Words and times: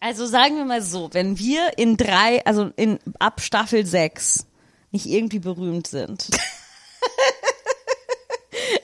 Also 0.00 0.26
sagen 0.26 0.56
wir 0.56 0.64
mal 0.64 0.82
so, 0.82 1.10
wenn 1.12 1.38
wir 1.38 1.76
in 1.76 1.96
drei, 1.96 2.44
also 2.46 2.70
in 2.76 2.98
ab 3.18 3.40
Staffel 3.40 3.84
6 3.84 4.46
nicht 4.92 5.06
irgendwie 5.06 5.40
berühmt 5.40 5.86
sind. 5.86 6.28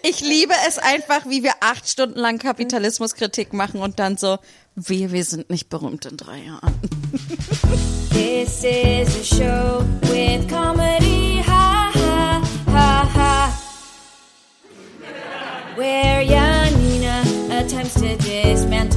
Ich 0.06 0.20
liebe 0.20 0.52
es 0.68 0.78
einfach, 0.78 1.24
wie 1.26 1.42
wir 1.42 1.52
acht 1.60 1.88
Stunden 1.88 2.18
lang 2.18 2.38
Kapitalismuskritik 2.38 3.54
machen 3.54 3.80
und 3.80 3.98
dann 3.98 4.18
so, 4.18 4.38
wir, 4.74 5.12
wir 5.12 5.24
sind 5.24 5.48
nicht 5.48 5.70
berühmt 5.70 6.04
in 6.04 6.18
drei 6.18 6.40
Jahren. 6.40 6.74
This 8.10 8.64
is 8.64 9.16
a 9.16 9.24
show 9.24 9.84
with 10.02 10.46
comedy, 10.48 11.42
ha 11.46 11.90
ha 11.94 12.42
ha 12.66 13.10
ha. 13.14 13.60
Where 15.76 16.22
Janina 16.22 17.22
attempts 17.50 17.94
to 17.94 18.16
dismantle 18.16 18.93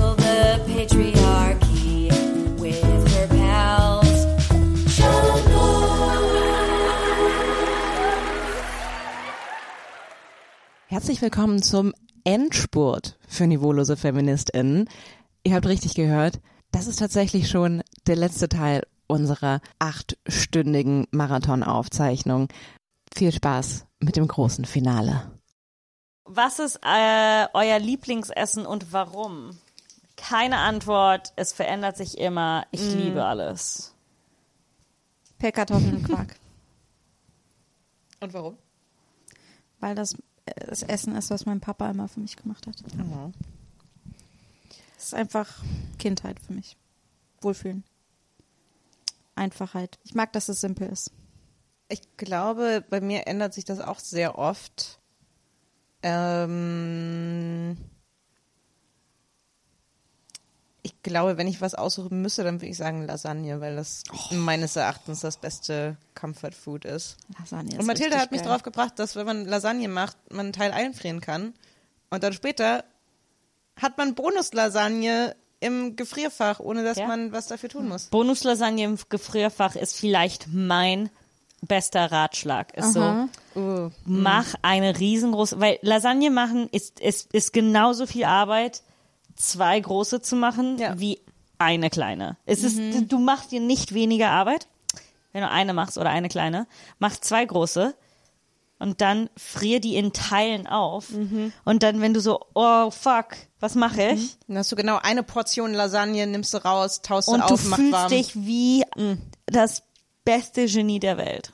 Herzlich 10.89 11.21
willkommen 11.21 11.61
zum 11.61 11.93
Endspurt 12.23 13.19
für 13.27 13.45
niveaulose 13.45 13.97
FeministInnen. 13.97 14.89
Ihr 15.43 15.55
habt 15.55 15.65
richtig 15.65 15.95
gehört, 15.95 16.39
das 16.71 16.87
ist 16.87 16.99
tatsächlich 16.99 17.49
schon 17.49 17.83
der 18.07 18.15
letzte 18.15 18.47
Teil 18.47 18.87
unserer 19.05 19.59
achtstündigen 19.79 21.05
Marathonaufzeichnung. 21.11 22.47
Viel 23.13 23.33
Spaß 23.33 23.85
mit 23.99 24.15
dem 24.15 24.29
großen 24.29 24.63
Finale. 24.63 25.29
Was 26.23 26.59
ist 26.59 26.79
äh, 26.81 27.47
euer 27.53 27.79
Lieblingsessen 27.79 28.65
und 28.65 28.93
warum? 28.93 29.57
Keine 30.15 30.59
Antwort. 30.59 31.33
Es 31.35 31.51
verändert 31.51 31.97
sich 31.97 32.17
immer. 32.17 32.65
Ich 32.71 32.93
liebe 32.93 33.25
alles. 33.25 33.93
Pellkartoffeln 35.37 35.97
und 35.97 36.03
Quark. 36.03 36.35
Und 38.19 38.33
warum? 38.33 38.57
Weil 39.79 39.93
das 39.93 40.15
das 40.67 40.83
Essen 40.83 41.15
ist, 41.15 41.29
was 41.29 41.45
mein 41.45 41.59
Papa 41.59 41.89
immer 41.89 42.07
für 42.07 42.19
mich 42.19 42.35
gemacht 42.35 42.67
hat. 42.67 42.75
Es 44.97 45.05
ist 45.05 45.13
einfach 45.13 45.63
Kindheit 45.99 46.39
für 46.39 46.53
mich. 46.53 46.77
Wohlfühlen. 47.41 47.83
Einfachheit. 49.35 49.99
Ich 50.03 50.15
mag, 50.15 50.33
dass 50.33 50.49
es 50.49 50.61
simpel 50.61 50.89
ist. 50.89 51.11
Ich 51.89 52.01
glaube, 52.17 52.83
bei 52.89 52.99
mir 52.99 53.27
ändert 53.27 53.53
sich 53.53 53.63
das 53.63 53.79
auch 53.79 53.99
sehr 53.99 54.37
oft. 54.37 54.99
Ähm 56.01 57.77
ich 60.87 61.03
glaube, 61.03 61.37
wenn 61.37 61.47
ich 61.47 61.59
was 61.61 61.75
aussuchen 61.75 62.21
müsste, 62.21 62.43
dann 62.43 62.55
würde 62.61 62.67
ich 62.71 62.77
sagen 62.77 63.05
Lasagne, 63.05 63.59
weil 63.59 63.75
das 63.75 64.03
meines 64.31 64.75
Erachtens 64.77 65.19
das 65.19 65.35
beste 65.37 65.97
Comfort 66.15 66.51
Food 66.53 66.85
ist. 66.85 67.17
Lasagne 67.39 67.73
ist 67.73 67.79
Und 67.79 67.85
Mathilde 67.87 68.17
hat 68.17 68.31
mich 68.31 68.39
geil. 68.41 68.47
darauf 68.49 68.63
gebracht, 68.63 68.93
dass 68.97 69.15
wenn 69.17 69.25
man 69.25 69.45
Lasagne 69.45 69.87
macht, 69.89 70.15
man 70.31 70.47
einen 70.47 70.53
Teil 70.53 70.71
einfrieren 70.71 71.19
kann. 71.21 71.53
Und 72.09 72.23
dann 72.23 72.31
später 72.33 72.85
hat 73.81 73.97
man 73.97 74.15
Bonuslasagne 74.15 75.35
im 75.59 75.95
Gefrierfach, 75.95 76.59
ohne 76.59 76.83
dass 76.83 76.97
Ja. 76.97 77.07
man 77.07 77.31
was 77.31 77.47
dafür 77.47 77.69
tun 77.69 77.87
muss. 77.89 78.05
Bonuslasagne 78.05 78.83
im 78.85 78.97
Gefrierfach 79.09 79.75
ist 79.75 79.95
vielleicht 79.97 80.47
mein 80.53 81.09
bester 81.61 82.11
Ratschlag. 82.11 82.73
Ist 82.77 82.93
so, 82.93 83.27
Uh, 83.55 83.89
mach 84.05 84.53
eine 84.61 84.99
riesengroße, 84.99 85.59
weil 85.59 85.79
Lasagne 85.81 86.29
machen 86.29 86.69
ist, 86.71 86.99
ist, 86.99 87.33
ist 87.33 87.51
genauso 87.53 88.05
viel 88.05 88.25
Arbeit, 88.25 88.83
zwei 89.37 89.79
große 89.79 90.21
zu 90.21 90.35
machen, 90.35 90.77
Ja. 90.77 90.99
wie 90.99 91.19
eine 91.57 91.89
kleine. 91.89 92.37
Es 92.45 92.63
ist, 92.63 92.77
du 93.11 93.17
machst 93.19 93.51
dir 93.51 93.59
nicht 93.61 93.93
weniger 93.93 94.29
Arbeit, 94.29 94.67
wenn 95.31 95.41
du 95.41 95.49
eine 95.49 95.73
machst 95.73 95.97
oder 95.97 96.09
eine 96.09 96.27
kleine. 96.29 96.67
Mach 96.99 97.15
zwei 97.17 97.45
große 97.45 97.95
und 98.79 99.01
dann 99.01 99.29
frier 99.35 99.79
die 99.79 99.95
in 99.95 100.13
Teilen 100.13 100.67
auf. 100.67 101.07
Und 101.65 101.81
dann, 101.83 101.99
wenn 102.01 102.13
du 102.13 102.19
so, 102.19 102.41
oh 102.53 102.91
fuck, 102.91 103.29
was 103.59 103.73
mache 103.73 104.03
ich? 104.11 104.37
Dann 104.47 104.59
hast 104.59 104.71
du 104.71 104.75
genau 104.75 104.99
eine 105.01 105.23
Portion 105.23 105.73
Lasagne, 105.73 106.27
nimmst 106.27 106.53
du 106.53 106.57
raus, 106.63 107.01
taust 107.01 107.29
und 107.29 107.39
du 107.39 107.45
auf, 107.45 107.63
du 107.63 107.69
macht 107.69 107.79
fühlst 107.79 107.93
warm. 107.93 108.09
dich 108.09 108.35
wie 108.35 108.83
das 109.47 109.81
beste 110.25 110.65
Genie 110.67 110.99
der 110.99 111.17
Welt. 111.17 111.53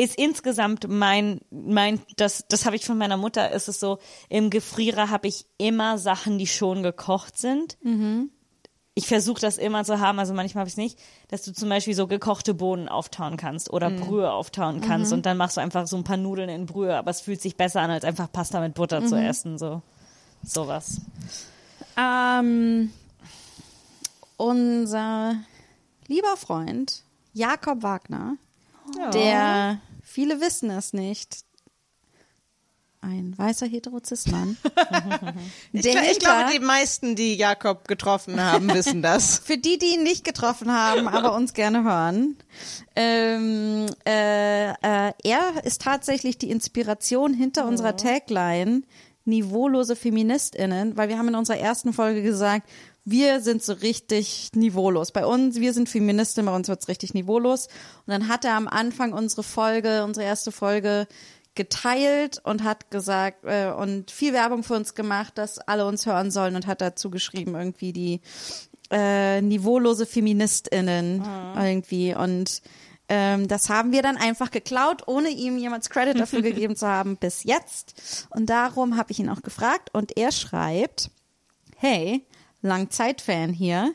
Ist 0.00 0.18
insgesamt 0.18 0.88
mein, 0.88 1.40
mein, 1.50 2.00
das, 2.16 2.44
das 2.48 2.64
habe 2.64 2.76
ich 2.76 2.86
von 2.86 2.96
meiner 2.96 3.18
Mutter, 3.18 3.52
ist 3.52 3.68
es 3.68 3.80
so, 3.80 3.98
im 4.30 4.48
Gefrierer 4.48 5.10
habe 5.10 5.28
ich 5.28 5.44
immer 5.58 5.98
Sachen, 5.98 6.38
die 6.38 6.46
schon 6.46 6.82
gekocht 6.82 7.36
sind. 7.36 7.76
Ich 8.94 9.06
versuche 9.06 9.40
das 9.40 9.58
immer 9.58 9.84
zu 9.84 10.00
haben, 10.00 10.18
also 10.18 10.32
manchmal 10.32 10.62
habe 10.62 10.68
ich 10.68 10.74
es 10.74 10.78
nicht, 10.78 10.98
dass 11.28 11.42
du 11.42 11.52
zum 11.52 11.68
Beispiel 11.68 11.94
so 11.94 12.06
gekochte 12.06 12.54
Bohnen 12.54 12.88
auftauen 12.88 13.36
kannst 13.36 13.70
oder 13.70 13.90
Brühe 13.90 14.30
auftauen 14.32 14.80
kannst 14.80 15.12
und 15.12 15.26
dann 15.26 15.36
machst 15.36 15.58
du 15.58 15.60
einfach 15.60 15.86
so 15.86 15.96
ein 15.96 16.04
paar 16.04 16.16
Nudeln 16.16 16.48
in 16.48 16.64
Brühe, 16.66 16.96
aber 16.96 17.10
es 17.10 17.20
fühlt 17.20 17.42
sich 17.42 17.56
besser 17.56 17.82
an, 17.82 17.90
als 17.90 18.04
einfach 18.04 18.32
Pasta 18.32 18.58
mit 18.60 18.74
Butter 18.74 19.04
zu 19.04 19.16
essen, 19.16 19.58
so. 19.58 19.82
Sowas. 20.42 21.02
Ähm, 21.98 22.90
unser 24.38 25.34
lieber 26.06 26.36
Freund 26.38 27.02
Jakob 27.34 27.82
Wagner, 27.82 28.36
der 29.12 29.78
viele 30.10 30.40
wissen 30.40 30.70
es 30.70 30.92
nicht, 30.92 31.44
ein 33.02 33.36
weißer 33.36 33.66
Heterozismann. 33.66 34.56
Ich, 35.72 35.86
ich 35.86 36.18
glaube, 36.18 36.50
die 36.52 36.58
meisten, 36.58 37.14
die 37.14 37.36
Jakob 37.36 37.86
getroffen 37.86 38.42
haben, 38.42 38.68
wissen 38.74 39.02
das. 39.02 39.38
Für 39.38 39.56
die, 39.56 39.78
die 39.78 39.94
ihn 39.94 40.02
nicht 40.02 40.24
getroffen 40.24 40.72
haben, 40.72 41.06
aber 41.06 41.34
uns 41.34 41.54
gerne 41.54 41.84
hören. 41.84 42.36
Ähm, 42.96 43.86
äh, 44.04 44.70
äh, 44.70 45.12
er 45.22 45.64
ist 45.64 45.82
tatsächlich 45.82 46.38
die 46.38 46.50
Inspiration 46.50 47.32
hinter 47.32 47.66
unserer 47.66 47.96
Tagline 47.96 48.82
niveaulose 49.24 49.96
FeministInnen, 49.96 50.96
weil 50.96 51.08
wir 51.08 51.18
haben 51.18 51.28
in 51.28 51.36
unserer 51.36 51.58
ersten 51.58 51.92
Folge 51.92 52.22
gesagt, 52.22 52.68
wir 53.04 53.40
sind 53.40 53.62
so 53.62 53.72
richtig 53.72 54.50
niveaulos. 54.54 55.12
Bei 55.12 55.26
uns, 55.26 55.56
wir 55.56 55.72
sind 55.72 55.88
Feministinnen, 55.88 56.46
bei 56.46 56.56
uns 56.56 56.68
wird's 56.68 56.88
richtig 56.88 57.14
niveaulos. 57.14 57.66
Und 58.06 58.08
dann 58.12 58.28
hat 58.28 58.44
er 58.44 58.54
am 58.54 58.68
Anfang 58.68 59.12
unsere 59.12 59.42
Folge, 59.42 60.04
unsere 60.04 60.26
erste 60.26 60.52
Folge 60.52 61.06
geteilt 61.54 62.40
und 62.44 62.62
hat 62.62 62.90
gesagt 62.90 63.44
äh, 63.44 63.70
und 63.70 64.10
viel 64.10 64.32
Werbung 64.32 64.62
für 64.62 64.74
uns 64.74 64.94
gemacht, 64.94 65.36
dass 65.36 65.58
alle 65.58 65.86
uns 65.86 66.06
hören 66.06 66.30
sollen 66.30 66.54
und 66.54 66.66
hat 66.66 66.80
dazu 66.80 67.10
geschrieben 67.10 67.54
irgendwie 67.54 67.92
die 67.92 68.20
äh, 68.90 69.40
niveaulose 69.42 70.06
FeministInnen 70.06 71.24
irgendwie 71.56 72.14
und 72.14 72.62
ähm, 73.10 73.48
das 73.48 73.68
haben 73.68 73.90
wir 73.90 74.02
dann 74.02 74.16
einfach 74.16 74.52
geklaut, 74.52 75.02
ohne 75.06 75.30
ihm 75.30 75.58
jemals 75.58 75.90
Credit 75.90 76.18
dafür 76.18 76.42
gegeben 76.42 76.76
zu 76.76 76.86
haben 76.86 77.16
bis 77.16 77.42
jetzt. 77.42 78.28
Und 78.30 78.46
darum 78.46 78.96
habe 78.96 79.10
ich 79.10 79.18
ihn 79.18 79.28
auch 79.28 79.42
gefragt 79.42 79.90
und 79.92 80.16
er 80.16 80.30
schreibt, 80.30 81.10
hey, 81.76 82.24
Langzeitfan 82.62 83.52
hier. 83.52 83.94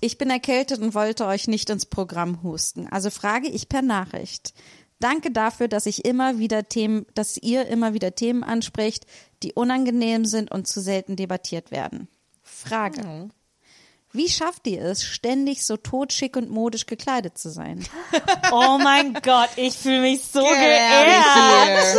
Ich 0.00 0.18
bin 0.18 0.30
erkältet 0.30 0.80
und 0.80 0.94
wollte 0.94 1.26
euch 1.26 1.48
nicht 1.48 1.70
ins 1.70 1.86
Programm 1.86 2.42
husten. 2.42 2.86
Also 2.88 3.10
frage 3.10 3.48
ich 3.48 3.68
per 3.68 3.82
Nachricht. 3.82 4.54
Danke 4.98 5.30
dafür, 5.30 5.68
dass 5.68 5.86
ich 5.86 6.04
immer 6.04 6.38
wieder 6.38 6.68
Themen, 6.68 7.06
dass 7.14 7.36
ihr 7.36 7.66
immer 7.66 7.92
wieder 7.92 8.14
Themen 8.14 8.42
anspricht, 8.42 9.06
die 9.42 9.52
unangenehm 9.52 10.24
sind 10.24 10.50
und 10.50 10.66
zu 10.66 10.80
selten 10.80 11.16
debattiert 11.16 11.70
werden. 11.70 12.08
Frage. 12.42 13.28
Wie 14.12 14.30
schafft 14.30 14.66
ihr 14.66 14.82
es, 14.82 15.04
ständig 15.04 15.66
so 15.66 15.76
totschick 15.76 16.36
und 16.36 16.48
modisch 16.48 16.86
gekleidet 16.86 17.36
zu 17.36 17.50
sein? 17.50 17.86
Oh 18.52 18.78
mein 18.78 19.12
Gott, 19.14 19.50
ich 19.56 19.74
fühle 19.74 20.02
mich 20.02 20.22
so 20.22 20.40
Get 20.40 20.50
geehrt. 20.56 21.98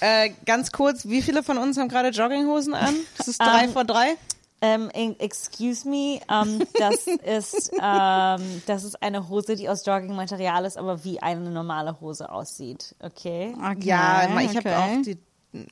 Äh, 0.00 0.30
ganz 0.46 0.72
kurz, 0.72 1.06
wie 1.08 1.22
viele 1.22 1.42
von 1.42 1.58
uns 1.58 1.76
haben 1.78 1.88
gerade 1.88 2.08
Jogginghosen 2.10 2.74
an? 2.74 2.94
Das 3.18 3.28
ist 3.28 3.38
drei 3.40 3.64
Ähm, 3.64 3.72
vor 3.72 3.84
drei. 3.84 4.16
Ähm, 4.60 4.88
in- 4.94 5.18
excuse 5.20 5.86
me, 5.86 6.20
ähm, 6.30 6.62
das 6.78 7.06
ist 7.06 7.70
ähm, 7.80 8.62
das 8.66 8.84
ist 8.84 9.02
eine 9.02 9.28
Hose, 9.28 9.56
die 9.56 9.68
aus 9.68 9.84
Joggingmaterial 9.84 10.64
ist, 10.64 10.78
aber 10.78 11.04
wie 11.04 11.20
eine 11.20 11.50
normale 11.50 12.00
Hose 12.00 12.30
aussieht. 12.30 12.94
Okay. 13.00 13.54
Okay, 13.58 13.76
Ja, 13.82 14.40
ich 14.40 14.56
habe 14.56 14.58
okay. 14.70 14.74
auch 14.74 15.02
die 15.02 15.18
mm, 15.52 15.64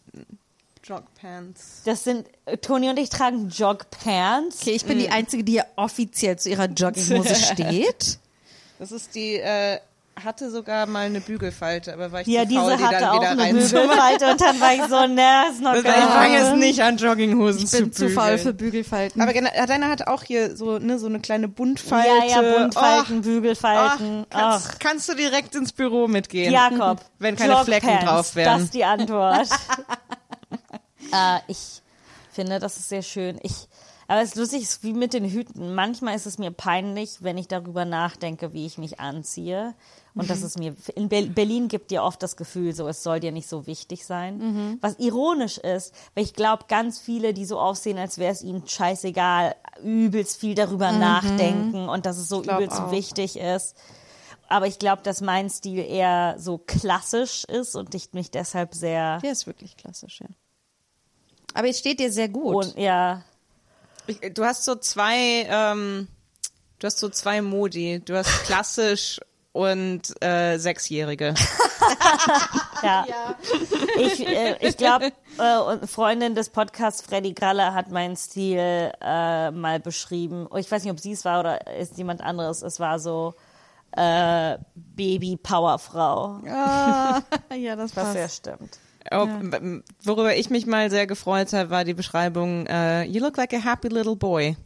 Jogpants. 0.85 1.83
Das 1.85 2.05
sind 2.05 2.27
äh, 2.45 2.57
Toni 2.59 2.91
und 2.91 2.99
ich 2.99 3.09
tragen 3.09 3.49
Jogpants. 3.49 4.61
Okay, 4.63 4.73
ich 4.73 4.85
bin 4.85 4.99
die 4.99 5.09
Einzige, 5.11 5.45
die 5.45 5.53
hier 5.53 5.67
offiziell 5.77 6.39
zu 6.39 6.51
ihrer 6.51 6.67
Jogginghose 6.67 7.35
steht. 7.53 8.19
Das 8.79 8.91
ist 8.93 9.15
die, 9.15 9.37
äh, 9.37 9.79
hatte 10.25 10.51
sogar 10.51 10.87
mal 10.87 11.07
eine 11.07 11.21
Bügelfalte, 11.21 11.93
aber 11.93 12.13
war 12.13 12.21
ich 12.21 12.27
Ja, 12.27 12.43
zu 12.43 12.49
diese 12.49 12.61
faul, 12.61 12.77
die 12.77 12.83
hatte 12.85 12.97
dann 13.01 13.09
auch 13.11 13.21
wieder 13.21 13.31
eine. 13.31 13.53
Bügelfalte 13.59 14.31
und 14.31 14.41
dann 14.41 14.61
war 14.61 14.75
ich 14.75 14.83
so, 14.85 15.07
ne, 15.07 15.45
ist 15.51 15.61
noch 15.63 15.75
Ich 15.75 15.83
fange 15.83 16.33
jetzt 16.35 16.43
geil. 16.51 16.57
nicht 16.59 16.83
an, 16.83 16.97
Jogginghosen 16.99 17.63
Ich 17.65 17.71
zu 17.71 17.79
bin 17.83 17.93
zu 17.93 18.07
bügeln. 18.07 18.19
faul 18.21 18.39
für 18.39 18.53
Bügelfalten. 18.53 19.21
Aber 19.23 19.33
gena- 19.33 19.67
deine 19.67 19.89
hat 19.89 20.07
auch 20.07 20.23
hier 20.23 20.57
so, 20.57 20.79
ne, 20.79 20.99
so 20.99 21.07
eine 21.07 21.21
kleine 21.21 21.49
Buntfalte. 21.49 22.09
Ja, 22.29 22.43
ja, 22.43 22.59
Buntfalten, 22.59 23.19
Oh, 23.19 23.23
Bügelfalten. 23.23 24.23
oh, 24.25 24.27
kannst, 24.31 24.81
kannst 24.81 25.09
du 25.09 25.15
direkt 25.15 25.55
ins 25.55 25.73
Büro 25.73 26.07
mitgehen. 26.09 26.53
Jakob. 26.53 27.01
Wenn 27.19 27.37
keine 27.37 27.65
Flecken 27.65 27.99
drauf 28.05 28.35
wären. 28.37 28.53
Das 28.55 28.63
ist 28.65 28.75
die 28.75 28.85
Antwort. 28.85 29.49
äh, 31.13 31.39
ich 31.49 31.83
finde, 32.33 32.59
das 32.59 32.77
ist 32.77 32.89
sehr 32.89 33.03
schön. 33.03 33.39
Ich, 33.43 33.69
Aber 34.09 34.21
es 34.21 34.31
ist 34.31 34.37
lustig, 34.37 34.63
es 34.63 34.71
ist 34.73 34.83
wie 34.83 34.93
mit 34.93 35.15
den 35.15 35.25
Hüten. 35.25 35.75
Manchmal 35.75 36.15
ist 36.17 36.27
es 36.27 36.39
mir 36.39 36.51
peinlich, 36.51 37.19
wenn 37.21 37.39
ich 37.39 37.49
darüber 37.49 37.85
nachdenke, 37.85 38.53
wie 38.53 38.67
ich 38.67 38.77
mich 38.79 39.01
anziehe. 39.01 39.75
Und 40.15 40.29
das 40.29 40.43
ist 40.43 40.59
mir, 40.59 40.77
in 40.95 41.09
Ber- 41.09 41.23
Berlin 41.31 41.69
gibt 41.69 41.91
dir 41.91 42.03
oft 42.03 42.23
das 42.23 42.37
Gefühl, 42.37 42.75
so, 42.75 42.87
es 42.87 43.03
soll 43.03 43.19
dir 43.21 43.33
nicht 43.33 43.49
so 43.49 43.67
wichtig 43.67 44.05
sein. 44.05 44.79
Was 44.83 44.99
ironisch 44.99 45.57
ist, 45.57 45.95
weil 46.15 46.25
ich 46.25 46.35
glaube, 46.35 46.65
ganz 46.69 46.99
viele, 46.99 47.33
die 47.33 47.47
so 47.47 47.59
aussehen, 47.59 47.97
als 47.99 48.19
wäre 48.19 48.31
es 48.33 48.43
ihnen 48.43 48.69
scheißegal, 48.69 49.57
übelst 49.83 50.39
viel 50.39 50.55
darüber 50.55 50.93
nachdenken 50.93 51.89
und 51.89 52.05
dass 52.05 52.19
es 52.19 52.29
so 52.29 52.43
übelst 52.43 52.77
auch. 52.77 52.91
wichtig 52.91 53.39
ist. 53.39 53.75
Aber 54.49 54.67
ich 54.67 54.79
glaube, 54.79 55.01
dass 55.03 55.23
mein 55.23 55.49
Stil 55.49 55.79
eher 55.79 56.35
so 56.39 56.59
klassisch 56.59 57.45
ist 57.45 57.75
und 57.75 57.95
ich 57.95 58.13
mich 58.13 58.31
deshalb 58.31 58.75
sehr, 58.75 59.19
Der 59.21 59.33
ist 59.33 59.47
wirklich 59.47 59.79
klassisch, 59.79 60.21
ja. 60.21 60.27
Aber 61.55 61.69
es 61.69 61.79
steht 61.79 62.01
dir 62.01 62.13
sehr 62.13 62.29
gut. 62.29 62.67
und 62.67 62.77
ja, 62.77 63.23
Ich, 64.07 64.21
du 64.35 64.45
hast 64.45 64.65
so 64.65 64.75
zwei, 64.75 65.47
ähm, 65.49 66.07
du 66.81 66.87
hast 66.87 66.99
so 66.99 67.09
zwei 67.09 67.41
Modi. 67.41 68.01
Du 68.05 68.15
hast 68.17 68.45
klassisch 68.45 69.21
und 69.53 70.03
äh, 70.23 70.59
Sechsjährige. 70.59 71.35
Ja. 72.83 73.05
Ich, 73.97 74.27
äh, 74.27 74.57
ich 74.61 74.77
glaube, 74.77 75.13
äh, 75.39 75.59
und 75.59 75.89
Freundin 75.89 76.35
des 76.35 76.49
Podcasts, 76.51 77.01
Freddy 77.03 77.33
Graller, 77.33 77.75
hat 77.75 77.91
meinen 77.93 78.17
Stil 78.17 78.59
äh, 79.01 79.51
mal 79.53 79.79
beschrieben. 79.81 80.47
Oh, 80.51 80.57
Ich 80.57 80.71
weiß 80.71 80.83
nicht, 80.83 80.93
ob 80.93 80.99
sie 80.99 81.13
es 81.13 81.25
war 81.25 81.41
oder 81.41 81.67
ist 81.77 81.97
jemand 81.99 82.23
anderes. 82.23 82.63
Es 82.63 82.81
war 82.81 82.99
so 82.99 83.35
äh, 83.97 84.59
Baby-Powerfrau. 84.75 86.41
Ah, 86.49 87.21
ja, 87.55 87.77
das 87.77 87.95
Was 87.97 88.05
passt. 88.05 88.17
ja 88.17 88.29
stimmt. 88.29 88.79
Oh, 89.11 89.25
m- 89.25 89.83
Worüber 90.05 90.35
ich 90.37 90.51
mich 90.51 90.67
mal 90.67 90.91
sehr 90.91 91.07
gefreut 91.07 91.53
habe, 91.53 91.71
war 91.71 91.85
die 91.85 91.95
Beschreibung, 91.95 92.67
äh, 92.67 93.05
you 93.05 93.21
look 93.21 93.37
like 93.37 93.53
a 93.53 93.59
happy 93.63 93.89
little 93.89 94.17
boy. 94.17 94.57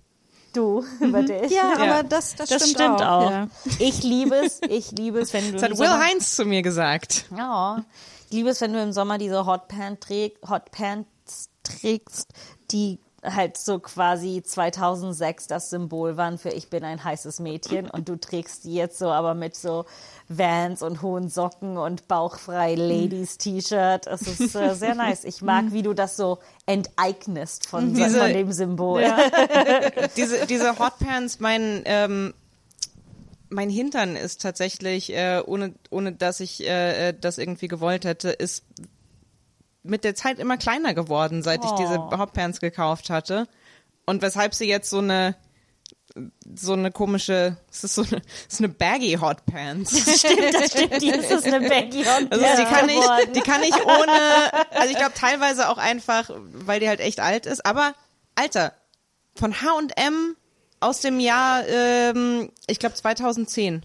Du, 0.57 0.85
über 1.01 1.23
dich. 1.23 1.51
Ja, 1.53 1.75
Ja. 1.79 1.95
aber 1.99 2.03
das, 2.09 2.35
das, 2.35 2.49
das 2.49 2.63
stimmt, 2.63 2.81
stimmt 2.81 3.03
auch. 3.03 3.31
Ja. 3.31 3.49
Ich 3.79 4.03
liebe 4.03 4.37
es, 4.37 4.61
ich 4.69 4.91
liebe 4.93 5.19
es, 5.21 5.33
wenn 5.33 5.47
du 5.47 5.53
Das 5.53 5.63
hat 5.63 5.71
Will 5.71 5.87
Sommer- 5.87 6.05
Heinz 6.05 6.35
zu 6.35 6.45
mir 6.45 6.63
gesagt. 6.63 7.27
Ja. 7.37 7.85
Ich 8.29 8.33
liebe 8.33 8.49
es, 8.51 8.61
wenn 8.61 8.73
du 8.73 8.83
im 8.83 8.93
Sommer 8.93 9.19
diese 9.19 9.47
Hot, 9.47 9.69
Pant 9.69 10.01
träg, 10.01 10.37
Hot 10.49 10.71
Pants 10.73 11.51
trägst, 11.63 12.33
die 12.71 12.99
halt 13.35 13.57
so 13.57 13.79
quasi 13.81 14.43
2006 14.43 15.47
das 15.49 15.71
Symbol 15.71 16.17
waren 16.17 16.39
für 16.39 16.51
ich 16.51 16.71
bin 16.71 16.85
ein 16.85 17.03
heißes 17.03 17.41
Mädchen 17.41 17.91
und 17.91 18.09
du 18.09 18.17
trägst 18.17 18.65
die 18.65 18.75
jetzt 18.75 18.99
so 18.99 19.09
aber 19.11 19.35
mit 19.35 19.55
so 19.57 19.85
Vans 20.29 20.83
und 20.83 21.03
hohen 21.03 21.29
Socken 21.29 21.77
und 21.77 22.09
bauchfrei 22.09 22.75
Ladies 22.75 23.39
T-Shirt. 23.39 24.07
Es 24.07 24.23
ist 24.23 24.55
äh, 24.57 24.75
sehr 24.77 24.95
nice. 24.95 25.25
Ich 25.25 25.41
mag, 25.43 25.67
wie 25.71 25.83
du 25.83 25.93
das 25.95 26.17
so 26.17 26.39
enteignest 26.67 27.69
von, 27.69 27.95
Diese- 27.95 28.19
von 28.21 28.33
dem 28.33 28.51
Symbol. 28.53 29.05
diese, 30.17 30.47
diese 30.47 30.79
Hotpants, 30.79 31.39
mein, 31.41 31.83
ähm, 31.85 32.35
mein 33.49 33.71
Hintern 33.71 34.17
ist 34.17 34.41
tatsächlich, 34.43 35.13
äh, 35.13 35.41
ohne, 35.47 35.75
ohne 35.91 36.13
dass 36.13 36.41
ich 36.41 36.67
äh, 36.67 37.11
äh, 37.11 37.15
das 37.19 37.39
irgendwie 37.39 37.69
gewollt 37.69 38.05
hätte, 38.05 38.31
ist 38.31 38.65
mit 39.89 40.05
der 40.05 40.15
Zeit 40.15 40.39
immer 40.39 40.57
kleiner 40.57 40.95
geworden, 40.95 41.43
seit 41.43 41.65
ich 41.65 41.71
diese 41.73 41.99
Oh. 41.99 42.19
Hotpants 42.19 42.61
gekauft 42.61 43.11
hatte. 43.11 43.49
Und 44.07 44.23
weshalb 44.23 44.55
sie 44.55 44.67
jetzt 44.67 44.91
so 44.91 44.99
eine 44.99 45.37
so 46.55 46.73
eine 46.73 46.91
komische, 46.91 47.57
es 47.71 47.85
ist 47.85 47.95
so 47.95 48.03
eine, 48.03 48.23
es 48.49 48.55
ist 48.55 48.61
eine 48.61 48.69
baggy 48.71 49.19
Hotpants. 49.21 49.91
Stimmt, 50.21 50.55
das 50.55 50.71
stimmt. 50.71 51.03
Die 51.03 51.11
ist 51.11 51.47
eine 51.47 51.69
Baggy 51.69 52.05
Hot 52.05 52.33
Also 52.33 52.45
die 52.57 52.65
kann 52.65 52.89
ich, 52.89 53.33
die 53.35 53.41
kann 53.41 53.63
ich 53.63 53.75
ohne, 53.75 54.53
also 54.71 54.91
ich 54.91 54.97
glaube 54.97 55.13
teilweise 55.15 55.69
auch 55.69 55.79
einfach, 55.79 56.31
weil 56.37 56.81
die 56.81 56.89
halt 56.89 57.01
echt 57.01 57.21
alt 57.21 57.45
ist, 57.47 57.67
aber 57.67 57.95
Alter, 58.35 58.73
von 59.35 59.61
H&M 59.61 60.37
aus 60.81 61.01
dem 61.01 61.21
Jahr, 61.21 61.67
ähm, 61.69 62.51
ich 62.67 62.79
glaube 62.79 62.95
2010. 62.95 63.85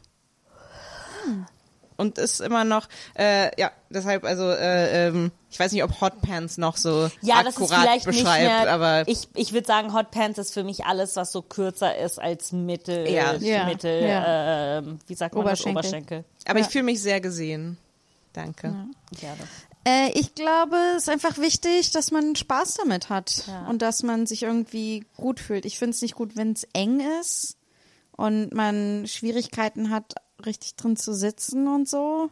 Und 1.97 2.17
ist 2.17 2.39
immer 2.41 2.63
noch, 2.63 2.88
äh, 3.15 3.51
ja, 3.59 3.71
deshalb, 3.89 4.23
also, 4.23 4.49
äh, 4.49 5.07
ähm, 5.09 5.31
ich 5.51 5.59
weiß 5.59 5.71
nicht, 5.71 5.83
ob 5.83 6.01
Hotpants 6.01 6.57
noch 6.57 6.77
so 6.77 7.09
Ja, 7.21 7.43
das 7.43 7.55
ist 7.57 7.61
akkurat 7.61 7.81
vielleicht 7.81 8.07
nicht 8.07 8.17
beschreibt, 8.23 8.43
mehr. 8.43 8.71
aber 8.71 9.07
ich 9.07 9.27
ich 9.35 9.53
würde 9.53 9.67
sagen, 9.67 9.93
Hot 9.93 10.09
Pants 10.11 10.39
ist 10.39 10.53
für 10.53 10.63
mich 10.63 10.85
alles, 10.85 11.15
was 11.15 11.31
so 11.31 11.41
kürzer 11.41 11.95
ist 11.97 12.19
als 12.19 12.51
Mittel, 12.53 13.07
Ja. 13.09 13.33
Ja, 13.35 13.65
Mittel, 13.65 14.01
ja. 14.03 14.77
ähm, 14.79 14.99
wie 15.07 15.13
sagt 15.15 15.35
man 15.35 15.43
das? 15.45 15.59
Oberschenkel. 15.61 15.79
Oberschenkel. 15.79 16.25
aber 16.47 16.59
ich 16.59 16.67
fühle 16.67 16.85
mich 16.85 17.01
sehr 17.01 17.21
gesehen. 17.21 17.77
Danke. 18.33 18.73
Ja, 19.21 19.29
das. 19.37 19.47
Äh, 19.83 20.11
ich 20.17 20.33
glaube, 20.35 20.77
es 20.95 21.03
ist 21.03 21.09
einfach 21.09 21.37
wichtig, 21.39 21.91
dass 21.91 22.11
man 22.11 22.35
Spaß 22.35 22.75
damit 22.75 23.09
hat 23.09 23.44
Ja. 23.47 23.65
und 23.67 23.81
dass 23.81 24.03
man 24.03 24.25
sich 24.27 24.44
irgendwie 24.44 25.05
gut 25.17 25.39
fühlt. 25.39 25.65
Ich 25.65 25.77
finde 25.77 25.95
es 25.95 26.01
nicht 26.01 26.15
gut, 26.15 26.35
wenn 26.37 26.53
es 26.53 26.65
eng 26.73 27.01
ist 27.19 27.57
und 28.15 28.53
man 28.53 29.05
Schwierigkeiten 29.07 29.89
hat, 29.89 30.13
richtig 30.45 30.75
drin 30.75 30.95
zu 30.95 31.13
sitzen 31.13 31.67
und 31.67 31.88
so. 31.88 32.29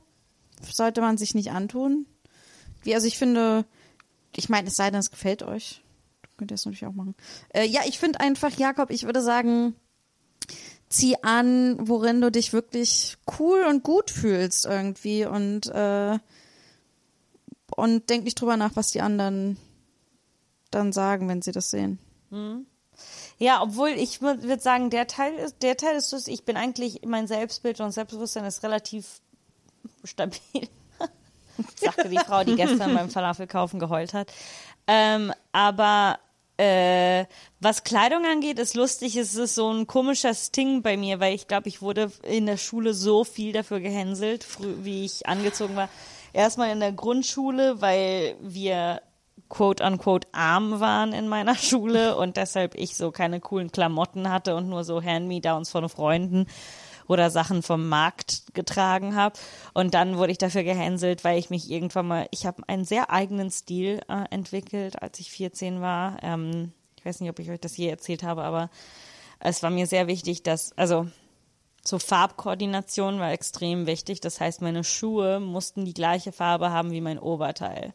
Sollte 0.62 1.02
man 1.02 1.18
sich 1.18 1.36
nicht 1.36 1.52
antun. 1.52 2.06
Wie, 2.84 2.94
also 2.94 3.08
ich 3.08 3.18
finde, 3.18 3.66
ich 4.36 4.50
meine, 4.50 4.68
es 4.68 4.76
sei 4.76 4.92
denn, 4.92 5.00
es 5.00 5.12
gefällt 5.12 5.44
euch. 5.44 5.82
Könnt 6.38 6.52
ihr 6.52 6.56
es 6.56 6.66
natürlich 6.66 6.86
auch 6.86 6.94
machen. 6.94 7.16
Äh, 7.54 7.66
ja, 7.66 7.82
ich 7.86 8.00
finde 8.00 8.20
einfach, 8.20 8.52
Jakob, 8.58 8.92
ich 8.92 9.04
würde 9.04 9.22
sagen, 9.22 9.76
zieh 10.90 11.16
an, 11.22 11.76
worin 11.80 12.22
du 12.22 12.32
dich 12.32 12.54
wirklich 12.54 13.18
cool 13.40 13.64
und 13.70 13.84
gut 13.84 14.10
fühlst 14.10 14.66
irgendwie 14.66 15.26
und 15.26 15.68
äh, 15.68 16.18
und 17.76 18.10
denk 18.10 18.24
nicht 18.24 18.40
drüber 18.40 18.58
nach, 18.58 18.76
was 18.76 18.92
die 18.92 19.02
anderen 19.02 19.58
dann 20.72 20.92
sagen, 20.92 21.28
wenn 21.30 21.42
sie 21.42 21.52
das 21.52 21.70
sehen. 21.70 22.00
Ja, 23.40 23.62
obwohl 23.64 23.90
ich 23.90 24.22
würde 24.22 24.60
sagen, 24.60 24.90
der 24.90 25.08
Teil 25.08 25.34
ist, 25.36 25.64
der 25.64 25.78
Teil 25.78 25.96
ist, 25.96 26.12
lustig. 26.12 26.34
ich 26.34 26.44
bin 26.44 26.58
eigentlich, 26.58 27.02
mein 27.06 27.26
Selbstbild 27.26 27.80
und 27.80 27.94
Selbstbewusstsein 27.94 28.44
ist 28.44 28.64
relativ 28.64 29.22
stabil. 30.04 30.68
Sagte 31.76 32.10
die 32.10 32.18
Frau, 32.18 32.44
die 32.44 32.56
gestern 32.56 32.94
beim 32.94 33.10
Falafelkaufen 33.10 33.80
geheult 33.80 34.14
hat. 34.14 34.32
Ähm, 34.88 35.34
aber 35.54 36.20
äh, 36.58 37.26
was 37.62 37.86
Kleidung 37.86 38.26
angeht, 38.26 38.60
ist 38.60 38.76
lustig, 38.76 39.16
es 39.16 39.36
ist 39.36 39.56
so 39.56 39.72
ein 39.72 39.88
komischer 39.88 40.34
Sting 40.34 40.82
bei 40.82 40.98
mir, 40.98 41.22
weil 41.22 41.34
ich 41.34 41.48
glaube, 41.48 41.70
ich 41.70 41.82
wurde 41.82 42.12
in 42.24 42.46
der 42.46 42.58
Schule 42.58 42.94
so 42.94 43.24
viel 43.24 43.54
dafür 43.54 43.80
gehänselt, 43.80 44.46
wie 44.84 45.06
ich 45.06 45.28
angezogen 45.28 45.78
war. 45.78 45.88
Erstmal 46.34 46.72
in 46.72 46.82
der 46.82 46.92
Grundschule, 46.92 47.82
weil 47.82 48.36
wir 48.42 49.02
quote 49.50 49.84
unquote 49.84 50.28
arm 50.32 50.80
waren 50.80 51.12
in 51.12 51.28
meiner 51.28 51.56
Schule 51.58 52.16
und 52.16 52.38
deshalb 52.38 52.76
ich 52.76 52.96
so 52.96 53.12
keine 53.12 53.40
coolen 53.40 53.72
Klamotten 53.72 54.30
hatte 54.30 54.56
und 54.56 54.70
nur 54.70 54.84
so 54.84 55.04
Hand-Me-Downs 55.04 55.70
von 55.70 55.90
Freunden 55.90 56.46
oder 57.08 57.32
Sachen 57.32 57.64
vom 57.64 57.90
Markt 57.90 58.54
getragen 58.54 59.16
habe. 59.16 59.38
Und 59.74 59.96
dann 59.96 60.18
wurde 60.18 60.32
ich 60.32 60.38
dafür 60.38 60.64
gehänselt, 60.64 61.24
weil 61.24 61.40
ich 61.40 61.50
mich 61.50 61.70
irgendwann 61.70 62.08
mal, 62.08 62.28
ich 62.30 62.46
habe 62.46 62.62
einen 62.68 62.86
sehr 62.86 63.10
eigenen 63.10 63.50
Stil 63.50 64.00
äh, 64.08 64.26
entwickelt, 64.30 65.02
als 65.02 65.20
ich 65.20 65.32
14 65.32 65.82
war. 65.82 66.18
Ähm, 66.22 66.72
ich 66.98 67.06
weiß 67.06 67.20
nicht, 67.20 67.30
ob 67.32 67.40
ich 67.40 67.50
euch 67.50 67.60
das 67.60 67.76
je 67.78 67.90
erzählt 67.90 68.22
habe, 68.22 68.44
aber 68.44 68.70
es 69.40 69.64
war 69.64 69.72
mir 69.72 69.88
sehr 69.88 70.06
wichtig, 70.06 70.44
dass, 70.44 70.78
also 70.78 71.08
so 71.90 72.00
Farbkoordination 72.00 73.20
war 73.20 73.32
extrem 73.32 73.88
wichtig. 73.88 74.22
Das 74.22 74.40
heißt, 74.40 74.62
meine 74.62 74.84
Schuhe 74.84 75.40
mussten 75.40 75.84
die 75.86 75.94
gleiche 75.94 76.32
Farbe 76.32 76.70
haben 76.72 76.92
wie 76.92 77.02
mein 77.02 77.20
Oberteil. 77.20 77.94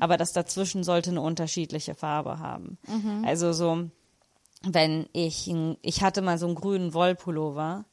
Aber 0.00 0.16
das 0.16 0.32
dazwischen 0.32 0.82
sollte 0.82 1.10
eine 1.10 1.20
unterschiedliche 1.20 1.94
Farbe 1.94 2.38
haben. 2.38 2.78
Also 3.26 3.52
so, 3.52 3.88
wenn 4.62 5.06
ich, 5.12 5.52
ich 5.82 6.02
hatte 6.02 6.22
mal 6.22 6.38
so 6.38 6.46
einen 6.46 6.54
grünen 6.54 6.94
Wollpullover 6.94 7.84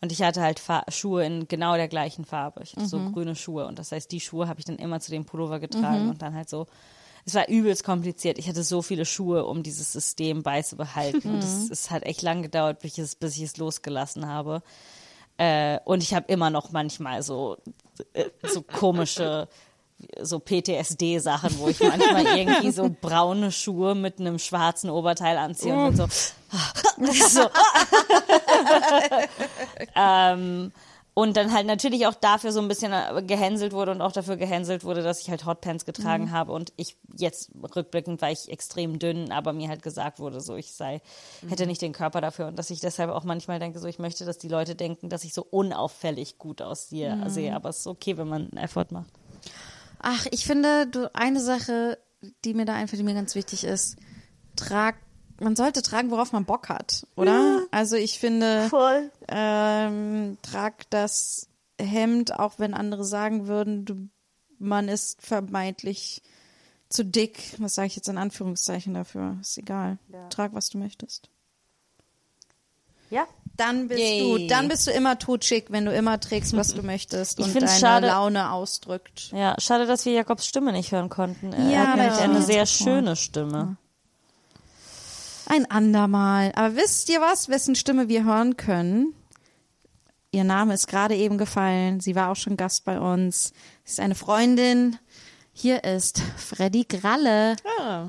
und 0.00 0.12
ich 0.12 0.22
hatte 0.22 0.40
halt 0.40 0.60
Fa 0.60 0.84
Schuhe 0.88 1.24
in 1.24 1.48
genau 1.48 1.74
der 1.76 1.88
gleichen 1.88 2.24
Farbe. 2.24 2.62
Ich 2.62 2.72
hatte 2.76 2.86
so 2.86 2.98
grüne 3.12 3.34
Schuhe 3.34 3.66
und 3.66 3.78
das 3.78 3.92
heißt, 3.92 4.10
die 4.12 4.20
Schuhe 4.20 4.46
habe 4.46 4.60
ich 4.60 4.66
dann 4.66 4.76
immer 4.76 5.00
zu 5.00 5.10
dem 5.10 5.24
Pullover 5.24 5.58
getragen 5.58 6.08
und 6.10 6.22
dann 6.22 6.34
halt 6.34 6.48
so. 6.48 6.66
Es 7.26 7.34
war 7.34 7.48
übelst 7.48 7.82
kompliziert. 7.82 8.38
Ich 8.38 8.48
hatte 8.48 8.62
so 8.62 8.82
viele 8.82 9.04
Schuhe, 9.04 9.44
um 9.46 9.64
dieses 9.64 9.92
System 9.92 10.44
beizubehalten. 10.44 11.34
Und 11.34 11.38
es, 11.40 11.68
es 11.70 11.90
hat 11.90 12.04
echt 12.04 12.22
lang 12.22 12.42
gedauert, 12.42 12.78
bis 12.78 12.92
ich 12.92 12.98
es, 13.00 13.16
bis 13.16 13.36
ich 13.36 13.42
es 13.42 13.56
losgelassen 13.56 14.28
habe. 14.28 14.62
Äh, 15.36 15.80
und 15.84 16.04
ich 16.04 16.14
habe 16.14 16.32
immer 16.32 16.50
noch 16.50 16.70
manchmal 16.70 17.24
so, 17.24 17.56
äh, 18.12 18.26
so 18.44 18.62
komische, 18.62 19.48
so 20.22 20.38
PTSD-Sachen, 20.38 21.58
wo 21.58 21.68
ich 21.68 21.80
manchmal 21.80 22.26
irgendwie 22.38 22.70
so 22.70 22.88
braune 23.00 23.50
Schuhe 23.50 23.96
mit 23.96 24.20
einem 24.20 24.38
schwarzen 24.38 24.88
Oberteil 24.88 25.36
anziehe 25.36 25.74
und 25.74 25.96
bin 25.96 25.96
so, 25.96 26.06
so 27.28 27.40
ähm, 29.96 30.72
und 31.18 31.38
dann 31.38 31.50
halt 31.50 31.66
natürlich 31.66 32.06
auch 32.06 32.14
dafür 32.14 32.52
so 32.52 32.60
ein 32.60 32.68
bisschen 32.68 32.92
äh, 32.92 33.22
gehänselt 33.22 33.72
wurde 33.72 33.90
und 33.90 34.02
auch 34.02 34.12
dafür 34.12 34.36
gehänselt 34.36 34.84
wurde, 34.84 35.02
dass 35.02 35.18
ich 35.22 35.30
halt 35.30 35.46
Hotpants 35.46 35.86
getragen 35.86 36.30
habe 36.30 36.52
und 36.52 36.74
ich 36.76 36.98
jetzt 37.16 37.52
rückblickend 37.74 38.20
war 38.20 38.30
ich 38.30 38.50
extrem 38.50 38.98
dünn, 38.98 39.32
aber 39.32 39.54
mir 39.54 39.70
halt 39.70 39.82
gesagt 39.82 40.18
wurde, 40.20 40.42
so 40.42 40.56
ich 40.56 40.72
sei, 40.72 41.00
hätte 41.48 41.66
nicht 41.66 41.80
den 41.80 41.94
Körper 41.94 42.20
dafür 42.20 42.48
und 42.48 42.58
dass 42.58 42.68
ich 42.68 42.80
deshalb 42.80 43.10
auch 43.10 43.24
manchmal 43.24 43.58
denke, 43.58 43.78
so 43.78 43.88
ich 43.88 43.98
möchte, 43.98 44.26
dass 44.26 44.36
die 44.36 44.48
Leute 44.48 44.74
denken, 44.74 45.08
dass 45.08 45.24
ich 45.24 45.32
so 45.32 45.42
unauffällig 45.42 46.36
gut 46.36 46.60
aussehe, 46.60 47.18
sehe, 47.30 47.56
aber 47.56 47.70
es 47.70 47.78
ist 47.78 47.86
okay, 47.86 48.18
wenn 48.18 48.28
man 48.28 48.50
einen 48.50 48.62
Effort 48.62 48.88
macht. 48.90 49.08
Ach, 50.00 50.26
ich 50.30 50.44
finde, 50.44 50.86
du, 50.86 51.10
eine 51.14 51.40
Sache, 51.40 51.96
die 52.44 52.52
mir 52.52 52.66
da 52.66 52.74
einfällt, 52.74 53.00
die 53.00 53.04
mir 53.04 53.14
ganz 53.14 53.34
wichtig 53.34 53.64
ist, 53.64 53.96
trag 54.54 54.96
man 55.40 55.56
sollte 55.56 55.82
tragen, 55.82 56.10
worauf 56.10 56.32
man 56.32 56.44
Bock 56.44 56.68
hat, 56.68 57.06
oder? 57.16 57.62
Also 57.70 57.96
ich 57.96 58.18
finde, 58.18 58.68
Voll. 58.70 59.10
ähm, 59.28 60.38
trag 60.42 60.88
das 60.90 61.48
Hemd, 61.80 62.38
auch 62.38 62.54
wenn 62.58 62.72
andere 62.74 63.04
sagen 63.04 63.46
würden, 63.46 63.84
du, 63.84 64.08
man 64.58 64.88
ist 64.88 65.20
vermeintlich 65.20 66.22
zu 66.88 67.04
dick. 67.04 67.54
Was 67.58 67.74
sage 67.74 67.88
ich 67.88 67.96
jetzt 67.96 68.08
in 68.08 68.16
Anführungszeichen 68.18 68.94
dafür? 68.94 69.36
Ist 69.40 69.58
egal. 69.58 69.98
Trag, 70.30 70.54
was 70.54 70.70
du 70.70 70.78
möchtest. 70.78 71.28
Ja. 73.10 73.26
Dann 73.56 73.88
bist 73.88 74.00
Yay. 74.00 74.20
du, 74.20 74.46
dann 74.48 74.68
bist 74.68 74.86
du 74.86 74.90
immer 74.90 75.18
totschick, 75.18 75.70
wenn 75.70 75.86
du 75.86 75.94
immer 75.94 76.20
trägst, 76.20 76.54
was 76.56 76.74
du 76.74 76.82
möchtest 76.82 77.38
Ich 77.40 77.46
und 77.46 77.54
deine 77.54 77.68
schade- 77.68 78.06
Laune 78.08 78.50
ausdrückt. 78.52 79.30
Ja, 79.32 79.54
schade, 79.58 79.86
dass 79.86 80.04
wir 80.04 80.12
Jakobs 80.12 80.46
Stimme 80.46 80.72
nicht 80.72 80.92
hören 80.92 81.08
konnten. 81.08 81.52
Er 81.52 81.70
Ja, 81.70 81.86
hat 81.86 81.96
nämlich 81.96 82.18
eine 82.20 82.34
ja. 82.34 82.40
sehr 82.42 82.66
schöne 82.66 83.16
Stimme. 83.16 83.76
Ein 85.48 85.70
andermal. 85.70 86.52
Aber 86.54 86.76
wisst 86.76 87.08
ihr 87.08 87.20
was, 87.20 87.48
wessen 87.48 87.74
Stimme 87.74 88.08
wir 88.08 88.24
hören 88.24 88.56
können? 88.56 89.14
Ihr 90.32 90.44
Name 90.44 90.74
ist 90.74 90.88
gerade 90.88 91.14
eben 91.14 91.38
gefallen. 91.38 92.00
Sie 92.00 92.14
war 92.16 92.30
auch 92.30 92.36
schon 92.36 92.56
Gast 92.56 92.84
bei 92.84 93.00
uns. 93.00 93.52
Sie 93.84 93.92
ist 93.92 94.00
eine 94.00 94.14
Freundin. 94.14 94.98
Hier 95.52 95.84
ist 95.84 96.20
Freddy 96.36 96.84
Gralle. 96.84 97.56
Ah. 97.80 98.08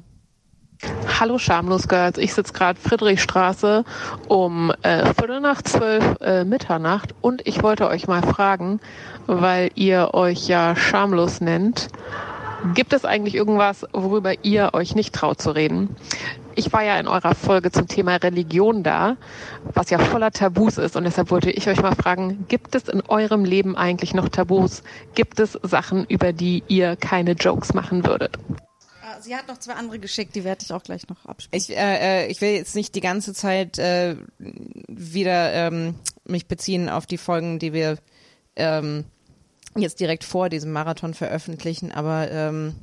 Hallo 1.20 1.38
Schamlos 1.40 1.88
Girls, 1.88 2.20
ich 2.20 2.34
sitze 2.34 2.54
gerade 2.54 2.80
Friedrichstraße 2.80 3.84
um 4.28 4.72
äh, 4.84 5.12
Viertel 5.14 5.40
nach 5.40 5.64
zwölf 5.64 6.04
äh, 6.22 6.44
Mitternacht 6.44 7.16
und 7.22 7.48
ich 7.48 7.64
wollte 7.64 7.88
euch 7.88 8.08
mal 8.08 8.22
fragen, 8.22 8.80
weil 9.26 9.72
ihr 9.74 10.14
euch 10.14 10.48
ja 10.48 10.76
schamlos 10.76 11.42
nennt, 11.42 11.88
gibt 12.76 12.94
es 12.94 13.06
eigentlich 13.06 13.34
irgendwas, 13.34 13.88
worüber 13.92 14.44
ihr 14.44 14.72
euch 14.74 14.94
nicht 14.94 15.16
traut 15.16 15.42
zu 15.42 15.52
reden? 15.52 15.96
Ich 16.58 16.74
war 16.74 16.84
ja 16.84 17.00
in 17.00 17.08
eurer 17.08 17.36
Folge 17.36 17.72
zum 17.72 17.88
Thema 17.88 18.16
Religion 18.16 18.82
da, 18.82 19.16
was 19.76 19.92
ja 19.92 20.00
voller 20.00 20.32
Tabus 20.32 20.80
ist 20.80 20.96
und 20.96 21.04
deshalb 21.04 21.30
wollte 21.30 21.52
ich 21.52 21.70
euch 21.70 21.80
mal 21.84 21.96
fragen, 21.96 22.48
gibt 22.48 22.74
es 22.74 22.88
in 22.88 23.02
eurem 23.02 23.46
Leben 23.46 23.78
eigentlich 23.78 24.16
noch 24.16 24.28
Tabus? 24.28 24.82
Gibt 25.14 25.40
es 25.40 25.60
Sachen, 25.62 26.06
über 26.06 26.34
die 26.34 26.64
ihr 26.68 26.96
keine 26.96 27.34
Jokes 27.34 27.76
machen 27.76 28.08
würdet? 28.08 28.40
Ah, 29.04 29.22
Sie 29.22 29.36
hat 29.36 29.48
noch 29.48 29.60
zwei 29.60 29.74
andere 29.74 30.00
geschickt, 30.00 30.36
die 30.36 30.44
werde 30.44 30.66
ich 30.66 30.74
auch 30.74 30.82
gleich 30.82 31.08
noch 31.08 31.26
abspielen. 31.26 31.62
Ich, 31.62 31.78
äh, 31.78 32.24
äh, 32.24 32.28
ich 32.32 32.42
will 32.42 32.50
jetzt 32.50 32.76
nicht 32.76 32.96
die 32.96 33.02
ganze 33.02 33.36
Zeit 33.36 33.78
äh, 33.78 34.16
wieder 34.40 35.54
ähm, 35.54 35.94
mich 36.26 36.48
beziehen 36.48 36.90
auf 36.90 37.06
die 37.06 37.20
Folgen, 37.20 37.60
die 37.60 37.72
wir 37.72 38.00
ähm, 38.56 39.06
jetzt 39.76 40.00
direkt 40.00 40.24
vor 40.24 40.50
diesem 40.50 40.72
Marathon 40.72 41.14
veröffentlichen, 41.14 41.92
aber 41.92 42.32
ähm, 42.32 42.74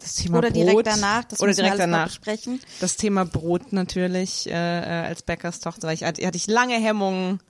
das 0.00 0.14
Thema 0.16 0.38
Oder 0.38 0.50
Brot, 0.50 0.56
direkt 0.56 0.86
danach, 0.86 1.24
das 1.24 1.40
oder 1.40 1.52
direkt 1.52 1.78
danach. 1.78 2.06
besprechen. 2.08 2.60
Das 2.80 2.96
Thema 2.96 3.24
Brot 3.24 3.72
natürlich 3.72 4.48
äh, 4.48 4.52
äh, 4.52 5.06
als 5.06 5.22
Bäckerstochter, 5.22 5.86
weil 5.88 5.94
ich 5.94 6.04
hatte, 6.04 6.26
hatte 6.26 6.36
ich 6.36 6.46
lange 6.46 6.74
Hemmungen, 6.74 7.40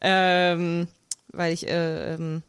ähm, 0.00 0.88
weil 1.32 1.52
ich 1.52 1.66
äh, 1.68 2.14
ähm, 2.14 2.42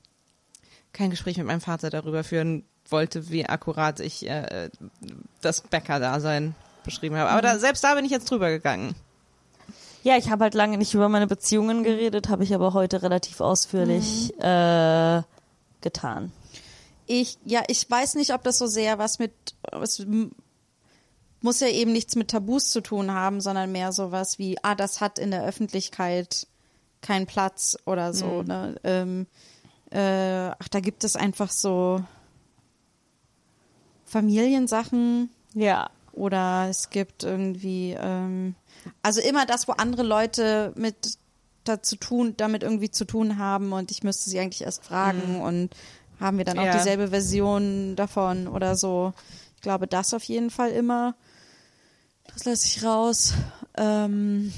kein 0.92 1.10
Gespräch 1.10 1.38
mit 1.38 1.48
meinem 1.48 1.62
Vater 1.62 1.90
darüber 1.90 2.24
führen 2.24 2.64
wollte, 2.90 3.30
wie 3.30 3.46
akkurat 3.46 4.00
ich 4.00 4.28
äh, 4.28 4.70
das 5.42 5.62
Bäckerdasein 5.62 6.54
beschrieben 6.84 7.16
habe. 7.16 7.30
Aber 7.30 7.40
Mhm. 7.40 7.54
da, 7.54 7.60
selbst 7.60 7.84
da 7.84 7.96
bin 7.96 8.06
ich 8.06 8.12
jetzt 8.12 8.30
drüber 8.30 8.50
gegangen. 8.50 8.94
Ja, 10.04 10.18
ich 10.18 10.30
habe 10.30 10.44
halt 10.44 10.54
lange 10.54 10.78
nicht 10.78 10.94
über 10.94 11.08
meine 11.08 11.28
Beziehungen 11.28 11.84
geredet, 11.84 12.28
habe 12.28 12.44
ich 12.44 12.54
aber 12.54 12.74
heute 12.74 13.02
relativ 13.04 13.40
ausführlich 13.40 14.34
äh, 14.40 15.22
getan. 15.80 16.32
Ich, 17.06 17.38
ja, 17.46 17.64
ich 17.68 17.90
weiß 17.90 18.16
nicht, 18.16 18.34
ob 18.34 18.44
das 18.44 18.58
so 18.58 18.68
sehr 18.68 18.98
was 18.98 19.20
mit, 19.20 19.34
es 19.82 20.06
muss 21.42 21.60
ja 21.60 21.68
eben 21.68 21.92
nichts 21.92 22.16
mit 22.16 22.30
Tabus 22.32 22.70
zu 22.70 22.82
tun 22.82 23.12
haben, 23.12 23.42
sondern 23.42 23.72
mehr 23.72 23.92
sowas 23.92 24.40
wie, 24.40 24.58
ah, 24.64 24.76
das 24.76 25.02
hat 25.02 25.20
in 25.20 25.32
der 25.32 25.44
Öffentlichkeit 25.44 26.48
keinen 27.02 27.26
Platz 27.26 27.78
oder 27.86 28.14
so, 28.14 28.44
ne? 28.44 28.76
Ähm, 28.86 29.28
äh, 29.92 30.50
ach, 30.58 30.70
da 30.70 30.80
gibt 30.80 31.04
es 31.04 31.16
einfach 31.18 31.52
so 31.52 32.02
Familiensachen 34.06 35.30
Ja. 35.54 35.90
oder 36.14 36.68
es 36.70 36.90
gibt 36.90 37.24
irgendwie, 37.24 37.96
ähm, 38.00 38.56
also 39.02 39.22
immer 39.22 39.46
das, 39.46 39.68
wo 39.68 39.74
andere 39.74 40.04
Leute 40.04 40.74
mit 40.76 41.18
dazu 41.64 41.96
tun, 41.96 42.34
damit 42.38 42.64
irgendwie 42.64 42.92
zu 42.92 43.06
tun 43.06 43.38
haben 43.38 43.72
und 43.72 43.92
ich 43.92 44.04
müsste 44.04 44.30
sie 44.30 44.40
eigentlich 44.40 44.64
erst 44.64 44.84
fragen 44.84 45.42
und 45.42 45.76
haben 46.24 46.38
wir 46.38 46.46
dann 46.46 46.58
auch 46.58 46.64
Ja. 46.66 46.78
dieselbe 46.78 47.10
Version 47.10 47.96
davon 47.96 48.48
oder 48.48 48.76
so. 48.76 49.14
Ich 49.56 49.62
glaube, 49.62 49.88
das 49.88 50.14
auf 50.14 50.24
jeden 50.24 50.50
Fall 50.50 50.72
immer. 50.72 51.16
Das 52.34 52.46
lasse 52.46 52.66
ich 52.66 52.84
raus. 52.84 53.34
Ähm, 53.76 54.52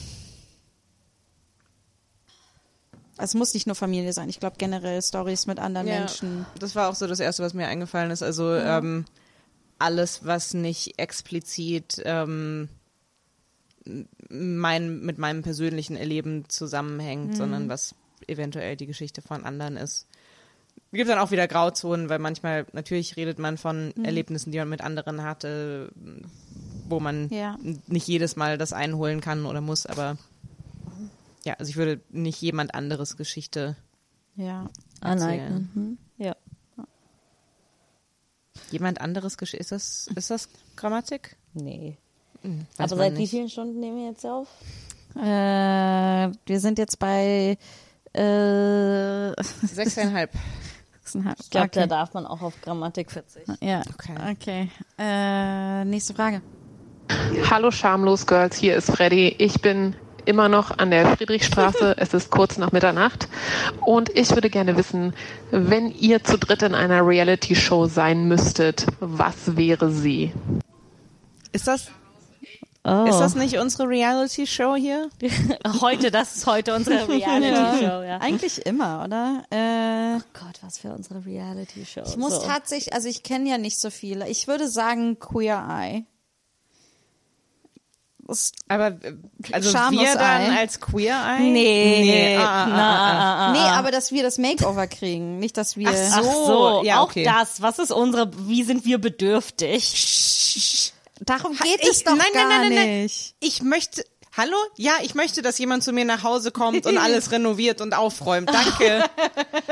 es 3.18 3.34
muss 3.34 3.54
nicht 3.54 3.66
nur 3.66 3.76
Familie 3.76 4.14
sein. 4.14 4.30
Ich 4.30 4.40
glaube 4.40 4.58
generell 4.58 5.02
Stories 5.02 5.48
mit 5.48 5.60
anderen 5.60 5.88
Menschen. 5.88 6.46
Das 6.60 6.76
war 6.76 6.90
auch 6.90 6.96
so 6.96 7.08
das 7.08 7.20
Erste, 7.20 7.44
was 7.44 7.54
mir 7.54 7.68
eingefallen 7.68 8.12
ist. 8.12 8.24
Also 8.24 8.54
ähm, 8.54 9.06
alles, 9.80 10.26
was 10.26 10.54
nicht 10.54 11.00
explizit 11.00 12.02
ähm, 12.06 12.70
mein, 14.30 15.00
mit 15.02 15.18
meinem 15.18 15.44
persönlichen 15.44 15.96
Erleben 15.96 16.50
zusammenhängt, 16.50 17.38
sondern 17.38 17.70
was 17.70 17.96
eventuell 18.28 18.76
die 18.76 18.88
Geschichte 18.88 19.22
von 19.22 19.46
anderen 19.46 19.78
ist. 19.78 20.08
Es 20.96 20.98
gibt 20.98 21.10
dann 21.10 21.20
auch 21.20 21.32
wieder 21.32 21.46
Grauzonen, 21.46 22.08
weil 22.08 22.20
manchmal, 22.20 22.66
natürlich 22.72 23.18
redet 23.18 23.38
man 23.38 23.58
von 23.58 23.94
Erlebnissen, 24.02 24.54
die 24.54 24.60
man 24.60 24.70
mit 24.70 24.80
anderen 24.80 25.24
hatte, 25.24 25.92
wo 26.88 27.02
man 27.02 27.28
Ja. 27.32 27.58
nicht 27.88 28.08
jedes 28.08 28.38
Mal 28.38 28.58
das 28.58 28.72
einholen 28.72 29.20
kann 29.20 29.46
oder 29.46 29.60
muss, 29.60 29.86
aber 29.86 30.18
ja, 31.44 31.56
also 31.56 31.70
ich 31.70 31.76
würde 31.76 32.00
nicht 32.12 32.42
jemand 32.42 32.74
anderes 32.76 33.18
Geschichte 33.18 33.76
Ja. 34.38 34.70
Aneignen. 35.02 35.70
Hm? 35.74 35.98
Ja. 36.18 36.38
Jemand 38.72 39.02
anderes 39.02 39.38
Geschichte. 39.38 39.60
Ist 39.62 39.74
das, 39.74 40.08
ist 40.16 40.32
das 40.32 40.48
Grammatik? 40.78 41.36
Nee. 41.54 41.98
Weiß 42.78 42.94
aber 42.94 43.02
seit 43.02 43.16
wie 43.16 43.20
nicht. 43.20 43.32
vielen 43.32 43.50
Stunden 43.50 43.82
nehmen 43.82 43.98
wir 43.98 44.08
jetzt 44.12 44.26
auf? 44.26 44.48
Äh, 45.18 46.32
wir 46.46 46.60
sind 46.62 46.80
jetzt 46.80 47.00
bei 47.00 47.58
äh, 48.14 49.44
Sechseinhalb. 49.44 50.32
sechseinhalb. 51.16 51.40
Ich 51.40 51.50
glaube, 51.50 51.70
da 51.70 51.80
okay. 51.82 51.90
darf 51.90 52.14
man 52.14 52.26
auch 52.26 52.42
auf 52.42 52.60
Grammatik 52.62 53.12
verzichten. 53.12 53.58
Ja, 53.62 53.82
Okay. 53.94 54.16
okay. 54.32 54.70
Äh, 54.98 55.86
nächste 55.86 56.14
Frage. 56.14 56.42
Hallo 57.50 57.72
Schamlos 57.72 58.26
Girls, 58.26 58.58
hier 58.58 58.76
ist 58.76 58.92
Freddy. 58.92 59.36
Ich 59.38 59.62
bin 59.62 59.96
immer 60.26 60.50
noch 60.50 60.78
an 60.78 60.90
der 60.90 61.16
Friedrichstraße. 61.16 61.96
Es 62.00 62.14
ist 62.14 62.32
kurz 62.32 62.58
nach 62.58 62.72
Mitternacht. 62.72 63.28
Und 63.82 64.10
ich 64.16 64.32
würde 64.32 64.50
gerne 64.50 64.76
wissen, 64.76 65.14
wenn 65.52 65.92
ihr 65.92 66.24
zu 66.24 66.38
dritt 66.38 66.64
in 66.64 66.74
einer 66.74 67.06
Reality-Show 67.06 67.86
sein 67.86 68.28
müsstet, 68.28 68.88
was 69.00 69.56
wäre 69.56 69.92
sie? 69.92 70.34
Ist 71.52 71.68
das, 71.68 71.92
Oh. 72.88 73.06
ist 73.06 73.18
das 73.18 73.34
nicht 73.34 73.58
unsere 73.58 73.90
Reality-Show 73.90 74.76
hier? 74.76 75.10
heute, 75.82 76.12
das 76.12 76.36
ist 76.36 76.46
heute 76.46 76.76
unsere 76.76 77.08
Reality-Show, 77.10 78.04
ja. 78.04 78.20
Eigentlich 78.20 78.64
immer, 78.64 79.04
oder? 79.04 79.44
Äh, 79.50 80.20
Gott, 80.40 80.60
was 80.62 80.78
für 80.78 80.94
unsere 80.94 81.26
Reality-Show. 81.26 82.04
ich 82.06 82.18
muss 82.18 82.36
so. 82.36 82.42
tatsächlich, 82.42 82.94
also 82.94 83.10
ich 83.10 83.24
kenne 83.24 83.50
ja 83.50 83.58
nicht 83.58 83.80
so 83.80 83.90
viele. 83.90 84.30
Ich 84.30 84.48
würde 84.48 84.68
sagen 84.68 85.18
Queer 85.20 85.66
Eye. 85.68 86.06
Aber 88.68 88.98
also 89.52 89.72
Schamlos 89.72 90.04
wir 90.04 90.14
dann 90.14 90.52
Eye. 90.52 90.58
als 90.60 90.80
Queer 90.80 91.16
Eye? 91.16 91.42
Nee, 91.42 92.02
nee. 92.02 92.38
Ah, 92.38 92.64
ah, 92.64 92.68
na, 92.68 92.76
ah, 92.76 92.78
ah. 92.78 93.20
ah, 93.20 93.48
ah, 93.48 93.52
nee, 93.52 93.60
ah. 93.60 93.80
aber 93.80 93.90
dass 93.90 94.12
wir 94.12 94.22
das 94.22 94.38
Makeover 94.38 94.86
kriegen, 94.86 95.40
nicht 95.40 95.58
dass 95.58 95.76
wir. 95.76 95.90
Ach 95.90 96.18
Ach 96.18 96.24
So, 96.24 96.46
so, 96.46 96.84
ja, 96.84 97.00
auch 97.00 97.10
okay. 97.10 97.24
das. 97.24 97.62
Was 97.64 97.80
ist 97.80 97.92
unsere, 97.92 98.32
wie 98.48 98.64
sind 98.64 98.86
wir 98.86 99.00
bedürftig? 99.00 100.94
Darum 101.22 101.56
geht 101.58 101.80
Ich- 101.82 101.90
es 101.90 102.04
doch 102.04 102.16
nein, 102.16 102.28
gar 102.34 102.48
nein, 102.48 102.60
nein, 102.62 102.70
nein, 102.76 102.88
nein. 102.88 103.02
nicht. 103.04 103.36
Ich 103.40 103.62
möchte. 103.62 104.04
Hallo? 104.38 104.58
Ja, 104.76 104.94
ich 105.02 105.16
möchte, 105.16 105.42
dass 105.42 105.58
jemand 105.58 105.82
zu 105.84 105.94
mir 105.94 106.04
nach 106.04 106.24
Hause 106.24 106.52
kommt 106.52 106.86
und 106.86 106.98
alles 106.98 107.32
renoviert 107.32 107.80
und 107.80 107.94
aufräumt. 107.94 108.50
Danke. 108.54 109.04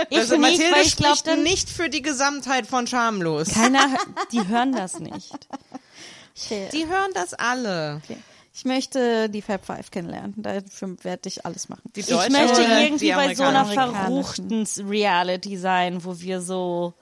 Ich 0.10 0.18
also 0.20 0.38
nicht, 0.38 0.60
Mathilde 0.60 0.82
ich 0.84 0.96
glaube, 0.96 1.18
spricht 1.18 1.38
nicht 1.40 1.70
für 1.70 1.90
die 1.90 2.02
Gesamtheit 2.02 2.68
von 2.68 2.86
Schamlos. 2.88 3.50
keiner, 3.54 3.88
die 4.32 4.48
hören 4.48 4.72
das 4.74 5.00
nicht. 5.00 5.32
Die 6.72 6.88
hören 6.88 7.12
das 7.14 7.34
alle. 7.34 8.02
Ich 8.54 8.66
möchte 8.66 9.30
die 9.30 9.42
Fab 9.42 9.66
Five 9.66 9.90
kennenlernen. 9.92 10.34
Dafür 10.38 10.96
werde 11.04 11.30
ich 11.30 11.46
alles 11.46 11.70
machen. 11.70 11.82
Die 11.96 12.02
Ich 12.02 12.10
möchte 12.10 12.62
irgendwie 12.62 13.12
bei 13.12 13.34
so 13.34 13.44
einer 13.44 13.66
verruchten 13.66 14.68
Reality 14.88 15.58
sein, 15.58 16.04
wo 16.04 16.20
wir 16.20 16.42
so 16.42 16.94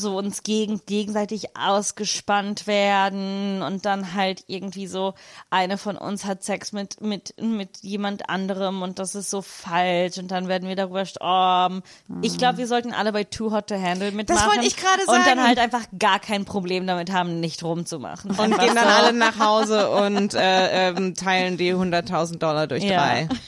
so 0.00 0.16
uns 0.18 0.42
gegen, 0.42 0.80
gegenseitig 0.86 1.56
ausgespannt 1.56 2.66
werden 2.66 3.62
und 3.62 3.84
dann 3.86 4.14
halt 4.14 4.44
irgendwie 4.46 4.86
so 4.86 5.14
eine 5.50 5.78
von 5.78 5.96
uns 5.96 6.24
hat 6.24 6.42
Sex 6.42 6.72
mit, 6.72 7.00
mit, 7.00 7.34
mit 7.40 7.78
jemand 7.82 8.28
anderem 8.28 8.82
und 8.82 8.98
das 8.98 9.14
ist 9.14 9.30
so 9.30 9.42
falsch 9.42 10.18
und 10.18 10.30
dann 10.30 10.48
werden 10.48 10.68
wir 10.68 10.76
darüber 10.76 11.04
storben. 11.04 11.82
Ich 12.22 12.38
glaube, 12.38 12.58
wir 12.58 12.66
sollten 12.66 12.92
alle 12.92 13.12
bei 13.12 13.24
Too 13.24 13.52
Hot 13.52 13.68
to 13.68 13.74
Handle 13.80 14.10
mitmachen. 14.12 14.48
wollte 14.50 14.66
ich 14.66 14.76
gerade 14.76 15.02
Und 15.06 15.14
dann 15.18 15.24
sagen. 15.24 15.46
halt 15.46 15.58
einfach 15.58 15.84
gar 15.98 16.18
kein 16.18 16.44
Problem 16.44 16.86
damit 16.86 17.12
haben, 17.12 17.40
nicht 17.40 17.62
rumzumachen. 17.62 18.30
Und 18.32 18.40
Einfach 18.40 18.58
gehen 18.64 18.74
dann 18.74 18.84
so. 18.88 18.90
alle 18.90 19.12
nach 19.12 19.38
Hause 19.38 19.90
und 19.90 20.34
äh, 20.34 20.88
ähm, 20.88 21.14
teilen 21.14 21.56
die 21.56 21.74
100.000 21.74 22.38
Dollar 22.38 22.66
durch 22.66 22.84
Ja. 22.84 22.96
drei. 22.98 23.28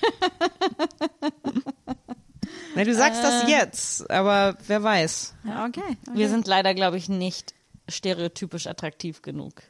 Na, 2.75 2.85
du 2.85 2.95
sagst 2.95 3.23
das 3.23 3.49
jetzt, 3.49 4.11
aber 4.11 4.57
wer 4.67 4.83
weiß. 4.83 5.35
Ja, 5.45 5.67
okay. 5.67 5.81
okay. 5.87 5.97
Wir 6.15 6.29
sind 6.29 6.47
leider, 6.47 6.75
glaube 6.75 6.97
ich, 6.97 7.09
nicht 7.09 7.55
stereotypisch 7.89 8.67
attraktiv 8.67 9.23
genug. 9.23 9.63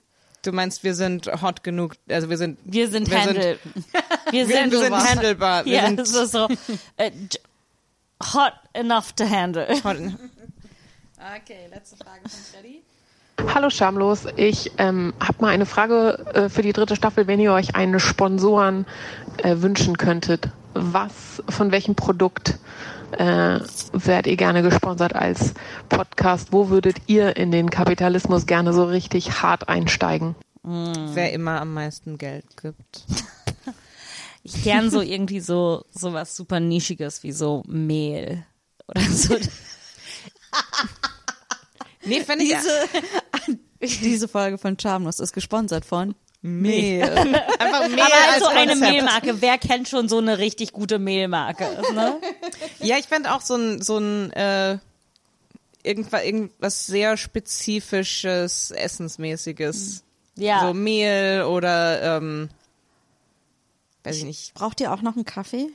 Du 0.42 0.52
meinst, 0.52 0.82
wir 0.84 0.94
sind 0.94 1.26
hot 1.40 1.62
genug, 1.62 1.94
also 2.10 2.28
wir 2.30 2.36
sind 2.36 2.58
Wir 2.64 2.88
sind 2.88 3.10
Wir 3.10 3.18
sind- 3.18 3.28
handel. 3.28 3.58
wir 4.30 4.46
sind, 4.46 4.72
wir 4.72 4.78
sind 4.78 4.90
so- 4.92 4.96
handelbar. 5.08 5.64
Wir 5.64 5.72
Ja, 5.74 5.86
sind 5.86 6.00
ist 6.00 6.12
so 6.12 6.48
äh, 6.96 7.10
j- 7.10 7.40
hot 8.34 8.52
enough 8.72 9.12
to 9.12 9.28
handle. 9.28 9.66
hot. 9.84 9.96
Okay, 11.36 11.68
letzte 11.70 11.96
Frage 11.96 12.20
von 12.22 12.30
Freddy. 12.30 12.82
Hallo 13.54 13.70
Schamlos, 13.70 14.26
ich 14.36 14.72
ähm, 14.78 15.14
habe 15.20 15.38
mal 15.40 15.48
eine 15.48 15.66
Frage 15.66 16.26
äh, 16.34 16.48
für 16.48 16.62
die 16.62 16.72
dritte 16.72 16.96
Staffel, 16.96 17.26
wenn 17.26 17.40
ihr 17.40 17.52
euch 17.52 17.74
einen 17.74 17.98
Sponsoren 17.98 18.86
äh, 19.38 19.56
wünschen 19.58 19.96
könntet. 19.96 20.48
Was, 20.74 21.42
von 21.48 21.70
welchem 21.70 21.94
Produkt 21.94 22.58
äh, 23.12 23.60
werdet 23.92 24.26
ihr 24.26 24.36
gerne 24.36 24.62
gesponsert 24.62 25.14
als 25.14 25.54
Podcast? 25.88 26.52
Wo 26.52 26.68
würdet 26.68 26.96
ihr 27.06 27.36
in 27.36 27.50
den 27.50 27.70
Kapitalismus 27.70 28.46
gerne 28.46 28.72
so 28.72 28.84
richtig 28.84 29.42
hart 29.42 29.68
einsteigen? 29.68 30.34
Wer 30.62 31.32
immer 31.32 31.60
am 31.60 31.74
meisten 31.74 32.18
Geld 32.18 32.56
gibt. 32.60 33.04
Ich 34.44 34.64
gern 34.64 34.90
so 34.90 35.00
irgendwie 35.00 35.38
so 35.38 35.84
so 35.92 36.12
was 36.14 36.34
super 36.34 36.58
nischiges 36.58 37.22
wie 37.22 37.30
so 37.30 37.62
Mehl 37.68 38.44
oder 38.88 39.00
so. 39.02 39.36
Nee, 42.04 42.20
finde 42.24 42.44
ich 42.44 42.54
Diese, 43.80 43.98
diese 44.02 44.28
Folge 44.28 44.58
von 44.58 44.76
Charmlos 44.78 45.20
ist 45.20 45.32
gesponsert 45.32 45.84
von 45.84 46.14
Mehl. 46.42 47.02
einfach 47.58 47.88
mehr 47.88 48.04
Aber 48.04 48.14
als 48.14 48.34
also 48.34 48.46
eine 48.48 48.72
Konzept. 48.72 48.92
Mehlmarke. 48.92 49.40
Wer 49.40 49.58
kennt 49.58 49.88
schon 49.88 50.08
so 50.08 50.18
eine 50.18 50.38
richtig 50.38 50.72
gute 50.72 50.98
Mehlmarke? 50.98 51.64
Ne? 51.94 52.20
Ja, 52.80 52.98
ich 52.98 53.06
fände 53.06 53.32
auch 53.32 53.40
so 53.40 53.54
ein, 53.54 53.80
so 53.80 53.98
ein 53.98 54.32
äh, 54.32 54.78
irgendwas, 55.84 56.24
irgendwas 56.24 56.86
sehr 56.86 57.16
spezifisches, 57.16 58.72
essensmäßiges. 58.72 60.02
Ja. 60.34 60.66
So 60.66 60.74
Mehl 60.74 61.44
oder 61.44 62.16
ähm, 62.16 62.50
weiß 64.02 64.16
ich 64.16 64.24
nicht. 64.24 64.54
Braucht 64.54 64.80
ihr 64.80 64.92
auch 64.92 65.02
noch 65.02 65.14
einen 65.14 65.24
Kaffee? 65.24 65.68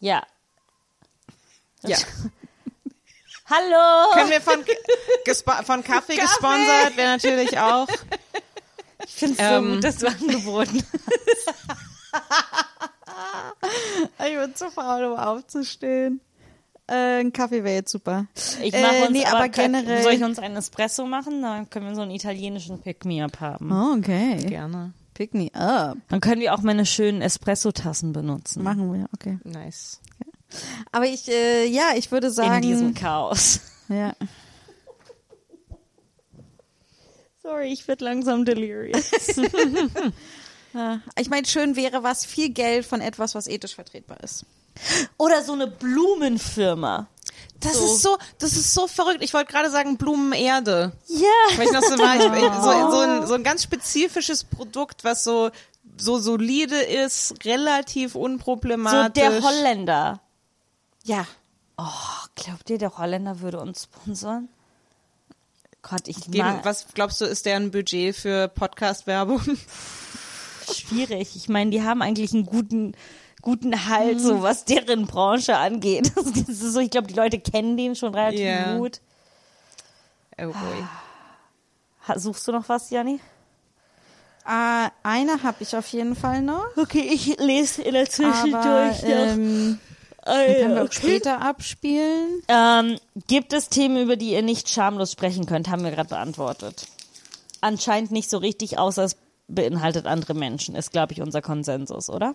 Ja. 0.00 0.22
Ja. 1.84 1.98
Hallo. 3.50 4.12
Können 4.14 4.30
wir 4.30 4.40
von, 4.40 4.64
von 5.64 5.82
Kaffee, 5.82 6.16
gesponsert, 6.16 6.96
wäre 6.96 7.08
natürlich 7.12 7.58
auch. 7.58 7.88
Ich 9.08 9.14
finde 9.14 9.34
es 9.42 9.48
so 9.48 9.54
Ähm, 9.54 9.74
gut, 9.74 9.84
dass 9.84 9.96
du 9.96 10.06
angeboten 10.06 10.82
Ich 14.18 14.36
bin 14.36 14.54
zu 14.54 14.70
faul, 14.70 15.04
um 15.04 15.18
aufzustehen. 15.18 16.20
Äh, 16.86 17.20
ein 17.20 17.32
Kaffee 17.32 17.64
wäre 17.64 17.76
jetzt 17.76 17.90
super. 17.92 18.26
Ich 18.62 18.72
Äh, 18.72 18.80
mache 18.82 19.02
uns 19.02 19.10
nee, 19.10 19.24
aber, 19.26 19.38
aber 19.38 19.48
generell- 19.48 20.02
Soll 20.02 20.12
ich 20.12 20.22
uns 20.24 20.38
einen 20.38 20.56
Espresso 20.56 21.06
machen? 21.06 21.42
Dann 21.42 21.68
können 21.68 21.86
wir 21.88 21.94
so 21.94 22.02
einen 22.02 22.12
italienischen 22.12 22.80
Pick-me-up 22.80 23.40
haben. 23.40 23.70
Oh, 23.72 23.96
okay. 23.98 24.36
Gerne. 24.46 24.92
Pick 25.14 25.34
me 25.34 25.50
up. 25.54 25.98
Dann 26.08 26.20
können 26.20 26.40
wir 26.40 26.54
auch 26.54 26.62
meine 26.62 26.86
schönen 26.86 27.20
Espresso-Tassen 27.22 28.12
benutzen. 28.12 28.62
Machen 28.62 28.92
wir, 28.92 29.06
okay. 29.14 29.38
Nice. 29.44 30.00
Aber 30.92 31.06
ich, 31.06 31.28
äh, 31.28 31.66
ja, 31.66 31.88
ich 31.96 32.10
würde 32.12 32.30
sagen. 32.30 32.54
In 32.54 32.62
diesem 32.62 32.94
Chaos. 32.94 33.60
ja. 33.88 34.14
Sorry, 37.48 37.72
ich 37.72 37.88
werde 37.88 38.04
langsam 38.04 38.44
delirious. 38.44 39.10
Ich 41.18 41.30
meine, 41.30 41.46
schön 41.46 41.76
wäre 41.76 42.02
was, 42.02 42.26
viel 42.26 42.50
Geld 42.50 42.84
von 42.84 43.00
etwas, 43.00 43.34
was 43.34 43.46
ethisch 43.46 43.74
vertretbar 43.74 44.22
ist. 44.22 44.44
Oder 45.16 45.42
so 45.42 45.54
eine 45.54 45.66
Blumenfirma. 45.66 47.08
Das 47.58 47.74
ist 47.74 48.02
so, 48.02 48.18
das 48.38 48.52
ist 48.52 48.74
so 48.74 48.86
verrückt. 48.86 49.22
Ich 49.24 49.32
wollte 49.32 49.50
gerade 49.50 49.70
sagen 49.70 49.96
Blumenerde. 49.96 50.92
Ja. 51.06 51.56
Weil 51.56 51.66
ich 51.66 51.72
noch 51.72 51.82
so 51.82 51.96
so, 51.96 52.90
so, 52.90 52.98
ein, 52.98 53.26
so 53.26 53.34
ein 53.34 53.42
ganz 53.42 53.62
spezifisches 53.62 54.44
Produkt, 54.44 55.04
was 55.04 55.24
so 55.24 55.50
so 55.96 56.18
solide 56.18 56.76
ist, 56.76 57.34
relativ 57.44 58.12
So 58.12 58.20
unproblematisch. 58.20 59.20
der 59.22 59.42
Holländer. 59.42 60.20
Ja. 61.02 61.26
Oh, 61.78 62.26
glaubt 62.36 62.68
ihr, 62.70 62.78
der 62.78 62.96
Holländer 62.98 63.40
würde 63.40 63.58
uns 63.58 63.84
sponsern? 63.84 64.48
Gott, 65.90 66.06
ich 66.08 66.20
Geben, 66.22 66.38
mag, 66.38 66.64
was 66.64 66.86
glaubst 66.94 67.20
du, 67.20 67.24
ist 67.24 67.46
deren 67.46 67.70
Budget 67.70 68.14
für 68.14 68.48
Podcast-Werbung? 68.48 69.40
schwierig. 70.72 71.34
Ich 71.36 71.48
meine, 71.48 71.70
die 71.70 71.82
haben 71.82 72.02
eigentlich 72.02 72.32
einen 72.34 72.44
guten, 72.46 72.92
guten 73.42 73.86
Halt, 73.88 74.20
so 74.20 74.42
was 74.42 74.64
deren 74.64 75.06
Branche 75.06 75.56
angeht. 75.56 76.12
Das 76.16 76.26
ist 76.48 76.60
so, 76.72 76.80
ich 76.80 76.90
glaube, 76.90 77.06
die 77.06 77.14
Leute 77.14 77.38
kennen 77.40 77.76
den 77.76 77.94
schon 77.96 78.14
relativ 78.14 78.40
Ja. 78.40 78.76
gut. 78.76 79.00
Oh 80.40 80.46
boy. 80.46 82.16
Suchst 82.16 82.46
du 82.48 82.52
noch 82.52 82.68
was, 82.68 82.90
Janni? 82.90 83.20
Äh, 84.46 84.88
eine 85.02 85.42
habe 85.42 85.56
ich 85.60 85.76
auf 85.76 85.86
jeden 85.88 86.16
Fall 86.16 86.40
noch. 86.42 86.64
Okay, 86.76 87.06
ich 87.12 87.36
lese 87.38 87.82
in 87.82 87.92
der 87.94 88.08
Aber 88.24 88.94
ähm, 89.02 89.78
können 90.34 90.74
wir 90.74 90.84
auch 90.84 90.92
später 90.92 91.40
abspielen. 91.40 92.42
Ähm, 92.48 92.98
gibt 93.26 93.52
es 93.52 93.68
Themen, 93.68 94.02
über 94.02 94.16
die 94.16 94.32
ihr 94.32 94.42
nicht 94.42 94.68
schamlos 94.68 95.12
sprechen 95.12 95.46
könnt? 95.46 95.68
Haben 95.68 95.84
wir 95.84 95.90
gerade 95.90 96.08
beantwortet. 96.08 96.86
Anscheinend 97.60 98.10
nicht 98.10 98.30
so 98.30 98.38
richtig, 98.38 98.78
außer 98.78 99.04
es 99.04 99.16
beinhaltet 99.48 100.06
andere 100.06 100.34
Menschen, 100.34 100.74
ist, 100.74 100.92
glaube 100.92 101.12
ich, 101.12 101.22
unser 101.22 101.42
Konsensus, 101.42 102.08
oder? 102.10 102.34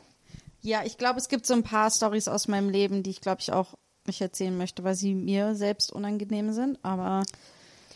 Ja, 0.62 0.84
ich 0.84 0.98
glaube, 0.98 1.20
es 1.20 1.30
gibt 1.30 1.46
so 1.46 1.54
ein 1.54 1.64
paar 1.64 1.92
Stories 1.92 2.28
aus 2.28 2.48
meinem 2.48 2.70
Leben, 2.70 3.04
die 3.04 3.12
ich, 3.12 3.22
glaube 3.22 3.42
ich, 3.42 3.52
auch 3.52 3.76
nicht 4.06 4.22
erzählen 4.22 4.58
möchte, 4.58 4.84
weil 4.84 4.96
sie 4.96 5.14
mir 5.14 5.56
selbst 5.56 5.92
unangenehm 5.92 6.54
sind. 6.54 6.80
Aber 6.84 7.24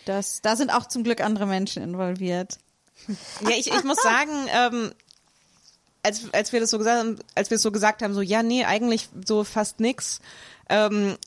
das, 0.06 0.42
da 0.42 0.56
sind 0.56 0.74
auch 0.74 0.88
zum 0.88 1.04
Glück 1.04 1.22
andere 1.22 1.46
Menschen 1.46 1.84
involviert. 1.84 2.58
Ja, 3.42 3.52
ich, 3.52 3.68
ich 3.68 3.84
muss 3.84 4.02
sagen, 4.02 4.32
ähm, 4.54 4.92
als, 6.04 6.34
als 6.34 6.54
wir 6.54 6.60
das 6.60 6.70
so 6.70 6.78
gesagt 6.78 7.00
haben, 7.00 7.20
als 7.36 7.50
wir 7.50 7.56
es 7.56 7.62
so 7.62 7.72
gesagt 7.72 8.02
haben, 8.02 8.14
so, 8.14 8.22
ja, 8.22 8.44
nee, 8.44 8.64
eigentlich 8.66 9.10
so 9.26 9.44
fast 9.44 9.80
nix. 9.80 10.20
Ähm, 10.70 11.18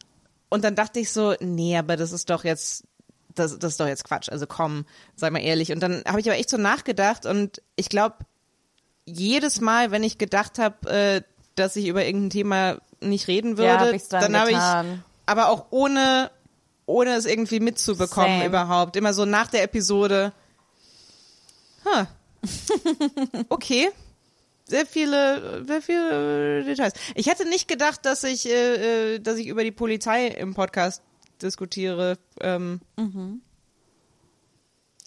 und 0.49 0.65
dann 0.65 0.75
dachte 0.75 1.01
ich 1.01 1.13
so, 1.13 1.35
nee, 1.41 1.77
aber 1.77 1.97
das 1.97 2.13
ist 2.13 2.31
doch 2.31 2.45
jetzt, 2.45 2.85
das, 3.35 3.59
das 3.59 3.73
ist 3.73 3.81
doch 3.81 3.87
jetzt 3.87 4.05
Quatsch. 4.05 4.29
Also 4.31 4.47
komm, 4.47 4.85
sei 5.17 5.31
mal 5.31 5.41
ehrlich. 5.41 5.73
Und 5.73 5.81
dann 5.81 6.03
habe 6.07 6.21
ich 6.21 6.29
aber 6.29 6.39
echt 6.39 6.51
so 6.51 6.57
nachgedacht 6.57 7.27
und 7.27 7.63
ich 7.77 7.89
glaube, 7.89 8.17
jedes 9.05 9.61
Mal, 9.61 9.91
wenn 9.91 10.03
ich 10.03 10.19
gedacht 10.19 10.59
habe, 10.59 10.91
äh, 10.91 11.23
dass 11.55 11.77
ich 11.77 11.87
über 11.87 12.05
irgendein 12.05 12.31
Thema 12.31 12.79
nicht 13.01 13.29
reden 13.29 13.59
würde, 13.59 13.79
hab 13.79 13.93
ich's 13.93 14.09
dann 14.09 14.37
habe 14.37 14.51
ich, 14.51 15.01
aber 15.27 15.49
auch 15.49 15.67
ohne, 15.71 16.31
ohne 16.87 17.15
es 17.15 17.27
irgendwie 17.27 17.61
mitzubekommen 17.61 18.39
Same. 18.39 18.47
überhaupt. 18.47 18.97
Immer 18.97 19.15
so 19.15 19.25
nach 19.25 19.49
der 19.49 19.63
Episode, 19.63 20.33
huh. 21.85 22.07
okay. 23.49 23.91
Sehr 24.71 24.87
viele, 24.87 25.65
sehr 25.67 25.83
viele 25.83 26.61
äh, 26.61 26.65
Details. 26.65 26.93
Ich 27.17 27.27
hätte 27.27 27.45
nicht 27.49 27.67
gedacht, 27.67 28.07
dass 28.07 28.23
ich, 28.23 28.47
äh, 28.49 29.15
äh, 29.17 29.19
dass 29.19 29.37
ich 29.37 29.49
über 29.49 29.65
die 29.65 29.73
Polizei 29.73 30.29
im 30.29 30.55
Podcast 30.55 31.03
diskutiere. 31.43 32.19
Ähm, 32.41 32.81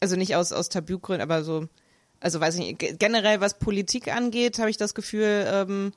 Also 0.01 0.17
nicht 0.17 0.35
aus, 0.35 0.51
aus 0.51 0.67
Tabugründen, 0.67 1.21
aber 1.21 1.45
so, 1.45 1.69
also 2.19 2.41
weiß 2.41 2.55
ich 2.55 2.59
nicht, 2.59 2.79
ge- 2.79 2.95
generell 2.99 3.39
was 3.39 3.57
Politik 3.57 4.13
angeht, 4.13 4.59
habe 4.59 4.69
ich 4.69 4.75
das 4.75 4.93
Gefühl, 4.95 5.45
ähm, 5.47 5.93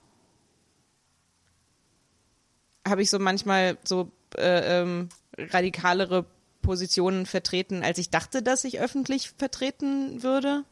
habe 2.87 3.03
ich 3.03 3.11
so 3.11 3.19
manchmal 3.19 3.79
so 3.83 4.13
äh, 4.37 4.81
ähm, 4.83 5.09
radikalere 5.37 6.25
Positionen 6.63 7.27
vertreten, 7.27 7.83
als 7.83 7.99
ich 7.99 8.11
dachte, 8.11 8.45
dass 8.45 8.63
ich 8.63 8.79
öffentlich 8.79 9.33
vertreten 9.37 10.23
würde. 10.23 10.63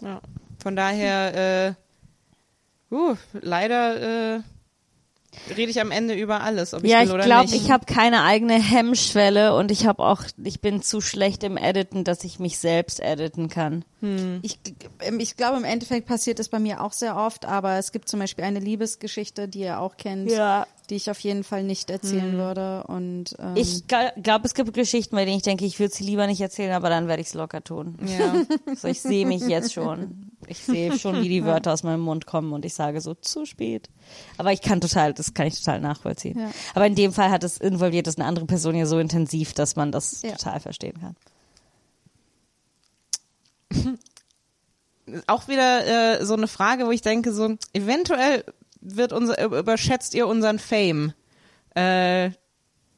Ja. 0.00 0.22
Von 0.66 0.74
daher, 0.74 1.76
äh, 2.90 2.92
uh, 2.92 3.14
leider 3.32 4.34
äh, 4.36 4.40
rede 5.56 5.70
ich 5.70 5.80
am 5.80 5.92
Ende 5.92 6.14
über 6.14 6.40
alles, 6.40 6.74
ob 6.74 6.82
ich 6.82 6.90
Ja, 6.90 6.98
will 7.02 7.06
ich 7.06 7.12
oder 7.12 7.24
glaube, 7.24 7.50
nicht. 7.52 7.54
ich 7.62 7.70
habe 7.70 7.86
keine 7.86 8.24
eigene 8.24 8.54
Hemmschwelle 8.54 9.54
und 9.54 9.70
ich 9.70 9.86
habe 9.86 10.02
auch, 10.02 10.22
ich 10.42 10.60
bin 10.60 10.82
zu 10.82 11.00
schlecht 11.00 11.44
im 11.44 11.56
Editen, 11.56 12.02
dass 12.02 12.24
ich 12.24 12.40
mich 12.40 12.58
selbst 12.58 12.98
editen 12.98 13.48
kann. 13.48 13.84
Ich, 14.42 14.58
ähm, 15.00 15.20
ich 15.20 15.36
glaube, 15.36 15.56
im 15.58 15.64
Endeffekt 15.64 16.08
passiert 16.08 16.40
das 16.40 16.48
bei 16.48 16.58
mir 16.58 16.82
auch 16.82 16.92
sehr 16.92 17.16
oft, 17.16 17.44
aber 17.44 17.78
es 17.78 17.92
gibt 17.92 18.08
zum 18.08 18.18
Beispiel 18.18 18.42
eine 18.42 18.58
Liebesgeschichte, 18.58 19.46
die 19.46 19.60
ihr 19.60 19.78
auch 19.78 19.96
kennt. 19.96 20.30
Ja. 20.30 20.66
die 20.90 20.96
ich 20.96 21.10
auf 21.10 21.18
jeden 21.20 21.42
Fall 21.44 21.62
nicht 21.64 21.90
erzählen 21.90 22.36
würde. 22.36 22.84
Und 22.88 23.34
ähm, 23.38 23.54
Ich 23.56 23.84
glaube, 23.88 24.46
es 24.46 24.54
gibt 24.54 24.72
Geschichten, 24.74 25.14
bei 25.16 25.24
denen 25.24 25.36
ich 25.36 25.42
denke, 25.42 25.64
ich 25.64 25.78
würde 25.80 25.94
sie 25.94 26.04
lieber 26.04 26.26
nicht 26.26 26.40
erzählen, 26.40 26.72
aber 26.72 26.90
dann 26.90 27.06
werde 27.08 27.22
ich 27.22 27.28
es 27.28 27.34
locker 27.34 27.62
tun. 27.62 27.96
Ja. 28.04 28.34
So, 28.76 28.88
ich 28.88 29.00
sehe 29.00 29.26
mich 29.26 29.42
jetzt 29.42 29.72
schon. 29.72 30.25
Ich 30.48 30.58
sehe 30.64 30.98
schon, 30.98 31.22
wie 31.22 31.28
die 31.28 31.44
Wörter 31.44 31.72
aus 31.72 31.82
meinem 31.82 32.00
Mund 32.00 32.26
kommen 32.26 32.52
und 32.52 32.64
ich 32.64 32.74
sage 32.74 33.00
so, 33.00 33.14
zu 33.14 33.46
spät. 33.46 33.88
Aber 34.38 34.52
ich 34.52 34.62
kann 34.62 34.80
total, 34.80 35.12
das 35.14 35.34
kann 35.34 35.46
ich 35.46 35.58
total 35.58 35.80
nachvollziehen. 35.80 36.38
Ja. 36.38 36.50
Aber 36.74 36.86
in 36.86 36.94
dem 36.94 37.12
Fall 37.12 37.30
hat 37.30 37.44
es 37.44 37.58
involviert 37.58 38.06
es 38.06 38.16
eine 38.16 38.26
andere 38.26 38.46
Person 38.46 38.74
ja 38.74 38.86
so 38.86 38.98
intensiv, 38.98 39.52
dass 39.54 39.76
man 39.76 39.92
das 39.92 40.22
Ja. 40.22 40.32
total 40.32 40.60
verstehen 40.60 41.00
kann. 41.00 41.16
Auch 45.26 45.46
wieder 45.48 46.18
äh, 46.20 46.24
so 46.24 46.34
eine 46.34 46.48
Frage, 46.48 46.86
wo 46.86 46.90
ich 46.90 47.02
denke, 47.02 47.32
so 47.32 47.56
eventuell 47.72 48.44
wird 48.80 49.12
unser, 49.12 49.38
äh, 49.38 49.44
überschätzt 49.44 50.14
ihr 50.14 50.26
unseren 50.26 50.58
Fame. 50.58 51.12
Äh, 51.74 52.30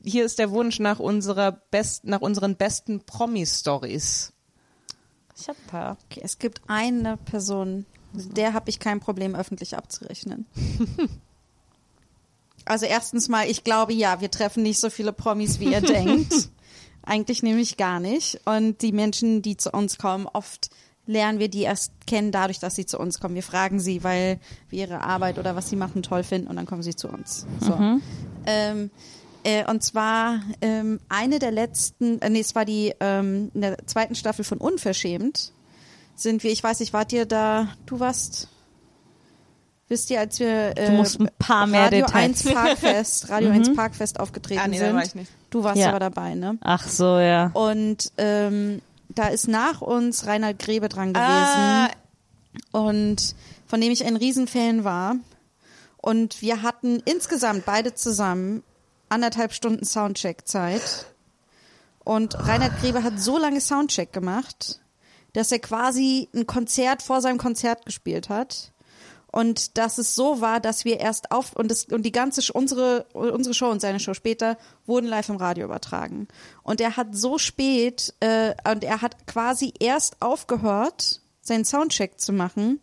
hier 0.04 0.24
ist 0.24 0.38
der 0.38 0.50
Wunsch 0.50 0.78
nach 0.78 1.00
unserer 1.00 1.52
best, 1.52 2.04
nach 2.04 2.20
unseren 2.20 2.56
besten 2.56 3.04
Promi-Stories. 3.04 4.32
Ich 5.38 5.48
habe 5.48 5.58
ein 5.58 5.70
paar. 5.70 5.96
okay, 6.04 6.20
es 6.22 6.38
gibt 6.38 6.60
eine 6.66 7.16
Person, 7.16 7.86
der 8.12 8.54
habe 8.54 8.70
ich 8.70 8.80
kein 8.80 9.00
Problem, 9.00 9.34
öffentlich 9.34 9.76
abzurechnen. 9.76 10.46
also 12.64 12.86
erstens 12.86 13.28
mal, 13.28 13.48
ich 13.48 13.62
glaube, 13.62 13.92
ja, 13.92 14.20
wir 14.20 14.30
treffen 14.30 14.62
nicht 14.62 14.80
so 14.80 14.90
viele 14.90 15.12
Promis, 15.12 15.60
wie 15.60 15.72
ihr 15.72 15.80
denkt. 15.80 16.50
Eigentlich 17.02 17.42
nämlich 17.42 17.76
gar 17.76 18.00
nicht. 18.00 18.40
Und 18.44 18.82
die 18.82 18.92
Menschen, 18.92 19.40
die 19.40 19.56
zu 19.56 19.70
uns 19.70 19.96
kommen, 19.96 20.26
oft 20.26 20.70
lernen 21.06 21.38
wir 21.38 21.48
die 21.48 21.62
erst 21.62 21.92
kennen 22.06 22.32
dadurch, 22.32 22.58
dass 22.58 22.74
sie 22.74 22.84
zu 22.84 22.98
uns 22.98 23.18
kommen. 23.18 23.34
Wir 23.34 23.42
fragen 23.42 23.80
sie, 23.80 24.04
weil 24.04 24.38
wir 24.68 24.86
ihre 24.86 25.02
Arbeit 25.02 25.38
oder 25.38 25.56
was 25.56 25.70
sie 25.70 25.76
machen 25.76 26.02
toll 26.02 26.22
finden 26.22 26.48
und 26.48 26.56
dann 26.56 26.66
kommen 26.66 26.82
sie 26.82 26.94
zu 26.94 27.08
uns. 27.08 27.46
So. 27.60 27.78
Ähm, 28.44 28.90
äh, 29.48 29.64
und 29.70 29.82
zwar 29.82 30.40
ähm, 30.60 31.00
eine 31.08 31.38
der 31.38 31.50
letzten, 31.50 32.20
äh, 32.20 32.28
nee, 32.30 32.40
es 32.40 32.54
war 32.54 32.64
die 32.64 32.94
ähm, 33.00 33.50
in 33.54 33.60
der 33.62 33.78
zweiten 33.86 34.14
Staffel 34.14 34.44
von 34.44 34.58
Unverschämt 34.58 35.52
sind 36.14 36.42
wir, 36.42 36.50
ich 36.50 36.62
weiß 36.64 36.80
nicht, 36.80 36.92
wart 36.92 37.12
ihr 37.12 37.26
da, 37.26 37.68
du 37.86 38.00
warst, 38.00 38.48
wisst 39.88 40.10
ihr, 40.10 40.18
als 40.20 40.40
wir 40.40 40.76
äh, 40.76 40.86
Du 40.86 40.92
musst 40.92 41.20
ein 41.20 41.30
paar 41.38 41.66
mehr 41.66 41.84
Radio 41.84 42.06
Details. 42.06 42.44
1 42.44 42.44
Parkfest, 42.54 43.28
Radio 43.30 43.50
1 43.50 43.74
Parkfest 43.74 44.20
aufgetreten 44.20 44.60
Ah, 44.64 44.68
nee, 44.68 44.78
da 44.78 44.86
sind. 44.86 44.96
war 44.96 45.04
ich 45.04 45.14
nicht. 45.14 45.30
Du 45.50 45.62
warst 45.62 45.78
Ja. 45.78 45.88
aber 45.90 46.00
dabei, 46.00 46.34
ne? 46.34 46.58
Ach 46.60 46.86
so, 46.86 47.18
ja. 47.18 47.50
Und 47.54 48.12
ähm, 48.18 48.82
da 49.08 49.28
ist 49.28 49.48
nach 49.48 49.80
uns 49.80 50.26
Reinhard 50.26 50.58
Grebe 50.58 50.88
dran 50.88 51.12
gewesen 51.14 51.24
Ah, 51.24 51.88
und 52.72 53.34
von 53.66 53.80
dem 53.80 53.92
ich 53.92 54.04
ein 54.04 54.16
Riesenfan 54.16 54.84
war. 54.84 55.16
Und 55.98 56.42
wir 56.42 56.62
hatten 56.62 57.00
insgesamt 57.04 57.64
beide 57.64 57.94
zusammen 57.94 58.62
anderthalb 59.08 59.52
Stunden 59.52 59.84
Soundcheck-Zeit. 59.84 61.06
Und 62.04 62.38
Reinhard 62.46 62.80
Grebe 62.80 63.02
hat 63.02 63.20
so 63.20 63.38
lange 63.38 63.60
Soundcheck 63.60 64.12
gemacht, 64.12 64.80
dass 65.34 65.52
er 65.52 65.58
quasi 65.58 66.28
ein 66.34 66.46
Konzert 66.46 67.02
vor 67.02 67.20
seinem 67.20 67.38
Konzert 67.38 67.84
gespielt 67.84 68.28
hat. 68.28 68.72
Und 69.30 69.76
dass 69.76 69.98
es 69.98 70.14
so 70.14 70.40
war, 70.40 70.58
dass 70.58 70.86
wir 70.86 71.00
erst 71.00 71.30
auf 71.32 71.52
und, 71.52 71.70
das, 71.70 71.84
und 71.84 72.04
die 72.04 72.12
ganze 72.12 72.50
unsere 72.54 73.04
unsere 73.12 73.52
Show 73.52 73.68
und 73.68 73.80
seine 73.80 74.00
Show 74.00 74.14
später 74.14 74.56
wurden 74.86 75.06
live 75.06 75.28
im 75.28 75.36
Radio 75.36 75.66
übertragen. 75.66 76.28
Und 76.62 76.80
er 76.80 76.96
hat 76.96 77.08
so 77.12 77.36
spät 77.36 78.14
äh, 78.20 78.54
und 78.70 78.84
er 78.84 79.02
hat 79.02 79.26
quasi 79.26 79.74
erst 79.80 80.22
aufgehört, 80.22 81.20
seinen 81.42 81.66
Soundcheck 81.66 82.18
zu 82.18 82.32
machen, 82.32 82.80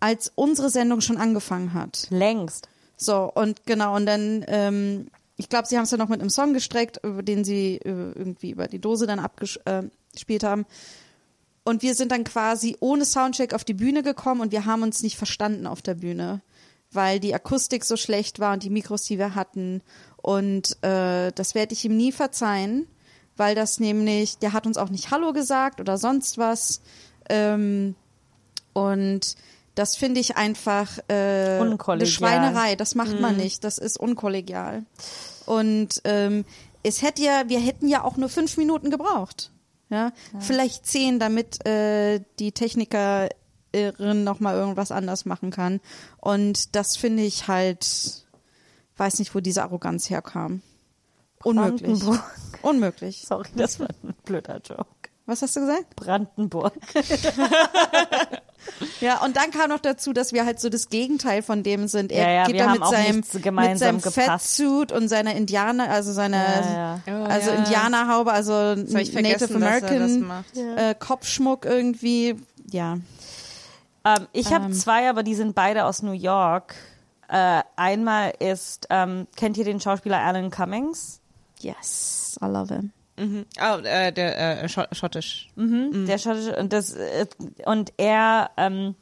als 0.00 0.32
unsere 0.34 0.68
Sendung 0.68 1.00
schon 1.00 1.16
angefangen 1.16 1.74
hat. 1.74 2.08
Längst. 2.10 2.68
So, 2.96 3.30
und 3.32 3.64
genau, 3.64 3.94
und 3.94 4.06
dann, 4.06 4.44
ähm, 4.48 5.08
ich 5.36 5.48
glaube, 5.48 5.66
sie 5.66 5.76
haben 5.76 5.84
es 5.84 5.90
dann 5.90 5.98
noch 5.98 6.08
mit 6.08 6.20
einem 6.20 6.30
Song 6.30 6.52
gestreckt, 6.52 7.00
über 7.02 7.22
den 7.22 7.44
sie 7.44 7.76
äh, 7.76 8.12
irgendwie 8.14 8.50
über 8.50 8.68
die 8.68 8.80
Dose 8.80 9.06
dann 9.06 9.18
abgespielt 9.18 10.42
äh, 10.42 10.46
haben. 10.46 10.66
Und 11.64 11.82
wir 11.82 11.94
sind 11.94 12.12
dann 12.12 12.24
quasi 12.24 12.76
ohne 12.80 13.04
Soundcheck 13.04 13.54
auf 13.54 13.64
die 13.64 13.74
Bühne 13.74 14.02
gekommen 14.02 14.40
und 14.40 14.52
wir 14.52 14.66
haben 14.66 14.82
uns 14.82 15.02
nicht 15.02 15.16
verstanden 15.16 15.66
auf 15.66 15.80
der 15.80 15.94
Bühne, 15.94 16.42
weil 16.90 17.20
die 17.20 17.34
Akustik 17.34 17.84
so 17.84 17.96
schlecht 17.96 18.40
war 18.40 18.52
und 18.52 18.62
die 18.62 18.70
Mikros, 18.70 19.04
die 19.04 19.18
wir 19.18 19.34
hatten. 19.34 19.80
Und 20.16 20.76
äh, 20.82 21.30
das 21.32 21.54
werde 21.54 21.72
ich 21.72 21.84
ihm 21.84 21.96
nie 21.96 22.12
verzeihen, 22.12 22.86
weil 23.36 23.54
das 23.54 23.78
nämlich, 23.80 24.38
der 24.38 24.52
hat 24.52 24.66
uns 24.66 24.76
auch 24.76 24.90
nicht 24.90 25.10
Hallo 25.10 25.32
gesagt 25.32 25.80
oder 25.80 25.98
sonst 25.98 26.36
was. 26.36 26.82
Ähm, 27.28 27.94
und 28.72 29.36
das 29.74 29.96
finde 29.96 30.20
ich 30.20 30.36
einfach 30.36 30.98
äh, 31.08 31.58
eine. 31.60 32.06
Schweinerei. 32.06 32.76
Das 32.76 32.94
macht 32.94 33.18
man 33.20 33.36
nicht. 33.36 33.64
Das 33.64 33.78
ist 33.78 33.98
unkollegial. 33.98 34.84
Und 35.46 36.00
ähm, 36.04 36.44
es 36.82 37.02
hätte 37.02 37.22
ja, 37.22 37.48
wir 37.48 37.60
hätten 37.60 37.88
ja 37.88 38.04
auch 38.04 38.16
nur 38.16 38.28
fünf 38.28 38.56
Minuten 38.56 38.90
gebraucht. 38.90 39.50
Ja, 39.88 40.12
vielleicht 40.40 40.86
zehn, 40.86 41.18
damit 41.18 41.66
äh, 41.66 42.20
die 42.38 42.52
Technikerin 42.52 44.24
noch 44.24 44.40
mal 44.40 44.54
irgendwas 44.54 44.90
anders 44.90 45.26
machen 45.26 45.50
kann. 45.50 45.80
Und 46.18 46.74
das 46.74 46.96
finde 46.96 47.22
ich 47.24 47.46
halt, 47.46 48.24
weiß 48.96 49.18
nicht, 49.18 49.34
wo 49.34 49.40
diese 49.40 49.62
Arroganz 49.62 50.08
herkam. 50.08 50.62
Unmöglich. 51.44 52.02
Unmöglich. 52.62 53.24
Sorry, 53.26 53.48
das 53.54 53.80
war 53.80 53.88
ein 54.02 54.14
blöder 54.24 54.60
Joke. 54.64 54.86
Was 55.26 55.42
hast 55.42 55.56
du 55.56 55.60
gesagt? 55.60 55.94
Brandenburg. 55.96 56.72
Ja, 59.00 59.22
und 59.22 59.36
dann 59.36 59.50
kam 59.50 59.70
noch 59.70 59.80
dazu, 59.80 60.12
dass 60.12 60.32
wir 60.32 60.44
halt 60.44 60.60
so 60.60 60.68
das 60.68 60.88
Gegenteil 60.88 61.42
von 61.42 61.62
dem 61.62 61.88
sind. 61.88 62.12
Er 62.12 62.26
Ja, 62.26 62.32
ja, 62.32 62.44
geht 62.44 62.54
wir 62.54 62.60
da 62.60 62.66
haben 62.66 62.72
mit 62.74 62.82
auch 62.82 62.90
seinem, 62.92 63.16
nicht 63.16 63.34
mit 63.34 63.42
gemeinsam 63.42 64.00
seinem 64.00 64.12
gepasst. 64.14 64.56
Fettsuit 64.56 64.92
und 64.92 65.08
seiner 65.08 65.34
Indianer, 65.34 65.88
also 65.90 66.12
seiner, 66.12 66.38
Ja, 66.44 67.00
ja. 67.06 67.24
also 67.24 67.50
ja. 67.50 67.56
Indianerhaube, 67.56 68.32
also 68.32 68.74
Native 68.74 69.48
er 69.48 69.56
American 69.56 70.42
äh, 70.76 70.94
Kopfschmuck 70.98 71.64
irgendwie. 71.64 72.36
Ja. 72.70 72.98
Ähm, 74.04 74.26
ich 74.32 74.52
habe 74.52 74.66
Ähm. 74.66 74.72
zwei, 74.72 75.08
aber 75.08 75.22
die 75.22 75.34
sind 75.34 75.54
beide 75.54 75.84
aus 75.84 76.02
New 76.02 76.12
York. 76.12 76.74
Äh, 77.28 77.62
einmal 77.76 78.34
ist, 78.40 78.86
ähm, 78.90 79.26
kennt 79.36 79.56
ihr 79.56 79.64
den 79.64 79.80
Schauspieler 79.80 80.18
Alan 80.18 80.50
Cummings? 80.50 81.20
Yes, 81.60 82.38
I 82.42 82.46
love 82.46 82.74
him. 82.74 82.92
Mhm. 83.22 83.46
Oh, 83.60 83.78
äh, 83.84 84.12
der 84.12 84.62
äh, 84.64 84.68
Schott- 84.68 84.88
schottisch. 84.96 85.48
Der 86.06 86.18
schottische 86.18 86.56
und 86.56 86.72
das 86.72 86.92
äh, 86.94 87.26
und 87.66 87.92
er 87.96 88.50
ähm, 88.56 88.94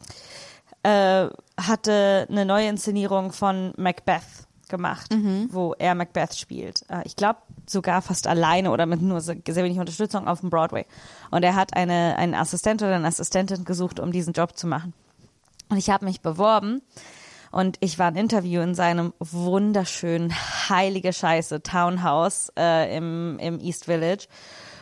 äh, 0.82 1.26
hatte 1.60 2.26
eine 2.28 2.44
neue 2.44 2.68
Inszenierung 2.68 3.32
von 3.32 3.72
Macbeth 3.76 4.22
gemacht, 4.68 5.10
wo 5.50 5.74
er 5.78 5.94
Macbeth 5.94 6.34
spielt. 6.36 6.82
Äh, 6.88 7.02
ich 7.04 7.16
glaube 7.16 7.40
sogar 7.66 8.02
fast 8.02 8.26
alleine 8.26 8.70
oder 8.70 8.86
mit 8.86 9.02
nur 9.02 9.20
sehr 9.20 9.36
sehr 9.48 9.64
wenig 9.64 9.78
Unterstützung 9.78 10.28
auf 10.28 10.40
dem 10.40 10.50
Broadway. 10.50 10.86
Und 11.30 11.42
er 11.42 11.54
hat 11.54 11.74
eine 11.76 12.16
einen 12.16 12.34
Assistent 12.34 12.82
oder 12.82 12.94
eine 12.96 13.06
Assistentin 13.08 13.64
gesucht, 13.64 13.98
um 14.00 14.12
diesen 14.12 14.32
Job 14.32 14.56
zu 14.56 14.66
machen. 14.66 14.92
Und 15.68 15.76
ich 15.76 15.88
habe 15.90 16.04
mich 16.04 16.20
beworben 16.20 16.82
und 17.50 17.76
ich 17.80 17.98
war 17.98 18.08
ein 18.08 18.16
Interview 18.16 18.60
in 18.60 18.74
seinem 18.74 19.12
wunderschönen, 19.18 20.32
heilige 20.68 21.12
Scheiße 21.12 21.62
Townhouse 21.62 22.52
äh, 22.58 22.96
im, 22.96 23.38
im 23.40 23.58
East 23.60 23.86
Village. 23.86 24.26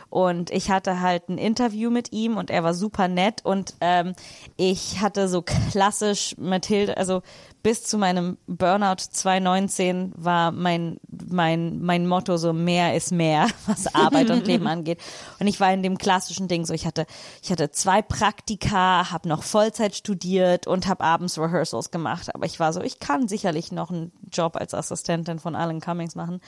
Und 0.09 0.49
ich 0.49 0.71
hatte 0.71 1.01
halt 1.01 1.29
ein 1.29 1.37
Interview 1.37 1.91
mit 1.91 2.11
ihm 2.11 2.37
und 2.37 2.49
er 2.49 2.63
war 2.63 2.73
super 2.73 3.07
nett 3.07 3.45
und 3.45 3.75
ähm, 3.79 4.13
ich 4.57 5.01
hatte 5.01 5.27
so 5.27 5.43
klassisch 5.43 6.35
Mathilde, 6.39 6.97
also 6.97 7.21
bis 7.61 7.83
zu 7.83 7.97
meinem 7.97 8.37
Burnout 8.47 8.97
2019 9.11 10.13
war 10.15 10.51
mein, 10.51 10.99
mein, 11.07 11.81
mein 11.81 12.07
Motto 12.07 12.37
so 12.37 12.53
mehr 12.53 12.95
ist 12.95 13.11
mehr, 13.11 13.47
was 13.67 13.93
Arbeit 13.93 14.29
und 14.29 14.47
Leben 14.47 14.67
angeht. 14.67 14.99
Und 15.39 15.47
ich 15.47 15.59
war 15.59 15.73
in 15.73 15.83
dem 15.83 15.97
klassischen 15.97 16.47
Ding 16.47 16.65
so, 16.65 16.73
ich 16.73 16.85
hatte, 16.85 17.05
ich 17.43 17.51
hatte 17.51 17.71
zwei 17.71 18.01
Praktika, 18.01 19.11
habe 19.11 19.27
noch 19.27 19.43
Vollzeit 19.43 19.95
studiert 19.95 20.67
und 20.67 20.87
habe 20.87 21.03
abends 21.03 21.37
Rehearsals 21.37 21.91
gemacht. 21.91 22.33
Aber 22.33 22.45
ich 22.45 22.59
war 22.59 22.71
so, 22.73 22.81
ich 22.81 22.99
kann 22.99 23.27
sicherlich 23.27 23.71
noch 23.71 23.91
einen 23.91 24.11
Job 24.31 24.55
als 24.55 24.73
Assistentin 24.73 25.39
von 25.39 25.55
Alan 25.55 25.81
Cummings 25.81 26.15
machen. 26.15 26.41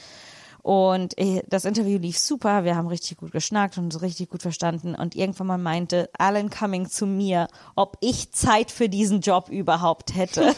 Und 0.63 1.17
eh, 1.19 1.41
das 1.47 1.65
Interview 1.65 1.97
lief 1.97 2.19
super, 2.19 2.63
wir 2.63 2.75
haben 2.75 2.87
richtig 2.87 3.17
gut 3.17 3.31
geschnackt 3.31 3.77
und 3.77 3.85
uns 3.85 4.01
richtig 4.01 4.29
gut 4.29 4.41
verstanden. 4.41 4.93
Und 4.95 5.15
irgendwann 5.15 5.47
mal 5.47 5.57
meinte 5.57 6.09
Alan 6.17 6.49
Cumming 6.49 6.87
zu 6.89 7.05
mir, 7.05 7.47
ob 7.75 7.97
ich 7.99 8.31
Zeit 8.31 8.69
für 8.71 8.87
diesen 8.87 9.21
Job 9.21 9.49
überhaupt 9.49 10.15
hätte. 10.15 10.53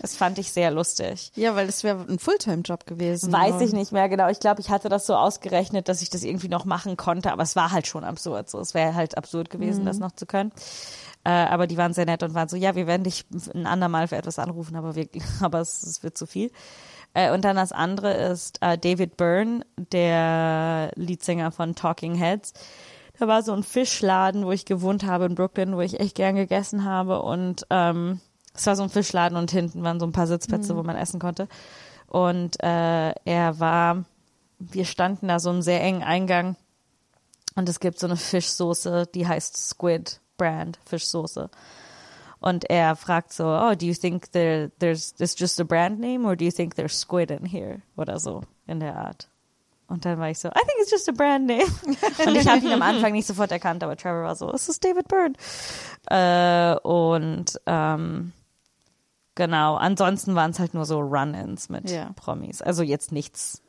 das 0.00 0.16
fand 0.16 0.38
ich 0.38 0.52
sehr 0.52 0.70
lustig. 0.70 1.32
Ja, 1.36 1.56
weil 1.56 1.66
das 1.66 1.84
wäre 1.84 2.04
ein 2.08 2.18
Fulltime-Job 2.18 2.86
gewesen. 2.86 3.32
Weiß 3.32 3.60
ich 3.62 3.72
nicht 3.72 3.92
mehr 3.92 4.08
genau. 4.08 4.28
Ich 4.28 4.40
glaube, 4.40 4.60
ich 4.60 4.68
hatte 4.68 4.88
das 4.88 5.06
so 5.06 5.14
ausgerechnet, 5.14 5.88
dass 5.88 6.02
ich 6.02 6.10
das 6.10 6.24
irgendwie 6.24 6.48
noch 6.48 6.66
machen 6.66 6.96
konnte, 6.96 7.32
aber 7.32 7.42
es 7.42 7.56
war 7.56 7.72
halt 7.72 7.86
schon 7.86 8.04
absurd. 8.04 8.50
So, 8.50 8.60
es 8.60 8.74
wäre 8.74 8.94
halt 8.94 9.16
absurd 9.16 9.48
gewesen, 9.48 9.86
das 9.86 9.98
noch 9.98 10.12
zu 10.12 10.26
können. 10.26 10.52
Äh, 11.24 11.30
aber 11.30 11.66
die 11.66 11.76
waren 11.76 11.92
sehr 11.92 12.06
nett 12.06 12.22
und 12.22 12.34
waren 12.34 12.48
so, 12.48 12.56
ja, 12.56 12.74
wir 12.74 12.86
werden 12.86 13.04
dich 13.04 13.24
ein 13.54 13.66
andermal 13.66 14.08
für 14.08 14.16
etwas 14.16 14.38
anrufen, 14.38 14.76
aber 14.76 14.94
wir, 14.94 15.08
aber 15.40 15.60
es, 15.60 15.82
es 15.82 16.02
wird 16.02 16.16
zu 16.16 16.26
viel. 16.26 16.50
Äh, 17.18 17.32
und 17.32 17.44
dann 17.44 17.56
das 17.56 17.72
andere 17.72 18.12
ist 18.12 18.58
äh, 18.62 18.78
David 18.78 19.16
Byrne, 19.16 19.66
der 19.76 20.92
Leadsänger 20.94 21.50
von 21.50 21.74
Talking 21.74 22.14
Heads. 22.14 22.52
Da 23.18 23.26
war 23.26 23.42
so 23.42 23.52
ein 23.52 23.64
Fischladen, 23.64 24.46
wo 24.46 24.52
ich 24.52 24.64
gewohnt 24.64 25.04
habe 25.04 25.24
in 25.24 25.34
Brooklyn, 25.34 25.74
wo 25.74 25.80
ich 25.80 25.98
echt 25.98 26.14
gern 26.14 26.36
gegessen 26.36 26.84
habe 26.84 27.20
und 27.22 27.66
ähm, 27.70 28.20
Es 28.54 28.66
war 28.66 28.76
so 28.76 28.84
ein 28.84 28.90
Fischladen 28.90 29.36
und 29.36 29.50
hinten 29.50 29.82
waren 29.82 29.98
so 29.98 30.06
ein 30.06 30.12
paar 30.12 30.28
Sitzplätze, 30.28 30.76
wo 30.76 30.84
man 30.84 30.96
essen 30.96 31.18
konnte. 31.18 31.48
Und 32.06 32.62
äh, 32.62 33.10
er 33.24 33.58
war, 33.58 34.04
wir 34.60 34.84
standen 34.84 35.26
da 35.26 35.40
so 35.40 35.50
einen 35.50 35.62
sehr 35.62 35.82
engen 35.82 36.04
Eingang 36.04 36.54
und 37.56 37.68
es 37.68 37.80
gibt 37.80 37.98
so 37.98 38.06
eine 38.06 38.16
Fischsoße, 38.16 39.08
die 39.12 39.26
heißt 39.26 39.56
Squid 39.56 40.20
Brand 40.36 40.78
Fischsoße. 40.86 41.50
Und 42.40 42.70
er 42.70 42.94
fragt 42.94 43.32
so, 43.32 43.46
oh, 43.46 43.74
do 43.74 43.84
you 43.86 43.94
think 43.94 44.30
there, 44.32 44.70
there's 44.78 45.12
this 45.14 45.34
just 45.36 45.60
a 45.60 45.64
brand 45.64 45.98
name 45.98 46.24
or 46.24 46.36
do 46.36 46.44
you 46.44 46.52
think 46.52 46.76
there's 46.76 46.96
squid 46.98 47.30
in 47.30 47.44
here? 47.44 47.82
Oder 47.96 48.20
so 48.20 48.42
in 48.66 48.78
der 48.80 48.96
Art. 48.96 49.28
Und 49.88 50.04
dann 50.04 50.18
war 50.18 50.28
ich 50.30 50.38
so, 50.38 50.48
I 50.48 50.52
think 50.52 50.80
it's 50.80 50.90
just 50.90 51.08
a 51.08 51.12
brand 51.12 51.46
name. 51.46 51.64
Und 52.26 52.36
ich 52.36 52.46
habe 52.46 52.58
ihn 52.60 52.72
am 52.72 52.82
Anfang 52.82 53.12
nicht 53.12 53.26
sofort 53.26 53.50
erkannt, 53.50 53.82
aber 53.82 53.96
Trevor 53.96 54.22
war 54.24 54.36
so, 54.36 54.52
es 54.52 54.68
ist 54.68 54.84
David 54.84 55.08
Byrne. 55.08 55.34
Äh, 56.10 56.78
und 56.86 57.58
ähm, 57.66 58.32
genau, 59.34 59.76
ansonsten 59.76 60.34
waren 60.34 60.50
es 60.50 60.58
halt 60.58 60.74
nur 60.74 60.84
so 60.84 61.00
Run-ins 61.00 61.70
mit 61.70 61.90
Ja. 61.90 62.10
Promis. 62.16 62.60
Also 62.60 62.82
jetzt 62.82 63.12
nichts, 63.12 63.62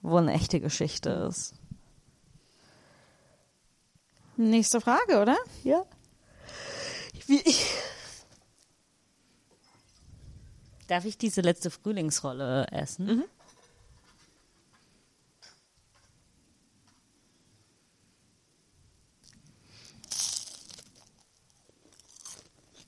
wo 0.00 0.16
eine 0.16 0.32
echte 0.32 0.58
Geschichte 0.60 1.10
ist. 1.28 1.54
Nächste 4.36 4.80
Frage, 4.80 5.20
oder? 5.20 5.36
Ja. 5.62 5.84
Wie, 7.26 7.42
Darf 10.92 11.06
ich 11.06 11.16
diese 11.16 11.40
letzte 11.40 11.70
Frühlingsrolle 11.70 12.66
essen? 12.70 13.24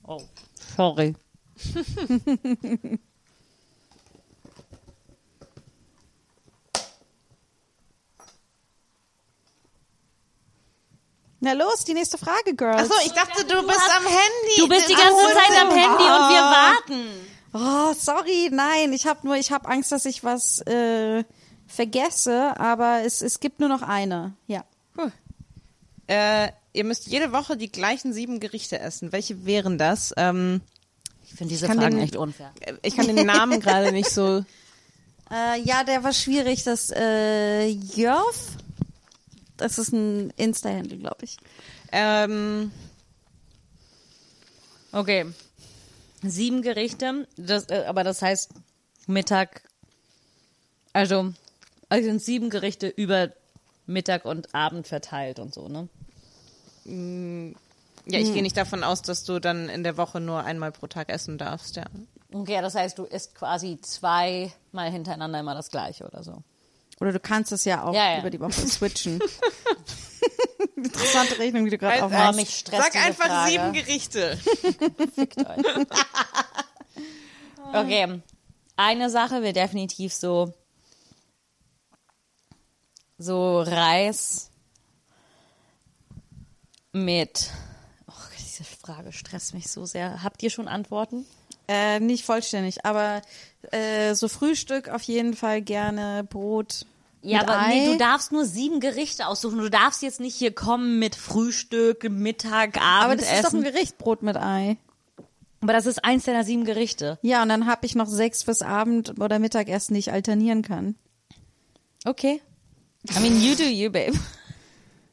Oh, 0.03 0.21
sorry. 0.75 1.15
Na 11.41 11.53
los, 11.53 11.83
die 11.85 11.93
nächste 11.93 12.17
Frage, 12.17 12.55
Girls. 12.55 12.89
Achso, 12.89 12.93
ich 13.05 13.11
dachte, 13.11 13.43
du 13.45 13.67
bist 13.67 13.79
am 13.97 14.03
Handy. 14.05 14.55
Du 14.57 14.67
bist 14.67 14.89
die 14.89 14.93
ganze 14.93 15.09
so. 15.21 15.27
Zeit 15.27 15.61
am 15.61 15.69
Handy 15.69 16.03
und 16.03 16.29
wir 16.29 16.41
warten. 16.41 17.05
Oh, 17.53 17.93
sorry, 17.97 18.49
nein, 18.51 18.91
ich 18.93 19.05
habe 19.05 19.19
nur, 19.27 19.35
ich 19.35 19.51
habe 19.51 19.67
Angst, 19.69 19.91
dass 19.91 20.05
ich 20.05 20.23
was 20.23 20.59
äh, 20.61 21.23
vergesse, 21.67 22.59
aber 22.59 23.01
es, 23.05 23.21
es 23.21 23.39
gibt 23.39 23.59
nur 23.59 23.69
noch 23.69 23.81
eine. 23.81 24.33
Ja. 24.47 24.63
Äh, 26.07 26.49
ihr 26.73 26.83
müsst 26.83 27.07
jede 27.07 27.31
Woche 27.31 27.57
die 27.57 27.71
gleichen 27.71 28.13
sieben 28.13 28.39
Gerichte 28.39 28.79
essen. 28.79 29.11
Welche 29.11 29.45
wären 29.45 29.77
das? 29.77 30.13
Ähm, 30.17 30.61
Ich 31.23 31.33
finde 31.33 31.53
diese 31.53 31.67
kann 31.67 31.79
Fragen 31.79 31.95
den- 31.95 32.03
echt 32.05 32.15
unfair. 32.15 32.51
ich 32.81 32.95
kann 32.95 33.07
den 33.13 33.25
Namen 33.25 33.59
gerade 33.61 33.91
nicht 33.91 34.09
so. 34.09 34.43
Äh, 35.31 35.59
ja, 35.61 35.83
der 35.83 36.03
war 36.03 36.13
schwierig. 36.13 36.63
Das 36.63 36.91
äh, 36.91 37.65
Jörf, 37.67 38.57
das 39.57 39.77
ist 39.77 39.93
ein 39.93 40.31
Insta-Handle, 40.37 40.97
glaube 40.97 41.23
ich. 41.23 41.37
Ähm, 41.91 42.71
Okay. 44.95 45.25
Sieben 46.23 46.61
Gerichte, 46.61 47.27
das, 47.35 47.69
äh, 47.69 47.83
aber 47.85 48.05
das 48.05 48.21
heißt 48.21 48.51
Mittag, 49.07 49.61
also, 50.93 51.33
also 51.89 52.05
sind 52.07 52.21
sieben 52.21 52.49
Gerichte 52.49 52.87
über 52.87 53.31
Mittag 53.87 54.23
und 54.23 54.55
Abend 54.55 54.87
verteilt 54.87 55.39
und 55.39 55.53
so, 55.53 55.67
ne? 55.67 55.89
ja, 58.07 58.19
ich 58.19 58.31
gehe 58.31 58.41
nicht 58.41 58.55
davon 58.55 58.85
aus, 58.85 59.01
dass 59.01 59.25
du 59.25 59.39
dann 59.39 59.67
in 59.67 59.83
der 59.83 59.97
Woche 59.97 60.21
nur 60.21 60.45
einmal 60.45 60.71
pro 60.71 60.87
Tag 60.87 61.09
essen 61.09 61.37
darfst, 61.37 61.75
ja. 61.75 61.85
Okay, 62.31 62.61
das 62.61 62.75
heißt, 62.75 62.97
du 62.97 63.03
isst 63.03 63.35
quasi 63.35 63.77
zweimal 63.81 64.91
hintereinander 64.91 65.41
immer 65.41 65.55
das 65.55 65.69
gleiche 65.71 66.05
oder 66.05 66.23
so. 66.23 66.41
Oder 66.99 67.11
du 67.11 67.19
kannst 67.19 67.51
es 67.51 67.65
ja 67.65 67.83
auch 67.83 67.93
Ja, 67.93 68.13
ja. 68.13 68.19
über 68.19 68.29
die 68.29 68.39
Woche 68.39 68.51
switchen. 68.53 69.19
Interessante 70.75 71.39
Rechnung, 71.39 71.65
die 71.65 71.71
du 71.71 71.77
gerade 71.77 72.03
aufmachst. 72.03 72.35
Mich 72.37 72.63
Sag 72.69 72.95
einfach 72.95 73.25
Frage. 73.27 73.51
sieben 73.51 73.73
Gerichte. 73.73 74.37
Fickt 75.15 75.37
euch. 75.37 75.65
Okay, 77.73 78.21
eine 78.77 79.09
Sache 79.09 79.41
wird 79.41 79.55
definitiv 79.55 80.13
so 80.13 80.53
so 83.17 83.61
Reis 83.61 84.51
mit 86.93 87.49
oh, 88.07 88.13
diese 88.39 88.63
Frage 88.63 89.11
stresst 89.11 89.53
mich 89.53 89.67
so 89.69 89.85
sehr. 89.85 90.23
Habt 90.23 90.43
ihr 90.43 90.49
schon 90.51 90.67
Antworten? 90.67 91.25
Äh, 91.67 91.99
nicht 91.99 92.25
vollständig, 92.25 92.85
aber 92.85 93.21
äh, 93.71 94.13
so 94.13 94.27
Frühstück 94.27 94.89
auf 94.89 95.01
jeden 95.03 95.33
Fall 95.35 95.61
gerne 95.61 96.23
Brot. 96.23 96.85
Ja, 97.21 97.39
mit 97.39 97.49
aber 97.49 97.59
Ei. 97.59 97.67
nee, 97.69 97.85
du 97.93 97.97
darfst 97.97 98.31
nur 98.31 98.45
sieben 98.45 98.79
Gerichte 98.79 99.25
aussuchen. 99.27 99.57
Du 99.57 99.69
darfst 99.69 100.03
jetzt 100.03 100.19
nicht 100.19 100.35
hier 100.35 100.53
kommen 100.53 100.99
mit 100.99 101.15
Frühstück, 101.15 102.07
Mittag, 102.09 102.79
aber 102.79 103.15
das 103.15 103.25
ist 103.25 103.31
doch 103.31 103.49
Abendessen. 103.49 103.59
ein 103.65 103.73
Gericht, 103.73 103.97
Brot 103.97 104.21
mit 104.21 104.37
Ei. 104.37 104.77
aber 105.61 105.73
das 105.73 105.87
ist 105.87 106.05
eins 106.05 106.25
deiner 106.25 106.43
sieben 106.43 106.65
Gerichte. 106.65 107.17
Ja, 107.23 107.41
und 107.41 107.49
dann 107.49 107.65
habe 107.65 107.87
ich 107.87 107.95
noch 107.95 108.07
sechs 108.07 108.43
fürs 108.43 108.61
Abend- 108.61 109.19
oder 109.19 109.39
Mittagessen, 109.39 109.95
die 109.95 110.01
ich 110.01 110.11
alternieren 110.11 110.61
kann. 110.61 110.95
Okay. 112.05 112.41
I 113.15 113.19
mean, 113.19 113.41
you 113.41 113.55
do 113.55 113.63
you, 113.63 113.89
babe. 113.89 114.13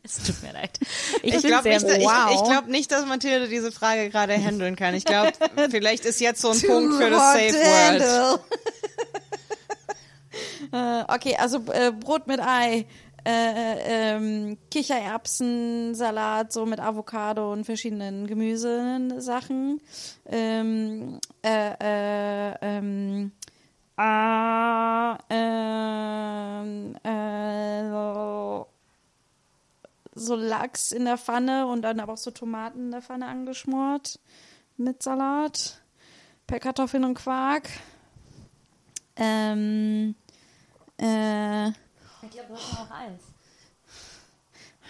Es 0.05 0.17
tut 0.17 0.43
mir 0.43 0.53
leid. 0.53 0.81
Ich, 1.23 1.35
Ich 1.35 1.43
glaube 1.43 1.69
nicht, 1.69 1.85
ich, 1.85 2.05
wow. 2.05 2.31
ich 2.35 2.43
glaub 2.43 2.67
nicht, 2.67 2.91
dass 2.91 3.07
Mathilde 3.07 3.49
diese 3.49 3.71
Frage 3.71 4.11
gerade 4.11 4.35
handeln 4.35 4.75
kann. 4.75 4.95
Ich 4.95 5.05
glaube, 5.05 5.33
vielleicht 5.71 6.05
ist 6.05 6.21
jetzt 6.21 6.41
so 6.41 6.51
ein 6.51 6.61
Punkt 6.61 6.95
für 6.95 7.09
das 7.11 7.33
Safe 7.33 7.55
Word. 7.55 8.41
äh, 10.73 11.05
okay, 11.15 11.37
also 11.39 11.59
äh, 11.73 11.93
Brot 11.93 12.27
mit 12.27 12.41
Ei, 12.41 12.87
äh, 13.25 14.17
ähm, 14.17 14.59
Kichererbsensalat 14.73 16.53
so 16.53 16.67
mit 16.67 16.81
Avocado 16.81 17.53
und 17.53 17.65
verschiedenen 17.65 18.27
Gemüsesachen. 18.27 19.81
Ähm, 20.29 21.21
äh, 21.45 21.75
äh, 21.81 22.55
ähm, 22.61 23.31
ah, 23.97 25.17
ähm, 25.31 26.97
äh, 27.05 27.53
so- 30.15 30.37
Lachs 30.37 30.93
in 30.93 31.05
der 31.05 31.19
Pfanne 31.19 31.67
und 31.67 31.83
dann 31.83 32.01
aber 32.01 32.13
auch 32.15 32.19
so 32.19 32.31
Tomaten 32.31 32.87
in 32.87 32.91
der 32.91 33.03
Pfanne 33.03 33.27
angeschmort 33.27 34.19
mit 34.77 35.03
Salat, 35.03 35.81
per 36.47 36.61
Kartoffeln 36.61 37.05
und 37.05 37.15
Quark. 37.15 37.69
Ähm, 39.17 40.15
äh, 40.99 41.69
Ich 41.69 41.75
glaube, 42.31 42.49
du 42.49 42.55
hast 42.55 42.73
noch 42.73 42.91
eins. 42.91 43.23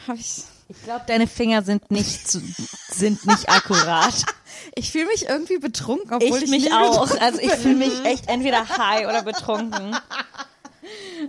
hab 0.06 0.16
ich. 0.16 0.44
Ich 0.68 0.82
glaube, 0.84 1.04
deine 1.06 1.26
Finger 1.26 1.62
sind 1.62 1.90
nicht 1.90 2.28
sind 2.30 3.24
nicht 3.26 3.48
akkurat. 3.48 4.14
Ich 4.76 4.92
fühle 4.92 5.06
mich 5.06 5.28
irgendwie 5.28 5.58
betrunken, 5.58 6.14
obwohl 6.14 6.38
Ich 6.38 6.44
ich, 6.44 6.50
mich 6.50 6.72
auch. 6.72 7.10
Also 7.20 7.40
ich 7.40 7.50
fühle 7.52 7.74
mich 7.74 8.04
echt 8.04 8.28
entweder 8.28 8.66
high 8.68 9.06
oder 9.08 9.22
betrunken. 9.22 9.96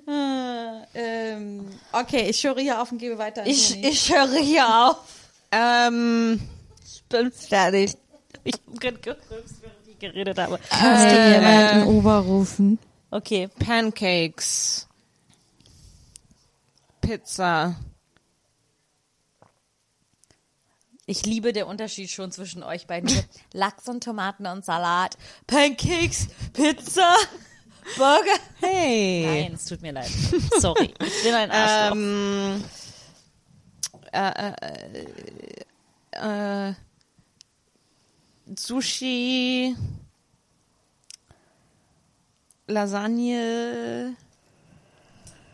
Ähm, 0.96 1.68
okay, 1.92 2.30
ich 2.30 2.44
höre 2.44 2.60
hier 2.60 2.82
auf 2.82 2.92
und 2.92 2.98
gebe 2.98 3.18
weiter. 3.18 3.46
Ich, 3.46 3.82
ich 3.84 4.14
höre 4.14 4.38
hier 4.40 4.68
auf. 4.68 4.98
Ähm, 5.52 6.40
Ich 6.86 7.04
bin 7.06 7.32
fertig. 7.32 7.96
Ich 8.44 8.56
habe 8.68 8.78
gerade 8.80 8.98
gerülpst, 9.00 9.56
während 9.62 9.88
ich 9.88 10.00
geredet 10.00 10.38
habe. 10.38 10.60
Kannst 10.70 11.06
du 11.06 11.32
jemand 11.32 11.74
in 11.74 11.84
Ober 11.96 12.18
rufen? 12.20 12.80
Okay. 13.12 13.48
Pancakes. 13.60 14.88
Pizza. 17.02 17.76
Ich 21.06 21.26
liebe 21.26 21.52
den 21.54 21.66
Unterschied 21.66 22.10
schon 22.10 22.32
zwischen 22.32 22.64
euch 22.64 22.88
beiden. 22.88 23.12
Lachs 23.54 23.88
und 23.90 24.04
Tomaten 24.04 24.46
und 24.46 24.64
Salat. 24.64 25.18
Pancakes, 25.48 26.28
Pizza, 26.54 27.16
Burger. 27.98 28.40
Hey. 28.60 29.26
Nein, 29.26 29.54
es 29.54 29.66
tut 29.66 29.82
mir 29.82 29.92
leid. 29.92 30.10
Sorry. 30.60 30.94
Ich 31.00 31.24
bin 31.24 31.34
ein 31.34 31.52
Arschloch. 31.52 31.96
Ähm, 31.96 32.64
äh, 34.12 34.54
äh, 36.12 36.70
äh, 36.70 36.74
Sushi. 38.56 39.76
Lasagne. 42.68 44.16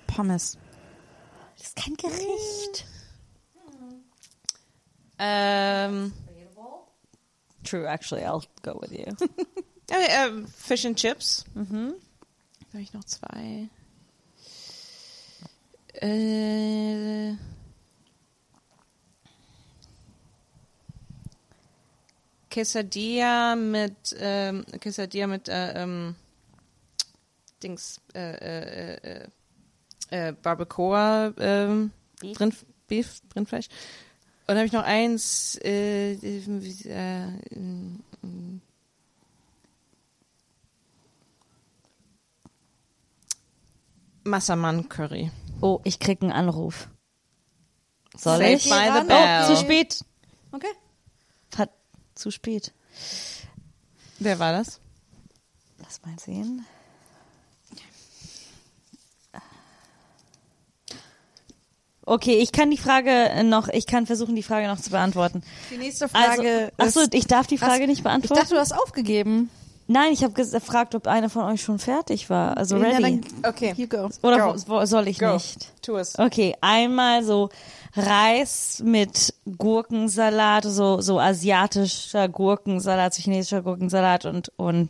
Pommes. 0.08 0.58
das 1.58 1.68
ist 1.68 1.76
kein 1.76 1.96
Gericht. 1.96 2.86
Ähm, 5.18 6.14
True, 7.64 7.86
actually, 7.86 8.24
I'll 8.24 8.46
go 8.64 8.80
with 8.82 8.92
you. 8.92 9.06
äh, 9.92 10.28
äh, 10.28 10.48
Fish 10.48 10.86
and 10.86 10.98
Chips. 10.98 11.46
Mhm. 11.54 11.96
Da 12.70 12.74
habe 12.74 12.84
ich 12.84 12.94
noch 12.94 13.04
zwei. 13.04 13.68
Äh, 15.94 17.36
Quesadilla 22.52 23.56
mit 23.56 24.16
ähm, 24.20 24.66
Quesadilla 24.80 25.28
mit 25.28 25.50
äh, 25.50 25.82
ähm, 25.82 26.16
Dings 27.64 28.02
äh, 28.14 28.36
äh, 28.36 28.98
äh, 28.98 29.28
äh, 30.12 30.34
Barbacoa 30.34 31.34
ähm, 31.40 31.92
Rind, 32.22 32.56
Beef, 32.88 33.22
Rindfleisch. 33.36 33.68
Und 33.68 34.56
dann 34.56 34.58
habe 34.58 34.68
ich 34.68 34.74
noch 34.74 34.84
eins 34.84 35.60
äh, 35.64 36.14
äh, 36.14 36.38
äh, 36.86 37.28
Massaman 44.24 44.90
Curry. 44.90 45.32
Oh, 45.62 45.80
ich 45.84 46.00
krieg 46.00 46.22
einen 46.22 46.32
Anruf. 46.32 46.90
Soll 48.16 48.38
Saved 48.38 48.66
ich? 48.66 48.70
by 48.70 48.90
the 48.94 49.00
Oh, 49.02 49.08
bell. 49.08 49.46
zu 49.48 49.56
spät. 49.58 50.06
Okay. 50.52 50.68
Hat, 51.58 51.70
zu 52.16 52.32
spät. 52.32 52.74
Wer 54.20 54.40
war 54.40 54.52
das? 54.52 54.80
Lass 55.78 56.02
mal 56.06 56.18
sehen. 56.20 56.66
Okay, 62.06 62.40
ich 62.40 62.52
kann 62.52 62.72
die 62.72 62.78
Frage 62.78 63.44
noch, 63.44 63.68
ich 63.68 63.86
kann 63.86 64.08
versuchen, 64.08 64.36
die 64.36 64.42
Frage 64.42 64.68
noch 64.68 64.80
zu 64.82 64.90
beantworten. 64.90 65.44
Die 65.72 65.78
nächste 65.78 66.06
Also, 66.06 66.18
Frage 66.42 66.72
achso, 66.78 67.02
ist, 67.02 67.14
ich 67.14 67.28
darf 67.28 67.46
die 67.46 67.60
Frage 67.60 67.82
Was? 67.82 67.88
nicht 67.88 67.98
ich 68.00 68.04
beantworten. 68.04 68.42
dachte, 68.42 68.56
du 68.56 68.60
hast 68.60 68.72
aufgegeben. 68.72 69.52
Nein, 69.92 70.14
ich 70.14 70.24
habe 70.24 70.34
gefragt, 70.34 70.94
ob 70.94 71.08
einer 71.08 71.30
von 71.32 71.46
euch 71.46 71.64
schon 71.64 71.80
fertig 71.80 72.30
war, 72.30 72.56
also 72.58 72.78
Ja, 72.78 72.84
ready. 72.90 73.02
dann- 73.02 73.50
Okay. 73.50 73.74
You 73.76 73.88
go. 73.88 74.08
Oder 74.22 74.54
Go. 74.54 74.86
soll 74.86 75.08
ich 75.08 75.18
Go. 75.18 75.34
nicht? 75.34 75.72
Tu 75.82 75.96
es. 75.98 76.18
Okay, 76.20 76.56
einmal 76.62 77.24
so 77.24 77.50
Reis 77.96 78.84
mit 78.86 79.34
Gurkensalat, 79.58 80.64
so 80.66 81.02
so 81.02 81.20
asiatischer 81.20 82.30
Gurkensalat, 82.30 83.16
so 83.16 83.22
chinesischer 83.24 83.64
Gurkensalat 83.64 84.26
und 84.26 84.52
und 84.58 84.90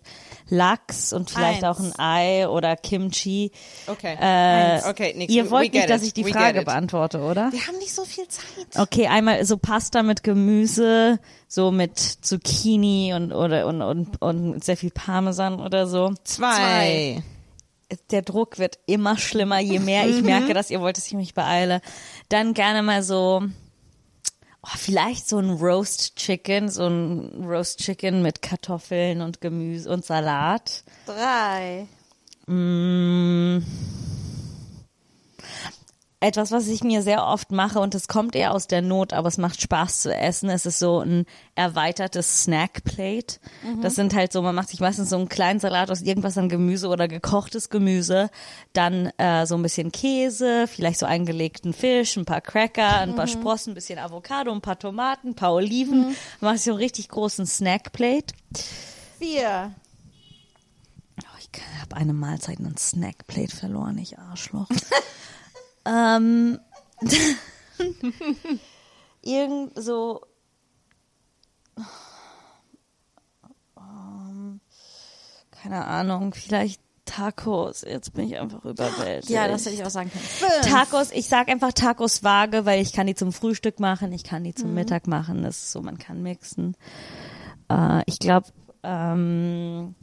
Lachs 0.49 1.13
und 1.13 1.29
vielleicht 1.29 1.63
Eins. 1.63 1.77
auch 1.77 1.83
ein 1.83 1.93
Ei 1.99 2.47
oder 2.47 2.75
Kimchi. 2.75 3.51
Okay. 3.87 4.15
Äh, 4.19 4.81
Okay, 4.89 5.13
nix. 5.15 5.33
Ihr 5.33 5.49
wollt 5.51 5.73
nicht, 5.73 5.89
dass 5.89 6.03
ich 6.03 6.13
die 6.13 6.25
We 6.25 6.31
Frage 6.31 6.63
beantworte, 6.63 7.19
oder? 7.21 7.51
Wir 7.51 7.67
haben 7.67 7.77
nicht 7.77 7.93
so 7.93 8.03
viel 8.05 8.27
Zeit. 8.27 8.45
Okay, 8.77 9.07
einmal 9.07 9.43
so 9.45 9.57
Pasta 9.57 10.03
mit 10.03 10.23
Gemüse, 10.23 11.19
so 11.47 11.71
mit 11.71 11.97
Zucchini 11.99 13.13
und 13.13 13.31
oder 13.31 13.67
und 13.67 13.81
und, 13.81 14.21
und 14.21 14.63
sehr 14.63 14.77
viel 14.77 14.91
Parmesan 14.91 15.59
oder 15.59 15.87
so. 15.87 16.13
Zwei. 16.23 17.21
der 18.11 18.21
Druck 18.21 18.59
wird 18.59 18.79
immer 18.85 19.17
schlimmer, 19.17 19.59
je 19.59 19.79
mehr 19.79 20.07
ich 20.07 20.21
merke, 20.21 20.53
dass 20.53 20.69
ihr 20.69 20.79
wollt, 20.81 20.97
dass 20.97 21.07
ich 21.07 21.13
mich 21.13 21.33
beeile. 21.33 21.81
Dann 22.29 22.53
gerne 22.53 22.83
mal 22.83 23.01
so, 23.03 23.43
vielleicht 24.77 25.27
so 25.27 25.39
ein 25.39 25.49
Roast 25.49 26.15
Chicken, 26.15 26.69
so 26.69 26.87
ein 26.87 27.43
Roast 27.45 27.79
Chicken 27.79 28.21
mit 28.21 28.41
Kartoffeln 28.41 29.21
und 29.21 29.41
Gemüse 29.41 29.89
und 29.89 30.05
Salat. 30.05 30.83
Drei. 31.05 31.87
Mm. 32.47 33.59
Etwas, 36.21 36.51
was 36.51 36.67
ich 36.67 36.83
mir 36.83 37.01
sehr 37.01 37.25
oft 37.25 37.53
mache 37.53 37.79
und 37.79 37.95
es 37.95 38.09
kommt 38.09 38.35
eher 38.35 38.53
aus 38.53 38.67
der 38.67 38.81
Not, 38.81 39.13
aber 39.13 39.29
es 39.29 39.37
macht 39.37 39.61
Spaß 39.61 40.01
zu 40.01 40.13
essen. 40.13 40.49
Es 40.49 40.65
ist 40.65 40.77
so 40.77 40.99
ein 40.99 41.25
erweitertes 41.55 42.43
Snackplate. 42.43 43.39
Das 43.81 43.95
sind 43.95 44.13
halt 44.13 44.33
so, 44.33 44.41
man 44.41 44.53
macht 44.53 44.67
sich 44.67 44.81
meistens 44.81 45.11
so 45.11 45.15
einen 45.15 45.29
kleinen 45.29 45.61
Salat 45.61 45.89
aus 45.89 46.01
irgendwas 46.01 46.37
an 46.37 46.49
Gemüse 46.49 46.89
oder 46.89 47.07
gekochtes 47.07 47.69
Gemüse, 47.69 48.29
dann 48.73 49.11
äh, 49.17 49.45
so 49.45 49.55
ein 49.55 49.61
bisschen 49.61 49.93
Käse, 49.93 50.67
vielleicht 50.67 50.99
so 50.99 51.05
eingelegten 51.05 51.71
Fisch, 51.71 52.17
ein 52.17 52.25
paar 52.25 52.41
Cracker, 52.41 52.99
ein 52.99 53.15
paar 53.15 53.27
Sprossen, 53.27 53.71
ein 53.71 53.75
bisschen 53.75 53.97
Avocado, 53.97 54.51
ein 54.51 54.59
paar 54.59 54.77
Tomaten, 54.77 55.29
ein 55.29 55.35
paar 55.35 55.53
Oliven. 55.53 56.15
Man 56.41 56.53
macht 56.53 56.59
so 56.59 56.71
einen 56.71 56.79
richtig 56.79 57.07
großen 57.07 57.45
Snackplate. 57.45 58.33
Vier. 59.19 59.73
Oh, 61.21 61.37
ich 61.39 61.61
habe 61.81 61.95
eine 61.95 62.11
Mahlzeit 62.11 62.59
und 62.59 62.67
ein 62.67 62.77
Snackplate 62.77 63.55
verloren, 63.55 63.97
ich 63.97 64.19
Arschloch. 64.19 64.67
ähm, 65.85 66.59
irgend 69.21 69.81
so. 69.81 70.21
Ähm, 73.77 74.59
keine 75.51 75.85
Ahnung, 75.85 76.33
vielleicht 76.33 76.81
Tacos. 77.09 77.81
Jetzt 77.81 78.13
bin 78.13 78.27
ich 78.27 78.37
einfach 78.37 78.63
überwältigt. 78.65 79.29
Ja, 79.29 79.47
das 79.47 79.65
hätte 79.65 79.75
ich 79.75 79.83
auch 79.83 79.89
sagen 79.89 80.11
können. 80.11 80.23
Fünf. 80.23 80.61
Tacos, 80.61 81.11
ich 81.11 81.27
sag 81.27 81.49
einfach 81.49 81.73
Tacos 81.73 82.23
vage, 82.23 82.65
weil 82.65 82.81
ich 82.81 82.93
kann 82.93 83.07
die 83.07 83.15
zum 83.15 83.33
Frühstück 83.33 83.79
machen, 83.79 84.11
ich 84.11 84.23
kann 84.23 84.43
die 84.43 84.53
zum 84.53 84.73
Mittag 84.73 85.07
machen. 85.07 85.41
Das 85.43 85.57
ist 85.57 85.71
so, 85.71 85.81
man 85.81 85.97
kann 85.97 86.21
mixen. 86.21 86.77
Äh, 87.69 88.03
ich 88.05 88.19
glaube, 88.19 88.47
ähm, 88.83 89.95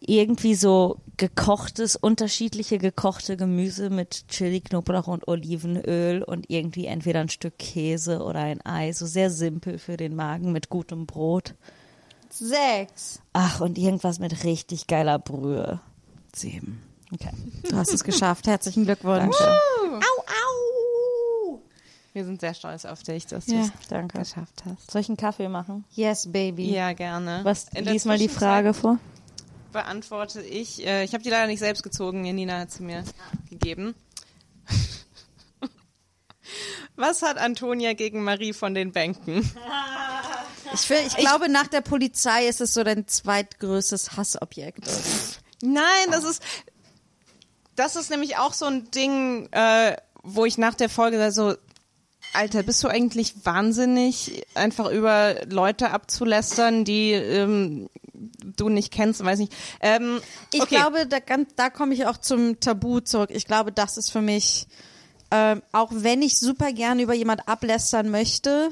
irgendwie 0.00 0.54
so 0.54 1.00
gekochtes, 1.18 1.94
unterschiedliche 1.94 2.78
gekochte 2.78 3.36
Gemüse 3.36 3.90
mit 3.90 4.26
Chili, 4.28 4.60
Knoblauch 4.60 5.06
und 5.06 5.28
Olivenöl 5.28 6.22
und 6.22 6.46
irgendwie 6.48 6.86
entweder 6.86 7.20
ein 7.20 7.28
Stück 7.28 7.58
Käse 7.58 8.22
oder 8.22 8.40
ein 8.40 8.64
Ei. 8.64 8.92
So 8.92 9.06
sehr 9.06 9.30
simpel 9.30 9.78
für 9.78 9.96
den 9.96 10.16
Magen 10.16 10.52
mit 10.52 10.70
gutem 10.70 11.06
Brot. 11.06 11.54
Sechs. 12.30 13.20
Ach, 13.32 13.60
und 13.60 13.76
irgendwas 13.76 14.18
mit 14.18 14.44
richtig 14.44 14.86
geiler 14.86 15.18
Brühe. 15.18 15.80
Sieben. 16.34 16.82
Okay. 17.12 17.30
Du 17.68 17.76
hast 17.76 17.92
es 17.92 18.04
geschafft. 18.04 18.46
Herzlichen 18.46 18.84
Glückwunsch. 18.84 19.36
Danke. 19.36 19.58
Au, 19.90 20.20
au. 20.20 21.60
Wir 22.12 22.24
sind 22.24 22.40
sehr 22.40 22.54
stolz 22.54 22.84
auf 22.84 23.02
dich, 23.02 23.26
dass 23.26 23.46
Ja, 23.48 23.68
du 23.88 23.96
es 23.96 24.08
geschafft 24.08 24.64
hast. 24.64 24.90
Soll 24.90 25.00
ich 25.00 25.08
einen 25.08 25.16
Kaffee 25.16 25.48
machen? 25.48 25.84
Yes, 25.92 26.30
baby. 26.30 26.72
Ja, 26.72 26.92
gerne. 26.92 27.40
Was, 27.42 27.66
lies 27.72 28.04
mal 28.04 28.18
die 28.18 28.28
Frage 28.28 28.74
vor. 28.74 28.98
Beantworte 29.72 30.42
ich. 30.42 30.86
Äh, 30.86 31.04
ich 31.04 31.12
habe 31.12 31.22
die 31.22 31.30
leider 31.30 31.46
nicht 31.46 31.58
selbst 31.60 31.82
gezogen. 31.82 32.24
Janina 32.24 32.60
hat 32.60 32.70
sie 32.72 32.82
mir 32.82 33.04
gegeben. 33.48 33.94
Was 36.96 37.22
hat 37.22 37.38
Antonia 37.38 37.94
gegen 37.94 38.24
Marie 38.24 38.52
von 38.52 38.74
den 38.74 38.92
Bänken? 38.92 39.50
Ich, 40.72 40.88
will, 40.88 40.98
ich 41.04 41.16
glaube, 41.16 41.48
nach 41.48 41.66
der 41.66 41.80
Polizei 41.80 42.46
ist 42.46 42.60
es 42.60 42.74
so 42.74 42.84
dein 42.84 43.08
zweitgrößtes 43.08 44.16
Hassobjekt. 44.16 44.84
Nein, 45.62 45.82
das 46.12 46.22
ist 46.22 46.40
das 47.80 47.96
ist 47.96 48.10
nämlich 48.10 48.36
auch 48.36 48.52
so 48.52 48.66
ein 48.66 48.90
Ding, 48.90 49.48
äh, 49.52 49.96
wo 50.22 50.44
ich 50.44 50.58
nach 50.58 50.74
der 50.74 50.90
Folge 50.90 51.32
so 51.32 51.54
Alter, 52.32 52.62
bist 52.62 52.82
du 52.84 52.88
eigentlich 52.88 53.34
wahnsinnig, 53.44 54.44
einfach 54.54 54.90
über 54.90 55.36
Leute 55.48 55.90
abzulästern, 55.90 56.84
die 56.84 57.12
ähm, 57.12 57.88
du 58.56 58.68
nicht 58.68 58.92
kennst, 58.92 59.24
weiß 59.24 59.38
nicht. 59.38 59.52
Ähm, 59.80 60.20
Ich 60.52 60.62
okay. 60.62 60.76
glaube, 60.76 61.06
da, 61.06 61.18
da 61.56 61.70
komme 61.70 61.94
ich 61.94 62.06
auch 62.06 62.18
zum 62.18 62.60
Tabu 62.60 63.00
zurück. 63.00 63.30
Ich 63.32 63.46
glaube, 63.46 63.72
das 63.72 63.96
ist 63.96 64.10
für 64.10 64.20
mich, 64.20 64.68
ähm, 65.30 65.62
auch 65.72 65.90
wenn 65.92 66.22
ich 66.22 66.38
super 66.38 66.72
gerne 66.72 67.02
über 67.02 67.14
jemand 67.14 67.48
ablästern 67.48 68.10
möchte, 68.10 68.70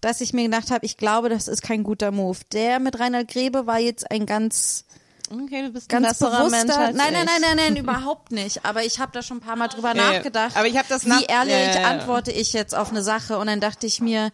dass 0.00 0.20
ich 0.20 0.32
mir 0.32 0.44
gedacht 0.44 0.70
habe, 0.70 0.84
ich 0.84 0.96
glaube, 0.96 1.28
das 1.28 1.48
ist 1.48 1.62
kein 1.62 1.84
guter 1.84 2.10
Move. 2.10 2.38
Der 2.52 2.80
mit 2.80 2.98
Reinhard 2.98 3.28
Grebe 3.28 3.66
war 3.66 3.78
jetzt 3.78 4.10
ein 4.10 4.26
ganz 4.26 4.84
okay, 5.32 5.62
du 5.62 5.70
bist 5.70 5.92
ein 5.92 6.02
ganz 6.02 6.18
besserer 6.18 6.38
bewusster. 6.44 6.58
Mensch 6.66 6.76
als 6.76 6.96
nein, 6.96 7.12
nein, 7.12 7.26
nein, 7.26 7.40
nein, 7.40 7.56
nein, 7.56 7.76
überhaupt 7.76 8.32
nicht. 8.32 8.64
Aber 8.64 8.84
ich 8.84 8.98
habe 9.00 9.12
da 9.12 9.22
schon 9.22 9.38
ein 9.38 9.40
paar 9.40 9.56
Mal 9.56 9.68
drüber 9.68 9.94
Ja, 9.94 10.12
ja. 10.12 10.12
nachgedacht. 10.18 10.56
Aber 10.56 10.66
ich 10.66 10.76
habe 10.76 10.86
das 10.88 11.04
nach- 11.06 11.20
Wie 11.20 11.24
ehrlich 11.24 11.54
ja, 11.74 11.80
ja. 11.80 11.88
antworte 11.88 12.30
ich 12.32 12.52
jetzt 12.52 12.74
auf 12.74 12.90
eine 12.90 13.02
Sache? 13.02 13.38
Und 13.38 13.46
dann 13.46 13.60
dachte 13.60 13.86
ich 13.86 14.00
mir, 14.00 14.30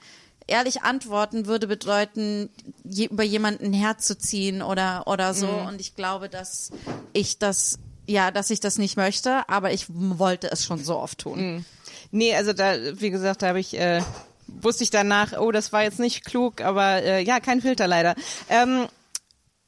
ehrlich 0.47 0.83
antworten 0.83 1.47
würde 1.47 1.67
bedeuten, 1.67 2.51
je, 2.85 3.07
über 3.07 3.23
jemanden 3.23 3.73
herzuziehen 3.73 4.63
oder 4.63 5.05
oder 5.07 5.35
so. 5.35 5.47
Mhm. 5.47 5.67
Und 5.67 5.81
ich 5.81 5.95
glaube, 5.95 6.29
dass 6.29 6.71
ich 7.13 7.39
das 7.39 7.79
ja, 8.07 8.31
dass 8.31 8.49
ich 8.49 8.61
das 8.61 8.79
nicht 8.79 8.97
möchte, 8.97 9.47
aber 9.51 9.73
ich 9.73 9.85
wollte 9.91 10.51
es 10.51 10.65
schon 10.65 10.83
so 10.83 10.97
oft 10.97 11.19
tun. 11.19 11.39
Mhm. 11.57 11.65
Nee, 12.11 12.35
also 12.35 12.55
da, 12.55 12.73
wie 12.99 13.11
gesagt, 13.11 13.43
da 13.43 13.49
habe 13.49 13.61
ich, 13.61 13.79
äh, 13.79 14.01
wusste 14.47 14.83
ich 14.83 14.89
danach, 14.89 15.35
oh, 15.39 15.53
das 15.53 15.75
war 15.75 15.83
jetzt 15.83 15.99
nicht 15.99 16.25
klug, 16.25 16.63
aber 16.63 17.03
äh, 17.03 17.23
ja, 17.23 17.39
kein 17.39 17.61
Filter 17.61 17.87
leider. 17.87 18.15
Ähm, 18.49 18.87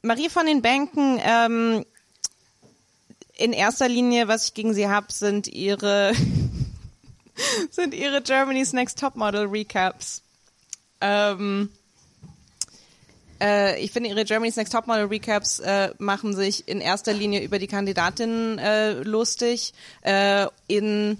Marie 0.03 0.29
von 0.29 0.47
den 0.47 0.61
Bänken, 0.61 1.19
ähm, 1.23 1.85
in 3.37 3.53
erster 3.53 3.87
Linie, 3.87 4.27
was 4.27 4.45
ich 4.45 4.53
gegen 4.53 4.73
sie 4.73 4.87
habe, 4.87 5.07
sind 5.11 5.47
ihre 5.47 6.13
sind 7.71 7.93
ihre 7.93 8.21
Germany's 8.21 8.73
Next 8.73 8.99
Topmodel 8.99 9.45
Recaps. 9.45 10.23
Ähm, 11.01 11.69
äh, 13.39 13.79
ich 13.79 13.91
finde, 13.91 14.09
ihre 14.09 14.25
Germany's 14.25 14.55
Next 14.55 14.73
Topmodel 14.73 15.05
Recaps 15.05 15.59
äh, 15.59 15.91
machen 15.99 16.35
sich 16.35 16.67
in 16.67 16.81
erster 16.81 17.13
Linie 17.13 17.41
über 17.41 17.59
die 17.59 17.67
Kandidatinnen 17.67 18.57
äh, 18.57 18.93
lustig, 18.93 19.73
äh, 20.01 20.47
in, 20.67 21.17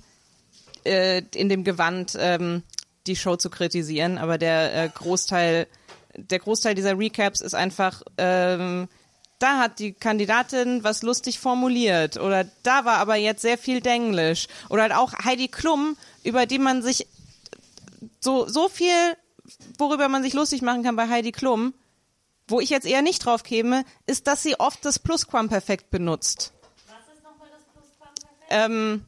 äh, 0.85 1.21
in 1.35 1.49
dem 1.49 1.63
Gewand 1.63 2.17
ähm, 2.19 2.63
die 3.07 3.15
Show 3.15 3.35
zu 3.35 3.49
kritisieren, 3.49 4.17
aber 4.17 4.37
der 4.37 4.75
äh, 4.75 4.89
Großteil 4.89 5.67
der 6.15 6.39
Großteil 6.39 6.75
dieser 6.75 6.97
Recaps 6.97 7.41
ist 7.41 7.53
einfach 7.53 8.01
ähm, 8.17 8.87
da 9.39 9.57
hat 9.57 9.79
die 9.79 9.93
Kandidatin 9.93 10.83
was 10.83 11.01
lustig 11.01 11.39
formuliert 11.39 12.17
oder 12.17 12.45
da 12.63 12.85
war 12.85 12.97
aber 12.97 13.15
jetzt 13.15 13.41
sehr 13.41 13.57
viel 13.57 13.81
Denglisch 13.81 14.47
oder 14.69 14.83
halt 14.83 14.93
auch 14.93 15.13
Heidi 15.25 15.47
Klum, 15.47 15.97
über 16.23 16.45
die 16.45 16.59
man 16.59 16.81
sich 16.81 17.07
so 18.19 18.47
so 18.47 18.69
viel 18.69 18.93
worüber 19.77 20.07
man 20.09 20.23
sich 20.23 20.33
lustig 20.33 20.61
machen 20.61 20.83
kann 20.83 20.95
bei 20.95 21.07
Heidi 21.07 21.31
Klum 21.31 21.73
Wo 22.47 22.59
ich 22.59 22.69
jetzt 22.69 22.85
eher 22.85 23.01
nicht 23.01 23.25
drauf 23.25 23.43
käme, 23.43 23.85
ist, 24.05 24.27
dass 24.27 24.43
sie 24.43 24.59
oft 24.59 24.83
das 24.83 24.99
Plusquamperfekt 24.99 25.89
benutzt. 25.89 26.51
Was 26.87 27.15
ist 27.15 27.23
nochmal 27.23 27.47
das 27.49 27.63
Plusquamperfekt? 27.73 28.45
Ähm, 28.49 29.05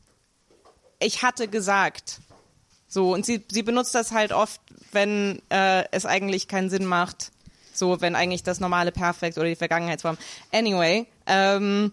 ich 1.00 1.24
hatte 1.24 1.48
gesagt. 1.50 2.22
So, 2.94 3.12
und 3.12 3.26
sie, 3.26 3.44
sie 3.52 3.64
benutzt 3.64 3.96
das 3.96 4.12
halt 4.12 4.32
oft, 4.34 4.62
wenn 4.92 5.42
äh, 5.50 5.84
es 5.90 6.06
eigentlich 6.06 6.48
keinen 6.48 6.70
Sinn 6.70 6.86
macht. 6.86 7.32
So, 7.74 8.02
wenn 8.02 8.16
eigentlich 8.16 8.44
das 8.44 8.60
normale 8.60 8.92
Perfekt 8.92 9.40
oder 9.40 9.48
die 9.48 9.56
Vergangenheitsform. 9.56 10.16
Anyway, 10.52 11.08
ähm, 11.26 11.92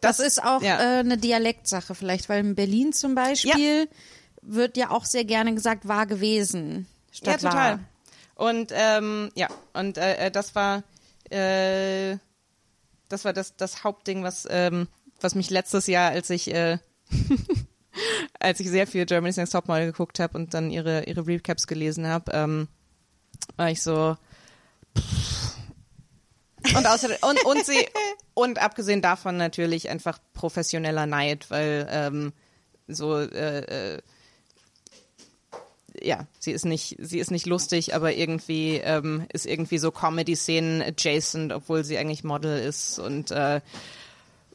Das, 0.00 0.18
ist 0.18 0.42
auch 0.42 0.60
ja. 0.60 0.80
äh, 0.80 0.98
eine 0.98 1.18
Dialektsache 1.18 1.94
vielleicht, 1.94 2.28
weil 2.28 2.40
in 2.40 2.56
Berlin 2.56 2.92
zum 2.92 3.14
Beispiel 3.14 3.88
wird 4.42 4.76
ja 4.76 4.90
auch 4.90 5.04
sehr 5.04 5.24
gerne 5.24 5.54
gesagt, 5.54 5.86
war 5.86 6.06
gewesen. 6.06 6.88
Ja, 7.12 7.14
Statt 7.14 7.42
total. 7.42 7.72
War. 7.72 7.80
Und 8.34 8.72
ähm, 8.74 9.30
ja, 9.36 9.46
und 9.72 9.98
äh, 9.98 10.16
äh, 10.16 10.30
das 10.32 10.56
war 10.56 10.82
äh, 11.30 12.16
das 13.08 13.24
war 13.24 13.32
das 13.32 13.54
das 13.54 13.84
Hauptding, 13.84 14.24
was 14.24 14.48
ähm, 14.50 14.88
was 15.20 15.36
mich 15.36 15.48
letztes 15.50 15.86
Jahr, 15.86 16.10
als 16.10 16.28
ich 16.30 16.52
äh, 16.52 16.78
als 18.38 18.60
ich 18.60 18.68
sehr 18.68 18.86
viel 18.86 19.06
Germany's 19.06 19.36
Next 19.36 19.52
Topmodel 19.52 19.86
geguckt 19.86 20.18
habe 20.18 20.36
und 20.36 20.54
dann 20.54 20.70
ihre 20.70 21.04
ihre 21.04 21.26
Recaps 21.26 21.66
gelesen 21.66 22.06
habe, 22.06 22.32
ähm, 22.32 22.68
war 23.56 23.70
ich 23.70 23.82
so 23.82 24.16
und 26.76 26.86
außerdem 26.86 27.16
und 27.22 27.44
und 27.44 27.64
sie 27.64 27.86
und 28.34 28.58
abgesehen 28.60 29.02
davon 29.02 29.36
natürlich 29.36 29.88
einfach 29.88 30.18
professioneller 30.34 31.06
Neid, 31.06 31.50
weil 31.50 31.86
ähm, 31.90 32.32
so 32.88 33.18
äh, 33.18 33.94
äh, 33.94 34.02
ja, 36.02 36.26
sie 36.38 36.52
ist 36.52 36.64
nicht, 36.64 36.96
sie 36.98 37.18
ist 37.18 37.30
nicht 37.30 37.46
lustig, 37.46 37.94
aber 37.94 38.14
irgendwie 38.14 38.76
ähm, 38.76 39.26
ist 39.32 39.46
irgendwie 39.46 39.78
so 39.78 39.90
Comedy-Szenen 39.90 40.82
adjacent, 40.82 41.52
obwohl 41.52 41.84
sie 41.84 41.98
eigentlich 41.98 42.24
Model 42.24 42.58
ist 42.58 42.98
und 42.98 43.30
äh, 43.30 43.60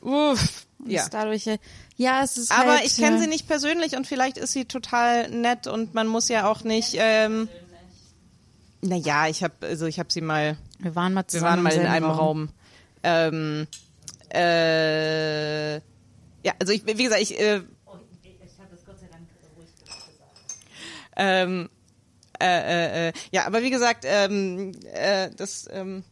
uff, 0.01 0.65
ja. 0.91 1.07
Dadurch, 1.09 1.47
äh, 1.47 1.57
ja, 1.97 2.23
es 2.23 2.37
ist 2.37 2.51
Aber 2.51 2.73
halt, 2.73 2.85
ich 2.85 2.97
kenne 2.97 3.17
äh, 3.17 3.19
sie 3.19 3.27
nicht 3.27 3.47
persönlich 3.47 3.95
und 3.95 4.07
vielleicht 4.07 4.37
ist 4.37 4.53
sie 4.53 4.65
total 4.65 5.29
nett 5.29 5.67
und 5.67 5.93
man 5.93 6.07
muss 6.07 6.29
ja 6.29 6.49
auch 6.49 6.63
nicht. 6.63 6.95
Ähm, 6.97 7.47
naja, 8.81 9.27
ich 9.27 9.43
habe 9.43 9.53
also 9.61 9.85
ich 9.85 9.99
habe 9.99 10.11
sie 10.11 10.21
mal 10.21 10.57
Wir 10.79 10.95
waren 10.95 11.13
mal 11.13 11.23
wir 11.23 11.27
zusammen 11.27 11.63
waren 11.63 11.63
mal 11.63 11.73
in 11.73 11.87
einem 11.87 12.09
Raum. 12.09 12.49
Ähm, 13.03 13.67
äh, 14.33 15.75
ja, 15.75 16.53
also 16.59 16.73
ich, 16.73 16.85
wie 16.85 17.03
gesagt, 17.03 17.21
ich. 17.21 17.39
Äh, 17.39 17.61
ähm, 21.17 21.69
äh, 22.41 22.45
äh, 22.45 23.07
äh, 23.07 23.13
ja, 23.31 23.45
aber 23.45 23.61
wie 23.61 23.69
gesagt, 23.69 24.03
ähm, 24.05 24.73
äh, 24.93 25.29
das, 25.37 25.67
ähm, 25.71 26.03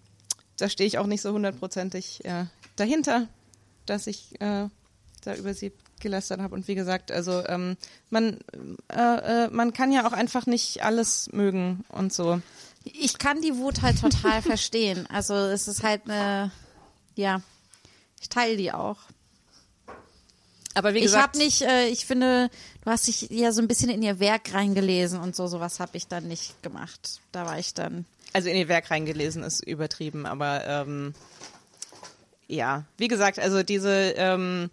da 0.57 0.69
stehe 0.69 0.87
ich 0.87 0.97
auch 0.97 1.07
nicht 1.07 1.21
so 1.21 1.33
hundertprozentig 1.33 2.23
äh, 2.23 2.45
dahinter, 2.77 3.27
dass 3.85 4.07
ich 4.07 4.39
äh, 4.41 4.67
da 5.23 5.35
über 5.35 5.53
sie 5.53 5.71
gelästert 5.99 6.41
habe. 6.41 6.53
Und 6.53 6.67
wie 6.67 6.75
gesagt, 6.75 7.11
also 7.11 7.45
ähm, 7.47 7.77
man, 8.09 8.39
äh, 8.89 9.45
äh, 9.45 9.49
man 9.49 9.73
kann 9.73 9.91
ja 9.91 10.07
auch 10.07 10.13
einfach 10.13 10.45
nicht 10.45 10.83
alles 10.83 11.29
mögen 11.31 11.85
und 11.89 12.13
so. 12.13 12.41
Ich 12.83 13.17
kann 13.17 13.41
die 13.41 13.55
Wut 13.57 13.81
halt 13.81 13.99
total 14.01 14.41
verstehen. 14.43 15.07
Also 15.07 15.33
es 15.33 15.67
ist 15.67 15.83
halt 15.83 16.01
eine, 16.05 16.51
ja, 17.15 17.41
ich 18.21 18.29
teile 18.29 18.57
die 18.57 18.71
auch. 18.71 18.97
Aber 20.75 20.93
wie 20.93 20.99
Ich 20.99 21.03
gesagt, 21.05 21.23
habe 21.23 21.37
nicht, 21.37 21.61
äh, 21.61 21.87
ich 21.87 22.05
finde, 22.05 22.49
du 22.83 22.89
hast 22.89 23.07
dich 23.07 23.29
ja 23.29 23.51
so 23.51 23.61
ein 23.61 23.67
bisschen 23.67 23.89
in 23.89 24.01
ihr 24.01 24.19
Werk 24.19 24.53
reingelesen 24.53 25.19
und 25.19 25.35
so, 25.35 25.47
sowas 25.47 25.79
habe 25.79 25.97
ich 25.97 26.07
dann 26.07 26.27
nicht 26.27 26.61
gemacht. 26.63 27.21
Da 27.31 27.45
war 27.45 27.59
ich 27.59 27.73
dann. 27.73 28.05
Also 28.33 28.49
in 28.49 28.57
ihr 28.57 28.67
Werk 28.67 28.89
reingelesen 28.89 29.43
ist 29.43 29.63
übertrieben, 29.63 30.25
aber 30.25 30.65
ähm, 30.65 31.13
ja, 32.47 32.85
wie 32.97 33.07
gesagt, 33.07 33.39
also 33.39 33.63
diese, 33.63 34.13
ähm, 34.17 34.69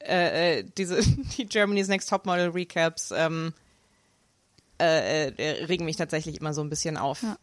äh, 0.00 0.58
äh, 0.58 0.64
diese 0.76 1.00
die 1.36 1.46
Germany's 1.46 1.88
Next 1.88 2.08
Topmodel 2.08 2.50
Recaps 2.50 3.12
ähm, 3.14 3.52
äh, 4.80 5.28
äh, 5.28 5.64
regen 5.64 5.84
mich 5.84 5.96
tatsächlich 5.96 6.40
immer 6.40 6.54
so 6.54 6.62
ein 6.62 6.70
bisschen 6.70 6.96
auf. 6.96 7.22
Ja. 7.22 7.36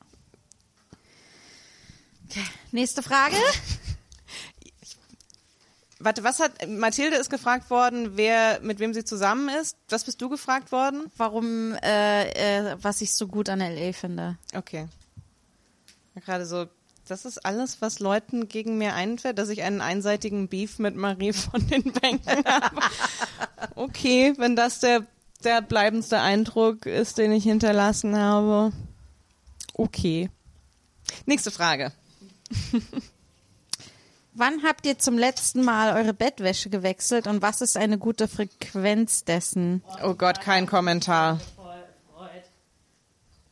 Nächste 2.71 3.03
Frage. 3.03 3.37
Warte, 5.99 6.23
was 6.23 6.39
hat 6.39 6.67
Mathilde 6.67 7.17
ist 7.17 7.29
gefragt 7.29 7.69
worden, 7.69 8.17
wer 8.17 8.59
mit 8.61 8.79
wem 8.79 8.93
sie 8.93 9.03
zusammen 9.03 9.49
ist? 9.49 9.77
Was 9.89 10.03
bist 10.03 10.21
du 10.21 10.29
gefragt 10.29 10.71
worden? 10.71 11.11
Warum, 11.17 11.73
äh, 11.83 12.29
äh, 12.29 12.77
was 12.81 13.01
ich 13.01 13.15
so 13.15 13.27
gut 13.27 13.49
an 13.49 13.59
LA 13.59 13.93
finde. 13.93 14.37
Okay. 14.53 14.87
Gerade 16.15 16.45
so, 16.45 16.67
das 17.07 17.25
ist 17.25 17.45
alles, 17.45 17.81
was 17.81 17.99
Leuten 17.99 18.47
gegen 18.47 18.77
mir 18.77 18.93
einfällt, 18.93 19.39
dass 19.39 19.49
ich 19.49 19.63
einen 19.63 19.81
einseitigen 19.81 20.47
Beef 20.47 20.79
mit 20.79 20.95
Marie 20.95 21.33
von 21.33 21.65
den 21.67 21.83
Bänken 21.83 22.43
habe. 22.45 22.81
Okay, 23.75 24.33
wenn 24.37 24.55
das 24.55 24.79
der, 24.79 25.05
der 25.43 25.61
bleibendste 25.61 26.19
Eindruck 26.19 26.85
ist, 26.85 27.17
den 27.17 27.31
ich 27.31 27.43
hinterlassen 27.43 28.17
habe. 28.17 28.71
Okay. 29.73 30.29
Nächste 31.25 31.51
Frage. 31.51 31.91
Wann 34.33 34.61
habt 34.63 34.85
ihr 34.85 34.99
zum 34.99 35.17
letzten 35.17 35.63
Mal 35.63 35.95
eure 35.95 36.13
Bettwäsche 36.13 36.69
gewechselt 36.69 37.25
und 37.25 37.41
was 37.41 37.61
ist 37.61 37.75
eine 37.75 37.97
gute 37.97 38.27
Frequenz 38.27 39.23
dessen? 39.23 39.81
Oh 40.03 40.13
Gott, 40.13 40.41
kein 40.41 40.67
Kommentar. 40.67 41.39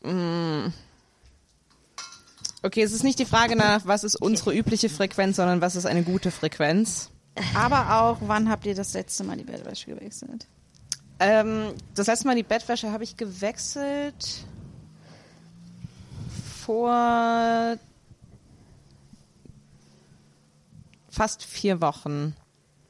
Mm. 0.04 0.68
Okay, 2.66 2.82
es 2.82 2.94
ist 2.94 3.04
nicht 3.04 3.20
die 3.20 3.26
Frage 3.26 3.56
nach, 3.56 3.86
was 3.86 4.04
ist 4.04 4.16
unsere 4.16 4.52
übliche 4.52 4.90
Frequenz, 4.90 5.36
sondern 5.36 5.62
was 5.62 5.76
ist 5.76 5.86
eine 5.86 6.02
gute 6.02 6.32
Frequenz. 6.32 7.12
Aber 7.54 8.02
auch, 8.02 8.18
wann 8.22 8.50
habt 8.50 8.66
ihr 8.66 8.74
das 8.74 8.94
letzte 8.94 9.24
Mal 9.24 9.38
die 9.38 9.44
Bettwäsche 9.44 9.92
gewechselt? 9.92 10.48
Ähm, 11.20 11.76
das 11.94 12.08
letzte 12.08 12.26
Mal 12.26 12.36
die 12.36 12.42
Bettwäsche 12.42 12.92
habe 12.92 13.04
ich 13.04 13.18
gewechselt 13.18 14.46
vor 16.66 17.78
fast 21.12 21.46
vier 21.46 21.82
Wochen. 21.82 22.36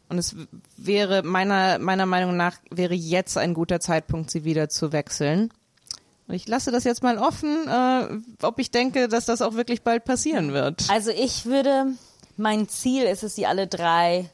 Und 0.07 0.19
es 0.19 0.37
wäre 0.77 1.21
meiner, 1.23 1.79
meiner 1.79 2.05
Meinung 2.05 2.37
nach 2.37 2.59
wäre 2.71 2.93
jetzt 2.93 3.37
ein 3.37 3.53
guter 3.53 3.81
Zeitpunkt, 3.81 4.31
sie 4.31 4.45
wieder 4.45 4.69
zu 4.69 4.93
wechseln. 4.93 5.51
Ich 6.27 6.47
lasse 6.47 6.71
das 6.71 6.83
jetzt 6.85 7.03
mal 7.03 7.17
offen, 7.19 7.67
äh, 7.67 8.45
ob 8.45 8.57
ich 8.59 8.71
denke, 8.71 9.07
dass 9.07 9.25
das 9.25 9.41
auch 9.43 9.53
wirklich 9.53 9.83
bald 9.83 10.05
passieren 10.05 10.53
wird. 10.53 10.89
Also 10.89 11.11
ich 11.11 11.45
würde, 11.45 11.87
mein 12.35 12.67
Ziel 12.67 13.03
ist 13.03 13.23
es, 13.23 13.35
sie 13.35 13.45
alle 13.45 13.67
drei 13.67 14.31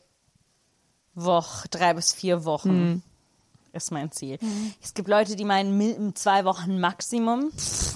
Wochen, 1.16 1.68
drei 1.70 1.94
bis 1.94 2.14
vier 2.14 2.46
Wochen 2.46 3.04
ist 3.74 3.92
mein 3.92 4.12
Ziel. 4.12 4.38
Es 4.82 4.94
gibt 4.94 5.08
Leute, 5.10 5.36
die 5.36 5.46
meinen 5.46 6.16
zwei 6.16 6.46
Wochen 6.46 6.80
Maximum. 6.80 7.52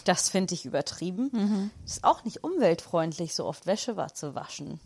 Das 0.06 0.30
finde 0.30 0.54
ich 0.54 0.66
übertrieben. 0.66 1.72
Ist 1.86 2.04
auch 2.04 2.24
nicht 2.26 2.44
umweltfreundlich, 2.44 3.34
so 3.34 3.46
oft 3.46 3.66
Wäsche 3.66 3.96
wa- 3.98 4.08
zu 4.14 4.36
waschen. 4.36 4.80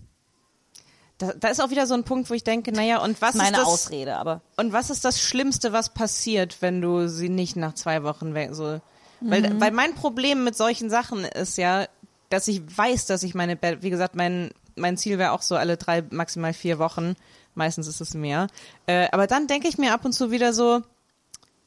Da, 1.18 1.34
da 1.34 1.50
ist 1.50 1.62
auch 1.62 1.70
wieder 1.70 1.86
so 1.86 1.96
ein 1.96 2.06
Punkt, 2.06 2.30
wo 2.30 2.34
ich 2.34 2.44
denke, 2.46 2.72
naja, 2.72 3.04
und 3.04 3.22
was 3.22 3.36
meine 3.36 3.50
ist 3.58 3.58
das? 3.58 3.68
Ausrede, 3.68 4.16
aber 4.18 4.42
Und 4.56 4.72
was 4.72 4.90
ist 4.90 5.04
das 5.04 5.20
Schlimmste, 5.22 5.74
was 5.74 5.94
passiert, 5.94 6.62
wenn 6.62 6.80
du 6.82 7.10
sie 7.10 7.28
nicht 7.30 7.56
nach 7.58 7.74
zwei 7.74 8.04
Wochen 8.04 8.34
weg 8.34 8.52
so? 8.54 8.80
Weil, 9.22 9.60
weil 9.60 9.72
mein 9.72 9.96
Problem 9.96 10.44
mit 10.44 10.56
solchen 10.56 10.90
Sachen 10.90 11.26
ist 11.26 11.58
ja, 11.58 11.88
dass 12.30 12.48
ich 12.48 12.62
weiß, 12.78 13.06
dass 13.06 13.24
ich 13.24 13.36
meine 13.36 13.58
wie 13.82 13.90
gesagt, 13.90 14.16
mein 14.16 14.52
mein 14.76 14.98
Ziel 14.98 15.18
wäre 15.18 15.32
auch 15.32 15.42
so 15.42 15.56
alle 15.56 15.78
drei 15.78 16.04
maximal 16.10 16.54
vier 16.54 16.80
Wochen. 16.80 17.16
Meistens 17.54 17.88
ist 17.88 18.00
es 18.00 18.14
mehr. 18.14 18.48
Äh, 18.88 19.10
aber 19.12 19.28
dann 19.28 19.48
denke 19.48 19.68
ich 19.68 19.78
mir 19.78 19.94
ab 19.94 20.06
und 20.06 20.14
zu 20.14 20.32
wieder 20.32 20.54
so, 20.54 20.82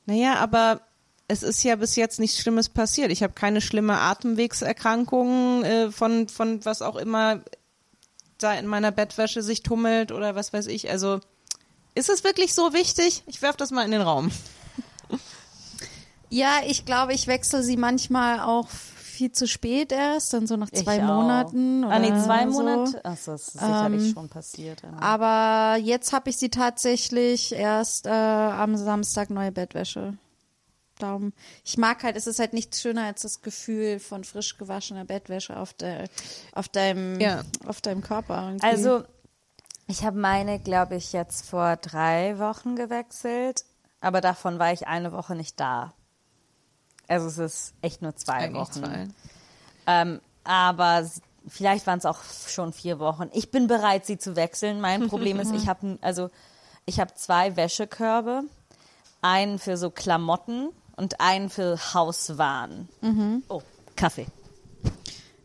naja, 0.07 0.37
aber 0.37 0.81
es 1.29 1.43
ist 1.43 1.63
ja 1.63 1.77
bis 1.77 1.97
jetzt 1.97 2.19
nichts 2.19 2.39
Schlimmes 2.39 2.69
passiert. 2.69 3.11
Ich 3.11 3.23
habe 3.23 3.35
keine 3.35 3.61
schlimme 3.61 3.99
Atemwegserkrankung 3.99 5.65
äh, 5.65 5.91
von 5.91 6.29
von 6.29 6.65
was 6.65 6.83
auch 6.83 6.97
immer 6.97 7.41
da 8.39 8.55
in 8.55 8.67
meiner 8.67 8.91
Bettwäsche 8.91 9.43
sich 9.43 9.63
tummelt 9.63 10.13
oder 10.13 10.35
was 10.35 10.53
weiß 10.53 10.67
ich. 10.67 10.91
Also 10.91 11.21
ist 11.95 12.09
es 12.09 12.25
wirklich 12.25 12.55
so 12.55 12.73
wichtig? 12.73 13.23
Ich 13.27 13.43
werf 13.43 13.57
das 13.57 13.71
mal 13.71 13.85
in 13.85 13.93
den 13.93 14.03
Raum. 14.03 14.31
Ja, 16.33 16.61
ich 16.67 16.85
glaube, 16.87 17.13
ich 17.13 17.27
wechsle 17.27 17.63
sie 17.63 17.77
manchmal 17.77 18.41
auch 18.41 18.69
viel 18.69 19.33
zu 19.33 19.47
spät 19.47 19.93
erst, 19.93 20.33
dann 20.33 20.47
so 20.47 20.57
nach 20.57 20.71
zwei 20.71 20.97
ich 20.97 21.03
auch. 21.03 21.07
Monaten. 21.23 21.85
Oder 21.85 21.95
Ah, 21.95 21.99
nee, 21.99 22.09
zwei 22.25 22.47
so. 22.51 22.63
Monate? 22.63 23.05
Achso, 23.05 23.33
das 23.33 23.49
ist 23.49 23.53
sicherlich 23.61 24.03
Ähm, 24.09 24.15
schon 24.15 24.29
passiert. 24.31 24.83
ja. 24.83 24.91
Aber 25.01 25.77
jetzt 25.79 26.13
habe 26.15 26.31
ich 26.31 26.39
sie 26.39 26.49
tatsächlich 26.49 27.53
erst 27.53 28.07
äh, 28.07 28.11
am 28.11 28.77
Samstag 28.77 29.29
neue 29.29 29.53
Bettwäsche. 29.53 30.17
Darum, 30.99 31.33
ich 31.65 31.77
mag 31.79 32.03
halt, 32.05 32.17
es 32.17 32.27
ist 32.27 32.39
halt 32.39 32.53
nichts 32.55 32.81
schöner 32.81 33.05
als 33.05 33.23
das 33.23 33.43
Gefühl 33.43 33.99
von 34.01 34.25
frisch 34.25 34.57
gewaschener 34.57 35.05
Bettwäsche 35.05 35.57
auf, 35.59 35.75
der, 35.75 36.05
auf, 36.55 36.69
deinem, 36.69 37.21
Ja. 37.21 37.43
auf 37.67 37.81
deinem 37.83 38.01
Körper. 38.03 38.47
irgendwie. 38.47 38.67
Also, 38.67 39.03
ich 39.89 40.05
habe 40.05 40.19
meine, 40.19 40.59
glaube 40.61 40.97
ich, 40.97 41.13
jetzt 41.13 41.45
vor 41.51 41.77
drei 41.77 42.39
Wochen 42.39 42.77
gewechselt, 42.77 43.65
aber 44.01 44.21
davon 44.23 44.59
war 44.59 44.73
ich 44.73 44.87
eine 44.87 45.13
Woche 45.13 45.35
nicht 45.35 45.61
da. 45.61 45.93
Also 47.13 47.27
es 47.27 47.39
ist 47.39 47.75
echt 47.83 48.01
nur 48.03 48.17
zwei 48.17 48.35
Eigentlich 48.35 48.57
Wochen. 48.57 48.73
zwei. 48.73 49.09
Ähm, 49.87 50.21
aber 50.45 51.07
vielleicht 51.47 51.87
waren 51.87 51.99
es 51.99 52.07
auch 52.07 52.19
schon 52.49 52.73
vier 52.73 52.99
Wochen. 52.99 53.29
Ich 53.33 53.51
bin 53.51 53.67
bereit, 53.67 54.07
sie 54.07 54.17
zu 54.19 54.35
wechseln. 54.35 54.81
Mein 54.81 55.09
Problem 55.09 55.39
ist, 55.39 55.53
ich 55.53 55.69
habe 55.69 55.99
also 56.01 56.31
ich 56.87 57.01
habe 57.01 57.13
zwei 57.15 57.55
Wäschekörbe, 57.57 58.43
einen 59.21 59.59
für 59.59 59.77
so 59.77 59.91
Klamotten 59.91 60.71
und 60.97 61.21
einen 61.21 61.51
für 61.51 61.79
Hauswaren. 61.95 62.89
Oh, 63.49 63.63
Kaffee. 63.95 64.27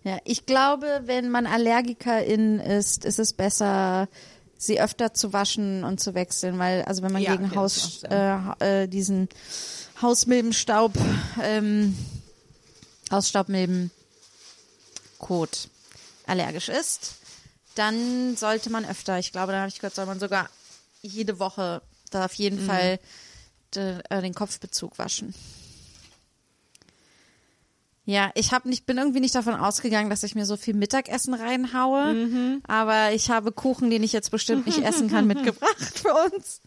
Ja, 0.04 0.20
ich 0.24 0.46
glaube, 0.46 1.02
wenn 1.04 1.30
man 1.30 1.46
Allergikerin 1.48 2.60
ist, 2.62 3.04
ist 3.04 3.20
es 3.20 3.34
besser, 3.34 4.08
sie 4.58 4.80
öfter 4.82 5.14
zu 5.14 5.34
waschen 5.34 5.84
und 5.84 6.00
zu 6.00 6.16
wechseln, 6.16 6.58
weil 6.60 6.84
also 6.84 7.04
wenn 7.04 7.12
man 7.12 7.22
Ja, 7.22 7.36
gegen 7.36 7.54
Haus 7.56 8.04
äh, 8.04 8.38
äh, 8.60 8.88
diesen 8.88 9.28
Hausmilbenstaub, 10.02 10.94
ähm, 11.42 11.98
Hausstaubmilben 13.12 13.92
Kot 15.20 15.70
allergisch 16.26 16.70
ist, 16.70 17.16
dann 17.76 18.36
sollte 18.36 18.70
man 18.70 18.86
öfter. 18.86 19.18
Ich 19.20 19.32
glaube, 19.32 19.52
da 19.52 19.60
habe 19.60 19.70
ich 19.70 19.76
gehört, 19.80 19.96
soll 19.96 20.06
man 20.06 20.20
sogar 20.20 20.50
jede 21.02 21.40
Woche 21.40 21.82
da 22.12 22.26
auf 22.26 22.34
jeden 22.34 22.66
Fall 22.66 23.00
de, 23.76 24.00
äh, 24.10 24.22
den 24.22 24.34
Kopfbezug 24.34 24.98
waschen. 25.00 25.34
Ja, 28.06 28.32
ich 28.36 28.54
habe 28.54 28.70
nicht, 28.70 28.86
bin 28.86 28.98
irgendwie 28.98 29.20
nicht 29.20 29.36
davon 29.36 29.54
ausgegangen, 29.56 30.10
dass 30.10 30.24
ich 30.24 30.34
mir 30.34 30.46
so 30.46 30.56
viel 30.56 30.74
Mittagessen 30.74 31.34
reinhaue, 31.34 32.62
aber 32.66 33.12
ich 33.12 33.30
habe 33.30 33.52
Kuchen, 33.52 33.90
den 33.90 34.02
ich 34.02 34.14
jetzt 34.14 34.32
bestimmt 34.32 34.66
nicht 34.66 34.80
essen 34.80 35.10
kann, 35.10 35.28
mitgebracht 35.34 36.00
für 36.00 36.14
uns. 36.14 36.62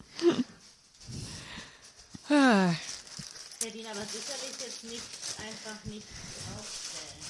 Verdien 3.61 3.85
aber 3.85 4.01
sicherlich 4.01 4.55
jetzt 4.59 4.83
nicht 4.85 5.03
einfach 5.37 5.85
nicht 5.85 6.07
aufstellen. 6.57 7.21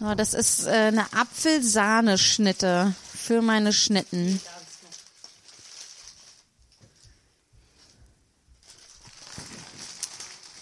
Oder? 0.00 0.10
Oh, 0.10 0.14
das 0.16 0.34
ist 0.34 0.66
äh, 0.66 0.70
eine 0.88 1.12
Apfelsahneschnitte 1.12 2.92
für 3.14 3.40
meine 3.40 3.72
Schnitten. 3.72 4.40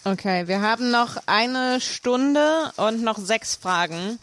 Okay, 0.05 0.47
wir 0.47 0.61
haben 0.61 0.91
noch 0.91 1.17
eine 1.25 1.81
Stunde 1.81 2.71
und 2.77 3.03
noch 3.03 3.17
sechs 3.17 3.55
Fragen. 3.55 4.19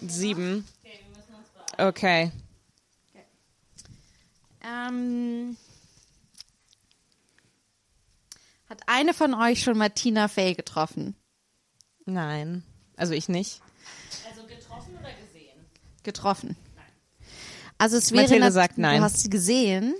sieben. 0.00 0.66
Okay. 1.78 2.32
Ähm, 4.64 5.56
hat 8.68 8.80
eine 8.86 9.12
von 9.12 9.34
euch 9.34 9.62
schon 9.62 9.76
Martina 9.76 10.28
Fey 10.28 10.54
getroffen? 10.54 11.16
Nein. 12.06 12.62
Also 12.96 13.12
ich 13.14 13.28
nicht. 13.28 13.60
Also 14.28 14.46
getroffen 14.46 14.96
oder 14.98 15.12
gesehen? 15.12 15.58
Getroffen. 16.02 16.56
Also 17.78 17.96
es 17.96 18.12
wäre 18.12 18.22
Mathilde 18.22 18.52
sagt 18.52 18.78
nein. 18.78 18.98
Du 18.98 19.04
hast 19.04 19.20
sie 19.20 19.30
gesehen. 19.30 19.94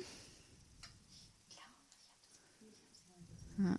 Ja. 3.59 3.77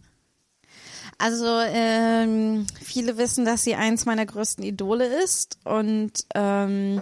Also 1.17 1.59
ähm, 1.61 2.67
viele 2.83 3.17
wissen, 3.17 3.45
dass 3.45 3.63
sie 3.63 3.75
eins 3.75 4.05
meiner 4.05 4.25
größten 4.25 4.63
Idole 4.63 5.23
ist 5.23 5.57
und 5.63 6.25
ähm, 6.35 7.01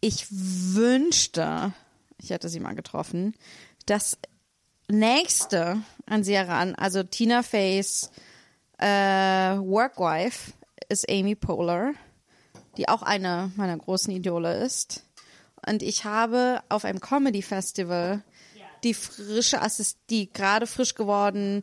ich 0.00 0.26
wünschte, 0.30 1.72
ich 2.22 2.30
hätte 2.30 2.48
sie 2.48 2.60
mal 2.60 2.74
getroffen, 2.74 3.34
das 3.86 4.18
nächste 4.88 5.82
an 6.06 6.24
sie 6.24 6.34
heran, 6.34 6.74
also 6.74 7.02
Tina 7.02 7.42
Fey's 7.42 8.10
äh, 8.78 8.86
Workwife 8.86 10.52
ist 10.88 11.08
Amy 11.08 11.34
Poehler, 11.34 11.92
die 12.76 12.88
auch 12.88 13.02
eine 13.02 13.52
meiner 13.56 13.76
großen 13.76 14.12
Idole 14.12 14.62
ist. 14.64 15.04
Und 15.66 15.82
ich 15.82 16.04
habe 16.04 16.62
auf 16.68 16.84
einem 16.84 17.00
Comedy 17.00 17.42
Festival 17.42 18.22
die 18.82 18.94
frische 18.94 19.60
Assist, 19.60 19.98
die 20.08 20.32
gerade 20.32 20.66
frisch 20.66 20.94
geworden, 20.94 21.62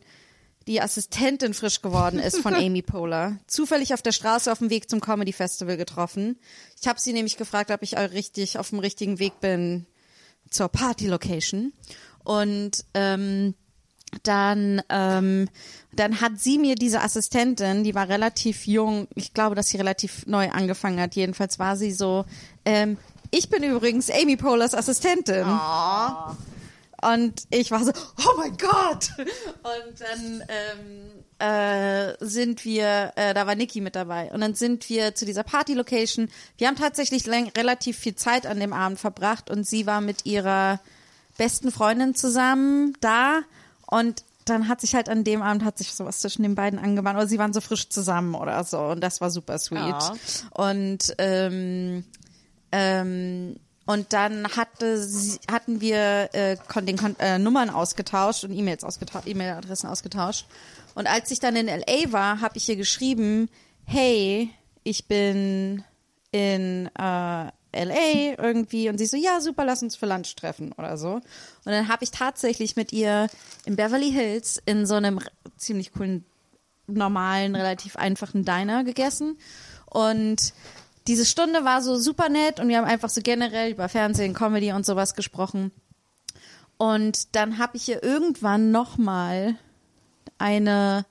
die 0.68 0.80
Assistentin 0.80 1.54
frisch 1.54 1.82
geworden 1.82 2.20
ist 2.20 2.38
von 2.38 2.54
Amy 2.54 2.82
Poehler, 2.82 3.38
zufällig 3.46 3.94
auf 3.94 4.02
der 4.02 4.12
Straße 4.12 4.52
auf 4.52 4.58
dem 4.58 4.70
Weg 4.70 4.88
zum 4.88 5.00
Comedy 5.00 5.32
Festival 5.32 5.76
getroffen. 5.76 6.38
Ich 6.80 6.86
habe 6.86 7.00
sie 7.00 7.12
nämlich 7.12 7.36
gefragt, 7.36 7.70
ob 7.70 7.82
ich 7.82 7.98
auch 7.98 8.10
richtig 8.10 8.58
auf 8.58 8.70
dem 8.70 8.78
richtigen 8.78 9.18
Weg 9.18 9.40
bin 9.40 9.86
zur 10.50 10.68
Party 10.68 11.06
Location. 11.06 11.72
Und 12.24 12.84
ähm, 12.94 13.54
dann, 14.22 14.82
ähm, 14.88 15.48
dann 15.92 16.20
hat 16.20 16.38
sie 16.38 16.58
mir 16.58 16.74
diese 16.74 17.00
Assistentin, 17.00 17.84
die 17.84 17.94
war 17.94 18.08
relativ 18.08 18.66
jung, 18.66 19.08
ich 19.14 19.34
glaube, 19.34 19.54
dass 19.54 19.68
sie 19.68 19.76
relativ 19.76 20.26
neu 20.26 20.50
angefangen 20.50 21.00
hat. 21.00 21.14
Jedenfalls 21.14 21.58
war 21.58 21.76
sie 21.76 21.92
so, 21.92 22.24
ähm, 22.64 22.96
ich 23.30 23.50
bin 23.50 23.62
übrigens 23.62 24.10
Amy 24.10 24.36
Pohlers 24.36 24.74
Assistentin. 24.74 25.44
Und 27.00 27.42
ich 27.50 27.70
war 27.70 27.84
so, 27.84 27.92
oh 27.92 28.36
mein 28.38 28.56
Gott! 28.56 29.10
Und 29.18 30.00
dann 30.00 30.42
ähm, 30.48 31.24
äh, 31.38 32.14
sind 32.20 32.64
wir, 32.64 33.12
äh, 33.16 33.32
da 33.34 33.46
war 33.46 33.54
Niki 33.54 33.80
mit 33.80 33.94
dabei. 33.94 34.30
Und 34.32 34.40
dann 34.40 34.54
sind 34.54 34.88
wir 34.88 35.14
zu 35.14 35.24
dieser 35.24 35.44
Party-Location. 35.44 36.28
Wir 36.56 36.66
haben 36.66 36.76
tatsächlich 36.76 37.28
relativ 37.28 37.98
viel 37.98 38.16
Zeit 38.16 38.46
an 38.46 38.60
dem 38.60 38.72
Abend 38.72 38.98
verbracht 38.98 39.50
und 39.50 39.66
sie 39.66 39.86
war 39.86 40.00
mit 40.00 40.26
ihrer 40.26 40.80
besten 41.36 41.70
Freundin 41.70 42.14
zusammen 42.14 42.94
da. 43.00 43.40
Und 43.86 44.24
dann 44.44 44.68
hat 44.68 44.80
sich 44.80 44.94
halt 44.94 45.08
an 45.08 45.24
dem 45.24 45.42
Abend 45.42 45.64
hat 45.64 45.78
sich 45.78 45.94
sowas 45.94 46.20
zwischen 46.20 46.42
den 46.42 46.54
beiden 46.54 46.78
angebahnt. 46.78 47.16
Oder 47.16 47.28
sie 47.28 47.38
waren 47.38 47.52
so 47.52 47.60
frisch 47.60 47.88
zusammen 47.88 48.34
oder 48.34 48.64
so. 48.64 48.78
Und 48.78 49.00
das 49.00 49.20
war 49.20 49.30
super 49.30 49.58
sweet. 49.58 49.78
Ja. 49.78 50.14
Und 50.52 51.14
ähm, 51.18 52.04
ähm, 52.72 53.56
und 53.88 54.12
dann 54.12 54.46
hatte 54.54 55.02
sie, 55.02 55.40
hatten 55.50 55.80
wir 55.80 56.28
äh, 56.34 56.58
den 56.82 56.98
äh, 57.20 57.38
Nummern 57.38 57.70
ausgetauscht 57.70 58.44
und 58.44 58.52
E-Mails 58.52 58.84
ausgetauscht, 58.84 59.26
E-Mail-Adressen 59.26 59.88
ausgetauscht. 59.88 60.44
Und 60.94 61.06
als 61.06 61.30
ich 61.30 61.40
dann 61.40 61.56
in 61.56 61.68
LA 61.68 62.12
war, 62.12 62.42
habe 62.42 62.58
ich 62.58 62.68
ihr 62.68 62.76
geschrieben, 62.76 63.48
hey, 63.86 64.50
ich 64.84 65.06
bin 65.06 65.84
in 66.32 66.90
äh, 66.98 67.00
LA 67.00 68.34
irgendwie 68.36 68.90
und 68.90 68.98
sie 68.98 69.06
so, 69.06 69.16
ja, 69.16 69.40
super, 69.40 69.64
lass 69.64 69.82
uns 69.82 69.96
für 69.96 70.04
Lunch 70.04 70.36
treffen 70.36 70.74
oder 70.76 70.98
so. 70.98 71.12
Und 71.12 71.22
dann 71.64 71.88
habe 71.88 72.04
ich 72.04 72.10
tatsächlich 72.10 72.76
mit 72.76 72.92
ihr 72.92 73.28
in 73.64 73.76
Beverly 73.76 74.12
Hills 74.12 74.60
in 74.66 74.84
so 74.84 74.96
einem 74.96 75.18
ziemlich 75.56 75.94
coolen, 75.94 76.26
normalen, 76.88 77.56
relativ 77.56 77.96
einfachen 77.96 78.44
Diner 78.44 78.84
gegessen. 78.84 79.38
Und 79.86 80.52
diese 81.08 81.24
Stunde 81.24 81.64
war 81.64 81.80
so 81.80 81.96
super 81.96 82.28
nett 82.28 82.60
und 82.60 82.68
wir 82.68 82.76
haben 82.76 82.84
einfach 82.84 83.08
so 83.08 83.22
generell 83.22 83.72
über 83.72 83.88
Fernsehen, 83.88 84.34
Comedy 84.34 84.72
und 84.72 84.84
sowas 84.84 85.14
gesprochen. 85.14 85.72
Und 86.76 87.34
dann 87.34 87.58
habe 87.58 87.78
ich 87.78 87.88
ihr 87.88 88.02
irgendwann 88.02 88.70
nochmal 88.70 89.56
eine 90.36 91.06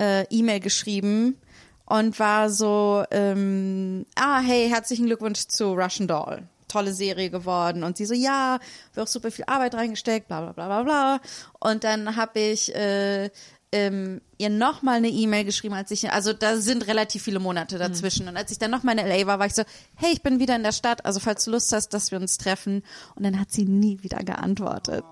äh, 0.00 0.24
E-Mail 0.30 0.60
geschrieben 0.60 1.36
und 1.84 2.18
war 2.20 2.50
so, 2.50 3.04
ähm, 3.10 4.06
ah, 4.14 4.40
hey, 4.40 4.68
herzlichen 4.68 5.06
Glückwunsch 5.06 5.48
zu 5.48 5.74
Russian 5.74 6.06
Doll. 6.06 6.44
Tolle 6.68 6.94
Serie 6.94 7.28
geworden. 7.28 7.82
Und 7.82 7.98
sie 7.98 8.06
so, 8.06 8.14
ja, 8.14 8.60
wir 8.94 9.02
auch 9.02 9.08
super 9.08 9.30
viel 9.30 9.44
Arbeit 9.46 9.74
reingesteckt, 9.74 10.28
bla 10.28 10.40
bla 10.40 10.52
bla 10.52 10.66
bla 10.66 10.82
bla. 10.84 11.20
Und 11.58 11.84
dann 11.84 12.16
habe 12.16 12.38
ich 12.38 12.74
äh, 12.74 13.28
ähm, 13.72 14.20
ihr 14.36 14.50
nochmal 14.50 14.96
eine 14.96 15.08
E-Mail 15.08 15.44
geschrieben, 15.44 15.74
als 15.74 15.90
ich, 15.90 16.12
also 16.12 16.32
da 16.34 16.58
sind 16.58 16.86
relativ 16.86 17.22
viele 17.22 17.38
Monate 17.38 17.78
dazwischen. 17.78 18.28
Und 18.28 18.36
als 18.36 18.52
ich 18.52 18.58
dann 18.58 18.70
nochmal 18.70 18.98
in 18.98 19.06
LA 19.06 19.26
war, 19.26 19.38
war 19.38 19.46
ich 19.46 19.54
so, 19.54 19.62
hey, 19.96 20.12
ich 20.12 20.22
bin 20.22 20.38
wieder 20.38 20.54
in 20.54 20.62
der 20.62 20.72
Stadt, 20.72 21.04
also 21.06 21.20
falls 21.20 21.44
du 21.44 21.52
Lust 21.52 21.72
hast, 21.72 21.88
dass 21.90 22.10
wir 22.10 22.20
uns 22.20 22.36
treffen. 22.36 22.82
Und 23.14 23.24
dann 23.24 23.40
hat 23.40 23.50
sie 23.50 23.64
nie 23.64 24.02
wieder 24.02 24.18
geantwortet. 24.18 25.04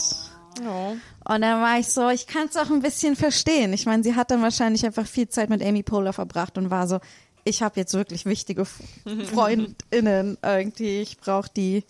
Und 1.26 1.40
dann 1.40 1.62
war 1.62 1.78
ich 1.78 1.88
so, 1.88 2.10
ich 2.10 2.26
kann 2.26 2.48
es 2.48 2.56
auch 2.56 2.70
ein 2.70 2.82
bisschen 2.82 3.16
verstehen. 3.16 3.72
Ich 3.72 3.86
meine, 3.86 4.02
sie 4.02 4.14
hat 4.14 4.30
dann 4.30 4.42
wahrscheinlich 4.42 4.84
einfach 4.84 5.06
viel 5.06 5.28
Zeit 5.28 5.48
mit 5.48 5.62
Amy 5.62 5.82
Poehler 5.82 6.12
verbracht 6.12 6.58
und 6.58 6.70
war 6.70 6.86
so, 6.86 7.00
ich 7.44 7.62
habe 7.62 7.80
jetzt 7.80 7.94
wirklich 7.94 8.26
wichtige 8.26 8.64
Freundinnen 9.32 10.36
irgendwie. 10.42 11.00
Ich 11.00 11.18
brauche 11.18 11.48
die, 11.56 11.84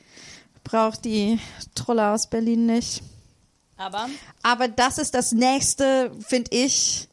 brauch 0.63 0.95
die 0.95 1.41
Troller 1.75 2.15
aus 2.15 2.31
Berlin 2.31 2.67
nicht. 2.67 3.03
Aber 3.81 4.09
Aber 4.43 4.69
das 4.69 4.99
ist 4.99 5.15
das 5.15 5.33
nächste, 5.33 6.13
finde 6.27 6.51
ich. 6.55 7.09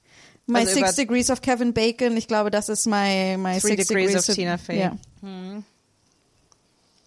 My 0.48 0.60
Also 0.60 0.76
Six 0.76 0.96
Degrees 0.96 1.30
of 1.30 1.42
Kevin 1.42 1.74
Bacon. 1.74 2.16
Ich 2.18 2.28
glaube, 2.28 2.52
das 2.52 2.70
ist 2.70 2.86
my, 2.86 3.36
my 3.38 3.60
Three 3.60 3.76
Six 3.76 3.88
Degrees 3.88 4.08
Degrees 4.12 4.30
of 4.30 4.36
Tina 4.36 4.58
Fey. 4.58 4.80
Ja. 4.80 4.98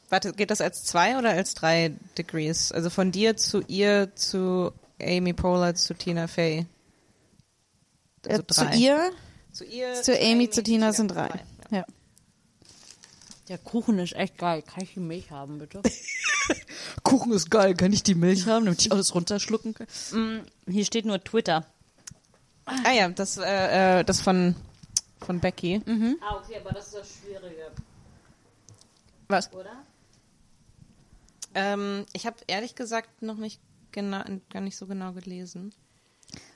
Warte, 0.08 0.32
geht 0.32 0.50
das 0.50 0.61
als 0.61 0.84
zwei 0.84 1.16
oder 1.16 1.30
als 1.30 1.54
drei 1.54 1.92
Degrees? 2.18 2.72
Also 2.72 2.90
von 2.90 3.12
dir 3.12 3.36
zu 3.36 3.62
ihr 3.68 4.14
zu 4.16 4.72
Amy 5.00 5.32
Poehler 5.32 5.74
zu 5.74 5.94
Tina 5.94 6.26
Fey. 6.26 6.66
Also 8.26 8.42
Äh, 8.42 8.46
zu 8.46 8.64
drei. 8.64 8.74
ihr, 8.76 9.11
zu 9.52 9.64
ihr, 9.64 9.94
zu 9.94 10.18
Amy, 10.20 10.50
zu 10.50 10.62
Tina 10.62 10.92
sind 10.92 11.08
drei. 11.08 11.30
Ja. 11.70 11.84
der 13.48 13.58
Kuchen 13.58 13.98
ist 13.98 14.14
echt 14.14 14.36
geil. 14.38 14.62
Kann 14.62 14.82
ich 14.84 14.94
die 14.94 15.00
Milch 15.00 15.30
haben, 15.30 15.58
bitte? 15.58 15.82
Kuchen 17.03 17.32
ist 17.32 17.51
geil. 17.51 17.74
Kann 17.74 17.92
ich 17.92 18.03
die 18.03 18.14
Milch 18.14 18.46
haben, 18.46 18.64
damit 18.64 18.80
ich 18.80 18.92
alles 18.92 19.14
runterschlucken 19.14 19.74
kann? 19.74 19.86
Mm, 20.12 20.40
Hier 20.70 20.84
steht 20.84 21.05
nur 21.07 21.22
Twitter. 21.22 21.66
Ah 22.64 22.92
ja, 22.92 23.09
das, 23.09 23.36
äh, 23.38 24.01
äh, 24.01 24.05
das 24.05 24.20
von, 24.20 24.55
von 25.20 25.40
Becky. 25.40 25.82
Ah, 26.20 26.36
okay, 26.36 26.59
aber 26.61 26.70
das 26.72 26.86
ist 26.86 26.94
das 26.96 27.09
Schwierige, 27.20 27.70
Was? 29.28 29.53
oder? 29.53 29.72
Ähm, 31.55 32.07
ich 32.12 32.26
habe 32.26 32.36
ehrlich 32.46 32.74
gesagt 32.76 33.22
noch 33.22 33.36
nicht 33.36 33.61
genau, 33.90 34.22
gar 34.51 34.61
nicht 34.61 34.76
so 34.76 34.86
genau 34.86 35.12
gelesen. 35.12 35.74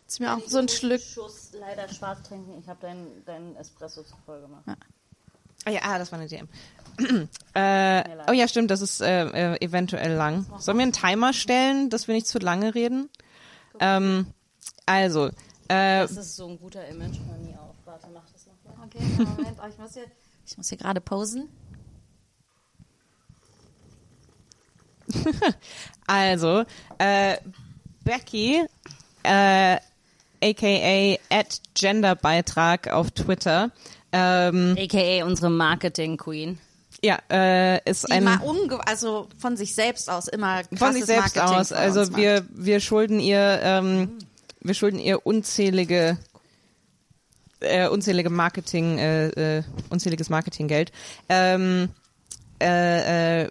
Ist 0.06 0.20
mir 0.20 0.34
auch 0.36 0.40
so 0.46 0.58
ein 0.58 0.68
Schlück. 0.68 1.00
Schuss 1.00 1.50
leider 1.58 1.88
schwarz 1.88 2.22
trinken. 2.28 2.60
Ich 2.60 2.68
habe 2.68 2.80
deinen 2.80 3.24
dein 3.24 3.56
Espresso 3.56 4.02
zu 4.04 4.14
voll 4.24 4.40
gemacht. 4.42 4.64
Ah 5.64 5.70
ja, 5.70 5.80
ah, 5.82 5.98
das 5.98 6.12
war 6.12 6.18
eine 6.18 6.28
DM. 6.28 6.48
äh, 7.54 8.04
oh 8.28 8.32
ja, 8.32 8.46
stimmt, 8.46 8.70
das 8.70 8.80
ist 8.80 9.00
äh, 9.00 9.54
äh, 9.54 9.64
eventuell 9.64 10.14
lang. 10.14 10.46
Sollen 10.58 10.78
wir 10.78 10.82
einen 10.82 10.92
Timer 10.92 11.32
stellen, 11.32 11.90
dass 11.90 12.06
wir 12.06 12.14
nicht 12.14 12.26
zu 12.26 12.38
lange 12.38 12.74
reden? 12.74 13.10
Ähm, 13.80 14.26
also, 14.86 15.26
äh, 15.68 16.02
Das 16.02 16.12
ist 16.12 16.36
so 16.36 16.48
ein 16.48 16.58
guter 16.58 16.86
Image, 16.86 17.18
hör 17.26 17.36
nie 17.38 17.54
auf. 17.54 17.74
Warte, 17.84 18.06
mach 18.12 18.22
das 18.32 18.46
nochmal. 18.46 18.86
Okay, 18.86 19.02
Moment, 19.18 19.58
oh, 19.62 19.68
ich 19.68 19.78
muss 19.78 19.94
hier, 19.94 20.06
ich 20.46 20.56
muss 20.56 20.68
hier 20.68 20.78
gerade 20.78 21.00
posen. 21.00 21.48
also, 26.06 26.64
äh, 26.98 27.38
Becky, 28.04 28.64
äh, 29.22 29.78
aka 30.44 31.18
at 31.30 31.60
Genderbeitrag 31.74 32.88
auf 32.88 33.10
Twitter, 33.10 33.70
ähm, 34.12 34.76
AKA 34.78 35.24
unsere 35.24 35.50
Marketing 35.50 36.16
Queen. 36.16 36.58
ja, 37.02 37.18
äh, 37.30 37.90
ist 37.90 38.10
ein 38.10 38.28
also 38.86 39.28
von 39.38 39.56
sich 39.56 39.74
selbst 39.74 40.08
aus 40.10 40.28
immer 40.28 40.62
von 40.74 40.92
sich 40.92 41.04
selbst 41.04 41.36
Marketing 41.36 41.58
aus. 41.58 41.72
Also 41.72 42.16
wir 42.16 42.42
macht. 42.42 42.50
wir 42.54 42.80
schulden 42.80 43.20
ihr 43.20 43.60
ähm, 43.62 44.18
wir 44.60 44.74
schulden 44.74 44.98
ihr 44.98 45.26
unzählige 45.26 46.18
äh, 47.60 47.88
unzählige 47.88 48.30
Marketing 48.30 48.98
äh, 48.98 49.58
äh, 49.58 49.62
unzähliges 49.90 50.30
Marketinggeld. 50.30 50.92
Ähm, 51.28 51.88
äh, 52.60 53.42
äh, 53.42 53.48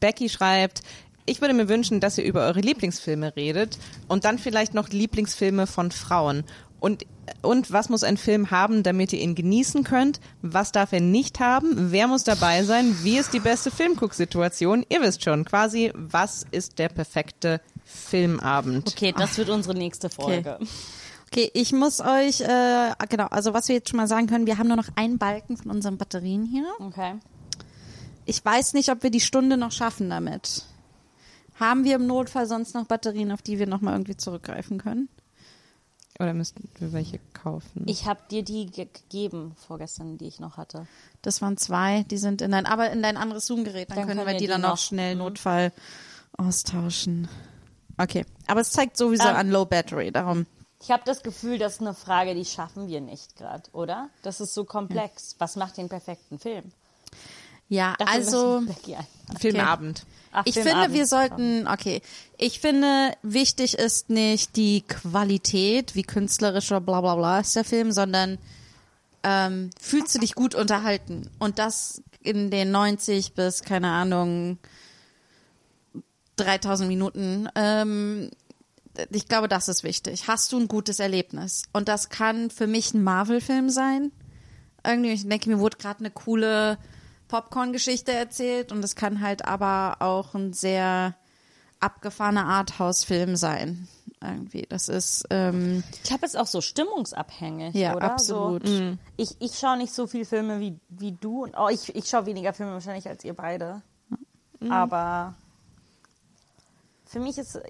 Becky 0.00 0.28
schreibt, 0.28 0.82
ich 1.26 1.40
würde 1.40 1.54
mir 1.54 1.68
wünschen, 1.68 2.00
dass 2.00 2.18
ihr 2.18 2.24
über 2.24 2.46
eure 2.46 2.60
Lieblingsfilme 2.60 3.36
redet 3.36 3.78
und 4.08 4.24
dann 4.24 4.38
vielleicht 4.38 4.74
noch 4.74 4.88
Lieblingsfilme 4.88 5.66
von 5.66 5.90
Frauen. 5.90 6.44
Und, 6.78 7.04
und 7.42 7.72
was 7.72 7.88
muss 7.88 8.04
ein 8.04 8.16
Film 8.16 8.50
haben, 8.50 8.82
damit 8.82 9.12
ihr 9.12 9.20
ihn 9.20 9.34
genießen 9.34 9.82
könnt? 9.82 10.20
Was 10.42 10.72
darf 10.72 10.92
er 10.92 11.00
nicht 11.00 11.40
haben? 11.40 11.90
Wer 11.90 12.06
muss 12.06 12.24
dabei 12.24 12.62
sein? 12.64 12.96
Wie 13.02 13.18
ist 13.18 13.32
die 13.32 13.40
beste 13.40 13.70
Filmgucksituation? 13.70 14.84
Ihr 14.88 15.00
wisst 15.00 15.24
schon, 15.24 15.44
quasi, 15.44 15.90
was 15.94 16.46
ist 16.50 16.78
der 16.78 16.88
perfekte 16.88 17.60
Filmabend? 17.84 18.88
Okay, 18.88 19.14
das 19.16 19.36
wird 19.38 19.48
unsere 19.48 19.76
nächste 19.76 20.10
Folge. 20.10 20.58
Okay, 21.32 21.50
ich 21.54 21.72
muss 21.72 22.00
euch, 22.00 22.40
äh, 22.40 22.92
genau, 23.08 23.26
also 23.26 23.52
was 23.52 23.68
wir 23.68 23.76
jetzt 23.76 23.90
schon 23.90 23.96
mal 23.96 24.06
sagen 24.06 24.26
können, 24.26 24.46
wir 24.46 24.58
haben 24.58 24.68
nur 24.68 24.76
noch 24.76 24.88
einen 24.94 25.18
Balken 25.18 25.56
von 25.56 25.70
unseren 25.70 25.98
Batterien 25.98 26.44
hier. 26.44 26.66
Okay. 26.78 27.14
Ich 28.26 28.44
weiß 28.44 28.74
nicht, 28.74 28.90
ob 28.90 29.02
wir 29.02 29.10
die 29.10 29.20
Stunde 29.20 29.56
noch 29.56 29.72
schaffen 29.72 30.08
damit. 30.10 30.64
Haben 31.58 31.84
wir 31.84 31.96
im 31.96 32.06
Notfall 32.06 32.46
sonst 32.46 32.74
noch 32.74 32.86
Batterien, 32.86 33.32
auf 33.32 33.42
die 33.42 33.58
wir 33.58 33.66
nochmal 33.66 33.94
irgendwie 33.94 34.16
zurückgreifen 34.16 34.78
können? 34.78 35.08
Oder 36.18 36.32
müssten 36.32 36.68
wir 36.78 36.92
welche 36.92 37.18
kaufen? 37.34 37.84
Ich 37.86 38.06
habe 38.06 38.20
dir 38.30 38.42
die 38.42 38.66
ge- 38.66 38.88
gegeben 38.92 39.54
vorgestern, 39.66 40.16
die 40.16 40.26
ich 40.26 40.40
noch 40.40 40.56
hatte. 40.56 40.86
Das 41.22 41.42
waren 41.42 41.56
zwei, 41.58 42.04
die 42.04 42.16
sind 42.16 42.40
in 42.40 42.52
dein, 42.52 42.64
aber 42.66 42.90
in 42.90 43.02
dein 43.02 43.16
anderes 43.18 43.46
Zoom-Gerät. 43.46 43.90
Dann, 43.90 43.96
Dann 43.96 44.06
können 44.06 44.18
können 44.18 44.26
wir 44.28 44.32
wir 44.34 44.38
die 44.38 44.44
die 44.46 44.50
dann 44.50 44.62
noch 44.62 44.70
noch- 44.70 44.78
schnell 44.78 45.14
Notfall 45.16 45.72
austauschen. 46.38 47.28
Okay, 47.98 48.24
aber 48.46 48.60
es 48.60 48.70
zeigt 48.72 48.96
sowieso 48.96 49.28
Ähm, 49.28 49.36
an 49.36 49.50
Low 49.50 49.64
Battery, 49.64 50.10
darum. 50.12 50.46
Ich 50.82 50.90
habe 50.90 51.02
das 51.06 51.22
Gefühl, 51.22 51.58
das 51.58 51.74
ist 51.74 51.80
eine 51.80 51.94
Frage, 51.94 52.34
die 52.34 52.44
schaffen 52.44 52.88
wir 52.88 53.00
nicht 53.00 53.36
gerade, 53.36 53.62
oder? 53.72 54.10
Das 54.22 54.40
ist 54.40 54.52
so 54.54 54.64
komplex. 54.64 55.34
Was 55.38 55.56
macht 55.56 55.78
den 55.78 55.88
perfekten 55.88 56.38
Film? 56.38 56.70
Ja, 57.68 57.94
Dafür 57.98 58.14
also 58.14 58.62
Filmabend. 59.38 60.06
Ach, 60.32 60.44
ich 60.44 60.54
finde, 60.54 60.92
wir 60.92 61.06
sollten, 61.06 61.66
okay, 61.66 62.02
ich 62.36 62.60
finde, 62.60 63.12
wichtig 63.22 63.78
ist 63.78 64.10
nicht 64.10 64.56
die 64.56 64.82
Qualität, 64.82 65.94
wie 65.94 66.02
künstlerisch 66.02 66.70
oder 66.70 66.80
bla 66.80 67.00
bla 67.00 67.16
bla 67.16 67.40
ist 67.40 67.56
der 67.56 67.64
Film, 67.64 67.90
sondern 67.90 68.38
ähm, 69.22 69.70
fühlst 69.80 70.14
du 70.14 70.18
dich 70.18 70.34
gut 70.34 70.54
unterhalten? 70.54 71.30
Und 71.38 71.58
das 71.58 72.02
in 72.22 72.50
den 72.50 72.70
90 72.70 73.32
bis, 73.32 73.62
keine 73.62 73.88
Ahnung, 73.88 74.58
3000 76.36 76.88
Minuten. 76.88 77.48
Ähm, 77.54 78.30
ich 79.10 79.28
glaube, 79.28 79.48
das 79.48 79.68
ist 79.68 79.84
wichtig. 79.84 80.28
Hast 80.28 80.52
du 80.52 80.58
ein 80.58 80.68
gutes 80.68 81.00
Erlebnis? 81.00 81.62
Und 81.72 81.88
das 81.88 82.08
kann 82.08 82.50
für 82.50 82.66
mich 82.66 82.94
ein 82.94 83.02
Marvel-Film 83.02 83.70
sein. 83.70 84.12
Irgendwie, 84.84 85.12
ich 85.12 85.26
denke, 85.26 85.48
mir 85.48 85.58
wurde 85.58 85.78
gerade 85.78 86.00
eine 86.00 86.10
coole 86.10 86.78
Popcorn-Geschichte 87.28 88.12
erzählt 88.12 88.72
und 88.72 88.84
es 88.84 88.94
kann 88.96 89.20
halt 89.20 89.44
aber 89.44 89.96
auch 90.00 90.34
ein 90.34 90.52
sehr 90.52 91.14
abgefahrener 91.80 92.46
Arthouse-Film 92.46 93.36
sein. 93.36 93.88
Irgendwie, 94.22 94.62
das 94.68 94.88
ist, 94.88 95.26
ähm, 95.30 95.84
Ich 95.92 96.02
glaube, 96.04 96.24
es 96.24 96.34
ist 96.34 96.40
auch 96.40 96.46
so 96.46 96.60
stimmungsabhängig, 96.60 97.74
Ja, 97.74 97.94
oder? 97.94 98.12
absolut. 98.12 98.66
So, 98.66 98.96
ich 99.16 99.36
ich 99.40 99.58
schaue 99.58 99.76
nicht 99.76 99.92
so 99.92 100.06
viel 100.06 100.24
Filme 100.24 100.58
wie, 100.58 100.78
wie 100.88 101.12
du. 101.12 101.44
Und, 101.44 101.54
oh, 101.58 101.68
ich, 101.68 101.94
ich 101.94 102.08
schaue 102.08 102.26
weniger 102.26 102.52
Filme 102.54 102.72
wahrscheinlich 102.72 103.06
als 103.08 103.24
ihr 103.24 103.34
beide. 103.34 103.82
Aber 104.70 105.34
für 107.04 107.20
mich 107.20 107.36
ist, 107.38 107.60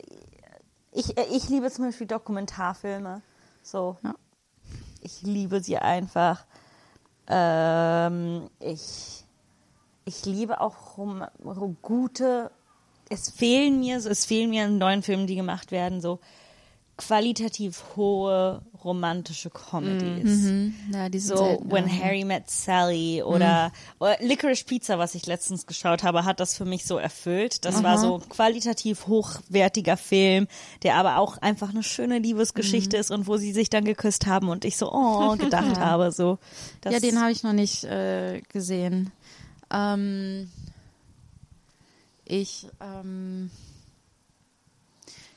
ich, 0.92 1.18
ich 1.18 1.48
liebe 1.48 1.70
zum 1.70 1.86
Beispiel 1.86 2.06
Dokumentarfilme. 2.06 3.22
So. 3.62 3.96
Ja. 4.02 4.14
Ich 5.02 5.22
liebe 5.22 5.60
sie 5.60 5.76
einfach. 5.78 6.44
Ähm, 7.26 8.48
ich, 8.60 9.24
ich 10.06 10.24
liebe 10.24 10.60
auch 10.60 10.96
rom, 10.96 11.22
rom, 11.44 11.76
gute, 11.82 12.50
es 13.10 13.28
fehlen 13.28 13.80
mir, 13.80 14.00
so, 14.00 14.08
es 14.08 14.24
fehlen 14.24 14.50
mir 14.50 14.64
in 14.64 14.78
neuen 14.78 15.02
Filmen, 15.02 15.26
die 15.26 15.36
gemacht 15.36 15.70
werden, 15.70 16.00
so 16.00 16.20
qualitativ 16.96 17.84
hohe 17.94 18.62
romantische 18.82 19.50
Comedies. 19.50 20.72
ja, 20.92 21.08
die 21.10 21.18
So 21.18 21.36
selten, 21.36 21.70
When 21.70 21.88
ja. 21.88 22.04
Harry 22.04 22.24
Met 22.24 22.48
Sally 22.48 23.22
oder, 23.22 23.72
oder 23.98 24.16
Licorice 24.20 24.64
Pizza, 24.64 24.98
was 24.98 25.14
ich 25.14 25.26
letztens 25.26 25.66
geschaut 25.66 26.02
habe, 26.04 26.24
hat 26.24 26.40
das 26.40 26.56
für 26.56 26.64
mich 26.64 26.86
so 26.86 26.96
erfüllt. 26.96 27.66
Das 27.66 27.82
war 27.82 27.98
so 27.98 28.22
qualitativ 28.30 29.08
hochwertiger 29.08 29.98
Film, 29.98 30.46
der 30.84 30.94
aber 30.94 31.18
auch 31.18 31.36
einfach 31.38 31.70
eine 31.70 31.82
schöne 31.82 32.18
Liebesgeschichte 32.18 32.96
ist 32.96 33.10
und 33.10 33.26
wo 33.26 33.36
sie 33.36 33.52
sich 33.52 33.68
dann 33.68 33.84
geküsst 33.84 34.26
haben 34.26 34.48
und 34.48 34.64
ich 34.64 34.78
so 34.78 34.90
oh 34.90 35.36
gedacht 35.36 35.76
habe 35.78 36.12
so. 36.12 36.38
Ja, 36.88 36.98
den 36.98 37.20
habe 37.20 37.32
ich 37.32 37.42
noch 37.42 37.52
nicht 37.52 37.84
äh, 37.84 38.40
gesehen. 38.48 39.12
Ähm, 39.76 40.50
ich, 42.24 42.66
ähm, 42.80 43.50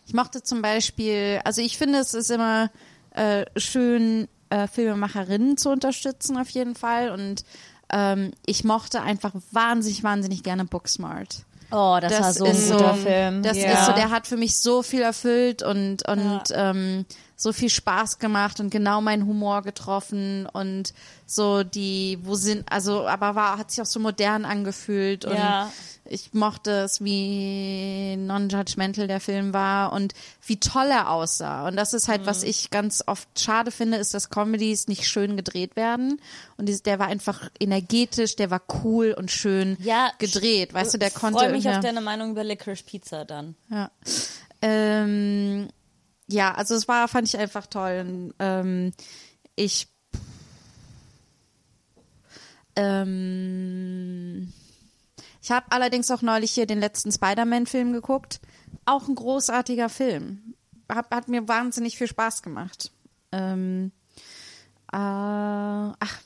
ich 0.08 0.14
mochte 0.14 0.42
zum 0.42 0.62
Beispiel, 0.62 1.42
also 1.44 1.62
ich 1.62 1.78
finde, 1.78 2.00
es 2.00 2.14
ist 2.14 2.32
immer 2.32 2.72
äh, 3.12 3.46
schön, 3.58 4.28
äh, 4.50 4.68
Filmemacherinnen 4.68 5.58
zu 5.58 5.70
unterstützen 5.70 6.38
auf 6.38 6.50
jeden 6.50 6.76
Fall. 6.76 7.12
Und 7.12 7.44
ähm, 7.92 8.32
ich 8.46 8.64
mochte 8.64 9.02
einfach 9.02 9.34
wahnsinnig, 9.52 10.04
wahnsinnig 10.04 10.44
gerne 10.44 10.66
Booksmart. 10.66 11.44
oh, 11.72 12.00
das, 12.02 12.20
war 12.20 12.34
so 12.34 12.46
ein 12.46 12.56
guter 12.56 12.94
so, 12.96 13.02
Film. 13.02 13.44
Das 13.44 13.58
Ja. 13.58 13.74
ist 13.74 13.86
so, 13.86 13.94
der 13.94 14.10
hat 14.10 14.26
für 14.26 14.38
mich 14.38 14.60
so 14.60 14.82
viel 14.82 15.02
erfüllt 15.02 15.62
und, 15.62 16.08
und 16.08 16.42
ähm, 16.54 17.06
so 17.42 17.54
viel 17.54 17.70
Spaß 17.70 18.20
gemacht 18.20 18.60
und 18.60 18.70
genau 18.70 19.00
meinen 19.00 19.26
Humor 19.26 19.62
getroffen 19.62 20.46
und 20.46 20.94
so 21.26 21.64
die, 21.64 22.20
wo 22.24 22.36
sind, 22.36 22.70
also, 22.70 23.08
aber 23.08 23.34
war, 23.34 23.58
hat 23.58 23.72
sich 23.72 23.82
auch 23.82 23.86
so 23.86 24.02
modern 24.02 24.44
angefühlt 24.44 25.24
und 25.24 25.36
Ja. 25.36 25.72
ich 26.04 26.34
mochte 26.34 26.72
es, 26.82 27.02
wie 27.02 28.18
non-judgmental 28.18 29.08
der 29.08 29.22
Film 29.22 29.54
war 29.54 29.94
und 29.94 30.14
wie 30.46 30.60
toll 30.60 30.88
er 30.88 31.12
aussah. 31.12 31.66
Und 31.70 31.78
das 31.78 31.94
ist 31.94 32.10
halt, 32.10 32.24
Mhm. 32.24 32.26
was 32.26 32.44
ich 32.44 32.72
ganz 32.72 33.04
oft 33.08 33.30
schade 33.40 33.72
finde, 33.72 33.96
ist, 34.00 34.14
dass 34.14 34.30
Comedies 34.30 34.90
nicht 34.90 35.08
schön 35.08 35.38
gedreht 35.38 35.78
werden. 35.78 36.20
Und 36.58 36.66
dieses, 36.68 36.84
der 36.84 37.00
war 37.00 37.08
einfach 37.08 37.50
energetisch, 37.58 38.36
der 38.36 38.52
war 38.52 38.62
cool 38.84 39.16
und 39.18 39.32
schön 39.32 39.78
ja, 39.80 40.12
gedreht. 40.18 40.74
Weißt 40.74 40.94
du, 40.94 40.98
der 40.98 41.12
konnte. 41.12 41.40
Freue 41.40 41.52
mich 41.54 41.70
auf 41.70 41.80
deine 41.80 42.02
Meinung 42.02 42.32
über 42.32 42.44
Licorice 42.44 42.84
Pizza 42.84 43.24
dann. 43.24 43.56
Ja. 43.70 43.92
Ähm, 44.62 45.70
ja, 46.30 46.54
also 46.54 46.76
es 46.76 46.88
war, 46.88 47.08
fand 47.08 47.28
ich 47.28 47.38
einfach 47.38 47.68
toll. 47.68 48.06
Und, 48.06 48.34
ähm, 48.40 48.92
ich 49.56 49.88
ähm, 52.76 54.54
ich 55.42 55.52
habe 55.52 55.66
allerdings 55.72 56.12
auch 56.12 56.22
neulich 56.22 56.52
hier 56.52 56.68
den 56.68 56.80
letzten 56.80 57.12
Spider-Man-Film 57.12 57.94
geguckt. 57.94 58.40
Auch 58.86 59.08
ein 59.08 59.16
großartiger 59.16 59.90
Film. 59.90 60.54
Hat, 60.88 61.10
hat 61.12 61.28
mir 61.28 61.48
wahnsinnig 61.48 61.98
viel 61.98 62.08
Spaß 62.08 62.44
gemacht. 62.44 62.92
Ähm, 63.32 63.92
äh, 64.92 64.96
ach, 64.96 66.22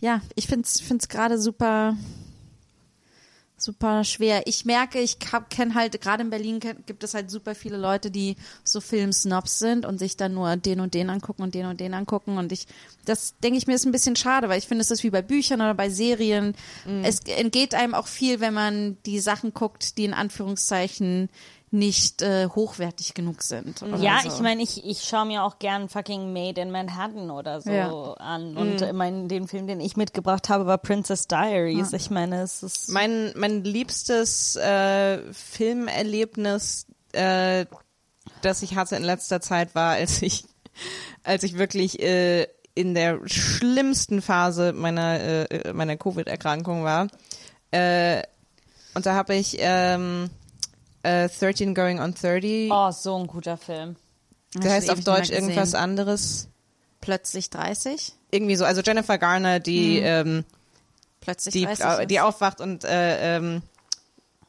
ja, 0.00 0.20
ich 0.34 0.46
find's 0.46 0.80
find's 0.80 1.08
gerade 1.08 1.38
super 1.38 1.96
super 3.66 4.04
schwer. 4.04 4.46
Ich 4.46 4.64
merke, 4.64 5.00
ich 5.00 5.18
kenne 5.18 5.74
halt, 5.74 6.00
gerade 6.00 6.22
in 6.22 6.30
Berlin 6.30 6.60
gibt 6.60 7.02
es 7.02 7.14
halt 7.14 7.30
super 7.30 7.54
viele 7.54 7.76
Leute, 7.76 8.10
die 8.10 8.36
so 8.64 8.80
Filmsnobs 8.80 9.58
sind 9.58 9.84
und 9.84 9.98
sich 9.98 10.16
dann 10.16 10.34
nur 10.34 10.56
den 10.56 10.80
und 10.80 10.94
den 10.94 11.10
angucken 11.10 11.42
und 11.42 11.54
den 11.54 11.66
und 11.66 11.80
den 11.80 11.92
angucken. 11.92 12.38
Und 12.38 12.52
ich, 12.52 12.66
das 13.04 13.34
denke 13.42 13.58
ich 13.58 13.66
mir 13.66 13.74
ist 13.74 13.84
ein 13.84 13.92
bisschen 13.92 14.16
schade, 14.16 14.48
weil 14.48 14.58
ich 14.58 14.68
finde, 14.68 14.82
es 14.82 14.90
ist 14.90 15.02
wie 15.02 15.10
bei 15.10 15.22
Büchern 15.22 15.60
oder 15.60 15.74
bei 15.74 15.90
Serien. 15.90 16.54
Es 17.02 17.20
entgeht 17.20 17.74
einem 17.74 17.94
auch 17.94 18.06
viel, 18.06 18.40
wenn 18.40 18.54
man 18.54 18.96
die 19.04 19.18
Sachen 19.18 19.52
guckt, 19.52 19.98
die 19.98 20.04
in 20.04 20.14
Anführungszeichen 20.14 21.28
nicht 21.72 22.22
äh, 22.22 22.48
hochwertig 22.48 23.14
genug 23.14 23.42
sind. 23.42 23.82
Oder 23.82 23.96
Ja, 23.98 24.20
so. 24.22 24.28
ich 24.28 24.40
meine, 24.40 24.62
ich, 24.62 24.84
ich 24.84 25.02
schaue 25.02 25.26
mir 25.26 25.42
auch 25.42 25.58
gern 25.58 25.88
fucking 25.88 26.32
Made 26.32 26.60
in 26.60 26.70
Manhattan 26.70 27.30
oder 27.30 27.60
so 27.60 27.70
Ja. 27.70 27.90
an. 28.14 28.56
Und 28.56 28.82
äh, 28.82 28.92
mein, 28.92 29.26
den 29.28 29.48
Film, 29.48 29.66
den 29.66 29.80
ich 29.80 29.96
mitgebracht 29.96 30.48
habe, 30.48 30.66
war 30.66 30.78
Princess 30.78 31.26
Diaries. 31.26 31.92
Ich 31.92 32.08
meine, 32.10 32.42
es 32.42 32.62
ist. 32.62 32.88
Mein, 32.90 33.32
mein 33.36 33.64
liebstes 33.64 34.54
äh, 34.56 35.18
Filmerlebnis, 35.32 36.86
äh, 37.12 37.66
das 38.42 38.62
ich 38.62 38.76
hatte 38.76 38.96
in 38.96 39.02
letzter 39.02 39.40
Zeit, 39.40 39.74
war, 39.74 39.94
als 39.94 40.22
ich, 40.22 40.44
als 41.24 41.42
ich 41.42 41.58
wirklich 41.58 42.00
äh, 42.00 42.46
in 42.74 42.94
der 42.94 43.20
schlimmsten 43.26 44.22
Phase 44.22 44.72
meiner, 44.72 45.50
äh, 45.50 45.72
meiner 45.72 45.96
Covid-Erkrankung 45.96 46.84
war. 46.84 47.08
Äh, 47.72 48.22
und 48.94 49.04
da 49.06 49.14
habe 49.14 49.34
ich 49.34 49.56
ähm, 49.60 50.30
äh, 51.06 51.28
13 51.28 51.74
Going 51.74 52.00
on 52.00 52.14
30, 52.14 52.70
oh, 52.72 52.90
so 52.90 53.16
ein 53.16 53.26
guter 53.26 53.56
Film. 53.56 53.96
der 54.54 54.72
heißt 54.72 54.90
auf 54.90 55.00
Deutsch 55.00 55.30
irgendwas 55.30 55.74
anderes. 55.74 56.48
Plötzlich 57.00 57.50
30? 57.50 58.12
Irgendwie 58.30 58.56
so, 58.56 58.64
also 58.64 58.80
Jennifer 58.82 59.18
Garner, 59.18 59.60
die 59.60 59.98
ähm, 59.98 60.44
Plötzlich 61.20 61.52
die, 61.54 61.64
30 61.64 61.84
äh, 61.84 62.06
die 62.06 62.20
aufwacht 62.20 62.60
und 62.60 62.84
äh, 62.84 63.36
ähm, 63.36 63.62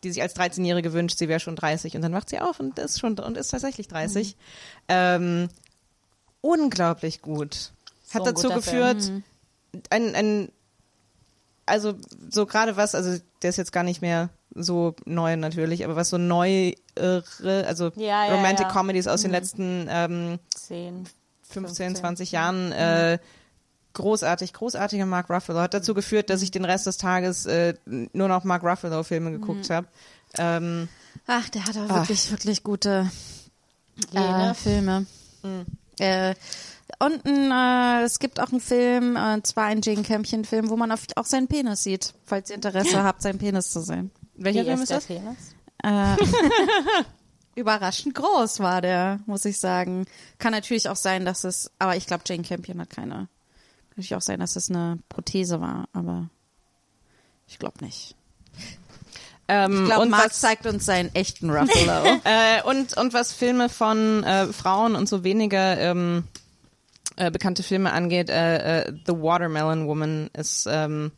die 0.03 0.12
sich 0.12 0.22
als 0.22 0.36
13-Jährige 0.36 0.93
wünscht, 0.93 1.18
sie 1.18 1.28
wäre 1.28 1.39
schon 1.39 1.55
30 1.55 1.95
und 1.95 2.01
dann 2.03 2.14
wacht 2.14 2.30
sie 2.30 2.39
auf 2.39 2.60
und 2.60 2.78
ist 2.80 2.99
schon 2.99 3.18
und 3.20 3.36
ist 3.38 3.49
tatsächlich 3.49 3.88
30. 3.88 4.36
Mhm. 4.36 4.41
Ähm, 4.88 5.49
unglaublich 6.41 7.22
gut. 7.22 7.72
Hat 8.14 8.24
So 8.24 8.30
ein 8.30 8.36
dazu 8.36 8.49
geführt, 8.49 9.10
Mhm. 9.10 9.24
ein, 9.89 10.16
ein 10.16 10.51
also 11.68 11.95
so 12.30 12.45
gerade 12.45 12.76
was, 12.78 12.95
also 12.95 13.20
der 13.41 13.49
ist 13.49 13.57
jetzt 13.57 13.72
gar 13.72 13.84
nicht 13.84 14.01
mehr 14.01 14.30
so 14.55 14.95
neu 15.05 15.36
natürlich, 15.36 15.86
aber 15.86 15.95
was 15.95 16.09
so 16.09 16.18
neuere, 16.18 16.74
also 17.65 17.91
Ja, 17.95 18.26
ja, 18.26 18.36
Romantic 18.36 18.68
ja. 18.68 18.72
Mhm. 18.72 18.74
Comedies 18.76 19.07
aus 19.07 19.22
den 19.22 19.32
letzten 19.32 19.88
ähm, 19.89 20.39
Zehn. 20.55 21.07
15, 21.49 21.86
15. 21.88 21.95
20 21.95 22.32
Jahren 22.32 22.72
äh, 22.72 23.20
großartig, 23.93 24.53
großartiger 24.53 25.05
Mark 25.05 25.30
Ruffalo. 25.30 25.59
Hat 25.59 25.74
dazu 25.74 25.93
geführt, 25.93 26.30
dass 26.30 26.41
ich 26.41 26.51
den 26.51 26.65
Rest 26.65 26.88
des 26.88 26.97
Tages 26.97 27.45
äh, 27.45 27.74
nur 27.86 28.28
noch 28.28 28.43
Mark 28.43 28.63
Ruffalo-Filme 28.63 29.32
geguckt 29.32 29.70
habe. 29.70 29.88
Ähm, 30.38 30.88
Ach, 31.26 31.47
der 31.49 31.65
hat 31.65 31.78
auch 31.78 31.89
wirklich, 31.89 32.32
wirklich 32.32 32.63
gute 32.63 33.09
äh. 34.13 34.53
Filme. 34.53 35.05
Äh, 35.99 36.36
und 36.99 37.25
ein, 37.25 37.51
äh, 37.51 38.03
es 38.05 38.19
gibt 38.19 38.39
auch 38.39 38.51
einen 38.51 38.61
Film, 38.61 39.15
äh, 39.15 39.41
zwar 39.43 39.65
ein 39.65 39.81
Jane 39.81 40.03
Campion-Film, 40.03 40.69
wo 40.69 40.77
man 40.77 40.91
auf, 40.91 41.01
auch 41.15 41.25
seinen 41.25 41.47
Penis 41.47 41.83
sieht, 41.83 42.13
falls 42.25 42.49
ihr 42.49 42.55
Interesse 42.55 43.03
habt, 43.03 43.21
seinen 43.21 43.39
Penis 43.39 43.69
zu 43.71 43.81
sehen. 43.81 44.11
welcher 44.35 44.63
Film 44.63 44.81
ist 44.81 44.83
ist 44.83 44.89
der 44.89 44.97
das? 44.97 45.05
Penis? 45.05 45.38
Überraschend 47.55 48.15
groß 48.15 48.59
war 48.59 48.81
der, 48.81 49.19
muss 49.25 49.45
ich 49.45 49.59
sagen. 49.59 50.05
Kann 50.38 50.51
natürlich 50.51 50.89
auch 50.89 50.95
sein, 50.95 51.25
dass 51.25 51.43
es, 51.43 51.71
aber 51.79 51.95
ich 51.95 52.07
glaube, 52.07 52.23
Jane 52.25 52.43
Campion 52.43 52.79
hat 52.81 52.89
keine. 52.89 53.13
Kann 53.15 53.27
natürlich 53.91 54.15
auch 54.15 54.21
sein, 54.21 54.39
dass 54.39 54.55
es 54.55 54.69
eine 54.69 54.99
Prothese 55.09 55.59
war, 55.61 55.88
aber 55.93 56.29
ich 57.47 57.59
glaube 57.59 57.83
nicht. 57.83 58.15
Ähm, 59.47 59.83
Ich 59.83 59.85
glaube, 59.85 60.01
und 60.03 60.11
was, 60.11 60.39
zeigt 60.39 60.65
uns 60.65 60.85
seinen 60.85 61.13
echten 61.15 61.49
Ruffalo. 61.49 62.19
äh, 62.23 62.61
und, 62.63 62.97
und 62.97 63.13
was 63.13 63.31
Filme 63.33 63.69
von 63.69 64.23
äh, 64.23 64.47
Frauen 64.47 64.95
und 64.95 65.07
so 65.07 65.23
weniger 65.23 65.77
ähm, 65.79 66.25
äh, 67.18 67.30
bekannte 67.32 67.61
Filme 67.63 67.91
angeht, 67.91 68.30
äh, 68.30 68.84
äh, 68.86 68.93
The 69.05 69.13
Watermelon 69.13 69.88
Woman 69.88 70.30
ist 70.34 70.68
ähm, 70.72 71.11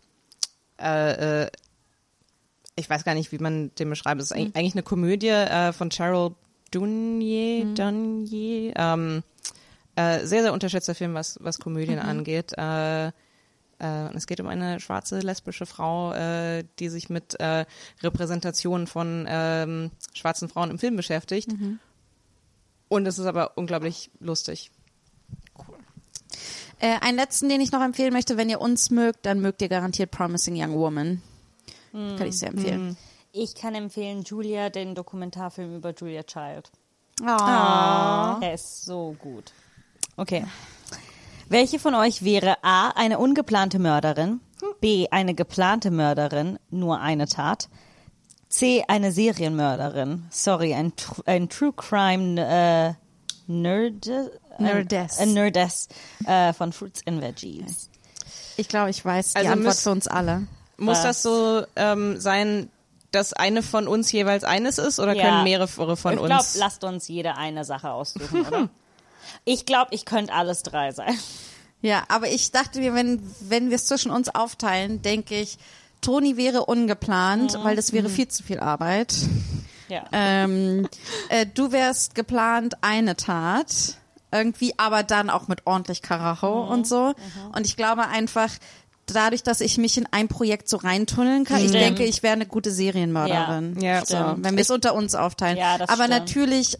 äh, 0.82 1.43
äh, 1.43 1.50
ich 2.76 2.89
weiß 2.89 3.04
gar 3.04 3.14
nicht, 3.14 3.32
wie 3.32 3.38
man 3.39 3.72
den 3.76 3.89
beschreibt. 3.89 4.22
Es 4.22 4.32
ist 4.32 4.32
eigentlich- 4.38 4.56
eigentlich 4.56 4.74
eine 4.74 4.84
Komödie 4.84 5.28
äh, 5.28 5.74
von 5.74 5.89
Cheryl 5.91 6.32
Dunier, 6.72 7.66
Dunier 7.76 8.74
ähm, 8.78 9.24
äh, 9.95 10.26
sehr, 10.26 10.43
sehr 10.43 10.54
unterschätzter 10.54 10.95
Film, 10.95 11.14
was, 11.14 11.38
was 11.41 11.60
Komödien 11.60 12.00
angeht. 12.00 12.54
Äh, 12.58 13.12
es 14.14 14.28
geht 14.28 14.41
um 14.41 14.47
eine 14.47 14.82
schwarze 14.82 15.20
lesbische 15.20 15.66
Frau, 15.66 16.12
äh, 16.14 16.66
die 16.80 16.89
sich 16.89 17.10
mit 17.10 17.39
äh, 17.39 17.66
Repräsentationen 18.04 18.88
von 18.88 19.26
ähm, 19.28 19.91
schwarzen 20.14 20.50
Frauen 20.50 20.70
im 20.70 20.80
Film 20.80 20.97
beschäftigt. 20.97 21.50
Und 22.89 23.08
es 23.08 23.20
ist 23.20 23.26
aber 23.26 23.58
unglaublich 23.58 24.12
lustig. 24.20 24.72
Äh, 26.80 26.97
einen 27.01 27.17
letzten, 27.17 27.49
den 27.49 27.61
ich 27.61 27.71
noch 27.71 27.82
empfehlen 27.82 28.13
möchte, 28.13 28.38
wenn 28.38 28.49
ihr 28.49 28.61
uns 28.61 28.89
mögt, 28.89 29.25
dann 29.25 29.41
mögt 29.41 29.61
ihr 29.61 29.69
garantiert 29.69 30.11
Promising 30.11 30.55
Young 30.55 30.77
Woman. 30.77 31.21
Kann 31.91 32.27
ich 32.27 32.38
sehr 32.38 32.49
empfehlen. 32.49 32.97
Ich 33.32 33.55
kann 33.55 33.75
empfehlen 33.75 34.23
Julia, 34.23 34.69
den 34.69 34.95
Dokumentarfilm 34.95 35.75
über 35.75 35.93
Julia 35.93 36.23
Child. 36.23 36.71
Oh. 37.21 37.25
Er 37.25 38.53
ist 38.53 38.86
so 38.86 39.15
gut. 39.19 39.51
Okay. 40.15 40.45
Welche 41.47 41.80
von 41.80 41.95
euch 41.95 42.23
wäre 42.23 42.57
A, 42.63 42.89
eine 42.89 43.19
ungeplante 43.19 43.80
Mörderin, 43.80 44.39
B, 44.82 45.07
eine 45.09 45.34
geplante 45.34 45.91
Mörderin, 45.91 46.59
nur 46.69 46.99
eine 47.01 47.27
Tat, 47.27 47.69
C, 48.49 48.84
eine 48.88 49.11
Serienmörderin, 49.11 50.25
sorry, 50.30 50.73
ein, 50.73 50.93
ein 51.25 51.49
True 51.49 51.73
Crime 51.75 52.39
äh, 52.39 52.93
Nerd, 53.51 54.09
Nerdess. 54.60 55.20
Ein 55.20 55.34
Nerdess 55.34 55.88
äh, 56.26 56.53
von 56.53 56.74
Fruits 56.74 57.01
and 57.07 57.22
Veggies. 57.22 57.89
Ich 58.57 58.68
glaube, 58.68 58.89
ich 58.89 59.03
weiß 59.03 59.32
die 59.34 59.38
Also 59.38 59.51
Antwort 59.51 59.66
müsst- 59.68 59.84
für 59.84 59.91
uns 59.91 60.07
alle. 60.07 60.47
Muss 60.78 60.97
Was? 60.99 61.03
das 61.03 61.22
so 61.24 61.64
ähm, 61.76 62.20
sein, 62.20 62.70
dass 63.12 63.34
eine 63.34 63.64
von 63.64 63.88
uns 63.88 64.12
jeweils 64.12 64.43
eines 64.43 64.78
ist 64.78 64.99
oder 64.99 65.14
Ja. 65.16 65.24
können 65.24 65.43
mehrere 65.43 65.68
von 65.68 66.14
ich 66.14 66.20
glaube, 66.20 66.34
uns? 66.36 66.55
lasst 66.55 66.84
uns 66.84 67.07
jede 67.07 67.36
eine 67.38 67.66
Sache 67.66 67.91
aussuchen, 67.91 68.45
oder? 68.45 68.70
ich 69.45 69.66
glaube, 69.66 69.93
ich 69.93 70.05
könnte 70.05 70.34
alles 70.34 70.64
drei 70.64 70.91
sein. 70.91 71.18
Ja, 71.82 72.03
aber 72.10 72.28
ich 72.30 72.51
dachte 72.51 72.80
mir, 72.80 72.93
wenn, 72.93 73.22
wenn 73.41 73.70
wir 73.70 73.76
es 73.76 73.88
zwischen 73.88 74.12
uns 74.12 74.30
aufteilen, 74.30 75.01
denke 75.01 75.36
ich, 75.39 75.57
Toni 76.01 76.38
wäre 76.38 76.66
ungeplant, 76.66 77.57
weil 77.64 77.76
das 77.76 77.91
wäre 77.93 78.10
viel 78.10 78.28
zu 78.28 78.43
viel 78.43 78.60
Arbeit. 78.60 79.14
Ja. 79.89 80.03
Ähm, 80.12 80.88
äh, 81.30 81.45
du 81.45 81.72
wärst 81.72 82.16
geplant 82.16 82.76
eine 82.82 83.16
Tat, 83.18 83.95
irgendwie, 84.32 84.73
aber 84.77 85.03
dann 85.03 85.30
auch 85.30 85.47
mit 85.47 85.65
ordentlich 85.65 86.01
Karacho 86.01 86.63
und 86.63 86.88
so. 86.88 87.13
Und 87.53 87.65
ich 87.65 87.75
glaube 87.75 88.07
einfach, 88.07 88.49
dadurch, 89.07 89.43
dass 89.43 89.61
ich 89.61 89.77
mich 89.77 89.97
in 89.97 90.07
ein 90.11 90.27
Projekt 90.27 90.69
so 90.69 90.77
reintunneln 90.77 91.43
kann, 91.43 91.57
ich 91.57 91.69
Stimmt. 91.69 91.84
denke, 91.84 92.03
ich 92.03 92.23
wäre 92.23 92.34
eine 92.34 92.45
gute 92.45 92.71
Serienmörderin. 92.71 93.80
Ja. 93.80 93.99
Ja, 93.99 94.05
so, 94.05 94.43
wenn 94.43 94.55
wir 94.55 94.61
es 94.61 94.69
unter 94.69 94.93
uns 94.93 95.15
aufteilen. 95.15 95.57
Ja, 95.57 95.77
das 95.77 95.89
aber 95.89 96.05
stimmt. 96.05 96.19
natürlich 96.19 96.77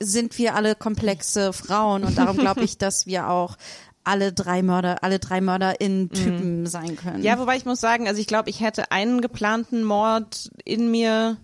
sind 0.00 0.36
wir 0.38 0.54
alle 0.54 0.74
komplexe 0.74 1.52
Frauen 1.52 2.04
und 2.04 2.18
darum 2.18 2.36
glaube 2.36 2.62
ich, 2.64 2.78
dass 2.78 3.06
wir 3.06 3.28
auch 3.28 3.56
alle 4.04 4.32
drei 4.32 4.62
Mörder, 4.62 5.02
alle 5.02 5.18
drei 5.18 5.40
Mörder 5.40 5.80
in 5.80 6.10
Typen 6.10 6.66
sein 6.66 6.96
können. 6.96 7.22
Ja, 7.22 7.38
wobei 7.38 7.56
ich 7.56 7.64
muss 7.64 7.80
sagen, 7.80 8.06
also 8.06 8.20
ich 8.20 8.26
glaube, 8.26 8.50
ich 8.50 8.60
hätte 8.60 8.92
einen 8.92 9.22
geplanten 9.22 9.82
Mord 9.82 10.50
in 10.64 10.90
mir, 10.90 11.38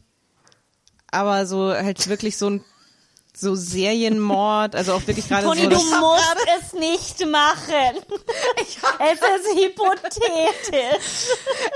aber 1.11 1.47
so 1.47 1.71
halt 1.71 2.07
wirklich 2.09 2.37
so 2.37 2.51
ein 2.51 2.65
so 3.41 3.55
Serienmord, 3.55 4.75
also 4.77 4.93
auch 4.95 5.07
wirklich 5.07 5.29
gerade 5.29 5.47
Toni, 5.47 5.63
so. 5.63 5.69
du 5.71 5.77
musst 6.01 6.37
es 6.63 6.73
nicht 6.75 7.27
machen. 7.27 7.97
es 8.57 9.15
ist 9.15 9.65
hypothetisch. 9.65 11.29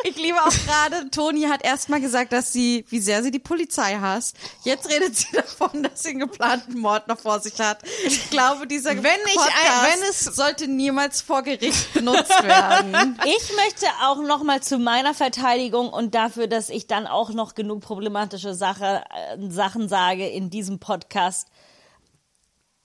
Ich 0.04 0.16
liebe 0.16 0.38
auch 0.42 0.50
gerade, 0.66 1.10
Toni 1.10 1.42
hat 1.42 1.64
erstmal 1.64 2.00
gesagt, 2.00 2.32
dass 2.32 2.52
sie, 2.52 2.84
wie 2.88 3.00
sehr 3.00 3.22
sie 3.22 3.30
die 3.30 3.38
Polizei 3.38 3.96
hasst. 4.00 4.36
Jetzt 4.64 4.88
redet 4.90 5.16
sie 5.16 5.26
davon, 5.32 5.82
dass 5.82 6.02
sie 6.02 6.10
einen 6.10 6.20
geplanten 6.20 6.78
Mord 6.78 7.08
noch 7.08 7.18
vor 7.18 7.40
sich 7.40 7.58
hat. 7.60 7.78
Ich 8.04 8.30
glaube, 8.30 8.66
dieser 8.66 8.90
Wenn 9.02 9.20
ich 9.26 9.34
Podcast 9.34 9.56
ein- 9.84 9.92
wenn 10.00 10.08
es- 10.10 10.20
sollte 10.24 10.68
niemals 10.68 11.20
vor 11.22 11.42
Gericht 11.42 11.92
benutzt 11.94 12.42
werden. 12.42 13.18
Ich 13.24 13.56
möchte 13.56 13.86
auch 14.02 14.18
noch 14.22 14.42
mal 14.42 14.62
zu 14.62 14.78
meiner 14.78 15.14
Verteidigung 15.14 15.88
und 15.90 16.14
dafür, 16.14 16.46
dass 16.46 16.68
ich 16.68 16.86
dann 16.86 17.06
auch 17.06 17.30
noch 17.30 17.54
genug 17.54 17.80
problematische 17.80 18.54
Sache, 18.54 19.02
äh, 19.10 19.50
Sachen 19.50 19.88
sage 19.88 20.28
in 20.28 20.50
diesem 20.50 20.78
Podcast, 20.78 21.48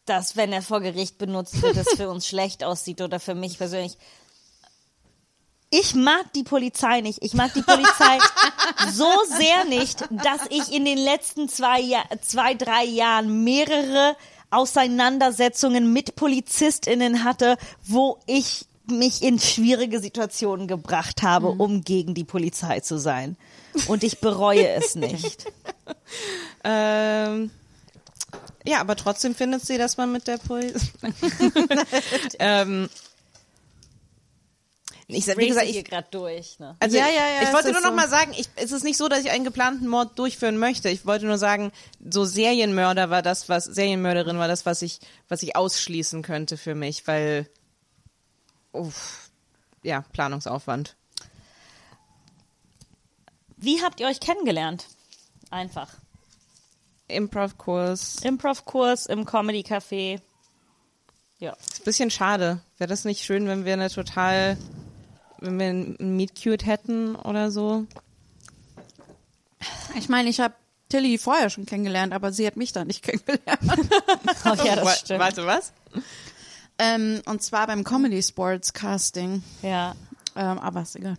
dass 0.10 0.36
wenn 0.36 0.52
er 0.52 0.62
vor 0.62 0.82
Gericht 0.82 1.18
benutzt 1.18 1.62
wird, 1.62 1.78
es 1.78 1.90
für 1.96 2.10
uns 2.10 2.28
schlecht 2.28 2.64
aussieht 2.64 3.02
oder 3.02 3.20
für 3.20 3.36
mich 3.36 3.58
persönlich. 3.58 3.98
Ich 5.70 5.94
mag 5.94 6.34
die 6.34 6.44
Polizei 6.44 7.02
nicht. 7.02 7.20
Ich 7.22 7.36
mag 7.36 7.54
die 7.54 7.62
Polizei 7.62 8.18
so 8.92 9.08
sehr 9.38 9.66
nicht, 9.66 10.02
dass 10.10 10.42
ich 10.50 10.74
in 10.74 10.84
den 10.84 10.98
letzten 10.98 11.48
zwei, 11.48 11.80
Jahr, 11.80 12.06
zwei 12.22 12.56
drei 12.56 12.86
Jahren 12.86 13.44
mehrere 13.44 14.16
Auseinandersetzungen 14.50 15.94
mit 15.94 16.16
PolizistInnen 16.16 17.24
hatte, 17.24 17.58
wo 17.86 18.18
ich 18.26 18.66
mich 18.88 19.22
in 19.22 19.40
schwierige 19.40 20.00
Situationen 20.00 20.68
gebracht 20.68 21.22
habe, 21.22 21.50
um 21.50 21.84
gegen 21.84 22.16
die 22.16 22.24
Polizei 22.24 22.80
zu 22.80 22.98
sein. 22.98 23.38
Und 23.88 24.04
ich 24.04 24.20
bereue 24.20 24.68
es 24.70 24.96
nicht. 24.96 25.46
Ähm, 26.64 27.52
ja, 28.66 28.80
aber 28.82 28.96
trotzdem 28.96 29.36
findet 29.36 29.66
sie, 29.66 29.78
dass 29.78 29.98
man 29.98 30.12
mit 30.12 30.28
der 30.28 30.38
Polizei. 30.38 30.90
ähm, 32.40 32.90
ich, 35.08 35.26
sag- 35.26 35.38
wie 35.38 35.48
gesagt, 35.48 35.68
ich, 35.68 35.84
gerade 35.86 36.08
durch. 36.12 36.60
Ne? 36.60 36.76
Also 36.80 36.96
Ja, 36.98 37.08
ja, 37.08 37.42
ja, 37.42 37.42
ich 37.48 37.54
wollte 37.54 37.72
nur 37.72 37.82
noch 37.82 37.90
so. 37.90 37.96
mal 37.96 38.08
sagen, 38.10 38.32
ich, 38.38 38.48
es 38.56 38.72
ist 38.72 38.84
nicht 38.84 38.98
so, 38.98 39.08
dass 39.08 39.22
ich 39.22 39.32
einen 39.32 39.44
geplanten 39.44 39.88
Mord 39.88 40.20
durchführen 40.20 40.58
möchte. 40.58 40.90
Ich 40.90 41.06
wollte 41.06 41.26
nur 41.26 41.40
sagen, 41.40 41.72
so 42.12 42.26
Serienmörder 42.26 43.10
war 43.10 43.22
das, 43.24 43.50
was 43.50 43.66
Serienmörderin 43.66 44.38
war 44.38 44.48
das, 44.48 44.66
was 44.68 44.82
ich, 44.84 45.00
was 45.28 45.42
ich 45.42 45.56
ausschließen 45.56 46.22
könnte 46.22 46.58
für 46.58 46.76
mich, 46.76 47.08
weil, 47.08 47.50
uff, 48.72 49.32
ja, 49.82 50.02
Planungsaufwand. 50.14 50.96
Wie 53.58 53.82
habt 53.82 54.00
ihr 54.00 54.08
euch 54.08 54.20
kennengelernt? 54.20 54.86
Einfach. 55.50 55.90
Improv-Kurs. 57.10 58.20
Improv-Kurs 58.24 59.06
im 59.08 59.26
Comedy-Café. 59.26 60.22
Ja. 61.40 61.54
Ist 61.54 61.82
ein 61.82 61.86
bisschen 61.86 62.12
schade. 62.12 62.62
Wäre 62.78 62.90
das 62.90 63.06
nicht 63.06 63.24
schön, 63.24 63.48
wenn 63.48 63.66
wir 63.66 63.74
eine 63.74 63.90
total, 63.90 64.58
wenn 65.40 65.60
wir 65.60 65.68
ein 65.68 66.16
Meet 66.16 66.42
Cute 66.42 66.66
hätten 66.66 67.16
oder 67.16 67.52
so? 67.52 67.86
Ich 69.96 70.10
meine, 70.10 70.30
ich 70.30 70.40
habe 70.40 70.54
Tilly 70.90 71.18
vorher 71.18 71.50
schon 71.50 71.66
kennengelernt, 71.66 72.14
aber 72.14 72.32
sie 72.32 72.46
hat 72.46 72.58
mich 72.58 72.72
da 72.74 72.84
nicht 72.86 73.04
kennengelernt. 73.04 73.90
Oh 74.46 74.66
ja, 74.66 74.76
das 74.76 75.00
stimmt. 75.00 75.20
Warte, 75.20 75.46
was? 75.46 75.74
ähm, 76.78 77.22
und 77.26 77.42
zwar 77.44 77.68
beim 77.68 77.84
Comedy 77.84 78.22
Sports 78.22 78.74
Casting. 78.74 79.44
Ja. 79.62 79.96
Ähm, 80.36 80.60
aber 80.60 80.82
ist 80.82 80.96
egal. 80.96 81.18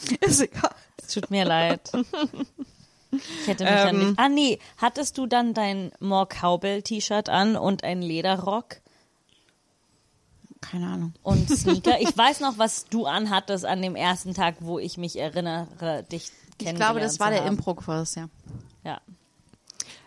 Ist 0.20 0.40
egal. 0.40 0.74
Es 0.96 1.08
tut 1.08 1.30
mir 1.30 1.44
leid. 1.44 1.90
Ich 3.12 3.46
hätte 3.48 3.64
mich 3.64 3.72
dann 3.72 4.00
Ähm. 4.00 4.06
nicht. 4.10 4.18
Ah, 4.18 4.28
nee. 4.28 4.58
Hattest 4.76 5.18
du 5.18 5.26
dann 5.26 5.54
dein 5.54 5.90
More 6.00 6.26
Cowbell-T-Shirt 6.26 7.28
an 7.28 7.56
und 7.56 7.82
einen 7.84 8.02
Lederrock 8.02 8.76
Keine 10.60 10.86
Ahnung. 10.86 11.14
und 11.22 11.48
Sneaker? 11.56 12.00
Ich 12.00 12.16
weiß 12.16 12.40
noch, 12.40 12.58
was 12.58 12.86
du 12.86 13.06
anhattest 13.06 13.64
an 13.64 13.82
dem 13.82 13.96
ersten 13.96 14.34
Tag, 14.34 14.56
wo 14.60 14.78
ich 14.78 14.96
mich 14.98 15.18
erinnere, 15.18 16.04
dich 16.12 16.24
Ich 16.24 16.58
kennengelernt 16.58 16.78
glaube, 16.78 17.00
das 17.00 17.18
war 17.20 17.30
der. 17.30 17.46
Impro-Kurs, 17.46 18.14
ja. 18.14 18.28
Ja. 18.84 19.00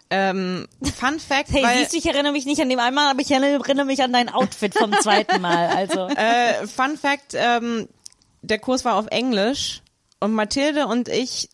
Ähm, 0.09 0.67
Fun 0.95 1.19
Fact, 1.19 1.49
Hey, 1.51 1.63
weil, 1.63 1.79
siehst 1.79 1.93
du, 1.93 1.97
ich 1.97 2.05
erinnere 2.05 2.31
mich 2.33 2.45
nicht 2.45 2.61
an 2.61 2.69
dem 2.69 2.79
einmal, 2.79 3.09
aber 3.09 3.21
ich 3.21 3.31
erinnere 3.31 3.85
mich 3.85 4.01
an 4.03 4.13
dein 4.13 4.29
Outfit 4.29 4.75
vom 4.75 4.93
zweiten 4.93 5.41
Mal. 5.41 5.67
Also. 5.69 6.07
äh, 6.15 6.67
Fun 6.67 6.97
Fact, 6.97 7.33
ähm, 7.33 7.89
der 8.43 8.59
Kurs 8.59 8.85
war 8.85 8.95
auf 8.95 9.07
Englisch 9.07 9.81
und 10.19 10.33
Mathilde 10.33 10.85
und 10.87 11.09
ich 11.09 11.49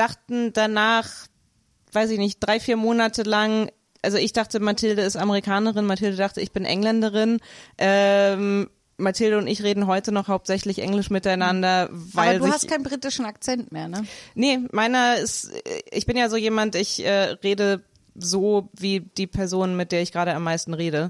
dachten 0.00 0.52
danach, 0.52 1.08
weiß 1.92 2.10
ich 2.10 2.18
nicht, 2.18 2.38
drei, 2.40 2.58
vier 2.60 2.76
Monate 2.76 3.22
lang, 3.22 3.70
also 4.02 4.16
ich 4.16 4.32
dachte, 4.32 4.60
Mathilde 4.60 5.02
ist 5.02 5.16
Amerikanerin, 5.16 5.84
Mathilde 5.84 6.16
dachte, 6.16 6.40
ich 6.40 6.52
bin 6.52 6.64
Engländerin. 6.64 7.38
Ähm, 7.78 8.70
Mathilde 8.96 9.38
und 9.38 9.46
ich 9.46 9.62
reden 9.62 9.86
heute 9.86 10.12
noch 10.12 10.28
hauptsächlich 10.28 10.78
Englisch 10.80 11.08
miteinander, 11.10 11.88
weil 11.90 12.36
aber 12.36 12.46
du 12.48 12.52
hast 12.52 12.68
keinen 12.68 12.82
britischen 12.82 13.24
Akzent 13.24 13.72
mehr, 13.72 13.88
ne? 13.88 14.04
Nee, 14.34 14.58
meiner 14.72 15.16
ist, 15.16 15.50
ich 15.90 16.04
bin 16.06 16.16
ja 16.18 16.28
so 16.28 16.36
jemand, 16.36 16.74
ich 16.74 17.04
äh, 17.04 17.36
rede 17.42 17.82
so 18.14 18.68
wie 18.76 19.00
die 19.00 19.26
Person, 19.26 19.76
mit 19.76 19.90
der 19.92 20.02
ich 20.02 20.12
gerade 20.12 20.34
am 20.34 20.42
meisten 20.44 20.74
rede. 20.74 21.08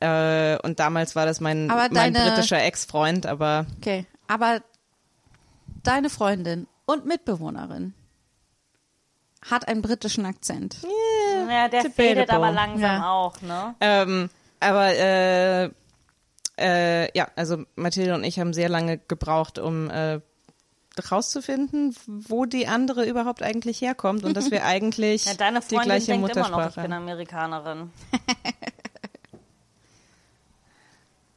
Äh, 0.00 0.58
und 0.62 0.80
damals 0.80 1.16
war 1.16 1.24
das 1.26 1.40
mein, 1.40 1.70
Aber 1.70 1.88
mein 1.92 2.12
deine- 2.12 2.30
britischer 2.30 2.62
Ex-Freund, 2.62 3.24
aber 3.26 3.66
Okay. 3.78 4.06
Aber 4.28 4.60
deine 5.82 6.10
Freundin 6.10 6.66
und 6.86 7.06
Mitbewohnerin 7.06 7.94
hat 9.48 9.68
einen 9.68 9.82
britischen 9.82 10.26
Akzent. 10.26 10.76
Ja, 11.48 11.68
der 11.68 11.90
fädet 11.90 12.30
aber 12.30 12.50
langsam 12.50 12.80
Ja. 13.00 13.10
auch, 13.12 13.40
ne? 13.42 13.74
ähm, 13.80 14.30
aber 14.60 14.88
äh, 14.94 15.70
äh, 16.58 17.16
ja, 17.16 17.28
also 17.36 17.64
Mathilde 17.76 18.14
und 18.14 18.24
ich 18.24 18.38
haben 18.38 18.52
sehr 18.52 18.68
lange 18.68 18.98
gebraucht, 18.98 19.58
um 19.58 19.88
äh, 19.90 20.20
rauszufinden, 21.10 21.96
wo 22.06 22.44
die 22.44 22.66
andere 22.66 23.06
überhaupt 23.06 23.42
eigentlich 23.42 23.80
herkommt 23.80 24.24
und 24.24 24.36
dass 24.36 24.50
wir 24.50 24.64
eigentlich 24.66 25.24
Ja, 25.24 25.34
deine 25.34 25.60
die 25.60 25.66
Freundin 25.66 25.84
gleiche 25.84 26.06
denkt 26.12 26.30
immer 26.36 26.48
Muttersprache 26.48 26.60
noch, 26.62 26.76
ich 26.76 26.82
bin. 26.82 26.92
Amerikanerin. 26.92 27.90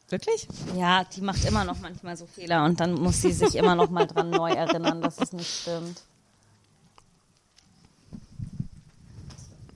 Wirklich? 0.10 0.48
Ja, 0.76 1.06
die 1.06 1.22
macht 1.22 1.44
immer 1.46 1.64
noch 1.64 1.80
manchmal 1.80 2.16
so 2.18 2.26
Fehler 2.28 2.66
und 2.66 2.80
dann 2.80 2.94
muss 2.94 3.22
sie 3.22 3.32
sich 3.32 3.56
immer 3.56 3.74
noch 3.76 3.90
mal 3.90 4.06
dran 4.06 4.30
neu 4.30 4.52
erinnern, 4.52 5.02
dass 5.02 5.20
es 5.20 5.34
nicht 5.34 5.62
stimmt. 5.62 6.02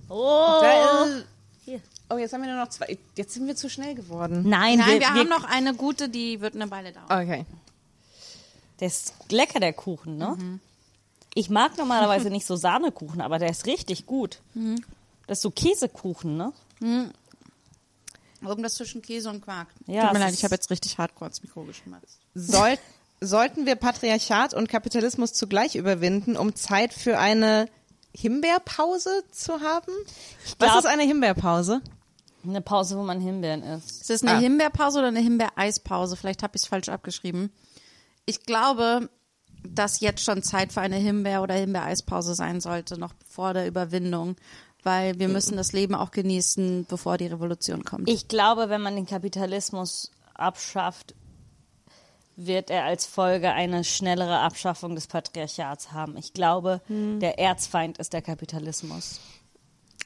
Oh! 0.10 0.62
Ist- 1.06 1.26
Hier. 1.66 1.82
Oh, 2.10 2.18
jetzt 2.18 2.34
haben 2.34 2.42
wir 2.44 2.50
nur 2.54 2.64
noch 2.64 2.70
zwei. 2.70 2.98
Jetzt 3.16 3.34
sind 3.34 3.48
wir 3.48 3.56
zu 3.56 3.70
schnell 3.70 3.94
geworden. 3.96 4.44
Nein, 4.48 4.80
Nein, 4.80 4.88
wir, 4.94 5.00
wir, 5.02 5.10
haben 5.14 5.28
noch 5.30 5.44
eine 5.44 5.74
gute, 5.74 6.08
die 6.10 6.40
wird 6.40 6.56
eine 6.56 6.72
Weile 6.72 6.94
dauern. 6.94 7.06
Okay. 7.24 7.46
Der 8.80 8.88
ist 8.88 9.14
lecker, 9.30 9.60
der 9.60 9.74
Kuchen, 9.74 10.18
ne? 10.18 10.60
Ich 11.34 11.50
mag 11.50 11.78
normalerweise 11.78 12.30
nicht 12.30 12.46
so 12.46 12.56
Sahnekuchen, 12.56 13.22
aber 13.22 13.40
der 13.40 13.50
ist 13.50 13.66
richtig 13.66 14.06
gut. 14.06 14.40
Das 15.28 15.40
ist 15.40 15.42
so 15.42 15.52
Käsekuchen, 15.52 16.38
ne? 16.38 16.54
Irgendwas 18.42 18.76
zwischen 18.76 19.02
Käse 19.02 19.30
und 19.30 19.42
Quark. 19.42 19.68
Ja, 19.88 20.04
Tut 20.06 20.14
mir 20.14 20.20
leid, 20.20 20.34
ich 20.34 20.44
habe 20.44 20.54
jetzt 20.56 20.70
richtig 20.70 20.98
hardcore 20.98 21.30
ins 21.30 21.42
Mikro 21.42 21.64
geschmatzt. 21.64 22.20
Soll, 22.36 22.78
sollten 23.20 23.66
wir 23.66 23.76
Patriarchat 23.76 24.54
und 24.54 24.70
Kapitalismus 24.70 25.34
zugleich 25.34 25.76
überwinden, 25.76 26.38
um 26.38 26.56
Zeit 26.56 26.94
für 26.94 27.18
eine 27.18 27.68
Himbeerpause 28.20 29.24
zu 29.32 29.62
haben? 29.62 29.92
glaub- 30.58 30.72
Was 30.72 30.80
ist 30.80 30.86
eine 30.88 31.04
Himbeerpause? 31.04 31.82
Eine 32.44 32.62
Pause, 32.62 32.98
wo 32.98 33.04
man 33.04 33.20
Himbeeren 33.22 33.62
isst. 33.62 34.02
Ist 34.02 34.10
das 34.10 34.22
eine 34.24 34.34
Ah. 34.34 34.40
Himbeerpause 34.40 35.00
oder 35.00 35.10
eine 35.10 35.20
Himbeereispause? 35.20 36.16
Vielleicht 36.16 36.42
habe 36.44 36.56
ich 36.56 36.64
es 36.64 36.68
falsch 36.68 36.90
abgeschrieben. 36.90 37.52
Ich 38.26 38.44
glaube, 38.44 39.10
dass 39.68 40.00
jetzt 40.00 40.24
schon 40.24 40.42
Zeit 40.44 40.72
für 40.74 40.82
eine 40.82 40.96
Himbeer- 40.98 41.42
oder 41.44 41.56
Himbeereispause 41.56 42.36
sein 42.36 42.60
sollte, 42.62 42.98
noch 43.00 43.14
vor 43.30 43.54
der 43.54 43.68
Überwindung. 43.68 44.36
Weil 44.84 45.20
wir 45.20 45.28
müssen 45.28 45.58
das 45.58 45.74
Leben 45.74 45.96
auch 45.96 46.12
genießen, 46.12 46.86
bevor 46.88 47.18
die 47.18 47.28
Revolution 47.28 47.84
kommt. 47.84 48.10
Ich 48.10 48.28
glaube, 48.30 48.70
wenn 48.70 48.82
man 48.82 48.96
den 48.96 49.06
Kapitalismus 49.06 50.12
abschafft, 50.34 51.14
wird 52.38 52.70
er 52.70 52.86
als 52.86 53.06
Folge 53.06 53.52
eine 53.52 53.84
schnellere 53.84 54.40
Abschaffung 54.40 54.96
des 54.96 55.08
Patriarchats 55.08 55.92
haben. 55.92 56.16
Ich 56.18 56.34
glaube, 56.34 56.82
der 56.88 57.40
Erzfeind 57.40 57.98
ist 57.98 58.14
der 58.14 58.22
Kapitalismus. 58.22 59.20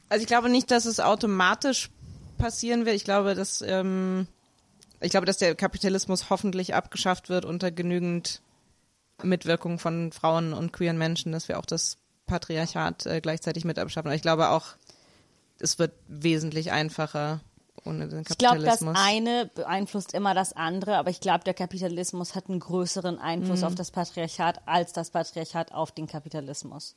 Also 0.09 0.23
ich 0.23 0.27
glaube 0.27 0.49
nicht, 0.49 0.71
dass 0.71 0.85
es 0.85 0.99
automatisch 0.99 1.89
passieren 2.37 2.85
wird. 2.85 2.95
Ich 2.95 3.03
glaube, 3.03 3.35
dass 3.35 3.61
ähm, 3.61 4.27
ich 5.01 5.11
glaube, 5.11 5.25
dass 5.25 5.37
der 5.37 5.55
Kapitalismus 5.55 6.29
hoffentlich 6.29 6.73
abgeschafft 6.73 7.29
wird 7.29 7.43
unter 7.43 7.69
genügend 7.69 8.41
Mitwirkung 9.23 9.77
von 9.77 10.11
Frauen 10.11 10.53
und 10.53 10.71
queeren 10.71 10.97
Menschen, 10.97 11.31
dass 11.31 11.47
wir 11.47 11.59
auch 11.59 11.65
das 11.65 11.97
Patriarchat 12.27 13.05
äh, 13.07 13.21
gleichzeitig 13.21 13.65
mit 13.65 13.77
abschaffen. 13.77 14.07
Aber 14.07 14.15
ich 14.15 14.21
glaube 14.21 14.49
auch, 14.49 14.67
es 15.59 15.79
wird 15.79 15.93
wesentlich 16.07 16.71
einfacher 16.71 17.41
ohne 17.85 18.07
den 18.07 18.21
Ich 18.21 18.37
glaube, 18.37 18.59
das 18.59 18.79
Kapitalismus. 18.79 18.97
eine 18.97 19.51
beeinflusst 19.53 20.13
immer 20.13 20.33
das 20.33 20.53
andere, 20.53 20.97
aber 20.97 21.09
ich 21.09 21.19
glaube, 21.19 21.43
der 21.43 21.53
Kapitalismus 21.53 22.35
hat 22.35 22.49
einen 22.49 22.59
größeren 22.59 23.19
Einfluss 23.19 23.63
auf 23.63 23.75
das 23.75 23.91
Patriarchat 23.91 24.61
als 24.67 24.93
das 24.93 25.09
Patriarchat 25.09 25.71
auf 25.73 25.91
den 25.91 26.07
Kapitalismus. 26.07 26.95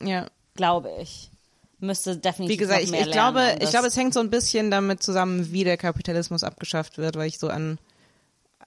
ja. 0.00 0.26
Glaube 0.54 0.90
ich. 1.00 1.30
Müsste 1.78 2.16
definitiv 2.16 2.52
Wie 2.52 2.58
gesagt, 2.58 2.82
ich, 2.82 2.92
ich 2.92 3.10
glaube, 3.10 3.56
ich 3.58 3.70
glaube, 3.70 3.86
es 3.86 3.96
hängt 3.96 4.14
so 4.14 4.20
ein 4.20 4.28
bisschen 4.30 4.70
damit 4.70 5.02
zusammen, 5.02 5.50
wie 5.50 5.64
der 5.64 5.78
Kapitalismus 5.78 6.44
abgeschafft 6.44 6.98
wird, 6.98 7.16
weil 7.16 7.26
ich 7.26 7.38
so 7.38 7.48
an 7.48 7.78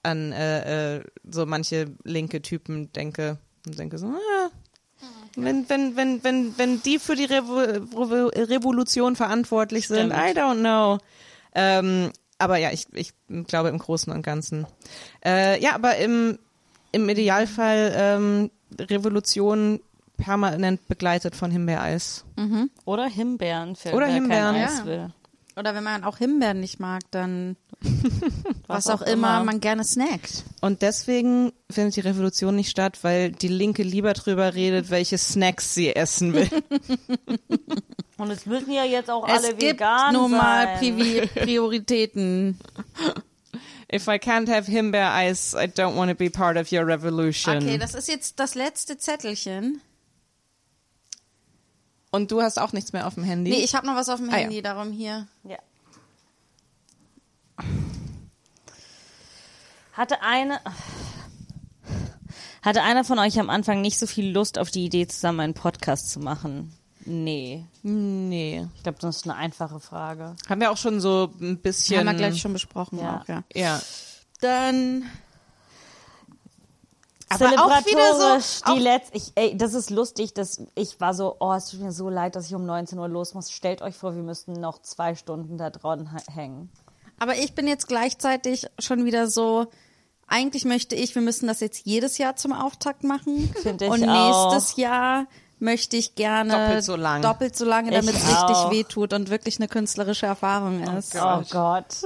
an 0.02 0.32
äh, 0.32 0.96
äh, 0.96 1.04
so 1.28 1.46
manche 1.46 1.90
linke 2.04 2.42
Typen 2.42 2.92
denke 2.92 3.38
und 3.66 3.78
denke 3.78 3.98
so, 3.98 4.06
ah, 4.06 4.50
wenn 5.36 5.68
wenn 5.68 5.96
wenn 5.96 6.24
wenn 6.24 6.58
wenn 6.58 6.82
die 6.82 6.98
für 6.98 7.14
die 7.14 7.24
Revo 7.26 7.58
Revo 7.58 8.26
Revolution 8.28 9.16
verantwortlich 9.16 9.86
sind, 9.88 10.12
Stimmt. 10.12 10.36
I 10.36 10.38
don't 10.38 10.60
know. 10.60 10.98
Ähm, 11.54 12.10
aber 12.38 12.56
ja, 12.58 12.70
ich 12.72 12.86
ich 12.92 13.12
glaube 13.46 13.68
im 13.70 13.78
Großen 13.78 14.12
und 14.12 14.22
Ganzen. 14.22 14.66
Äh, 15.24 15.60
ja, 15.62 15.74
aber 15.74 15.96
im 15.96 16.38
im 16.92 17.08
Idealfall 17.08 17.92
ähm, 17.96 18.50
Revolution 18.78 19.80
permanent 20.16 20.86
begleitet 20.88 21.36
von 21.36 21.50
Himbeereis. 21.50 22.24
Oder 22.86 23.06
Himbeeren 23.06 23.76
für 23.76 23.92
Oder 23.92 24.06
wer 24.06 24.14
Himbeeren. 24.14 24.54
kein 24.54 24.64
Eis 24.64 24.78
Ja. 24.78 24.86
will. 24.86 25.10
Oder 25.58 25.74
wenn 25.74 25.84
man 25.84 26.04
auch 26.04 26.18
Himbeeren 26.18 26.60
nicht 26.60 26.80
mag, 26.80 27.02
dann 27.10 27.56
was, 28.66 28.86
Was 28.86 28.88
auch 28.88 29.02
auch 29.02 29.06
immer 29.06 29.36
immer. 29.36 29.44
man 29.44 29.60
gerne 29.60 29.84
snackt. 29.84 30.44
Und 30.60 30.82
deswegen 30.82 31.52
findet 31.70 31.96
die 31.96 32.00
Revolution 32.00 32.54
nicht 32.56 32.70
statt, 32.70 32.98
weil 33.02 33.32
die 33.32 33.48
Linke 33.48 33.82
lieber 33.82 34.12
drüber 34.12 34.54
redet, 34.54 34.90
welche 34.90 35.18
Snacks 35.18 35.74
sie 35.74 35.94
essen 35.94 36.34
will. 36.34 36.48
Und 38.18 38.30
es 38.30 38.46
müssen 38.46 38.72
ja 38.72 38.84
jetzt 38.84 39.10
auch 39.10 39.24
alle 39.24 39.38
es 39.38 39.48
gibt 39.48 39.62
vegan 39.62 40.14
nun 40.14 40.30
mal 40.30 40.66
sein. 40.66 40.78
Privi 40.78 41.26
Prioritäten. 41.26 42.58
If 43.92 44.08
I 44.08 44.18
can't 44.18 44.48
have 44.48 44.70
Himbeer 44.70 45.12
Ice, 45.30 45.54
I 45.54 45.66
don't 45.68 45.94
want 45.96 46.10
to 46.10 46.16
be 46.16 46.28
part 46.28 46.56
of 46.56 46.72
your 46.72 46.86
revolution. 46.86 47.58
Okay, 47.58 47.78
das 47.78 47.94
ist 47.94 48.08
jetzt 48.08 48.40
das 48.40 48.54
letzte 48.56 48.98
Zettelchen. 48.98 49.80
Und 52.16 52.32
du 52.32 52.40
hast 52.40 52.58
auch 52.58 52.72
nichts 52.72 52.92
mehr 52.94 53.06
auf 53.06 53.14
dem 53.14 53.24
Handy? 53.24 53.50
Nee, 53.50 53.58
ich 53.62 53.74
habe 53.74 53.86
noch 53.86 53.94
was 53.94 54.08
auf 54.08 54.18
dem 54.18 54.30
Ah, 54.30 54.36
ja. 54.36 54.38
Handy, 54.44 54.62
darum 54.62 54.90
hier. 54.90 55.26
Ja. 55.44 55.58
Hatte 59.92 60.22
eine. 60.22 60.58
Hatte 62.62 62.82
einer 62.82 63.04
von 63.04 63.18
euch 63.18 63.38
am 63.38 63.50
Anfang 63.50 63.80
nicht 63.80 63.98
so 63.98 64.06
viel 64.06 64.30
Lust 64.32 64.58
auf 64.58 64.70
die 64.70 64.84
Idee, 64.86 65.06
zusammen 65.06 65.40
einen 65.40 65.54
Podcast 65.54 66.10
zu 66.10 66.18
machen? 66.20 66.72
Nee. 67.04 67.64
nee. 67.82 68.66
Ich 68.74 68.82
glaube, 68.82 68.98
das 69.00 69.16
ist 69.18 69.24
eine 69.24 69.36
einfache 69.36 69.78
Frage. 69.78 70.34
Haben 70.48 70.60
wir 70.60 70.72
auch 70.72 70.76
schon 70.76 71.00
so 71.00 71.30
ein 71.40 71.58
bisschen. 71.58 71.98
Haben 72.00 72.06
wir 72.06 72.14
gleich 72.14 72.40
schon 72.40 72.52
besprochen 72.52 72.98
Ja. 72.98 73.20
auch, 73.20 73.28
ja. 73.28 73.44
Ja. 73.54 73.80
Dann 74.40 75.04
Aber 77.28 77.46
auch 77.46 77.86
wieder 77.86 78.40
so- 78.40 78.72
die 78.72 78.78
auch- 78.78 78.82
Letz 78.82 79.08
ich, 79.12 79.32
ey, 79.34 79.56
das 79.56 79.74
ist 79.74 79.90
lustig, 79.90 80.32
dass 80.34 80.62
ich 80.74 81.00
war 81.00 81.12
so, 81.14 81.36
oh, 81.40 81.52
es 81.54 81.66
tut 81.70 81.80
mir 81.80 81.92
so 81.92 82.08
leid, 82.08 82.36
dass 82.36 82.46
ich 82.46 82.54
um 82.54 82.64
19 82.66 82.98
Uhr 82.98 83.08
los 83.08 83.34
muss. 83.34 83.50
Stellt 83.50 83.82
euch 83.82 83.96
vor, 83.96 84.14
wir 84.14 84.22
müssten 84.22 84.52
noch 84.52 84.80
zwei 84.82 85.14
Stunden 85.14 85.58
da 85.58 85.70
dran 85.70 86.08
hängen. 86.32 86.70
Aber 87.18 87.34
ich 87.36 87.54
bin 87.54 87.66
jetzt 87.66 87.88
gleichzeitig 87.88 88.66
schon 88.78 89.04
wieder 89.04 89.26
so, 89.28 89.66
eigentlich 90.28 90.64
möchte 90.64 90.94
ich, 90.94 91.14
wir 91.14 91.22
müssen 91.22 91.46
das 91.46 91.60
jetzt 91.60 91.84
jedes 91.86 92.18
Jahr 92.18 92.36
zum 92.36 92.52
Auftakt 92.52 93.02
machen. 93.04 93.52
Find 93.62 93.82
ich 93.82 93.88
Und 93.90 94.08
auch. 94.08 94.52
nächstes 94.52 94.76
Jahr 94.76 95.26
möchte 95.58 95.96
ich 95.96 96.14
gerne 96.14 96.50
Doppelt 96.52 96.84
so 96.84 96.96
lang. 96.96 97.22
doppelt 97.22 97.56
so 97.56 97.64
lange, 97.64 97.90
damit 97.90 98.14
Ich 98.14 98.20
es 98.22 98.28
richtig 98.28 98.56
auch. 98.56 98.70
wehtut 98.70 99.12
und 99.14 99.30
wirklich 99.30 99.58
eine 99.58 99.68
künstlerische 99.68 100.26
Erfahrung 100.26 100.82
ist. 100.96 101.16
Oh 101.16 101.42
Gott. 101.50 102.04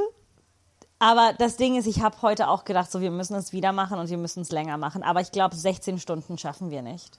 Aber 1.01 1.33
das 1.39 1.57
Ding 1.57 1.77
ist, 1.79 1.87
ich 1.87 2.03
habe 2.03 2.21
heute 2.23 2.47
auch 2.49 2.65
gedacht, 2.65 2.93
so 2.93 3.01
wir 3.01 3.11
müssen 3.11 3.35
es 3.35 3.53
wieder 3.53 3.73
machen 3.73 3.99
und 3.99 4.09
wir 4.11 4.19
müssen 4.19 4.43
es 4.43 4.51
länger 4.53 4.77
machen. 4.77 5.03
Aber 5.03 5.21
ich 5.23 5.33
glaube, 5.33 5.57
16 5.57 5.99
Stunden 5.99 6.39
schaffen 6.39 6.71
wir 6.71 6.83
nicht. 6.83 7.19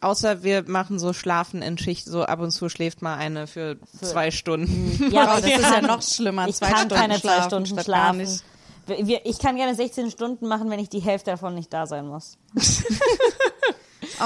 Außer 0.00 0.42
wir 0.42 0.64
machen 0.68 0.98
so 0.98 1.12
Schlafen 1.12 1.62
in 1.62 1.78
Schicht, 1.78 2.06
so 2.06 2.24
ab 2.24 2.40
und 2.40 2.50
zu 2.50 2.68
schläft 2.68 3.00
mal 3.02 3.16
eine 3.16 3.46
für 3.46 3.76
zwei 4.02 4.30
Stunden. 4.30 5.08
Ja, 5.12 5.24
Oh, 5.24 5.28
aber 5.28 5.40
das 5.42 5.50
ist 5.50 5.60
ja 5.70 5.80
noch 5.82 6.02
schlimmer, 6.02 6.48
Ich 6.48 6.56
zwei 6.56 6.68
kann 6.68 6.78
Stunden 6.78 6.94
keine 6.96 7.14
zwei 7.14 7.20
schlafen 7.20 7.66
Stunden 7.66 7.82
schlafen. 7.84 8.40
wir- 8.86 9.24
Ich 9.26 9.38
kann 9.38 9.56
gerne 9.56 9.74
16 9.74 10.10
Stunden 10.10 10.46
machen, 10.48 10.68
wenn 10.70 10.78
ich 10.80 10.88
die 10.90 11.00
Hälfte 11.00 11.30
davon 11.30 11.54
nicht 11.54 11.72
da 11.72 11.86
sein 11.86 12.06
muss. 12.08 12.36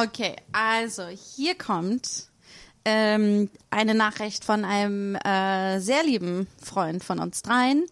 Okay, 0.04 0.36
also 0.52 1.04
hier 1.06 1.56
kommt 1.56 2.28
ähm, 2.88 3.50
eine 3.68 3.94
Nachricht 3.94 4.44
von 4.44 4.64
einem 4.64 5.14
äh, 5.16 5.78
sehr 5.78 6.02
lieben 6.02 6.46
Freund 6.62 7.04
von 7.04 7.18
uns 7.18 7.42
dreien, 7.42 7.84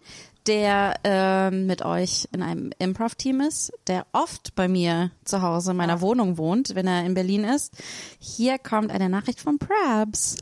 der 0.47 0.95
ähm, 1.03 1.67
mit 1.67 1.83
euch 1.85 2.27
in 2.31 2.41
einem 2.41 2.71
Improv-Team 2.79 3.41
ist, 3.41 3.71
der 3.85 4.07
oft 4.11 4.55
bei 4.55 4.67
mir 4.67 5.11
zu 5.23 5.43
Hause 5.43 5.71
in 5.71 5.77
meiner 5.77 6.01
Wohnung 6.01 6.39
wohnt, 6.39 6.73
wenn 6.73 6.87
er 6.87 7.05
in 7.05 7.13
Berlin 7.13 7.43
ist. 7.43 7.73
Hier 8.19 8.57
kommt 8.57 8.89
eine 8.89 9.07
Nachricht 9.07 9.39
von 9.39 9.59
Prabs. 9.59 10.37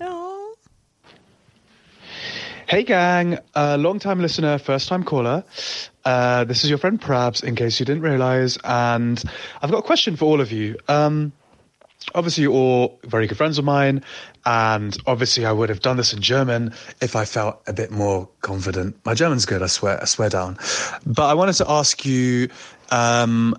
Hey 2.68 2.84
gang, 2.84 3.38
uh, 3.56 3.76
long 3.76 4.00
time 4.00 4.22
listener, 4.22 4.58
first 4.58 4.88
time 4.88 5.04
caller. 5.04 5.44
Uh, 6.06 6.46
this 6.46 6.64
is 6.64 6.70
your 6.72 6.80
friend 6.80 7.00
Prabs, 7.02 7.44
in 7.44 7.56
case 7.56 7.80
you 7.80 7.86
didn't 7.86 8.04
realize, 8.04 8.58
and 8.64 9.22
I've 9.62 9.72
got 9.72 9.80
a 9.80 9.88
question 9.88 10.16
for 10.16 10.26
all 10.26 10.40
of 10.40 10.52
you. 10.52 10.78
Um, 10.88 11.34
obviously, 12.14 12.44
you're 12.44 12.54
all 12.54 13.00
very 13.04 13.28
good 13.28 13.38
friends 13.38 13.58
of 13.58 13.66
mine, 13.66 14.04
and 14.46 14.98
obviously, 15.08 15.46
I 15.46 15.52
would 15.52 15.70
have 15.70 15.82
done 15.82 15.98
this 15.98 16.14
in 16.14 16.22
German 16.22 16.74
if 17.02 17.16
I 17.16 17.26
felt 17.26 17.62
a 17.68 17.74
bit 17.74 17.92
more 17.92 18.30
confident. 18.42 18.96
My 19.06 19.14
German's 19.14 19.46
good, 19.46 19.64
I 19.64 19.68
swear, 19.68 20.02
I 20.02 20.06
swear 20.06 20.30
down. 20.30 20.58
But 21.06 21.28
I 21.30 21.34
wanted 21.34 21.54
to 21.54 21.70
ask 21.70 22.06
you, 22.06 22.50
um, 22.92 23.56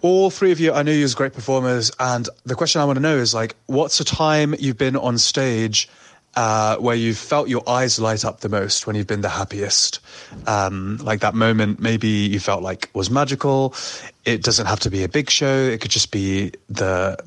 all 0.00 0.30
three 0.30 0.50
of 0.50 0.58
you, 0.58 0.72
I 0.72 0.82
know 0.82 0.92
you 0.92 1.04
as 1.04 1.14
great 1.14 1.34
performers, 1.34 1.92
and 2.00 2.28
the 2.44 2.54
question 2.54 2.80
I 2.80 2.84
want 2.84 2.96
to 2.96 3.02
know 3.02 3.16
is 3.16 3.34
like, 3.34 3.54
what's 3.66 4.00
a 4.00 4.04
time 4.04 4.54
you've 4.58 4.78
been 4.78 4.96
on 4.96 5.18
stage 5.18 5.88
uh, 6.34 6.76
where 6.78 6.96
you've 6.96 7.18
felt 7.18 7.48
your 7.48 7.62
eyes 7.68 7.98
light 7.98 8.24
up 8.24 8.40
the 8.40 8.48
most, 8.48 8.86
when 8.86 8.96
you've 8.96 9.06
been 9.06 9.20
the 9.20 9.28
happiest? 9.28 10.00
Um, 10.46 10.96
like 11.02 11.20
that 11.20 11.34
moment, 11.34 11.78
maybe 11.78 12.08
you 12.08 12.40
felt 12.40 12.62
like 12.62 12.90
was 12.94 13.10
magical. 13.10 13.74
It 14.24 14.42
doesn't 14.42 14.66
have 14.66 14.80
to 14.80 14.90
be 14.90 15.04
a 15.04 15.08
big 15.08 15.30
show; 15.30 15.54
it 15.54 15.80
could 15.80 15.90
just 15.90 16.10
be 16.10 16.52
the 16.68 17.18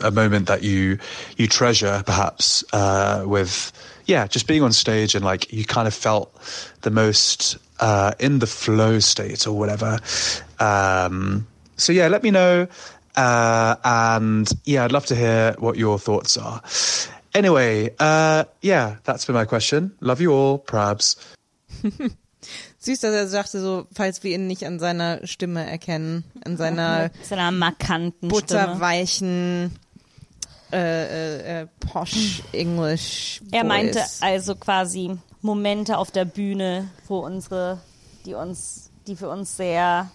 a 0.00 0.10
moment 0.10 0.46
that 0.46 0.62
you 0.62 0.98
you 1.36 1.46
treasure, 1.46 2.02
perhaps 2.06 2.64
uh, 2.72 3.24
with 3.26 3.72
yeah, 4.06 4.26
just 4.26 4.46
being 4.46 4.62
on 4.62 4.72
stage 4.72 5.14
and 5.14 5.24
like 5.24 5.52
you 5.52 5.64
kind 5.64 5.86
of 5.86 5.94
felt 5.94 6.34
the 6.82 6.90
most 6.90 7.58
uh, 7.80 8.12
in 8.18 8.38
the 8.38 8.46
flow 8.46 8.98
state 8.98 9.46
or 9.46 9.52
whatever. 9.52 9.98
Um, 10.58 11.46
so 11.76 11.92
yeah, 11.92 12.08
let 12.08 12.22
me 12.22 12.30
know. 12.30 12.66
Uh, 13.16 13.76
and 13.84 14.50
yeah, 14.64 14.84
I'd 14.84 14.92
love 14.92 15.06
to 15.06 15.16
hear 15.16 15.54
what 15.58 15.76
your 15.76 15.98
thoughts 15.98 16.36
are. 16.36 16.62
Anyway, 17.34 17.94
uh, 17.98 18.44
yeah, 18.62 18.96
that's 19.04 19.24
been 19.24 19.34
my 19.34 19.44
question. 19.44 19.92
Love 20.00 20.20
you 20.20 20.32
all, 20.32 20.58
Prabs. 20.58 21.16
Süß, 22.80 23.00
dass 23.00 23.12
er 23.12 23.26
sagte 23.26 23.60
so, 23.60 23.86
falls 23.92 24.22
wir 24.22 24.34
ihn 24.34 24.46
nicht 24.46 24.64
an 24.64 24.78
seiner 24.78 25.26
Stimme 25.26 25.68
erkennen, 25.68 26.24
an 26.44 26.56
seiner 26.56 27.10
seiner 27.22 27.50
markanten 27.50 28.30
Stimme. 28.30 28.40
butterweichen 28.40 29.66
äh, 29.66 29.87
äh, 30.72 31.62
äh, 31.62 31.66
posh 31.80 32.42
English. 32.52 33.42
Er 33.50 33.64
meinte 33.64 34.02
also 34.20 34.54
quasi 34.54 35.16
Momente 35.40 35.98
auf 35.98 36.10
der 36.10 36.24
Bühne, 36.24 36.90
wo 37.06 37.20
unsere, 37.20 37.78
die 38.24 38.34
uns, 38.34 38.90
die 39.06 39.16
für 39.16 39.28
uns 39.28 39.56
sehr 39.56 40.10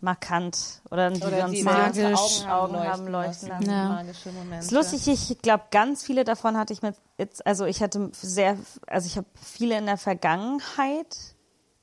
markant 0.00 0.82
oder 0.90 1.10
die 1.10 1.20
wir 1.20 1.44
uns 1.44 1.52
die 1.52 1.62
sehr 1.62 1.72
magisch 1.72 2.44
Augen, 2.46 2.74
Augen 2.74 2.88
haben 2.88 3.06
leuchten 3.06 3.48
lassen. 3.48 3.70
Ja. 3.70 3.88
Magische 3.88 4.32
Momente. 4.32 4.56
Das 4.56 4.64
ist 4.66 4.72
lustig, 4.72 5.08
ich 5.08 5.38
glaube, 5.42 5.64
ganz 5.70 6.02
viele 6.02 6.24
davon 6.24 6.56
hatte 6.56 6.72
ich 6.72 6.82
mit, 6.82 6.96
jetzt, 7.18 7.46
also 7.46 7.64
ich 7.66 7.80
hatte 7.82 8.10
sehr, 8.12 8.58
also 8.88 9.06
ich 9.06 9.16
habe 9.16 9.28
viele 9.40 9.78
in 9.78 9.86
der 9.86 9.96
Vergangenheit, 9.96 11.16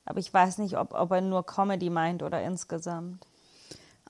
aber 0.04 0.18
ich 0.18 0.32
weiß 0.32 0.58
nicht, 0.58 0.76
ob, 0.76 0.92
ob 0.92 1.10
er 1.12 1.22
nur 1.22 1.44
Comedy 1.46 1.88
meint 1.88 2.22
oder 2.22 2.42
insgesamt. 2.42 3.26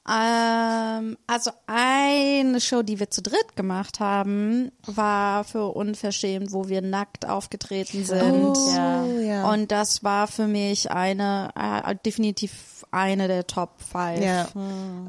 Ähm, 0.08 1.18
also 1.26 1.50
eine 1.66 2.60
Show, 2.60 2.82
die 2.82 2.98
wir 2.98 3.10
zu 3.10 3.22
dritt 3.22 3.54
gemacht 3.54 4.00
haben, 4.00 4.72
war 4.86 5.44
für 5.44 5.66
Unverschämt, 5.66 6.52
wo 6.52 6.68
wir 6.68 6.80
nackt 6.80 7.28
aufgetreten 7.28 8.04
sind. 8.04 8.56
Ja. 8.74 9.04
ja. 9.04 9.50
Und 9.50 9.70
das 9.70 10.02
war 10.02 10.26
für 10.26 10.46
mich 10.46 10.90
eine, 10.90 11.50
äh, 11.54 11.94
definitiv 12.04 12.80
eine 12.90 13.28
der 13.28 13.46
Top 13.46 13.80
5. 13.92 14.20
Ja. 14.20 14.48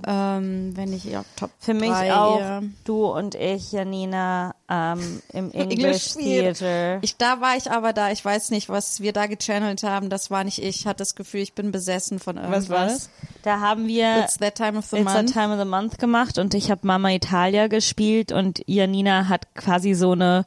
Ähm, 0.05 0.75
wenn 0.75 0.89
nicht 0.89 1.05
ja, 1.05 1.23
Top 1.35 1.51
Für 1.57 1.73
mich 1.73 1.89
drei 1.89 2.13
auch 2.13 2.61
du 2.83 3.05
und 3.05 3.35
ich, 3.35 3.71
Janina, 3.71 4.55
ähm, 4.73 5.21
im 5.33 5.51
English, 5.53 6.15
English 6.15 6.57
Theater. 6.59 6.99
Ich, 7.01 7.17
da 7.17 7.41
war 7.41 7.57
ich 7.57 7.69
aber 7.69 7.91
da, 7.91 8.09
ich 8.11 8.23
weiß 8.23 8.51
nicht, 8.51 8.69
was 8.69 9.01
wir 9.01 9.11
da 9.11 9.25
gechannelt 9.25 9.83
haben, 9.83 10.09
das 10.09 10.31
war 10.31 10.45
nicht 10.45 10.59
ich. 10.59 10.81
Ich 10.81 10.87
hatte 10.87 10.99
das 10.99 11.15
Gefühl, 11.15 11.41
ich 11.41 11.53
bin 11.53 11.71
besessen 11.71 12.19
von 12.19 12.37
irgendwas. 12.37 12.69
Was 12.69 12.69
war 12.69 12.85
das? 12.87 13.09
Da 13.43 13.59
haben 13.59 13.87
wir 13.87 14.19
It's 14.23 14.37
that 14.37 14.55
time 14.55 14.77
of 14.77 14.85
the 14.85 14.97
It's 14.97 15.05
month. 15.13 15.33
That 15.33 15.33
Time 15.33 15.53
of 15.53 15.59
the 15.59 15.65
Month 15.67 15.99
gemacht 15.99 16.37
und 16.37 16.53
ich 16.53 16.71
habe 16.71 16.87
Mama 16.87 17.09
Italia 17.11 17.67
gespielt 17.67 18.31
und 18.31 18.61
Janina 18.67 19.27
hat 19.27 19.53
quasi 19.55 19.93
so 19.93 20.11
eine 20.13 20.45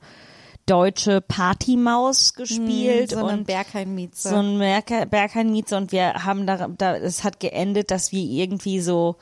deutsche 0.67 1.21
Partymaus 1.21 2.35
gespielt 2.35 3.11
so 3.11 3.19
einen 3.19 3.41
und 3.41 3.47
Berghain-Mieze. 3.47 4.29
so 4.31 4.37
ein 4.37 4.59
Berg- 4.59 5.11
Berghain-Mieze 5.11 5.77
und 5.77 5.93
wir 5.93 6.25
haben 6.25 6.47
da, 6.47 6.69
da, 6.69 6.97
es 6.97 7.23
hat 7.25 7.41
geendet, 7.41 7.91
dass 7.91 8.13
wir 8.13 8.23
irgendwie 8.23 8.81
so 8.81 9.17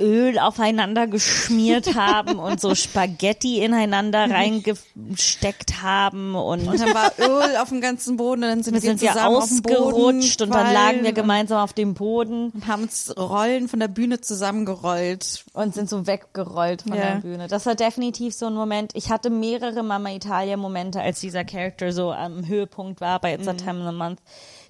Öl 0.00 0.38
aufeinander 0.38 1.06
geschmiert 1.06 1.94
haben 1.94 2.38
und 2.38 2.60
so 2.60 2.74
Spaghetti 2.74 3.62
ineinander 3.62 4.30
reingesteckt 4.30 5.82
haben 5.82 6.34
und, 6.34 6.66
und 6.68 6.80
dann 6.80 6.94
war 6.94 7.12
Öl 7.18 7.56
auf 7.56 7.68
dem 7.68 7.80
ganzen 7.80 8.16
Boden 8.16 8.42
und 8.42 8.48
dann 8.48 8.62
sind 8.62 8.74
wir 8.74 8.82
wir, 8.82 8.90
sind 8.90 9.02
Boden 9.12 9.26
ausgerutscht 9.26 10.42
und 10.42 10.50
dann 10.54 10.72
lagen 10.72 11.04
wir 11.04 11.12
gemeinsam 11.12 11.58
auf 11.62 11.72
dem 11.72 11.94
Boden 11.94 12.50
und 12.50 12.66
haben 12.66 12.82
uns 12.84 13.14
Rollen 13.16 13.68
von 13.68 13.80
der 13.80 13.88
Bühne 13.88 14.20
zusammengerollt. 14.20 15.44
und 15.52 15.74
sind 15.74 15.88
so 15.88 16.06
weggerollt 16.06 16.82
von 16.82 16.94
Ja. 16.94 17.14
der 17.14 17.20
Bühne. 17.20 17.48
Das 17.48 17.66
war 17.66 17.74
definitiv 17.74 18.34
so 18.34 18.46
ein 18.46 18.54
Moment. 18.54 18.92
Ich 18.94 19.10
hatte 19.10 19.30
mehrere 19.30 19.82
Mama 19.82 20.10
Italia 20.10 20.56
Momente, 20.56 21.00
als 21.00 21.20
dieser 21.20 21.44
Charakter 21.44 21.92
so 21.92 22.12
am 22.12 22.46
Höhepunkt 22.46 23.00
war 23.00 23.20
bei 23.20 23.34
It's 23.34 23.48
a 23.48 23.54
Time 23.54 23.80
in 23.80 23.86
the 23.86 23.94
Month, 23.94 24.20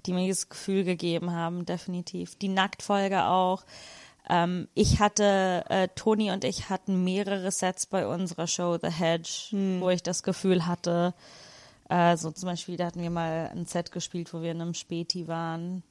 die 0.06 0.12
mir 0.12 0.26
dieses 0.26 0.48
Gefühl 0.48 0.84
gegeben 0.84 1.32
haben, 1.32 1.64
definitiv. 1.66 2.36
Die 2.36 2.48
Nacktfolge 2.48 3.24
auch. 3.24 3.62
Ähm, 4.30 4.68
ich 4.74 5.00
hatte, 5.00 5.64
äh, 5.68 5.88
Toni 5.96 6.30
und 6.30 6.44
ich 6.44 6.70
hatten 6.70 7.02
mehrere 7.02 7.50
Sets 7.50 7.86
bei 7.86 8.06
unserer 8.06 8.46
Show 8.46 8.78
The 8.80 8.88
Hedge, 8.88 9.80
wo 9.80 9.90
ich 9.90 10.04
das 10.04 10.22
Gefühl 10.22 10.66
hatte, 10.66 11.14
äh, 11.88 12.16
so 12.16 12.30
zum 12.30 12.48
Beispiel, 12.48 12.76
da 12.76 12.86
hatten 12.86 13.02
wir 13.02 13.10
mal 13.10 13.50
ein 13.52 13.66
Set 13.66 13.90
gespielt, 13.90 14.32
wo 14.32 14.40
wir 14.40 14.52
in 14.52 14.60
einem 14.60 14.74
Späti 14.74 15.26
waren. 15.26 15.82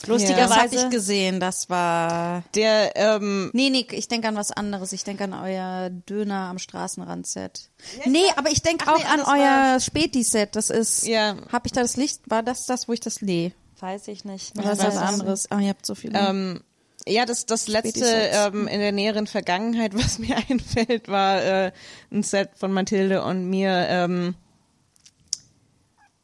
Das 0.00 0.08
habe 0.08 0.12
Lustigerweise. 0.14 0.76
ich 0.86 0.90
gesehen, 0.90 1.40
das 1.40 1.70
war... 1.70 2.42
Der, 2.54 2.96
ähm, 2.96 3.50
Nee, 3.52 3.68
nee, 3.70 3.86
ich 3.90 4.08
denke 4.08 4.28
an 4.28 4.34
was 4.34 4.50
anderes. 4.50 4.92
Ich 4.92 5.04
denke 5.04 5.24
an 5.24 5.34
euer 5.34 5.90
Döner 5.90 6.48
am 6.48 6.58
Straßenrand-Set. 6.58 7.68
nee, 8.06 8.24
aber 8.36 8.50
ich 8.50 8.62
denke 8.62 8.90
auch 8.90 8.98
nee, 8.98 9.04
an 9.04 9.20
euer 9.20 9.78
Späti-Set. 9.78 10.56
Das 10.56 10.70
ist... 10.70 11.06
Ja. 11.06 11.36
Hab 11.52 11.66
ich 11.66 11.72
da 11.72 11.82
das 11.82 11.96
Licht? 11.96 12.22
War 12.30 12.42
das 12.42 12.66
das, 12.66 12.88
wo 12.88 12.94
ich 12.94 13.00
das... 13.00 13.20
Nee, 13.22 13.52
Weiß 13.78 14.08
ich 14.08 14.24
nicht. 14.24 14.58
oder 14.58 14.72
ist 14.72 14.82
das 14.82 14.94
es 14.94 15.00
anderes? 15.00 15.50
Ah, 15.50 15.60
ihr 15.60 15.70
habt 15.70 15.86
so 15.86 15.94
viele. 15.94 16.18
ähm, 16.18 16.60
ja, 17.06 17.24
das, 17.24 17.46
das 17.46 17.68
letzte 17.68 18.04
ähm, 18.06 18.68
in 18.68 18.80
der 18.80 18.92
näheren 18.92 19.26
Vergangenheit, 19.26 19.94
was 19.94 20.18
mir 20.18 20.36
einfällt, 20.48 21.08
war 21.08 21.42
äh, 21.42 21.72
ein 22.10 22.22
Set 22.22 22.50
von 22.56 22.72
Mathilde 22.72 23.22
und 23.24 23.48
mir, 23.48 23.86
ähm, 23.88 24.34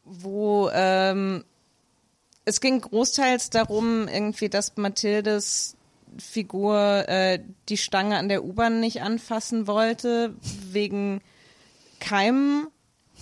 wo 0.05 0.71
ähm, 0.73 1.45
es 2.45 2.61
ging 2.61 2.81
großteils 2.81 3.51
darum, 3.51 4.07
irgendwie, 4.07 4.49
dass 4.49 4.77
Mathildes 4.77 5.77
Figur 6.19 7.09
äh, 7.09 7.41
die 7.69 7.77
Stange 7.77 8.17
an 8.17 8.29
der 8.29 8.45
U-Bahn 8.45 8.81
nicht 8.81 9.03
anfassen 9.03 9.67
wollte, 9.67 10.35
wegen 10.71 11.21
Keimen. 12.01 12.69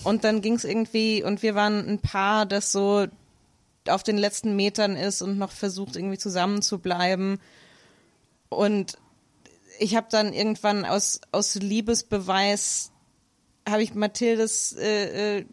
Und 0.03 0.25
dann 0.25 0.43
ging 0.43 0.55
es 0.55 0.65
irgendwie, 0.65 1.23
und 1.23 1.43
wir 1.43 1.55
waren 1.55 1.89
ein 1.89 2.01
Paar, 2.01 2.47
das 2.47 2.73
so 2.73 3.07
auf 3.89 4.03
den 4.03 4.18
letzten 4.18 4.57
Metern 4.57 4.97
ist 4.97 5.22
und 5.22 5.39
noch 5.39 5.53
versucht, 5.53 5.97
irgendwie 5.97 6.18
zusammen 6.18 6.62
zu 6.62 6.78
bleiben. 6.78 7.41
Und 8.49 8.99
ich 9.78 9.97
habe 9.97 10.07
dann 10.11 10.32
irgendwann 10.32 10.85
aus, 10.85 11.20
aus 11.32 11.55
Liebesbeweis, 11.55 12.93
habe 13.68 13.82
ich 13.82 13.95
Mathildes, 13.95 14.72
äh, 14.78 15.39
äh, 15.39 15.45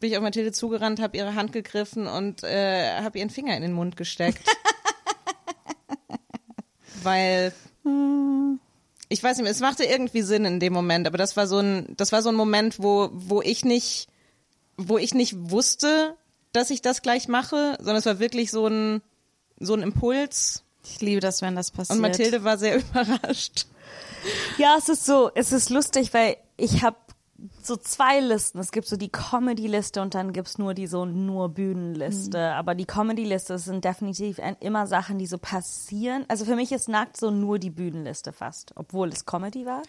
bin 0.00 0.10
ich 0.10 0.16
auf 0.16 0.22
Mathilde 0.22 0.52
zugerannt, 0.52 1.00
habe 1.00 1.16
ihre 1.16 1.34
Hand 1.34 1.52
gegriffen 1.52 2.06
und 2.06 2.42
äh, 2.42 3.00
habe 3.00 3.18
ihren 3.18 3.30
Finger 3.30 3.56
in 3.56 3.62
den 3.62 3.72
Mund 3.72 3.96
gesteckt. 3.96 4.44
Weil 7.02 7.52
ich 9.12 9.22
weiß 9.22 9.38
nicht, 9.38 9.50
es 9.50 9.60
machte 9.60 9.84
irgendwie 9.84 10.22
Sinn 10.22 10.46
in 10.46 10.58
dem 10.58 10.72
Moment, 10.72 11.06
aber 11.06 11.18
das 11.18 11.36
war 11.36 11.46
so 11.46 11.58
ein, 11.58 11.94
das 11.98 12.12
war 12.12 12.22
so 12.22 12.30
ein 12.30 12.34
Moment, 12.34 12.82
wo, 12.82 13.10
wo 13.12 13.42
ich 13.42 13.62
nicht, 13.62 14.08
wo 14.78 14.96
ich 14.96 15.12
nicht 15.12 15.34
wusste, 15.50 16.16
dass 16.52 16.70
ich 16.70 16.82
das 16.82 17.02
gleich 17.02 17.28
mache, 17.28 17.76
sondern 17.78 17.96
es 17.96 18.06
war 18.06 18.18
wirklich 18.18 18.50
so 18.50 18.66
ein, 18.66 19.02
so 19.58 19.74
ein 19.74 19.82
Impuls. 19.82 20.64
ich 20.84 21.00
liebe 21.00 21.20
das, 21.20 21.42
wenn 21.42 21.56
das 21.56 21.70
passiert. 21.70 21.96
Und 21.96 22.02
Mathilde 22.02 22.44
war 22.44 22.58
sehr 22.58 22.78
überrascht. 22.80 23.66
Ja, 24.58 24.76
es 24.78 24.88
ist 24.88 25.04
so, 25.04 25.30
es 25.34 25.52
ist 25.52 25.70
lustig, 25.70 26.14
weil 26.14 26.36
ich 26.56 26.82
habe 26.82 26.96
so 27.66 27.76
zwei 27.76 28.20
Listen. 28.20 28.58
Es 28.58 28.72
gibt 28.72 28.86
so 28.86 28.96
die 28.96 29.10
Comedy-Liste 29.10 30.00
und 30.02 30.14
dann 30.14 30.32
gibt's 30.32 30.58
nur 30.58 30.74
die 30.74 30.86
so 30.86 31.04
nur 31.04 31.48
Bühnenliste. 31.48 32.52
Aber 32.52 32.74
die 32.74 32.84
Comedy-Liste 32.84 33.58
sind 33.58 33.84
definitiv 33.84 34.40
immer 34.60 34.86
Sachen, 34.86 35.18
die 35.18 35.26
so 35.26 35.38
passieren. 35.38 36.24
Also 36.28 36.44
für 36.44 36.56
mich 36.56 36.72
ist 36.72 36.88
nackt 36.88 37.16
so 37.16 37.30
nur 37.30 37.58
die 37.58 37.70
Bühnenliste 37.70 38.32
fast, 38.32 38.72
obwohl 38.76 39.08
es 39.08 39.26
Comedy 39.26 39.66
war. 39.66 39.82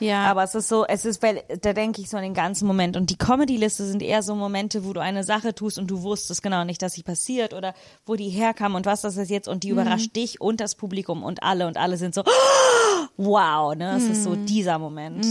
Ja. 0.00 0.26
Aber 0.26 0.44
es 0.44 0.54
ist 0.54 0.68
so, 0.68 0.86
es 0.86 1.04
ist, 1.04 1.22
weil 1.22 1.42
da 1.60 1.72
denke 1.72 2.00
ich 2.00 2.08
so 2.08 2.16
an 2.16 2.22
den 2.22 2.34
ganzen 2.34 2.66
Moment. 2.66 2.96
Und 2.96 3.10
die 3.10 3.18
Comedy-Liste 3.18 3.84
sind 3.84 4.02
eher 4.02 4.22
so 4.22 4.34
Momente, 4.34 4.84
wo 4.84 4.92
du 4.92 5.00
eine 5.00 5.24
Sache 5.24 5.54
tust 5.54 5.78
und 5.78 5.88
du 5.88 6.02
wusstest 6.02 6.42
genau 6.42 6.64
nicht, 6.64 6.82
dass 6.82 6.92
sie 6.92 7.02
passiert 7.02 7.52
oder 7.52 7.74
wo 8.06 8.14
die 8.14 8.28
herkam 8.28 8.74
und 8.74 8.86
was 8.86 9.02
das 9.02 9.16
ist 9.16 9.30
jetzt 9.30 9.48
und 9.48 9.64
die 9.64 9.70
überrascht 9.70 10.14
dich 10.14 10.40
und 10.40 10.60
das 10.60 10.74
Publikum 10.74 11.22
und 11.22 11.42
alle 11.42 11.66
und 11.66 11.76
alle 11.76 11.96
sind 11.96 12.14
so, 12.14 12.22
wow, 13.16 13.74
ne? 13.74 13.96
Es 13.96 14.04
ist 14.04 14.24
so 14.24 14.36
dieser 14.36 14.78
Moment. 14.78 15.26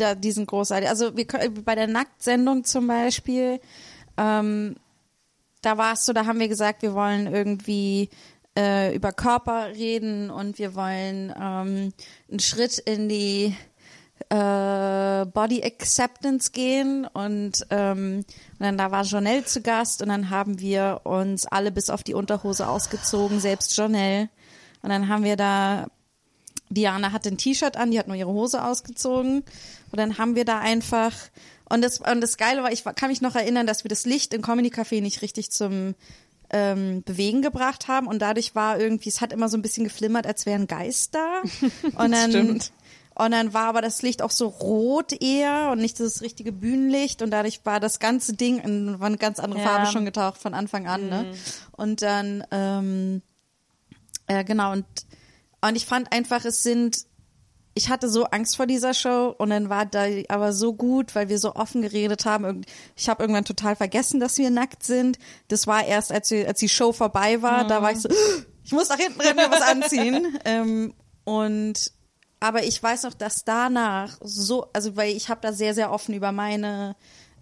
Da, 0.00 0.14
die 0.14 0.32
sind 0.32 0.46
großartig. 0.46 0.88
Also 0.88 1.16
wir 1.16 1.26
bei 1.64 1.74
der 1.74 1.86
Nacktsendung 1.86 2.64
zum 2.64 2.86
Beispiel, 2.86 3.60
ähm, 4.16 4.76
da 5.62 5.78
warst 5.78 6.08
du, 6.08 6.12
da 6.12 6.26
haben 6.26 6.40
wir 6.40 6.48
gesagt, 6.48 6.82
wir 6.82 6.94
wollen 6.94 7.26
irgendwie 7.26 8.10
äh, 8.58 8.94
über 8.94 9.12
Körper 9.12 9.68
reden 9.74 10.30
und 10.30 10.58
wir 10.58 10.74
wollen 10.74 11.32
ähm, 11.38 11.92
einen 12.30 12.40
Schritt 12.40 12.78
in 12.78 13.08
die 13.08 13.54
äh, 14.28 15.26
Body 15.26 15.62
Acceptance 15.62 16.52
gehen 16.52 17.06
und, 17.06 17.66
ähm, 17.70 18.24
und 18.58 18.60
dann 18.60 18.78
da 18.78 18.90
war 18.90 19.04
Jonelle 19.04 19.44
zu 19.44 19.60
Gast 19.60 20.02
und 20.02 20.08
dann 20.08 20.30
haben 20.30 20.60
wir 20.60 21.02
uns 21.04 21.46
alle 21.46 21.70
bis 21.70 21.90
auf 21.90 22.02
die 22.02 22.14
Unterhose 22.14 22.68
ausgezogen, 22.68 23.40
selbst 23.40 23.76
Jonelle. 23.76 24.28
Und 24.82 24.90
dann 24.90 25.08
haben 25.08 25.24
wir 25.24 25.36
da 25.36 25.86
Diana 26.70 27.12
hatte 27.12 27.30
ein 27.30 27.36
T-Shirt 27.36 27.76
an, 27.76 27.90
die 27.90 27.98
hat 27.98 28.06
nur 28.06 28.16
ihre 28.16 28.30
Hose 28.30 28.64
ausgezogen. 28.64 29.42
Und 29.90 29.98
dann 29.98 30.18
haben 30.18 30.36
wir 30.36 30.44
da 30.44 30.58
einfach, 30.58 31.12
und 31.68 31.82
das, 31.82 32.00
und 32.00 32.20
das 32.20 32.36
Geile 32.36 32.62
war, 32.62 32.72
ich 32.72 32.84
kann 32.84 33.10
mich 33.10 33.20
noch 33.20 33.34
erinnern, 33.34 33.66
dass 33.66 33.84
wir 33.84 33.88
das 33.88 34.04
Licht 34.06 34.34
im 34.34 34.42
Comedy 34.42 34.68
Café 34.68 35.00
nicht 35.00 35.22
richtig 35.22 35.50
zum 35.50 35.94
ähm, 36.50 37.02
Bewegen 37.04 37.42
gebracht 37.42 37.88
haben. 37.88 38.06
Und 38.06 38.20
dadurch 38.20 38.54
war 38.54 38.78
irgendwie, 38.78 39.08
es 39.08 39.20
hat 39.20 39.32
immer 39.32 39.48
so 39.48 39.56
ein 39.56 39.62
bisschen 39.62 39.84
geflimmert, 39.84 40.26
als 40.26 40.46
wäre 40.46 40.58
ein 40.60 40.66
Geist 40.66 41.14
da. 41.14 41.42
Und 41.96 42.12
dann, 42.12 42.30
Stimmt. 42.30 42.72
und 43.14 43.30
dann 43.30 43.54
war 43.54 43.66
aber 43.66 43.82
das 43.82 44.02
Licht 44.02 44.22
auch 44.22 44.30
so 44.30 44.48
rot 44.48 45.12
eher 45.20 45.70
und 45.72 45.78
nicht 45.78 46.00
das 46.00 46.22
richtige 46.22 46.52
Bühnenlicht. 46.52 47.22
Und 47.22 47.30
dadurch 47.30 47.60
war 47.64 47.78
das 47.78 47.98
ganze 47.98 48.32
Ding, 48.34 48.58
in, 48.60 48.98
war 48.98 49.08
eine 49.08 49.18
ganz 49.18 49.38
andere 49.38 49.60
Ja. 49.60 49.66
Farbe 49.66 49.86
schon 49.92 50.04
getaucht 50.04 50.40
von 50.40 50.54
Anfang 50.54 50.86
an. 50.86 51.08
Ne? 51.08 51.34
Und 51.72 52.02
dann, 52.02 52.44
ähm, 52.50 53.22
äh, 54.26 54.42
genau, 54.44 54.72
und, 54.72 54.86
und 55.60 55.76
ich 55.76 55.84
fand 55.86 56.12
einfach, 56.12 56.44
es 56.44 56.62
sind, 56.62 57.04
ich 57.74 57.88
hatte 57.88 58.08
so 58.08 58.24
Angst 58.24 58.56
vor 58.56 58.66
dieser 58.66 58.94
Show 58.94 59.34
und 59.38 59.50
dann 59.50 59.68
war 59.68 59.86
da 59.86 60.06
aber 60.28 60.52
so 60.52 60.74
gut, 60.74 61.14
weil 61.14 61.28
wir 61.28 61.38
so 61.38 61.54
offen 61.54 61.82
geredet 61.82 62.24
haben. 62.24 62.64
Ich 62.96 63.08
habe 63.08 63.22
irgendwann 63.22 63.44
total 63.44 63.76
vergessen, 63.76 64.18
dass 64.18 64.38
wir 64.38 64.50
nackt 64.50 64.82
sind. 64.82 65.18
Das 65.48 65.66
war 65.66 65.84
erst, 65.84 66.12
als, 66.12 66.30
wir, 66.30 66.48
als 66.48 66.58
die 66.58 66.68
Show 66.68 66.92
vorbei 66.92 67.42
war, 67.42 67.66
da 67.66 67.80
war 67.82 67.92
ich 67.92 68.00
so, 68.00 68.08
ich 68.64 68.72
muss 68.72 68.88
nach 68.88 68.98
hinten 68.98 69.20
rennen, 69.20 69.36
mir 69.36 69.50
was 69.50 69.62
anziehen. 69.62 70.38
ähm, 70.44 70.94
und 71.24 71.92
aber 72.40 72.64
ich 72.64 72.82
weiß 72.82 73.04
noch, 73.04 73.14
dass 73.14 73.44
danach 73.44 74.18
so, 74.22 74.66
also 74.72 74.96
weil 74.96 75.14
ich 75.14 75.28
habe 75.28 75.40
da 75.42 75.52
sehr, 75.52 75.74
sehr 75.74 75.92
offen 75.92 76.14
über 76.14 76.32
meine 76.32 76.96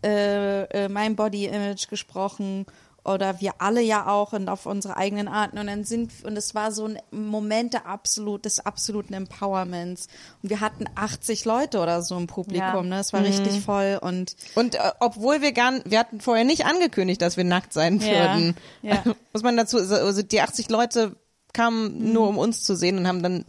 äh, 0.05 0.63
äh, 0.65 0.89
mein 0.89 1.17
Body 1.17 1.47
Image 1.47 1.89
gesprochen 1.89 2.67
oder 3.09 3.41
wir 3.41 3.55
alle 3.59 3.81
ja 3.81 4.07
auch 4.07 4.33
und 4.33 4.49
auf 4.49 4.67
unsere 4.67 4.97
eigenen 4.97 5.29
Arten 5.29 5.59
und 5.59 5.67
dann 5.67 5.85
sind 5.85 6.13
und 6.25 6.37
es 6.37 6.55
war 6.55 6.73
so 6.73 6.87
ein 6.87 6.99
Moment 7.11 7.73
der 7.75 7.87
absolut 7.87 8.45
des 8.45 8.61
absoluten 8.61 9.15
Empowerments 9.15 10.09
und 10.43 10.51
wir 10.51 10.61
hatten 10.61 10.85
80 10.95 11.45
Leute 11.45 11.81
oder 11.81 12.03
so 12.03 12.17
im 12.17 12.27
Publikum, 12.27 12.59
Ja. 12.75 12.83
ne? 12.83 12.99
Es 13.01 13.13
war 13.13 13.23
richtig 13.23 13.61
voll 13.61 13.99
und 14.01 14.37
Und 14.55 14.75
äh, 14.75 14.79
obwohl 15.01 15.41
wir 15.43 15.53
gar, 15.53 15.73
wir 15.85 15.99
hatten 15.99 16.21
vorher 16.21 16.45
nicht 16.45 16.65
angekündigt, 16.67 17.23
dass 17.23 17.37
wir 17.37 17.45
nackt 17.45 17.73
sein 17.73 17.99
Ja, 18.01 18.09
würden. 18.35 18.57
ja. 18.83 19.03
Muss 19.33 19.43
man 19.43 19.57
dazu, 19.57 19.79
also 19.79 20.23
die 20.23 20.41
80 20.41 20.69
Leute 20.71 21.17
kamen 21.53 22.13
nur 22.13 22.29
um 22.29 22.39
uns 22.39 22.63
zu 22.63 22.77
sehen 22.77 22.99
und 22.99 23.09
haben 23.09 23.23
dann 23.23 23.45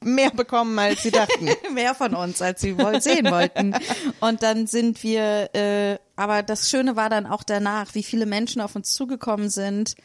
mehr 0.00 0.30
bekommen, 0.30 0.78
als 0.78 1.02
sie 1.02 1.10
dachten. 1.10 1.48
mehr 1.72 1.94
von 1.94 2.14
uns, 2.14 2.42
als 2.42 2.60
sie 2.60 2.76
wohl 2.78 3.00
sehen 3.00 3.30
wollten. 3.30 3.74
Und 4.20 4.42
dann 4.42 4.66
sind 4.66 5.02
wir, 5.02 5.54
äh, 5.54 5.98
aber 6.16 6.42
das 6.42 6.70
Schöne 6.70 6.96
war 6.96 7.10
dann 7.10 7.26
auch 7.26 7.42
danach, 7.42 7.94
wie 7.94 8.02
viele 8.02 8.26
Menschen 8.26 8.60
auf 8.60 8.76
uns 8.76 8.92
zugekommen 8.92 9.48
sind 9.48 9.96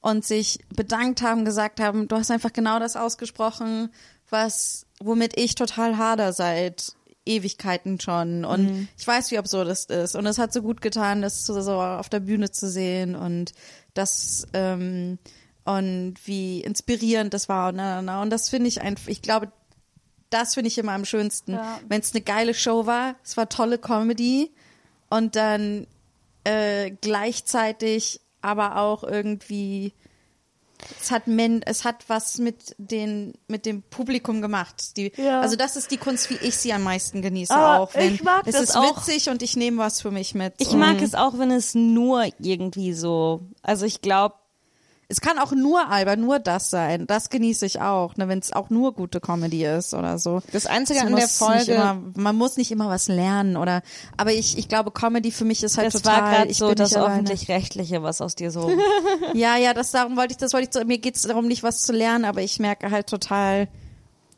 und 0.00 0.24
sich 0.24 0.58
bedankt 0.74 1.22
haben, 1.22 1.44
gesagt 1.44 1.80
haben, 1.80 2.08
du 2.08 2.16
hast 2.16 2.30
einfach 2.30 2.52
genau 2.52 2.78
das 2.78 2.96
ausgesprochen, 2.96 3.90
was, 4.28 4.86
womit 5.00 5.38
ich 5.38 5.54
total 5.54 5.96
hader 5.96 6.32
seit 6.32 6.94
Ewigkeiten 7.24 8.00
schon. 8.00 8.44
Und 8.44 8.88
ich 8.98 9.06
weiß, 9.06 9.30
wie 9.30 9.38
absurd 9.38 9.68
es 9.68 9.84
ist. 9.84 10.16
Und 10.16 10.26
es 10.26 10.38
hat 10.38 10.52
so 10.52 10.62
gut 10.62 10.80
getan, 10.80 11.22
das 11.22 11.46
so, 11.46 11.60
so 11.60 11.80
auf 11.80 12.08
der 12.08 12.20
Bühne 12.20 12.50
zu 12.50 12.68
sehen 12.68 13.14
und 13.14 13.52
das, 13.94 14.46
ähm, 14.54 15.18
und 15.64 16.14
wie 16.24 16.60
inspirierend 16.60 17.32
das 17.32 17.48
war. 17.48 17.68
Und, 17.68 18.08
und 18.08 18.30
das 18.30 18.48
finde 18.48 18.68
ich 18.68 18.80
einfach, 18.82 19.06
ich 19.06 19.22
glaube, 19.22 19.52
das 20.30 20.54
finde 20.54 20.68
ich 20.68 20.78
immer 20.78 20.92
am 20.92 21.04
schönsten. 21.04 21.52
Ja. 21.52 21.78
Wenn 21.88 22.00
es 22.00 22.12
eine 22.12 22.22
geile 22.22 22.54
Show 22.54 22.86
war, 22.86 23.14
es 23.22 23.36
war 23.36 23.48
tolle 23.48 23.78
Comedy 23.78 24.50
und 25.12 25.36
dann 25.36 25.86
äh, 26.44 26.90
gleichzeitig 27.00 28.20
aber 28.40 28.76
auch 28.76 29.04
irgendwie 29.04 29.92
es 31.00 31.12
hat 31.12 31.28
Men 31.28 31.62
es 31.62 31.84
hat 31.84 32.08
was 32.08 32.38
mit 32.38 32.74
den 32.78 33.34
mit 33.46 33.66
dem 33.66 33.82
Publikum 33.82 34.42
gemacht. 34.42 34.96
Die, 34.96 35.12
Ja. 35.16 35.40
Also 35.40 35.54
das 35.54 35.76
ist 35.76 35.92
die 35.92 35.96
Kunst, 35.96 36.28
wie 36.30 36.38
ich 36.44 36.56
sie 36.56 36.72
am 36.72 36.82
meisten 36.82 37.22
genieße 37.22 37.54
Aber 37.54 37.80
auch. 37.80 37.94
Wenn, 37.94 38.14
ich 38.14 38.22
mag 38.24 38.46
es 38.46 38.54
das 38.54 38.62
ist 38.62 38.76
auch. 38.76 39.06
witzig 39.06 39.28
und 39.28 39.42
ich 39.42 39.56
nehme 39.56 39.78
was 39.78 40.00
für 40.00 40.10
mich 40.10 40.34
mit. 40.34 40.54
Ich 40.58 40.72
mag 40.72 41.00
es 41.00 41.14
auch, 41.14 41.38
wenn 41.38 41.52
es 41.52 41.74
nur 41.74 42.26
irgendwie 42.40 42.94
so, 42.94 43.42
also 43.62 43.86
ich 43.86 44.00
glaube, 44.00 44.34
Es 45.08 45.20
kann 45.20 45.38
auch 45.38 45.52
nur 45.52 45.90
albern, 45.90 46.20
nur 46.20 46.38
das 46.38 46.70
sein. 46.70 47.06
Das 47.06 47.28
genieße 47.28 47.66
ich 47.66 47.80
auch, 47.80 48.16
ne, 48.16 48.28
wenn 48.28 48.38
es 48.38 48.52
auch 48.52 48.70
nur 48.70 48.94
gute 48.94 49.20
Comedy 49.20 49.64
ist 49.64 49.92
oder 49.92 50.18
so. 50.18 50.40
Das 50.52 50.66
Einzige 50.66 51.00
Es 51.00 51.04
an 51.06 51.16
der 51.16 51.28
Folge, 51.28 51.72
immer, 51.72 52.02
man 52.14 52.36
muss 52.36 52.56
nicht 52.56 52.70
immer 52.70 52.88
was 52.88 53.08
lernen 53.08 53.56
oder, 53.58 53.82
aber 54.16 54.32
ich, 54.32 54.56
ich 54.56 54.68
glaube, 54.68 54.90
Comedy 54.90 55.30
für 55.30 55.44
mich 55.44 55.62
ist 55.62 55.76
halt 55.76 55.92
das 55.92 56.00
total. 56.00 56.22
war 56.22 56.30
gerade 56.30 56.50
ich 56.50 56.58
so 56.58 56.72
das 56.72 56.96
öffentlich-rechtliche, 56.96 58.02
was 58.02 58.20
aus 58.22 58.34
dir 58.34 58.50
so. 58.50 58.70
Ja, 59.34 59.56
ja, 59.56 59.74
das 59.74 59.90
darum 59.90 60.16
wollte 60.16 60.32
ich, 60.32 60.38
das 60.38 60.52
wollte 60.54 60.68
ich, 60.68 60.74
so, 60.74 60.84
mir 60.86 60.98
geht's 60.98 61.22
darum, 61.22 61.46
nicht 61.46 61.62
was 61.62 61.82
zu 61.82 61.92
lernen, 61.92 62.24
aber 62.24 62.40
ich 62.40 62.58
merke 62.58 62.90
halt 62.90 63.06
total, 63.06 63.68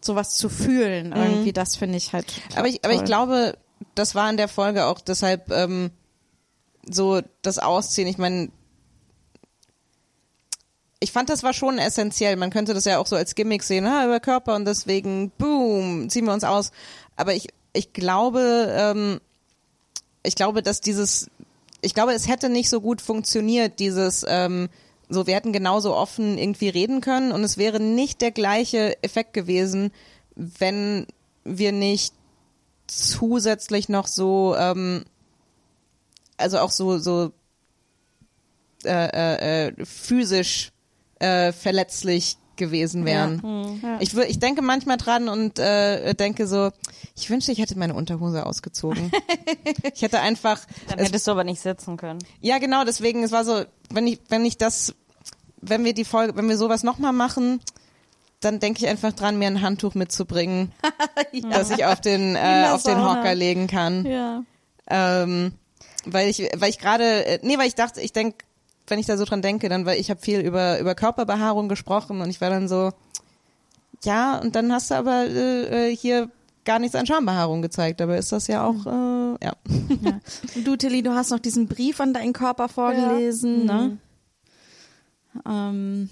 sowas 0.00 0.36
zu 0.36 0.48
fühlen 0.48 1.12
irgendwie, 1.12 1.52
das 1.52 1.76
finde 1.76 1.96
ich 1.96 2.12
halt. 2.12 2.26
aber 2.56 2.68
ich, 2.68 2.84
aber 2.84 2.92
ich 2.92 3.00
toll. 3.00 3.06
glaube, 3.06 3.58
das 3.94 4.14
war 4.14 4.28
in 4.28 4.36
der 4.36 4.48
Folge 4.48 4.86
auch 4.86 5.00
deshalb 5.00 5.50
ähm, 5.50 5.90
so 6.88 7.22
das 7.42 7.58
Ausziehen. 7.58 8.08
Ich 8.08 8.18
meine, 8.18 8.50
ich 11.04 11.12
fand, 11.12 11.28
das 11.28 11.42
war 11.42 11.52
schon 11.52 11.78
essentiell. 11.78 12.36
Man 12.36 12.50
könnte 12.50 12.72
das 12.72 12.86
ja 12.86 12.98
auch 12.98 13.06
so 13.06 13.14
als 13.14 13.34
Gimmick 13.34 13.62
sehen, 13.62 13.88
ha, 13.88 14.06
über 14.06 14.20
Körper 14.20 14.56
und 14.56 14.64
deswegen, 14.64 15.30
boom, 15.36 16.08
ziehen 16.08 16.24
wir 16.24 16.32
uns 16.32 16.44
aus. 16.44 16.72
Aber 17.14 17.34
ich, 17.34 17.48
ich 17.74 17.92
glaube, 17.92 18.74
ähm, 18.74 19.20
ich 20.22 20.34
glaube, 20.34 20.62
dass 20.62 20.80
dieses, 20.80 21.30
ich 21.82 21.92
glaube, 21.92 22.14
es 22.14 22.26
hätte 22.26 22.48
nicht 22.48 22.70
so 22.70 22.80
gut 22.80 23.02
funktioniert, 23.02 23.78
dieses, 23.80 24.24
ähm, 24.26 24.70
so, 25.10 25.26
wir 25.26 25.34
hätten 25.34 25.52
genauso 25.52 25.94
offen 25.94 26.38
irgendwie 26.38 26.70
reden 26.70 27.02
können 27.02 27.32
und 27.32 27.44
es 27.44 27.58
wäre 27.58 27.80
nicht 27.80 28.22
der 28.22 28.30
gleiche 28.30 29.02
Effekt 29.02 29.34
gewesen, 29.34 29.92
wenn 30.34 31.06
wir 31.44 31.72
nicht 31.72 32.14
zusätzlich 32.86 33.90
noch 33.90 34.06
so, 34.06 34.56
ähm, 34.56 35.04
also 36.38 36.60
auch 36.60 36.70
so, 36.70 36.96
so 36.98 37.32
äh, 38.84 38.88
äh, 38.88 39.66
äh, 39.66 39.84
physisch 39.84 40.70
äh, 41.24 41.52
verletzlich 41.52 42.36
gewesen 42.56 43.04
wären. 43.04 43.80
Ich, 43.98 44.10
wür- 44.10 44.26
ich 44.28 44.38
denke 44.38 44.62
manchmal 44.62 44.96
dran 44.96 45.28
und 45.28 45.58
äh, 45.58 46.14
denke 46.14 46.46
so, 46.46 46.70
ich 47.16 47.28
wünschte, 47.28 47.50
ich 47.50 47.58
hätte 47.58 47.76
meine 47.76 47.94
Unterhose 47.94 48.46
ausgezogen. 48.46 49.10
ich 49.94 50.02
hätte 50.02 50.20
einfach, 50.20 50.60
Dann 50.88 51.00
es, 51.00 51.08
hättest 51.08 51.26
du 51.26 51.32
aber 51.32 51.42
nicht 51.42 51.60
sitzen 51.60 51.96
können. 51.96 52.20
ja 52.40 52.58
genau, 52.58 52.84
deswegen, 52.84 53.24
es 53.24 53.32
war 53.32 53.44
so, 53.44 53.64
wenn 53.90 54.06
ich, 54.06 54.20
wenn 54.28 54.44
ich 54.44 54.56
das, 54.56 54.94
wenn 55.60 55.84
wir 55.84 55.94
die 55.94 56.04
Folge, 56.04 56.36
wenn 56.36 56.48
wir 56.48 56.56
sowas 56.56 56.84
nochmal 56.84 57.12
machen, 57.12 57.60
dann 58.38 58.60
denke 58.60 58.84
ich 58.84 58.88
einfach 58.88 59.12
dran, 59.12 59.36
mir 59.38 59.48
ein 59.48 59.60
Handtuch 59.62 59.94
mitzubringen, 59.94 60.70
dass 61.50 61.70
ich 61.70 61.84
auf 61.86 62.00
den, 62.00 62.36
äh, 62.36 62.68
auf 62.70 62.82
den. 62.84 63.02
Hocker 63.02 63.34
legen 63.34 63.66
kann. 63.66 64.06
Ja. 64.06 64.42
Ähm, 64.88 65.52
weil 66.04 66.28
ich, 66.28 66.38
weil 66.56 66.70
ich 66.70 66.78
gerade, 66.78 67.24
äh, 67.26 67.38
nee, 67.42 67.58
weil 67.58 67.66
ich 67.66 67.74
dachte, 67.74 68.00
ich 68.00 68.12
denke, 68.12 68.44
wenn 68.86 68.98
ich 68.98 69.06
da 69.06 69.16
so 69.16 69.24
dran 69.24 69.42
denke, 69.42 69.68
dann, 69.68 69.86
weil 69.86 69.98
ich 69.98 70.10
habe 70.10 70.20
viel 70.20 70.40
über 70.40 70.78
über 70.78 70.94
Körperbehaarung 70.94 71.68
gesprochen 71.68 72.20
und 72.20 72.30
ich 72.30 72.40
war 72.40 72.50
dann 72.50 72.68
so, 72.68 72.92
ja, 74.04 74.38
und 74.38 74.54
dann 74.56 74.72
hast 74.72 74.90
du 74.90 74.94
aber 74.94 75.26
äh, 75.26 75.90
äh, 75.90 75.96
hier 75.96 76.30
gar 76.64 76.78
nichts 76.78 76.94
an 76.94 77.06
Schambehaarung 77.06 77.62
gezeigt, 77.62 78.00
aber 78.00 78.16
ist 78.16 78.32
das 78.32 78.46
ja 78.46 78.66
auch, 78.66 78.86
äh, 78.86 79.44
ja. 79.44 79.52
Und 80.54 80.66
du, 80.66 80.76
Tilly, 80.76 81.02
du 81.02 81.14
hast 81.14 81.30
noch 81.30 81.38
diesen 81.38 81.68
Brief 81.68 82.00
an 82.00 82.14
deinen 82.14 82.32
Körper 82.32 82.68
vorgelesen, 82.68 83.66
ne? 83.66 83.98
Ähm, 85.46 86.08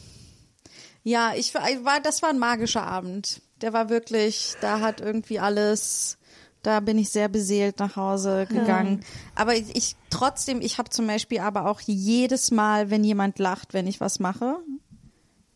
ja, 1.05 1.33
ich 1.37 1.55
war, 1.55 2.01
das 2.01 2.23
war 2.23 2.31
ein 2.31 2.39
magischer 2.39 2.83
Abend. 2.85 3.41
Der 3.61 3.73
war 3.73 3.89
wirklich, 3.89 4.55
da 4.61 4.81
hat 4.81 5.01
irgendwie 5.01 5.39
alles, 5.39 6.19
da 6.63 6.79
bin 6.81 6.97
ich 6.97 7.11
sehr 7.11 7.29
beseelt 7.29 7.81
nach 7.81 7.97
Hause 7.97 8.47
gegangen. 8.47 9.05
Aber 9.35 9.57
ich, 9.57 9.75
ich 9.75 9.97
trotzdem, 10.11 10.61
ich 10.61 10.79
habe 10.79 10.91
zum 10.91 11.07
Beispiel 11.07 11.41
aber 11.41 11.67
auch 11.67 11.81
jedes 11.81 12.51
Mal, 12.51 12.91
wenn 12.91 13.03
jemand 13.03 13.39
lacht, 13.39 13.75
wenn 13.75 13.87
ich 13.87 14.01
was 14.01 14.21
mache, 14.21 14.57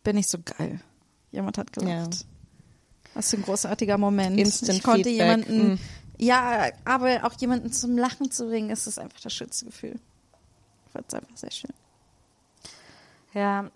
bin 0.03 0.17
ich 0.17 0.27
so 0.27 0.37
geil. 0.43 0.81
Jemand 1.31 1.57
hat 1.57 1.71
gelacht. 1.71 2.25
Was 3.13 3.29
für 3.29 3.37
ein 3.37 3.43
großartiger 3.43 3.97
Moment. 3.97 4.37
Instant 4.37 4.77
ich 4.77 4.83
konnte 4.83 5.09
Feedback, 5.09 5.25
jemanden, 5.25 5.73
mm. 5.73 5.79
ja, 6.17 6.69
aber 6.85 7.23
auch 7.23 7.33
jemanden 7.39 7.71
zum 7.71 7.97
Lachen 7.97 8.29
zu 8.29 8.45
bringen, 8.47 8.69
ist 8.69 8.85
das 8.85 8.97
einfach 8.97 9.19
das 9.21 9.33
schönste 9.33 9.65
Gefühl. 9.65 9.99
Ich 10.85 10.91
fand 10.91 11.05
es 11.07 11.13
einfach 11.13 11.37
sehr 11.37 11.51
schön. 11.51 11.73
Ja. 13.33 13.71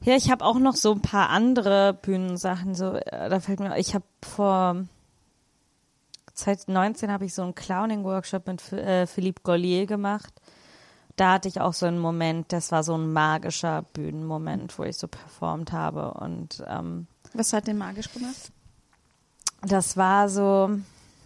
Ja, 0.00 0.16
ich 0.16 0.30
habe 0.30 0.44
auch 0.44 0.58
noch 0.58 0.76
so 0.76 0.92
ein 0.92 1.02
paar 1.02 1.30
andere 1.30 1.94
Bühnensachen. 1.94 2.74
So, 2.74 2.94
äh, 2.94 3.28
da 3.28 3.40
fällt 3.40 3.60
mir, 3.60 3.76
ich 3.78 3.94
habe 3.94 4.04
vor 4.22 4.84
2019 6.38 7.10
habe 7.10 7.24
ich 7.24 7.34
so 7.34 7.42
einen 7.42 7.54
Clowning-Workshop 7.54 8.46
mit 8.46 8.72
äh, 8.72 9.06
Philippe 9.06 9.42
Gollier 9.42 9.86
gemacht. 9.86 10.32
Da 11.16 11.32
hatte 11.34 11.48
ich 11.48 11.60
auch 11.60 11.72
so 11.74 11.86
einen 11.86 11.98
Moment, 11.98 12.52
das 12.52 12.70
war 12.70 12.84
so 12.84 12.96
ein 12.96 13.12
magischer 13.12 13.82
Bühnenmoment, 13.92 14.78
wo 14.78 14.84
ich 14.84 14.96
so 14.96 15.08
performt 15.08 15.72
habe. 15.72 16.12
Und 16.14 16.62
ähm, 16.68 17.08
Was 17.34 17.52
hat 17.52 17.66
den 17.66 17.78
magisch 17.78 18.12
gemacht? 18.12 18.52
das 19.62 19.96
war 19.96 20.28
so, 20.28 20.70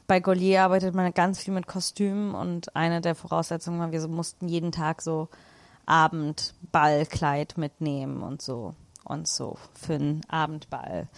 bei 0.06 0.20
Gollier 0.20 0.62
arbeitet 0.62 0.94
man 0.94 1.12
ganz 1.12 1.40
viel 1.40 1.52
mit 1.54 1.66
Kostümen 1.66 2.34
und 2.34 2.74
eine 2.74 3.00
der 3.00 3.14
Voraussetzungen 3.14 3.78
war, 3.78 3.92
wir 3.92 4.00
so 4.00 4.08
mussten 4.08 4.48
jeden 4.48 4.72
Tag 4.72 5.02
so 5.02 5.28
Abendballkleid 5.86 7.58
mitnehmen 7.58 8.22
und 8.22 8.40
so 8.40 8.74
und 9.04 9.28
so 9.28 9.58
für 9.74 9.94
einen 9.94 10.22
Abendball 10.28 11.08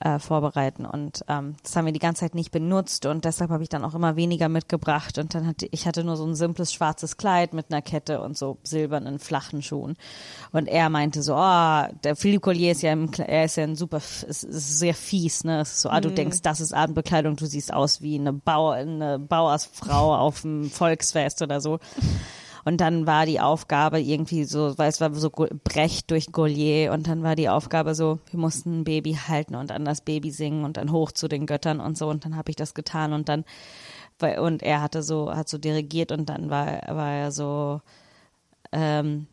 äh, 0.00 0.18
vorbereiten. 0.18 0.84
Und 0.86 1.24
ähm, 1.28 1.56
das 1.62 1.76
haben 1.76 1.86
wir 1.86 1.92
die 1.92 1.98
ganze 1.98 2.20
Zeit 2.20 2.34
nicht 2.34 2.50
benutzt. 2.50 3.06
Und 3.06 3.24
deshalb 3.24 3.50
habe 3.50 3.62
ich 3.62 3.68
dann 3.68 3.84
auch 3.84 3.94
immer 3.94 4.16
weniger 4.16 4.48
mitgebracht. 4.48 5.18
Und 5.18 5.34
dann 5.34 5.46
hatte 5.46 5.66
ich 5.70 5.86
hatte 5.86 6.04
nur 6.04 6.16
so 6.16 6.26
ein 6.26 6.34
simples 6.34 6.72
schwarzes 6.72 7.16
Kleid 7.16 7.54
mit 7.54 7.66
einer 7.70 7.82
Kette 7.82 8.20
und 8.20 8.36
so 8.36 8.58
silbernen 8.62 9.18
flachen 9.18 9.62
Schuhen. 9.62 9.96
Und 10.52 10.66
er 10.68 10.90
meinte 10.90 11.22
so 11.22 11.34
oh 11.34 11.84
der 12.04 12.16
Philippe 12.16 12.40
Collier 12.40 12.72
ist 12.72 12.82
ja 12.82 12.92
im, 12.92 13.10
er 13.12 13.44
ist 13.44 13.56
ja 13.56 13.64
ein 13.64 13.76
super 13.76 13.98
ist, 13.98 14.22
ist 14.22 14.78
sehr 14.78 14.94
fies 14.94 15.44
ne? 15.44 15.60
Es 15.60 15.72
ist 15.72 15.80
so 15.80 15.90
ah 15.90 16.00
du 16.00 16.10
denkst 16.10 16.42
das 16.42 16.60
ist 16.60 16.72
Abendbekleidung 16.72 17.36
du 17.36 17.46
siehst 17.46 17.72
aus 17.72 18.02
wie 18.02 18.18
eine 18.18 18.32
Bauer 18.32 18.74
eine 18.74 19.18
Bauersfrau 19.18 20.14
auf 20.18 20.42
dem 20.42 20.70
Volksfest 20.70 21.42
oder 21.42 21.60
so 21.60 21.78
und 22.66 22.78
dann 22.78 23.06
war 23.06 23.26
die 23.26 23.38
Aufgabe 23.38 24.00
irgendwie 24.00 24.42
so, 24.42 24.76
weil 24.76 24.88
es 24.88 25.00
war 25.00 25.14
so 25.14 25.30
Brecht 25.30 26.10
durch 26.10 26.32
Gaulier 26.32 26.92
und 26.92 27.06
dann 27.06 27.22
war 27.22 27.36
die 27.36 27.48
Aufgabe 27.48 27.94
so, 27.94 28.18
wir 28.30 28.40
mussten 28.40 28.80
ein 28.80 28.84
Baby 28.84 29.14
halten 29.14 29.54
und 29.54 29.70
an 29.70 29.84
das 29.84 30.00
Baby 30.00 30.32
singen 30.32 30.64
und 30.64 30.76
dann 30.76 30.90
hoch 30.90 31.12
zu 31.12 31.28
den 31.28 31.46
Göttern 31.46 31.78
und 31.78 31.96
so. 31.96 32.08
Und 32.08 32.24
dann 32.24 32.36
habe 32.36 32.50
ich 32.50 32.56
das 32.56 32.74
getan 32.74 33.12
und 33.12 33.28
dann 33.28 33.44
und 34.38 34.62
er 34.64 34.82
hatte 34.82 35.02
so 35.04 35.32
hat 35.32 35.48
so 35.48 35.58
dirigiert 35.58 36.10
und 36.10 36.28
dann 36.28 36.50
war 36.50 36.66
war 36.88 37.12
er 37.12 37.30
so 37.30 37.82
ähm, 38.72 39.28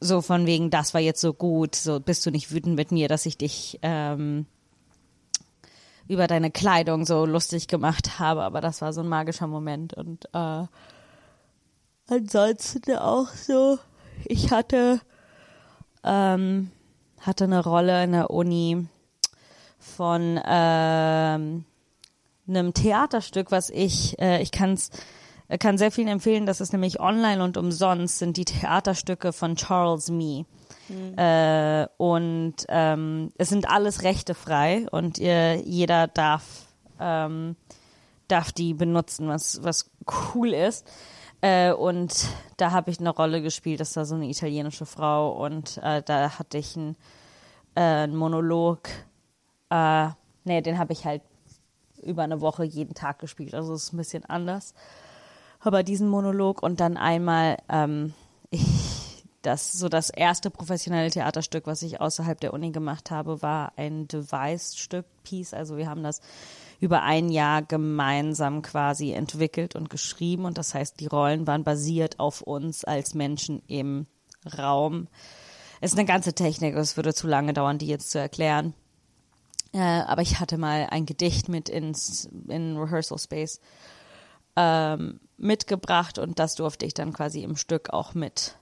so 0.00 0.22
von 0.22 0.46
wegen 0.46 0.70
das 0.70 0.94
war 0.94 1.00
jetzt 1.02 1.20
so 1.20 1.34
gut 1.34 1.74
so 1.74 2.00
bist 2.00 2.24
du 2.24 2.30
nicht 2.30 2.52
wütend 2.52 2.76
mit 2.76 2.92
mir 2.92 3.08
dass 3.08 3.26
ich 3.26 3.36
dich 3.36 3.78
ähm, 3.82 4.46
über 6.08 6.26
deine 6.26 6.50
Kleidung 6.50 7.06
so 7.06 7.26
lustig 7.26 7.68
gemacht 7.68 8.18
habe. 8.18 8.42
Aber 8.42 8.60
das 8.60 8.80
war 8.82 8.92
so 8.92 9.00
ein 9.00 9.08
magischer 9.08 9.46
Moment 9.46 9.94
und 9.94 10.26
äh, 10.32 10.64
ansonsten 12.08 12.96
auch 12.96 13.28
so, 13.28 13.78
ich 14.24 14.50
hatte, 14.50 15.00
ähm, 16.02 16.70
hatte 17.20 17.44
eine 17.44 17.62
Rolle 17.62 18.04
in 18.04 18.12
der 18.12 18.30
Uni 18.30 18.86
von 19.78 20.40
ähm, 20.44 21.64
einem 22.46 22.74
Theaterstück, 22.74 23.50
was 23.50 23.70
ich, 23.70 24.18
äh, 24.18 24.42
ich 24.42 24.50
kann's, 24.50 24.90
äh, 25.48 25.58
kann 25.58 25.78
sehr 25.78 25.90
vielen 25.90 26.08
empfehlen, 26.08 26.46
das 26.46 26.60
ist 26.60 26.72
nämlich 26.72 27.00
online 27.00 27.42
und 27.42 27.56
umsonst, 27.56 28.18
sind 28.18 28.36
die 28.36 28.44
Theaterstücke 28.44 29.32
von 29.32 29.56
Charles 29.56 30.10
Mee. 30.10 30.44
Äh, 31.16 31.86
und 31.96 32.56
ähm, 32.68 33.32
es 33.38 33.48
sind 33.48 33.68
alles 33.70 34.02
rechtefrei 34.02 34.86
und 34.90 35.18
ihr, 35.18 35.56
jeder 35.56 36.08
darf, 36.08 36.44
ähm, 37.00 37.56
darf 38.28 38.52
die 38.52 38.74
benutzen, 38.74 39.28
was, 39.28 39.62
was 39.62 39.90
cool 40.34 40.52
ist. 40.52 40.86
Äh, 41.44 41.74
und 41.74 42.26
da 42.56 42.70
habe 42.70 42.90
ich 42.90 43.00
eine 43.00 43.10
Rolle 43.10 43.42
gespielt, 43.42 43.78
das 43.78 43.94
war 43.96 44.06
so 44.06 44.14
eine 44.14 44.30
italienische 44.30 44.86
Frau 44.86 45.44
und 45.44 45.76
äh, 45.82 46.02
da 46.02 46.38
hatte 46.38 46.56
ich 46.56 46.74
einen, 46.74 46.96
äh, 47.74 47.80
einen 47.82 48.16
Monolog. 48.16 48.88
Äh, 49.68 50.08
nee, 50.44 50.62
den 50.62 50.78
habe 50.78 50.94
ich 50.94 51.04
halt 51.04 51.20
über 52.00 52.22
eine 52.22 52.40
Woche 52.40 52.64
jeden 52.64 52.94
Tag 52.94 53.18
gespielt, 53.18 53.52
also 53.52 53.74
es 53.74 53.84
ist 53.84 53.92
ein 53.92 53.98
bisschen 53.98 54.24
anders. 54.24 54.72
Aber 55.60 55.82
diesen 55.82 56.08
Monolog 56.08 56.62
und 56.62 56.80
dann 56.80 56.96
einmal 56.96 57.58
ähm, 57.68 58.14
ich, 58.48 58.64
das 59.42 59.72
so 59.72 59.90
das 59.90 60.08
erste 60.08 60.48
professionelle 60.48 61.10
Theaterstück, 61.10 61.66
was 61.66 61.82
ich 61.82 62.00
außerhalb 62.00 62.40
der 62.40 62.54
Uni 62.54 62.70
gemacht 62.70 63.10
habe, 63.10 63.42
war 63.42 63.74
ein 63.76 64.08
Device-Stück, 64.08 65.04
Piece. 65.24 65.52
Also 65.52 65.76
wir 65.76 65.90
haben 65.90 66.02
das 66.02 66.22
über 66.84 67.02
ein 67.02 67.30
Jahr 67.30 67.62
gemeinsam 67.62 68.60
quasi 68.60 69.12
entwickelt 69.12 69.74
und 69.74 69.88
geschrieben. 69.88 70.44
Und 70.44 70.58
das 70.58 70.74
heißt, 70.74 71.00
die 71.00 71.06
Rollen 71.06 71.46
waren 71.46 71.64
basiert 71.64 72.20
auf 72.20 72.42
uns 72.42 72.84
als 72.84 73.14
Menschen 73.14 73.62
im 73.66 74.06
Raum. 74.58 75.08
Es 75.80 75.92
ist 75.92 75.98
eine 75.98 76.06
ganze 76.06 76.34
Technik, 76.34 76.76
es 76.76 76.96
würde 76.96 77.14
zu 77.14 77.26
lange 77.26 77.54
dauern, 77.54 77.78
die 77.78 77.86
jetzt 77.86 78.10
zu 78.10 78.18
erklären. 78.18 78.74
Äh, 79.72 79.78
aber 79.78 80.20
ich 80.20 80.40
hatte 80.40 80.58
mal 80.58 80.86
ein 80.90 81.06
Gedicht 81.06 81.48
mit 81.48 81.70
ins 81.70 82.28
in 82.48 82.76
Rehearsal 82.76 83.18
Space 83.18 83.60
ähm, 84.54 85.20
mitgebracht 85.38 86.18
und 86.18 86.38
das 86.38 86.54
durfte 86.54 86.84
ich 86.84 86.92
dann 86.92 87.14
quasi 87.14 87.42
im 87.42 87.56
Stück 87.56 87.90
auch 87.90 88.12
mit 88.12 88.56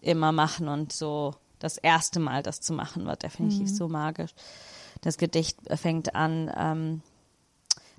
immer 0.00 0.30
machen 0.30 0.68
und 0.68 0.92
so 0.92 1.34
das 1.58 1.76
erste 1.76 2.20
Mal 2.20 2.44
das 2.44 2.60
zu 2.60 2.72
machen 2.72 3.04
war 3.04 3.16
definitiv 3.16 3.68
so 3.68 3.88
magisch. 3.88 4.30
Das 5.00 5.18
Gedicht 5.18 5.58
fängt 5.76 6.14
an, 6.14 6.50
ähm, 6.56 7.02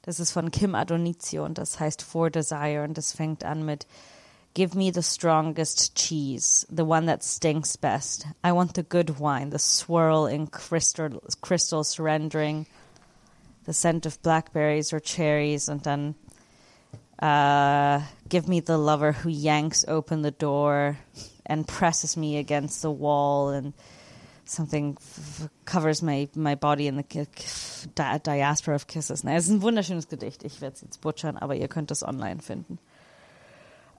das 0.09 0.19
ist 0.19 0.31
von 0.31 0.49
Kim 0.49 0.73
Adonizio 0.73 1.45
und 1.45 1.59
das 1.59 1.79
heißt 1.79 2.01
For 2.01 2.31
Desire 2.31 2.83
und 2.83 2.97
das 2.97 3.13
fängt 3.13 3.43
an 3.43 3.63
mit 3.63 3.85
Give 4.55 4.75
me 4.75 4.91
the 4.91 5.03
strongest 5.03 5.93
cheese, 5.93 6.65
the 6.75 6.81
one 6.81 7.05
that 7.05 7.23
stinks 7.23 7.77
best. 7.77 8.25
I 8.43 8.51
want 8.51 8.73
the 8.73 8.81
good 8.81 9.19
wine, 9.19 9.51
the 9.51 9.59
swirl 9.59 10.25
in 10.25 10.47
crystal, 10.47 11.21
crystal 11.41 11.83
surrendering, 11.83 12.65
the 13.65 13.71
scent 13.71 14.07
of 14.07 14.19
blackberries 14.23 14.91
or 14.91 14.99
cherries 14.99 15.69
and 15.69 15.83
then 15.83 16.15
uh, 17.21 18.01
give 18.27 18.47
me 18.47 18.61
the 18.61 18.79
lover 18.79 19.11
who 19.11 19.29
yanks 19.29 19.85
open 19.87 20.23
the 20.23 20.31
door 20.31 20.97
and 21.45 21.67
presses 21.67 22.17
me 22.17 22.37
against 22.37 22.81
the 22.81 22.89
wall 22.89 23.49
and 23.49 23.73
something 24.49 24.97
covers 25.65 26.01
my, 26.01 26.29
my 26.35 26.55
body 26.55 26.87
in 26.87 26.97
the 26.97 27.03
di 27.03 28.19
diaspora 28.23 28.75
of 28.75 28.87
kisses. 28.87 29.23
Na, 29.23 29.35
es 29.35 29.45
ist 29.45 29.51
ein 29.51 29.61
wunderschönes 29.61 30.07
Gedicht. 30.07 30.43
Ich 30.43 30.61
werde 30.61 30.75
es 30.75 30.81
jetzt 30.81 31.01
butchern, 31.01 31.37
aber 31.37 31.55
ihr 31.55 31.67
könnt 31.67 31.91
es 31.91 32.03
online 32.03 32.41
finden. 32.41 32.79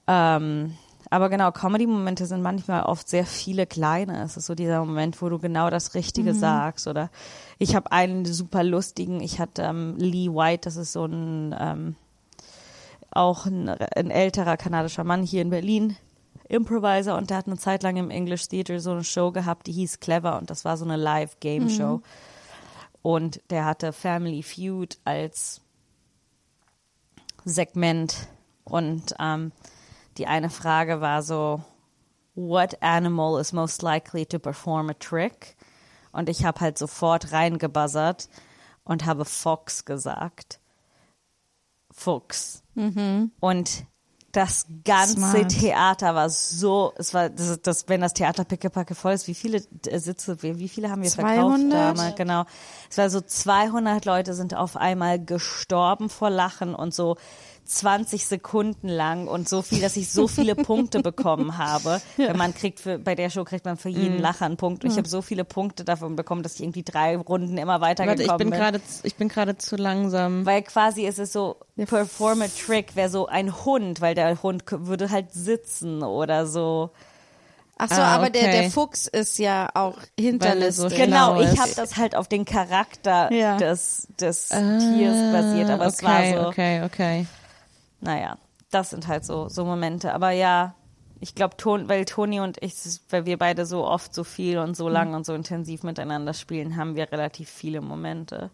Ähm, 0.07 0.75
aber 1.09 1.29
genau, 1.29 1.51
Comedy-Momente 1.51 2.25
sind 2.25 2.41
manchmal 2.41 2.83
oft 2.83 3.09
sehr 3.09 3.25
viele 3.25 3.65
kleine. 3.65 4.23
Es 4.23 4.37
ist 4.37 4.45
so 4.45 4.55
dieser 4.55 4.83
Moment, 4.83 5.21
wo 5.21 5.29
du 5.29 5.39
genau 5.39 5.69
das 5.69 5.95
Richtige 5.95 6.33
sagst. 6.33 6.87
Oder 6.87 7.09
ich 7.57 7.75
habe 7.75 7.91
einen 7.91 8.25
super 8.25 8.63
lustigen, 8.63 9.21
ich 9.21 9.39
hatte 9.39 9.63
ähm, 9.63 9.95
Lee 9.97 10.29
White, 10.29 10.61
das 10.65 10.75
ist 10.75 10.93
so 10.93 11.05
ein 11.05 11.55
ähm, 11.59 11.95
auch 13.11 13.45
ein, 13.45 13.67
ein 13.67 14.09
älterer 14.09 14.57
kanadischer 14.57 15.03
Mann 15.03 15.23
hier 15.23 15.41
in 15.41 15.49
Berlin, 15.49 15.97
Improviser, 16.51 17.17
und 17.17 17.29
der 17.29 17.37
hat 17.37 17.47
eine 17.47 17.57
Zeit 17.57 17.81
lang 17.81 17.95
im 17.95 18.09
English 18.09 18.47
Theater 18.49 18.79
so 18.79 18.91
eine 18.91 19.03
Show 19.03 19.31
gehabt, 19.31 19.67
die 19.67 19.71
hieß 19.71 19.99
Clever 20.01 20.37
und 20.37 20.49
das 20.49 20.65
war 20.65 20.75
so 20.75 20.83
eine 20.85 20.97
Live-Game-Show. 20.97 22.01
Und 23.01 23.41
der 23.49 23.65
hatte 23.65 23.93
Family 23.93 24.43
Feud 24.43 24.97
als 25.05 25.61
Segment 27.45 28.27
und 28.63 29.15
ähm, 29.19 29.51
die 30.17 30.27
eine 30.27 30.49
Frage 30.49 31.01
war 31.01 31.23
so, 31.23 31.61
what 32.35 32.81
animal 32.81 33.39
is 33.39 33.53
most 33.53 33.81
likely 33.81 34.25
to 34.25 34.37
perform 34.37 34.89
a 34.89 34.93
trick? 34.93 35.55
Und 36.11 36.27
ich 36.27 36.43
habe 36.43 36.59
halt 36.59 36.77
sofort 36.77 37.31
reingebuzzert 37.31 38.27
und 38.83 39.05
habe 39.05 39.23
Fox 39.23 39.85
gesagt. 39.85 40.59
Fuchs. 41.91 42.63
Und 43.39 43.85
das 44.31 44.65
ganze 44.85 45.15
Smart. 45.15 45.49
Theater 45.49 46.15
war 46.15 46.29
so, 46.29 46.93
es 46.97 47.13
war, 47.13 47.29
das, 47.29 47.61
das, 47.61 47.89
wenn 47.89 48.01
das 48.01 48.13
Theater 48.13 48.43
pickepacke 48.45 48.95
voll 48.95 49.13
ist, 49.13 49.27
wie 49.27 49.33
viele 49.33 49.61
äh, 49.87 49.99
Sitze, 49.99 50.41
wie, 50.41 50.57
wie 50.59 50.69
viele 50.69 50.89
haben 50.89 51.01
wir 51.01 51.11
verkauft 51.11 51.59
200? 51.59 51.73
damals? 51.73 52.15
Genau. 52.15 52.45
Es 52.89 52.97
war 52.97 53.09
so 53.09 53.21
200 53.21 54.05
Leute 54.05 54.33
sind 54.33 54.55
auf 54.55 54.77
einmal 54.77 55.23
gestorben 55.23 56.09
vor 56.09 56.29
Lachen 56.29 56.75
und 56.75 56.93
so 56.93 57.17
20 57.71 58.25
Sekunden 58.25 58.87
lang 58.87 59.27
und 59.27 59.47
so 59.47 59.61
viel, 59.61 59.81
dass 59.81 59.95
ich 59.95 60.11
so 60.11 60.27
viele 60.27 60.55
Punkte 60.55 61.01
bekommen 61.01 61.57
habe. 61.57 62.01
Wenn 62.17 62.37
man 62.37 62.53
kriegt 62.53 62.79
für, 62.79 62.99
bei 62.99 63.15
der 63.15 63.29
Show 63.29 63.43
kriegt 63.43 63.65
man 63.65 63.77
für 63.77 63.89
jeden 63.89 64.15
Mhm. 64.17 64.21
Lacher 64.21 64.45
einen 64.45 64.57
Punkt. 64.57 64.83
Und 64.83 64.91
ich 64.91 64.97
habe 64.97 65.07
so 65.07 65.21
viele 65.21 65.43
Punkte 65.45 65.83
davon 65.85 66.15
bekommen, 66.15 66.43
dass 66.43 66.55
ich 66.55 66.61
irgendwie 66.63 66.83
drei 66.83 67.15
Runden 67.17 67.57
immer 67.57 67.81
Warte, 67.81 68.03
weitergekommen 68.03 68.21
ich 68.31 68.37
bin 68.37 68.49
bin. 68.49 68.59
gerade, 68.59 68.81
ich 69.03 69.15
bin 69.15 69.27
gerade 69.29 69.57
zu 69.57 69.75
langsam. 69.75 70.45
Weil 70.45 70.61
quasi 70.63 71.05
ist 71.05 71.19
es 71.19 71.31
so, 71.33 71.57
perform 71.85 72.41
a 72.41 72.47
trick 72.47 72.95
wäre 72.95 73.09
so 73.09 73.27
ein 73.27 73.63
Hund, 73.65 74.01
weil 74.01 74.15
der 74.15 74.41
Hund 74.43 74.63
würde 74.69 75.09
halt 75.09 75.31
sitzen 75.33 76.03
oder 76.03 76.45
so. 76.47 76.91
Ach 77.77 77.89
so, 77.89 77.99
Ah, 78.01 78.15
aber 78.15 78.29
der, 78.29 78.43
okay. 78.43 78.61
der 78.61 78.69
Fuchs 78.71 79.07
ist 79.07 79.39
ja 79.39 79.67
auch 79.73 79.95
so 79.95 80.07
hinterlistig. 80.19 80.95
Genau, 80.97 81.33
Genau, 81.35 81.41
ich 81.51 81.59
habe 81.59 81.71
das 81.75 81.97
halt 81.97 82.15
auf 82.15 82.27
den 82.27 82.45
Charakter 82.45 83.33
Ja. 83.33 83.57
des, 83.57 84.07
des 84.19 84.49
Tiers 84.49 85.17
basiert, 85.31 85.69
aber 85.71 85.85
es 85.87 86.03
war 86.03 86.11
Ah, 86.11 86.19
okay, 86.19 86.35
so, 86.35 86.47
okay, 86.47 86.83
okay. 86.83 87.25
Naja, 88.01 88.37
das 88.69 88.89
sind 88.89 89.07
halt 89.07 89.25
so, 89.25 89.49
so 89.49 89.65
Momente. 89.65 90.13
Aber 90.13 90.31
ja, 90.31 90.75
ich 91.19 91.35
glaube, 91.35 91.55
Ton, 91.55 91.87
weil 91.87 92.05
Toni 92.05 92.39
und 92.39 92.61
ich, 92.61 92.73
weil 93.09 93.25
wir 93.25 93.37
beide 93.37 93.65
so 93.65 93.85
oft 93.85 94.13
so 94.13 94.23
viel 94.23 94.57
und 94.57 94.75
so 94.75 94.89
lang 94.89 95.13
und 95.13 95.25
so 95.25 95.33
intensiv 95.33 95.83
miteinander 95.83 96.33
spielen, 96.33 96.75
haben 96.75 96.95
wir 96.95 97.11
relativ 97.11 97.49
viele 97.49 97.81
Momente. 97.81 98.49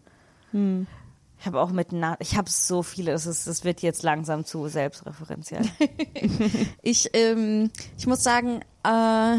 Ich 1.40 1.46
habe 1.46 1.60
auch 1.60 1.70
mit, 1.70 1.92
Na 1.92 2.16
ich 2.20 2.36
habe 2.36 2.50
so 2.50 2.82
viele, 2.82 3.12
das, 3.12 3.26
ist, 3.26 3.46
das 3.46 3.64
wird 3.64 3.80
jetzt 3.80 4.02
langsam 4.02 4.44
zu 4.44 4.68
selbstreferenziell. 4.68 5.64
Ich, 6.82 7.10
ähm, 7.14 7.70
ich 7.96 8.06
muss 8.06 8.22
sagen, 8.22 8.60
äh, 8.82 9.36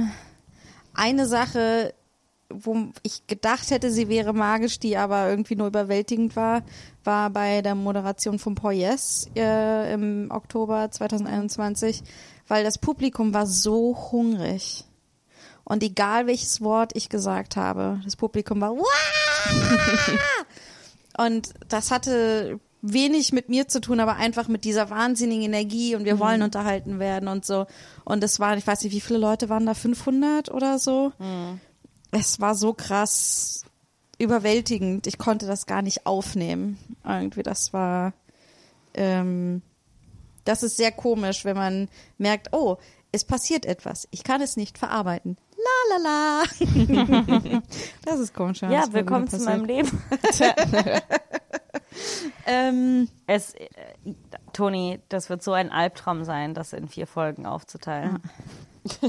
eine 0.93 1.27
Sache, 1.27 1.93
wo 2.51 2.89
ich 3.03 3.27
gedacht 3.27 3.71
hätte, 3.71 3.91
sie 3.91 4.09
wäre 4.09 4.33
magisch, 4.33 4.79
die 4.79 4.97
aber 4.97 5.29
irgendwie 5.29 5.55
nur 5.55 5.67
überwältigend 5.67 6.35
war, 6.35 6.63
war 7.03 7.29
bei 7.29 7.61
der 7.61 7.75
Moderation 7.75 8.39
von 8.39 8.55
Poyes 8.55 9.29
äh, 9.35 9.93
im 9.93 10.29
Oktober 10.31 10.89
2021, 10.89 12.03
weil 12.47 12.63
das 12.63 12.77
Publikum 12.77 13.33
war 13.33 13.45
so 13.45 14.11
hungrig. 14.11 14.85
Und 15.63 15.83
egal 15.83 16.25
welches 16.25 16.61
Wort 16.61 16.91
ich 16.95 17.09
gesagt 17.09 17.55
habe, 17.55 18.01
das 18.03 18.15
Publikum 18.15 18.61
war! 18.61 18.75
Und 21.17 21.53
das 21.67 21.91
hatte 21.91 22.59
wenig 22.81 23.33
mit 23.33 23.49
mir 23.49 23.67
zu 23.67 23.81
tun, 23.81 23.99
aber 23.99 24.15
einfach 24.15 24.47
mit 24.47 24.63
dieser 24.63 24.89
wahnsinnigen 24.89 25.43
Energie 25.43 25.95
und 25.95 26.05
wir 26.05 26.17
wollen 26.17 26.41
unterhalten 26.41 26.99
werden 26.99 27.27
und 27.27 27.45
so. 27.45 27.67
Und 28.05 28.23
es 28.23 28.39
waren, 28.39 28.57
ich 28.57 28.65
weiß 28.65 28.83
nicht, 28.83 28.93
wie 28.93 29.01
viele 29.01 29.19
Leute 29.19 29.49
waren 29.49 29.65
da, 29.65 29.73
500 29.73 30.49
oder 30.49 30.79
so. 30.79 31.11
Es 32.11 32.39
war 32.39 32.55
so 32.55 32.73
krass 32.73 33.65
überwältigend. 34.17 35.07
Ich 35.07 35.17
konnte 35.17 35.45
das 35.47 35.65
gar 35.65 35.81
nicht 35.81 36.05
aufnehmen. 36.05 36.77
Irgendwie, 37.05 37.43
das 37.43 37.73
war, 37.73 38.13
ähm, 38.93 39.61
das 40.45 40.63
ist 40.63 40.77
sehr 40.77 40.91
komisch, 40.91 41.45
wenn 41.45 41.55
man 41.55 41.89
merkt, 42.17 42.53
oh, 42.53 42.77
es 43.11 43.23
passiert 43.23 43.65
etwas. 43.65 44.07
Ich 44.11 44.23
kann 44.23 44.41
es 44.41 44.57
nicht 44.57 44.77
verarbeiten. 44.77 45.37
La 45.57 45.97
la 45.97 46.03
la. 46.03 46.43
das 48.05 48.19
ist 48.19 48.33
komisch. 48.33 48.61
ja, 48.61 48.69
mal 48.69 48.93
willkommen 48.93 49.27
zu 49.27 49.39
meinem 49.39 49.65
Leben. 49.65 50.01
Ähm, 52.45 53.09
Es, 53.27 53.53
äh, 53.53 53.67
Toni, 54.53 54.99
das 55.09 55.29
wird 55.29 55.43
so 55.43 55.53
ein 55.53 55.71
Albtraum 55.71 56.23
sein, 56.23 56.53
das 56.53 56.73
in 56.73 56.87
vier 56.87 57.07
Folgen 57.07 57.45
aufzuteilen. 57.45 58.21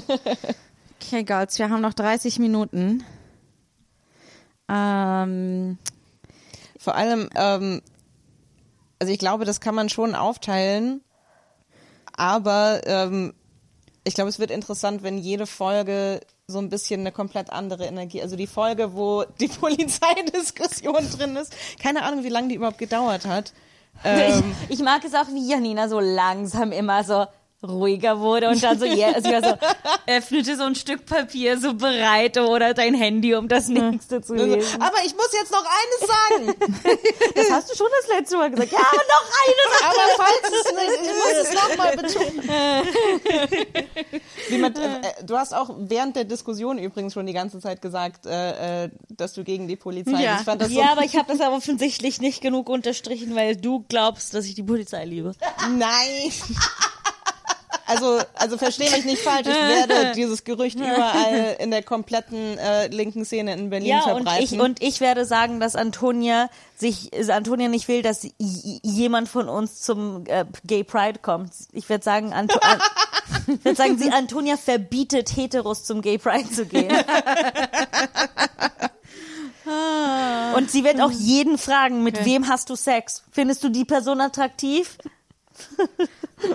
okay, 1.03 1.25
Girls, 1.25 1.59
wir 1.59 1.71
haben 1.71 1.81
noch 1.81 1.95
30 1.95 2.39
Minuten. 2.39 3.05
Ähm, 4.69 5.79
Vor 6.79 6.95
allem, 6.95 7.29
ähm, 7.35 7.83
also 8.99 9.13
ich 9.13 9.19
glaube, 9.19 9.45
das 9.45 9.61
kann 9.61 9.75
man 9.75 9.89
schon 9.89 10.15
aufteilen, 10.15 11.03
aber 12.17 12.83
ähm, 12.85 13.35
ich 14.05 14.15
glaube, 14.15 14.31
es 14.31 14.39
wird 14.39 14.51
interessant, 14.51 15.03
wenn 15.03 15.19
jede 15.19 15.47
Folge 15.47 16.21
so 16.47 16.59
ein 16.59 16.69
bisschen 16.69 17.01
eine 17.01 17.13
komplett 17.13 17.51
andere 17.51 17.87
Energie, 17.87 18.23
also 18.23 18.37
die 18.37 18.47
Folge, 18.47 18.95
wo 18.95 19.25
die 19.41 19.49
Polizeidiskussion 19.49 21.11
drin 21.11 21.37
ist, 21.37 21.55
keine 21.83 22.03
Ahnung, 22.03 22.25
wie 22.25 22.29
lange 22.29 22.49
die 22.49 22.55
überhaupt 22.57 22.79
gedauert 22.79 23.27
hat. 23.27 23.53
Ähm, 24.05 24.55
Ich, 24.69 24.79
ich 24.79 24.85
mag 24.85 25.05
es 25.05 25.15
auch, 25.15 25.27
wie 25.35 25.51
Janina 25.51 25.89
so 25.89 25.99
langsam 25.99 26.71
immer 26.71 27.03
so 27.03 27.27
ruhiger 27.63 28.21
wurde 28.21 28.49
und 28.49 28.63
dann 28.63 28.79
so, 28.79 28.87
yeah, 28.87 29.13
also 29.13 29.29
ja, 29.31 29.43
so 29.43 29.55
öffnete 30.07 30.57
so 30.57 30.63
ein 30.65 30.75
Stück 30.75 31.05
Papier 31.05 31.59
so 31.59 31.75
bereit 31.75 32.39
oder 32.39 32.73
dein 32.75 32.95
Handy, 32.95 33.35
um 33.35 33.49
das 33.49 33.69
nächste 33.69 34.23
zu 34.23 34.35
lesen. 34.35 34.81
aber 34.81 34.97
ich 35.05 35.15
muss 35.15 35.31
jetzt 35.33 35.53
noch 35.53 35.65
eines 35.65 36.01
sagen. 36.09 36.55
Das 37.35 37.51
hast 37.51 37.71
du 37.71 37.77
schon 37.77 37.87
das 38.03 38.19
letzte 38.19 38.37
Mal 38.37 38.51
gesagt. 38.51 38.73
Ja, 38.73 38.79
aber 38.79 38.97
noch 38.97 39.27
eine 39.45 39.61
Aber 39.91 40.01
falls 40.17 40.43
es 40.53 40.73
nicht, 40.73 41.01
ich 41.03 41.15
muss 41.17 41.35
es 41.43 41.55
nochmal 41.55 41.97
betonen. 41.97 42.51
Wie 44.49 44.59
mit, 44.59 44.79
äh, 44.79 45.25
du 45.25 45.37
hast 45.37 45.55
auch 45.55 45.71
während 45.79 46.17
der 46.17 46.25
Diskussion 46.25 46.79
übrigens 46.79 47.15
schon 47.15 47.27
die 47.27 47.33
ganze 47.33 47.61
Zeit 47.61 47.81
gesagt, 47.83 48.27
äh, 48.27 48.85
äh, 48.85 48.91
dass 49.11 49.33
du 49.35 49.45
gegen 49.45 49.69
die 49.69 49.77
Polizei 49.77 50.23
Ja. 50.23 50.43
bist. 50.57 50.71
Ja, 50.71 50.93
aber 50.93 51.05
ich 51.05 51.17
habe 51.17 51.29
das 51.33 51.41
aber 51.41 51.57
offensichtlich 51.57 52.21
nicht 52.21 52.41
genug 52.41 52.69
unterstrichen, 52.69 53.35
weil 53.37 53.57
du 53.57 53.85
glaubst, 53.89 54.35
dass 54.35 54.45
ich 54.47 54.55
die 54.55 54.63
Polizei 54.63 55.05
liebe. 55.05 55.33
so, 55.33 55.69
nein. 55.69 56.33
Also, 57.91 58.21
also 58.35 58.57
verstehe 58.57 58.89
mich 58.91 59.05
nicht 59.05 59.23
falsch, 59.23 59.49
ich 59.49 59.55
werde 59.55 60.13
dieses 60.17 60.45
Gerücht 60.45 60.79
überall 60.79 61.57
in 61.59 61.73
der 61.73 61.83
kompletten 61.83 62.57
äh, 62.59 62.87
linken 62.87 63.25
Szene 63.25 63.55
in 63.55 63.69
Berlin 63.69 63.89
Ja, 63.89 64.05
und 64.05 64.23
verbreiten. 64.23 64.45
ich, 64.45 64.61
und 64.61 64.81
ich 64.81 65.01
werde 65.01 65.25
sagen, 65.25 65.59
dass 65.59 65.75
Antonia 65.75 66.49
sich, 66.77 67.11
also 67.13 67.33
Antonia 67.33 67.69
nicht 67.69 67.89
will, 67.89 68.03
dass 68.03 68.27
jemand 68.39 69.29
von 69.29 69.49
uns 69.49 69.81
zum 69.83 70.25
äh, 70.27 70.45
Gay 70.65 70.85
Pride 70.85 71.19
kommt. 71.21 71.51
Ich 71.73 71.89
werde 71.89 72.05
sagen, 72.05 72.33
Anto 72.33 72.59
an, 72.61 72.79
ich 73.49 73.65
werde 73.65 73.77
sagen, 73.77 73.99
sie, 73.99 74.11
Antonia 74.11 74.57
verbietet 74.57 75.35
Heteros 75.37 75.85
zum 75.85 76.01
Gay 76.01 76.19
Pride 76.19 76.49
zu 76.49 76.67
gehen. 76.67 76.93
Und 80.57 80.71
sie 80.71 80.85
wird 80.85 81.01
auch 81.01 81.11
jeden 81.11 81.59
fragen, 81.59 82.03
mit 82.03 82.25
wem 82.25 82.49
hast 82.49 82.71
du 82.71 82.77
Sex? 82.77 83.23
Findest 83.31 83.63
du 83.63 83.69
die 83.69 83.85
Person 83.85 84.21
attraktiv? 84.21 84.97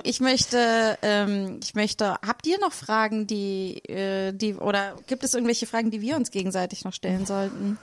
Ich 0.04 0.20
möchte, 0.20 0.98
ähm, 1.02 1.60
ich 1.64 1.76
möchte, 1.76 2.14
habt 2.26 2.48
ihr 2.48 2.60
noch 2.60 2.74
Fragen, 2.74 3.28
die, 3.28 3.78
äh, 3.90 4.32
die, 4.34 4.56
oder 4.56 4.96
gibt 5.08 5.24
es 5.24 5.34
irgendwelche 5.34 5.68
Fragen, 5.68 5.92
die 5.92 6.02
wir 6.02 6.16
uns 6.16 6.32
gegenseitig 6.32 6.84
noch 6.84 6.94
stellen 6.94 7.26
sollten? 7.26 7.78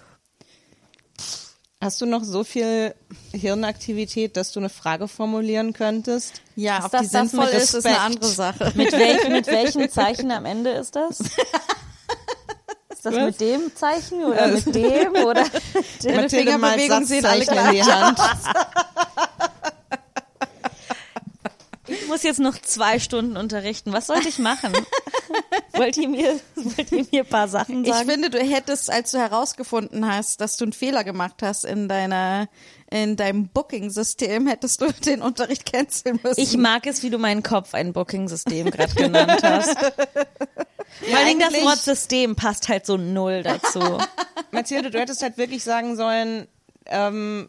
Hast 1.82 2.00
du 2.00 2.06
noch 2.06 2.22
so 2.22 2.44
viel 2.44 2.94
Hirnaktivität, 3.32 4.36
dass 4.36 4.52
du 4.52 4.60
eine 4.60 4.68
Frage 4.68 5.08
formulieren 5.08 5.72
könntest? 5.72 6.40
Ja, 6.54 6.78
Ist 6.78 6.84
ob 6.84 6.92
das 6.92 7.00
die 7.00 7.08
das 7.08 7.30
sinnvoll 7.30 7.46
mit 7.46 7.54
ist, 7.54 7.74
ist 7.74 7.86
eine 7.86 7.98
andere 7.98 8.30
Sache. 8.30 8.72
Mit, 8.76 8.92
welch, 8.92 9.28
mit 9.28 9.46
welchem 9.48 9.88
Zeichen 9.90 10.30
am 10.30 10.44
Ende 10.44 10.70
ist 10.70 10.94
das? 10.94 11.18
Ist 13.02 13.04
das 13.04 13.14
mit 13.16 13.40
dem 13.40 13.74
Zeichen 13.74 14.22
oder 14.22 14.46
mit 14.46 14.72
dem 14.72 15.12
oder? 15.24 15.44
Deine 16.04 16.22
Mathilde 16.22 16.56
malt 16.56 16.80
Fingerbewegung 16.80 17.04
sehen 17.04 17.24
alle 17.24 17.44
Satzzeichen 17.44 17.70
in 17.70 17.74
die 17.74 17.82
Hand. 17.82 18.18
Muss 22.12 22.22
jetzt 22.24 22.40
noch 22.40 22.58
zwei 22.58 22.98
Stunden 22.98 23.38
unterrichten. 23.38 23.94
Was 23.94 24.08
sollte 24.08 24.28
ich 24.28 24.38
machen? 24.38 24.72
wollt, 25.72 25.96
ihr 25.96 26.08
mir, 26.10 26.38
wollt 26.56 26.92
ihr 26.92 27.06
mir 27.10 27.22
ein 27.22 27.26
paar 27.26 27.48
Sachen 27.48 27.84
Ich 27.86 27.90
sagen? 27.90 28.10
finde, 28.10 28.28
du 28.28 28.38
hättest, 28.38 28.90
als 28.90 29.12
du 29.12 29.18
herausgefunden 29.18 30.06
hast, 30.06 30.42
dass 30.42 30.58
du 30.58 30.66
einen 30.66 30.74
Fehler 30.74 31.04
gemacht 31.04 31.36
hast 31.40 31.64
in 31.64 31.88
deiner, 31.88 32.48
in 32.90 33.16
deinem 33.16 33.48
Booking-System, 33.48 34.46
hättest 34.46 34.82
du 34.82 34.92
den 34.92 35.22
Unterricht 35.22 35.72
canceln 35.72 36.20
müssen. 36.22 36.38
Ich 36.38 36.58
mag 36.58 36.86
es, 36.86 37.02
wie 37.02 37.08
du 37.08 37.16
meinen 37.16 37.42
Kopf 37.42 37.72
ein 37.72 37.94
Booking-System 37.94 38.70
gerade 38.70 38.94
genannt 38.94 39.42
hast. 39.42 39.78
Vor 41.00 41.24
Dingen 41.24 41.40
das 41.40 41.54
Wort 41.62 41.78
System 41.78 42.36
passt 42.36 42.68
halt 42.68 42.84
so 42.84 42.98
null 42.98 43.42
dazu. 43.42 43.80
Mathilde, 44.50 44.90
du 44.90 45.00
hättest 45.00 45.22
halt 45.22 45.38
wirklich 45.38 45.64
sagen 45.64 45.96
sollen, 45.96 46.46
ähm, 46.84 47.48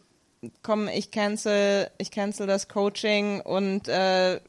komm, 0.61 0.88
ich 0.88 1.11
cancel, 1.11 1.91
ich 1.98 2.11
cancel 2.11 2.48
das 2.48 2.69
Coaching 2.69 3.41
und 3.41 3.90
äh, 3.90 4.40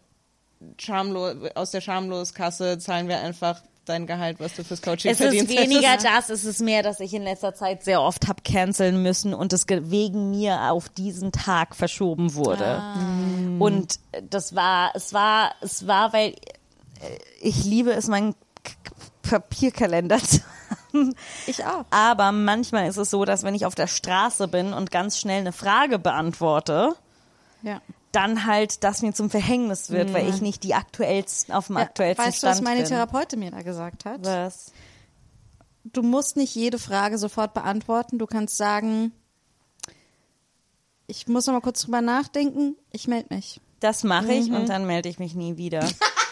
schamlos, 0.78 1.36
aus 1.54 1.70
der 1.70 1.80
Schamloskasse 1.80 2.78
zahlen 2.78 3.08
wir 3.08 3.18
einfach 3.20 3.62
dein 3.86 4.06
Gehalt, 4.06 4.40
was 4.40 4.54
du 4.54 4.64
fürs 4.64 4.80
Coaching 4.80 5.10
Es 5.10 5.20
ist 5.20 5.26
verdienst. 5.26 5.50
weniger 5.58 5.88
hättest. 5.90 6.06
das, 6.08 6.30
es 6.30 6.44
ist 6.46 6.60
mehr, 6.60 6.82
dass 6.82 7.00
ich 7.00 7.12
in 7.12 7.22
letzter 7.22 7.54
Zeit 7.54 7.84
sehr 7.84 8.00
oft 8.00 8.26
hab 8.28 8.42
canceln 8.42 9.02
müssen 9.02 9.34
und 9.34 9.52
es 9.52 9.66
ge- 9.66 9.82
wegen 9.90 10.30
mir 10.30 10.70
auf 10.72 10.88
diesen 10.88 11.32
Tag 11.32 11.76
verschoben 11.76 12.34
wurde. 12.34 12.82
Und 13.58 13.98
das 14.30 14.54
war, 14.54 14.92
es 14.94 15.12
war, 15.12 15.54
es 15.60 15.86
war, 15.86 16.12
weil 16.14 16.30
äh, 16.30 16.34
ich 17.42 17.64
liebe 17.64 17.92
es, 17.92 18.08
meinen 18.08 18.34
Papierkalender 19.22 20.18
zu 20.18 20.40
haben. 20.92 21.14
Ich 21.46 21.64
auch. 21.64 21.84
Aber 21.90 22.32
manchmal 22.32 22.88
ist 22.88 22.96
es 22.96 23.10
so, 23.10 23.24
dass 23.24 23.42
wenn 23.42 23.54
ich 23.54 23.66
auf 23.66 23.74
der 23.74 23.86
Straße 23.88 24.48
bin 24.48 24.72
und 24.72 24.90
ganz 24.90 25.18
schnell 25.18 25.40
eine 25.40 25.52
Frage 25.52 25.98
beantworte, 25.98 26.94
Ja. 27.62 27.80
Dann 28.14 28.46
halt 28.46 28.84
das 28.84 29.02
mir 29.02 29.12
zum 29.12 29.30
Verhängnis 29.30 29.90
wird, 29.90 30.12
weil 30.12 30.28
ich 30.28 30.40
nicht 30.40 30.62
die 30.62 30.74
aktuellsten 30.74 31.54
auf 31.54 31.66
dem 31.68 31.76
ja. 31.76 31.82
aktuellsten 31.82 32.24
Weißt 32.26 32.36
du, 32.36 32.38
Stand 32.46 32.56
was 32.56 32.62
meine 32.62 32.80
bin. 32.80 32.88
Therapeutin 32.88 33.38
mir 33.40 33.50
da 33.50 33.62
gesagt 33.62 34.04
hat? 34.04 34.24
Was? 34.24 34.72
Du 35.84 36.02
musst 36.02 36.36
nicht 36.36 36.54
jede 36.54 36.78
Frage 36.78 37.18
sofort 37.18 37.52
beantworten. 37.54 38.18
Du 38.18 38.26
kannst 38.26 38.56
sagen, 38.56 39.12
ich 41.06 41.28
muss 41.28 41.46
noch 41.46 41.54
mal 41.54 41.60
kurz 41.60 41.82
drüber 41.82 42.00
nachdenken. 42.00 42.76
Ich 42.90 43.06
melde 43.08 43.34
mich. 43.34 43.60
Das 43.80 44.02
mache 44.04 44.32
ich 44.32 44.48
Mhm. 44.48 44.54
und 44.56 44.68
dann 44.68 44.86
melde 44.86 45.08
ich 45.08 45.18
mich 45.18 45.34
nie 45.34 45.56
wieder. 45.56 45.80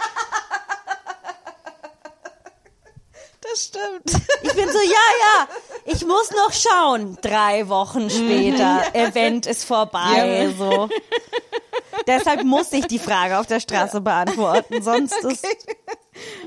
Das 3.52 3.64
stimmt. 3.64 4.22
Ich 4.42 4.54
bin 4.54 4.68
so, 4.68 4.78
ja, 4.78 4.88
ja, 5.20 5.48
ich 5.84 6.04
muss 6.06 6.30
noch 6.30 6.52
schauen. 6.52 7.18
Drei 7.20 7.68
Wochen 7.68 8.08
später, 8.10 8.82
Event 8.94 9.46
ist 9.46 9.64
vorbei, 9.64 10.52
so. 10.58 10.88
Deshalb 12.06 12.44
muss 12.44 12.72
ich 12.72 12.86
die 12.86 12.98
Frage 12.98 13.38
auf 13.38 13.46
der 13.46 13.60
Straße 13.60 14.00
beantworten, 14.00 14.82
sonst 14.82 15.22
ist, 15.24 15.46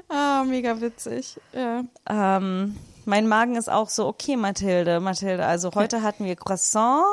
Ah, 0.09 0.43
mega 0.45 0.79
witzig. 0.81 1.37
Ja. 1.53 1.83
ähm, 2.09 2.75
mein 3.05 3.27
Magen 3.27 3.55
ist 3.55 3.69
auch 3.69 3.89
so, 3.89 4.07
okay, 4.07 4.35
Mathilde, 4.35 4.99
Mathilde, 4.99 5.45
also 5.45 5.71
heute 5.75 6.01
hatten 6.01 6.25
wir 6.25 6.35
Croissant, 6.35 7.03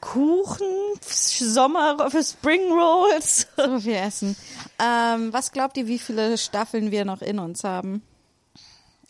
Kuchen, 0.00 0.66
Sommer, 1.00 2.10
für 2.10 2.22
Spring 2.24 2.72
Rolls. 2.72 3.46
So 3.56 3.78
viel 3.80 3.94
Essen. 3.94 4.36
Ähm, 4.80 5.32
was 5.32 5.52
glaubt 5.52 5.76
ihr, 5.76 5.86
wie 5.86 5.98
viele 5.98 6.36
Staffeln 6.38 6.90
wir 6.90 7.04
noch 7.04 7.22
in 7.22 7.38
uns 7.38 7.62
haben? 7.64 8.02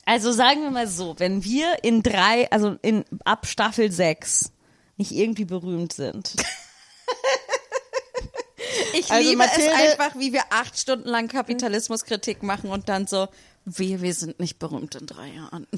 Also 0.05 0.33
sagen 0.33 0.63
wir 0.63 0.71
mal 0.71 0.89
so, 0.89 1.15
wenn 1.19 1.45
wir 1.45 1.85
in 1.85 2.03
drei, 2.03 2.51
also 2.51 2.77
in 2.83 3.05
ab 3.25 3.47
Staffel 3.47 3.93
sechs 3.93 4.51
nicht 4.97 5.13
irgendwie 5.13 5.45
berühmt 5.45 5.93
sind. 5.93 6.35
Ich 8.95 9.11
Also 9.11 9.29
liebe 9.29 9.43
es 9.43 9.51
Mathilde- 9.51 9.75
einfach, 9.75 10.19
wie 10.19 10.33
wir 10.33 10.43
acht 10.51 10.79
Stunden 10.79 11.09
lang 11.09 11.29
Kapitalismuskritik 11.29 12.43
machen 12.43 12.71
und 12.71 12.89
dann 12.89 13.07
so, 13.07 13.29
wir, 13.65 14.03
wir 14.03 14.15
sind 14.15 14.39
nicht 14.41 14.59
berühmt 14.59 14.95
in 14.95 15.07
drei 15.07 15.29
Jahren. 15.29 15.67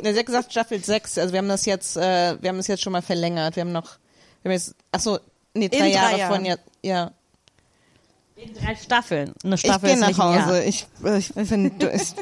Ja, 0.00 0.12
sie 0.12 0.18
hat 0.20 0.26
gesagt 0.26 0.52
Staffel 0.52 0.84
6, 0.84 1.18
also 1.18 1.32
wir 1.32 1.38
haben 1.38 1.48
das 1.48 1.64
jetzt, 1.66 1.96
äh, 1.96 2.40
wir 2.40 2.50
haben 2.50 2.56
das 2.58 2.68
jetzt 2.68 2.82
schon 2.84 2.92
mal 2.92 3.02
verlängert. 3.02 3.56
Wir 3.56 3.62
haben 3.62 3.72
noch, 3.72 3.98
wir 4.42 4.50
haben 4.50 4.52
jetzt, 4.52 4.76
ach 4.92 5.00
so, 5.00 5.18
nee, 5.54 5.68
drei 5.68 5.78
drei 5.78 5.88
Jahre 5.90 6.18
Jahren. 6.18 6.34
von 6.36 6.44
ja, 6.44 6.54
ja. 6.82 7.10
In 8.38 8.54
drei 8.54 8.74
Staffeln. 8.76 9.32
Eine 9.42 9.54
Ich 9.56 9.60
Staffel 9.60 9.94
gehe 9.94 10.06
ist 10.08 10.16
nach. 10.16 10.46
Hause. 10.46 10.62
Ich, 10.64 10.86
ich 11.16 11.26
finde, 11.48 11.92
ich, 11.92 12.14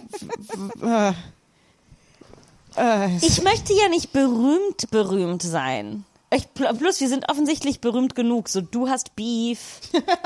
äh, 0.83 1.13
äh, 2.77 3.17
Ich 3.21 3.43
möchte 3.43 3.73
ja 3.75 3.89
nicht 3.89 4.13
berühmt 4.13 4.91
berühmt 4.91 5.43
sein. 5.43 6.05
Ich, 6.35 6.53
plus, 6.55 7.01
wir 7.01 7.09
sind 7.09 7.31
offensichtlich 7.31 7.81
berühmt 7.81 8.17
genug. 8.17 8.49
So, 8.49 8.61
du 8.61 8.89
hast 8.89 9.15
Beef. 9.15 9.81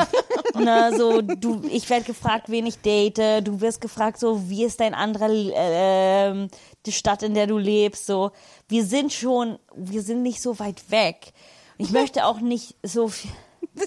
Na, 0.54 0.96
so, 0.96 1.20
du, 1.20 1.60
ich 1.70 1.90
werde 1.90 2.04
gefragt, 2.06 2.48
wen 2.48 2.66
ich 2.66 2.78
date. 2.78 3.46
Du 3.46 3.60
wirst 3.60 3.80
gefragt, 3.82 4.18
so, 4.18 4.48
wie 4.48 4.64
ist 4.64 4.80
dein 4.80 4.94
anderer, 4.94 5.28
äh, 5.28 6.48
die 6.86 6.92
Stadt, 6.92 7.22
in 7.22 7.34
der 7.34 7.46
du 7.46 7.58
lebst. 7.58 8.06
So, 8.06 8.30
wir 8.68 8.84
sind 8.84 9.12
schon, 9.12 9.58
wir 9.76 10.02
sind 10.02 10.22
nicht 10.22 10.40
so 10.40 10.58
weit 10.58 10.90
weg. 10.90 11.32
Ich 11.76 11.90
möchte 11.90 12.24
auch 12.24 12.40
nicht 12.40 12.76
so 12.82 13.08
viel, 13.08 13.30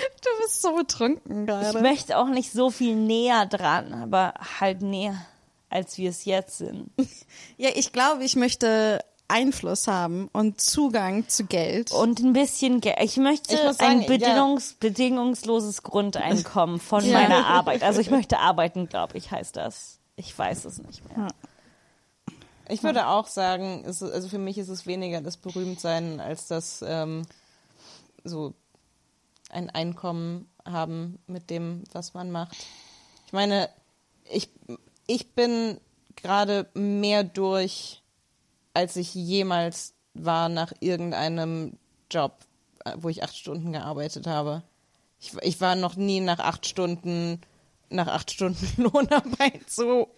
Du 0.22 0.42
bist 0.42 0.62
so 0.62 0.74
betrunken 0.74 1.42
ich 1.42 1.46
gerade. 1.48 1.80
möchte 1.80 2.16
auch 2.18 2.28
nicht 2.28 2.52
so 2.52 2.70
viel 2.70 2.94
näher 2.96 3.46
dran, 3.46 3.92
aber 3.94 4.34
halt 4.60 4.82
näher, 4.82 5.14
als 5.68 5.98
wir 5.98 6.10
es 6.10 6.24
jetzt 6.24 6.58
sind. 6.58 6.90
Ja, 7.56 7.70
ich 7.74 7.92
glaube, 7.92 8.24
ich 8.24 8.36
möchte 8.36 9.04
Einfluss 9.28 9.86
haben 9.86 10.28
und 10.32 10.60
Zugang 10.60 11.28
zu 11.28 11.44
Geld. 11.46 11.92
Und 11.92 12.18
ein 12.20 12.32
bisschen, 12.32 12.80
Ge 12.80 12.94
ich 13.00 13.16
möchte 13.16 13.54
Ich 13.54 13.60
sagen, 13.60 14.00
ein 14.00 14.06
bedingungs 14.06 14.74
bedingungsloses 14.74 15.82
Grundeinkommen 15.82 16.80
von 16.80 17.04
Ja. 17.04 17.20
meiner 17.20 17.46
Arbeit. 17.46 17.82
Also 17.82 18.00
ich 18.00 18.10
möchte 18.10 18.38
arbeiten, 18.40 18.88
glaube 18.88 19.16
ich, 19.18 19.30
heißt 19.30 19.56
das. 19.56 19.98
Ich 20.16 20.36
weiß 20.36 20.64
es 20.64 20.78
nicht 20.82 21.02
mehr. 21.16 21.28
ich 22.68 22.82
würde 22.82 23.06
auch 23.06 23.26
sagen, 23.28 23.84
es, 23.86 24.02
also 24.02 24.28
für 24.28 24.38
mich 24.38 24.58
ist 24.58 24.68
es 24.68 24.86
weniger 24.86 25.20
das 25.20 25.36
Berühmtsein, 25.36 26.18
als 26.20 26.46
das 26.48 26.82
ähm, 26.86 27.22
so 28.24 28.54
ein 29.50 29.70
Einkommen 29.70 30.48
haben 30.64 31.18
mit 31.26 31.50
dem, 31.50 31.84
was 31.92 32.14
man 32.14 32.30
macht. 32.30 32.56
Ich 33.26 33.32
meine, 33.32 33.68
ich, 34.30 34.48
ich 35.06 35.32
bin 35.32 35.80
gerade 36.16 36.68
mehr 36.74 37.24
durch, 37.24 38.02
als 38.74 38.96
ich 38.96 39.14
jemals 39.14 39.94
war 40.14 40.48
nach 40.48 40.72
irgendeinem 40.80 41.78
Job, 42.10 42.38
wo 42.96 43.08
ich 43.08 43.22
acht 43.22 43.36
Stunden 43.36 43.72
gearbeitet 43.72 44.26
habe. 44.26 44.62
Ich, 45.20 45.34
ich 45.42 45.60
war 45.60 45.76
noch 45.76 45.96
nie 45.96 46.20
nach 46.20 46.38
acht 46.38 46.66
Stunden, 46.66 47.40
nach 47.88 48.08
acht 48.08 48.30
Stunden 48.30 48.66
Lohnarbeit 48.82 49.68
so 49.68 50.08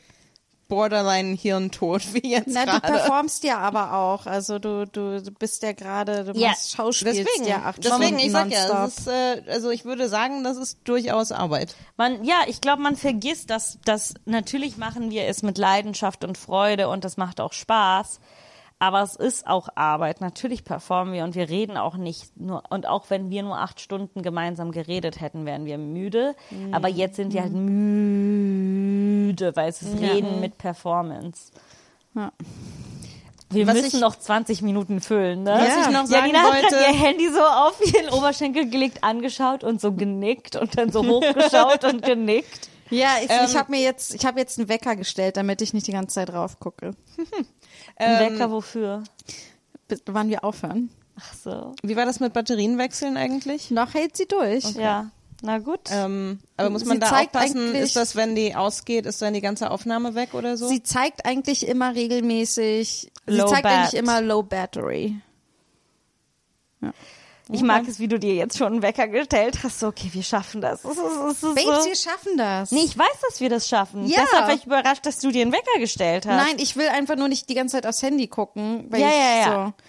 borderline 0.72 1.36
Hirntod 1.36 2.14
wie 2.14 2.30
jetzt 2.30 2.48
Na, 2.48 2.64
du 2.64 2.70
gerade. 2.70 2.80
performst 2.94 3.44
ja 3.44 3.58
aber 3.58 3.92
auch. 3.92 4.24
Also 4.24 4.58
du, 4.58 4.86
du, 4.86 5.20
du 5.22 5.30
bist 5.32 5.62
ja 5.62 5.72
gerade, 5.72 6.24
du 6.24 6.32
Ja. 6.38 6.48
machst 6.48 6.72
Schauspielst 6.72 7.20
Deswegen, 7.20 7.46
ja 7.46 7.62
acht 7.66 7.84
deswegen, 7.84 8.02
Stunden 8.04 8.18
ich 8.20 8.32
sag 8.32 8.50
ja, 8.50 8.66
nonstop. 8.68 8.86
es 8.88 8.98
ist, 8.98 9.06
äh, 9.48 9.50
also 9.52 9.70
ich 9.70 9.84
würde 9.84 10.08
sagen, 10.08 10.42
das 10.44 10.56
ist 10.56 10.78
durchaus 10.84 11.30
Arbeit. 11.30 11.76
Man, 11.98 12.24
ja, 12.24 12.36
ich 12.46 12.62
glaube, 12.62 12.80
man 12.80 12.96
vergisst, 12.96 13.50
dass, 13.50 13.78
dass 13.84 14.14
natürlich 14.24 14.78
machen 14.78 15.10
wir 15.10 15.26
es 15.26 15.42
mit 15.42 15.58
Leidenschaft 15.58 16.24
und 16.24 16.38
Freude 16.38 16.88
und 16.88 17.04
das 17.04 17.18
macht 17.18 17.38
auch 17.40 17.52
Spaß. 17.52 18.18
Aber 18.78 19.00
es 19.02 19.14
ist 19.14 19.46
auch 19.46 19.68
Arbeit. 19.76 20.20
Natürlich 20.20 20.64
performen 20.64 21.14
wir 21.14 21.22
und 21.22 21.36
wir 21.36 21.48
reden 21.48 21.76
auch 21.76 21.96
nicht 21.96 22.36
nur. 22.36 22.64
Und 22.68 22.88
auch 22.88 23.10
wenn 23.10 23.30
wir 23.30 23.44
nur 23.44 23.56
acht 23.58 23.78
Stunden 23.80 24.22
gemeinsam 24.22 24.72
geredet 24.72 25.20
hätten, 25.20 25.46
wären 25.46 25.66
wir 25.66 25.78
müde. 25.78 26.34
Aber 26.72 26.88
jetzt 26.88 27.14
sind 27.14 27.32
wir 27.32 27.42
halt 27.42 27.52
müde, 27.52 29.01
weil 29.40 29.68
es 29.68 29.82
ist 29.82 29.98
Reden 30.00 30.40
mit 30.40 30.58
Performance. 30.58 31.50
Ja. 32.14 32.32
Wir 33.50 33.66
Was 33.66 33.74
müssen 33.82 34.00
noch 34.00 34.16
20 34.16 34.62
Minuten 34.62 35.00
füllen, 35.00 35.42
ne? 35.42 35.50
Was 35.52 35.86
ich 35.86 35.92
noch 35.92 36.06
sagen 36.06 36.30
Janina 36.32 36.38
hat 36.40 36.52
wollte- 36.62 36.74
grad 36.76 36.88
ihr 36.94 36.98
Handy 36.98 37.28
so 37.30 37.40
auf 37.42 37.80
ihren 37.94 38.08
Oberschenkel 38.10 38.70
gelegt, 38.70 39.04
angeschaut 39.04 39.62
und 39.62 39.80
so 39.80 39.92
genickt 39.92 40.56
und 40.56 40.78
dann 40.78 40.90
so 40.90 41.02
hochgeschaut 41.06 41.84
und 41.84 42.02
genickt. 42.02 42.70
Ja, 42.88 43.08
ich, 43.22 43.30
Ähm, 43.30 43.40
ich 43.46 43.56
habe 43.56 43.70
mir 43.70 43.80
jetzt, 43.82 44.14
ich 44.14 44.24
habe 44.24 44.38
jetzt 44.40 44.58
einen 44.58 44.68
Wecker 44.68 44.96
gestellt, 44.96 45.36
damit 45.36 45.60
ich 45.62 45.74
nicht 45.74 45.86
die 45.86 45.92
ganze 45.92 46.14
Zeit 46.14 46.30
drauf 46.30 46.58
gucke, 46.60 46.92
Ein 47.96 48.18
Wecker 48.32 48.50
wofür? 48.50 49.02
bis 49.88 50.02
wann 50.06 50.30
wir 50.30 50.44
aufhören. 50.44 50.88
Ach 51.20 51.34
so. 51.34 51.74
Wie 51.82 51.94
war 51.96 52.06
das 52.06 52.20
mit 52.20 52.32
Batterienwechseln 52.32 53.18
eigentlich? 53.18 53.70
Noch 53.70 53.92
hält 53.92 54.16
sie 54.16 54.26
durch. 54.26 54.64
Ja. 54.76 55.10
Na 55.44 55.58
gut. 55.58 55.80
Ähm, 55.90 56.38
aber 56.56 56.70
muss 56.70 56.82
Sie 56.82 56.88
man 56.88 57.00
da 57.00 57.08
zeigt 57.08 57.34
aufpassen, 57.34 57.74
ist 57.74 57.96
das, 57.96 58.14
wenn 58.14 58.36
die 58.36 58.54
ausgeht, 58.54 59.06
ist 59.06 59.20
dann 59.20 59.34
die 59.34 59.40
ganze 59.40 59.70
Aufnahme 59.72 60.14
weg 60.14 60.34
oder 60.34 60.56
so? 60.56 60.68
Sie 60.68 60.84
zeigt 60.84 61.26
eigentlich 61.26 61.66
immer 61.66 61.94
regelmäßig, 61.96 63.10
Low 63.26 63.46
sie 63.48 63.52
zeigt 63.52 63.64
Bat. 63.64 63.72
eigentlich 63.72 63.94
immer 63.94 64.20
Low 64.20 64.44
Battery. 64.44 65.16
ich 67.50 67.62
mag 67.62 67.86
es, 67.88 67.98
wie 67.98 68.06
du 68.06 68.18
dir 68.20 68.34
jetzt 68.34 68.56
schon 68.56 68.72
einen 68.74 68.82
Wecker 68.82 69.08
gestellt 69.08 69.58
hast. 69.64 69.80
So, 69.80 69.88
okay, 69.88 70.08
wir 70.12 70.22
schaffen 70.22 70.60
das. 70.60 70.82
das, 70.82 70.92
ist, 70.92 71.02
das 71.02 71.42
ist 71.42 71.54
Babes, 71.56 71.82
so. 71.82 71.88
wir 71.88 71.96
schaffen 71.96 72.36
das. 72.36 72.70
Nee, 72.70 72.84
ich 72.84 72.96
weiß, 72.96 73.20
dass 73.28 73.40
wir 73.40 73.50
das 73.50 73.68
schaffen. 73.68 74.06
Ja. 74.06 74.20
Deshalb 74.22 74.46
war 74.46 74.54
ich 74.54 74.64
überrascht, 74.66 75.04
dass 75.06 75.18
du 75.18 75.32
dir 75.32 75.42
einen 75.42 75.52
Wecker 75.52 75.80
gestellt 75.80 76.24
hast. 76.24 76.36
Nein, 76.36 76.56
ich 76.58 76.76
will 76.76 76.86
einfach 76.88 77.16
nur 77.16 77.26
nicht 77.28 77.48
die 77.48 77.54
ganze 77.54 77.76
Zeit 77.76 77.86
aufs 77.88 78.00
Handy 78.02 78.28
gucken. 78.28 78.86
Weil 78.90 79.00
Ja, 79.00 79.08
ich 79.08 79.14
ja, 79.14 79.36
ja. 79.52 79.66
So, 79.66 79.84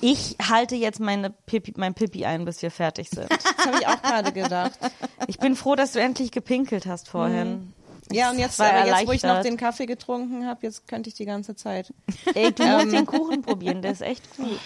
Ich 0.00 0.36
halte 0.48 0.74
jetzt 0.76 1.00
meine 1.00 1.30
Pipi, 1.30 1.74
mein 1.76 1.94
Pipi 1.94 2.24
ein, 2.24 2.44
bis 2.44 2.62
wir 2.62 2.70
fertig 2.70 3.08
sind. 3.10 3.28
Das 3.30 3.66
habe 3.66 3.78
ich 3.80 3.86
auch 3.86 4.00
gerade 4.02 4.32
gedacht. 4.32 4.78
Ich 5.26 5.38
bin 5.38 5.56
froh, 5.56 5.74
dass 5.74 5.92
du 5.92 6.00
endlich 6.00 6.30
gepinkelt 6.32 6.86
hast 6.86 7.08
vorhin. 7.08 7.72
Ja, 8.12 8.30
und 8.30 8.38
jetzt, 8.38 8.58
war 8.60 8.72
aber 8.72 8.86
jetzt, 8.86 9.08
wo 9.08 9.12
ich 9.12 9.22
noch 9.24 9.42
den 9.42 9.56
Kaffee 9.56 9.86
getrunken 9.86 10.46
habe, 10.46 10.60
jetzt 10.62 10.86
könnte 10.86 11.08
ich 11.08 11.14
die 11.14 11.24
ganze 11.24 11.56
Zeit. 11.56 11.92
Ey, 12.34 12.52
du 12.52 12.62
musst 12.64 12.92
den 12.92 13.04
Kuchen 13.06 13.42
probieren, 13.42 13.82
der 13.82 13.92
ist 13.92 14.02
echt 14.02 14.36
gut. 14.36 14.60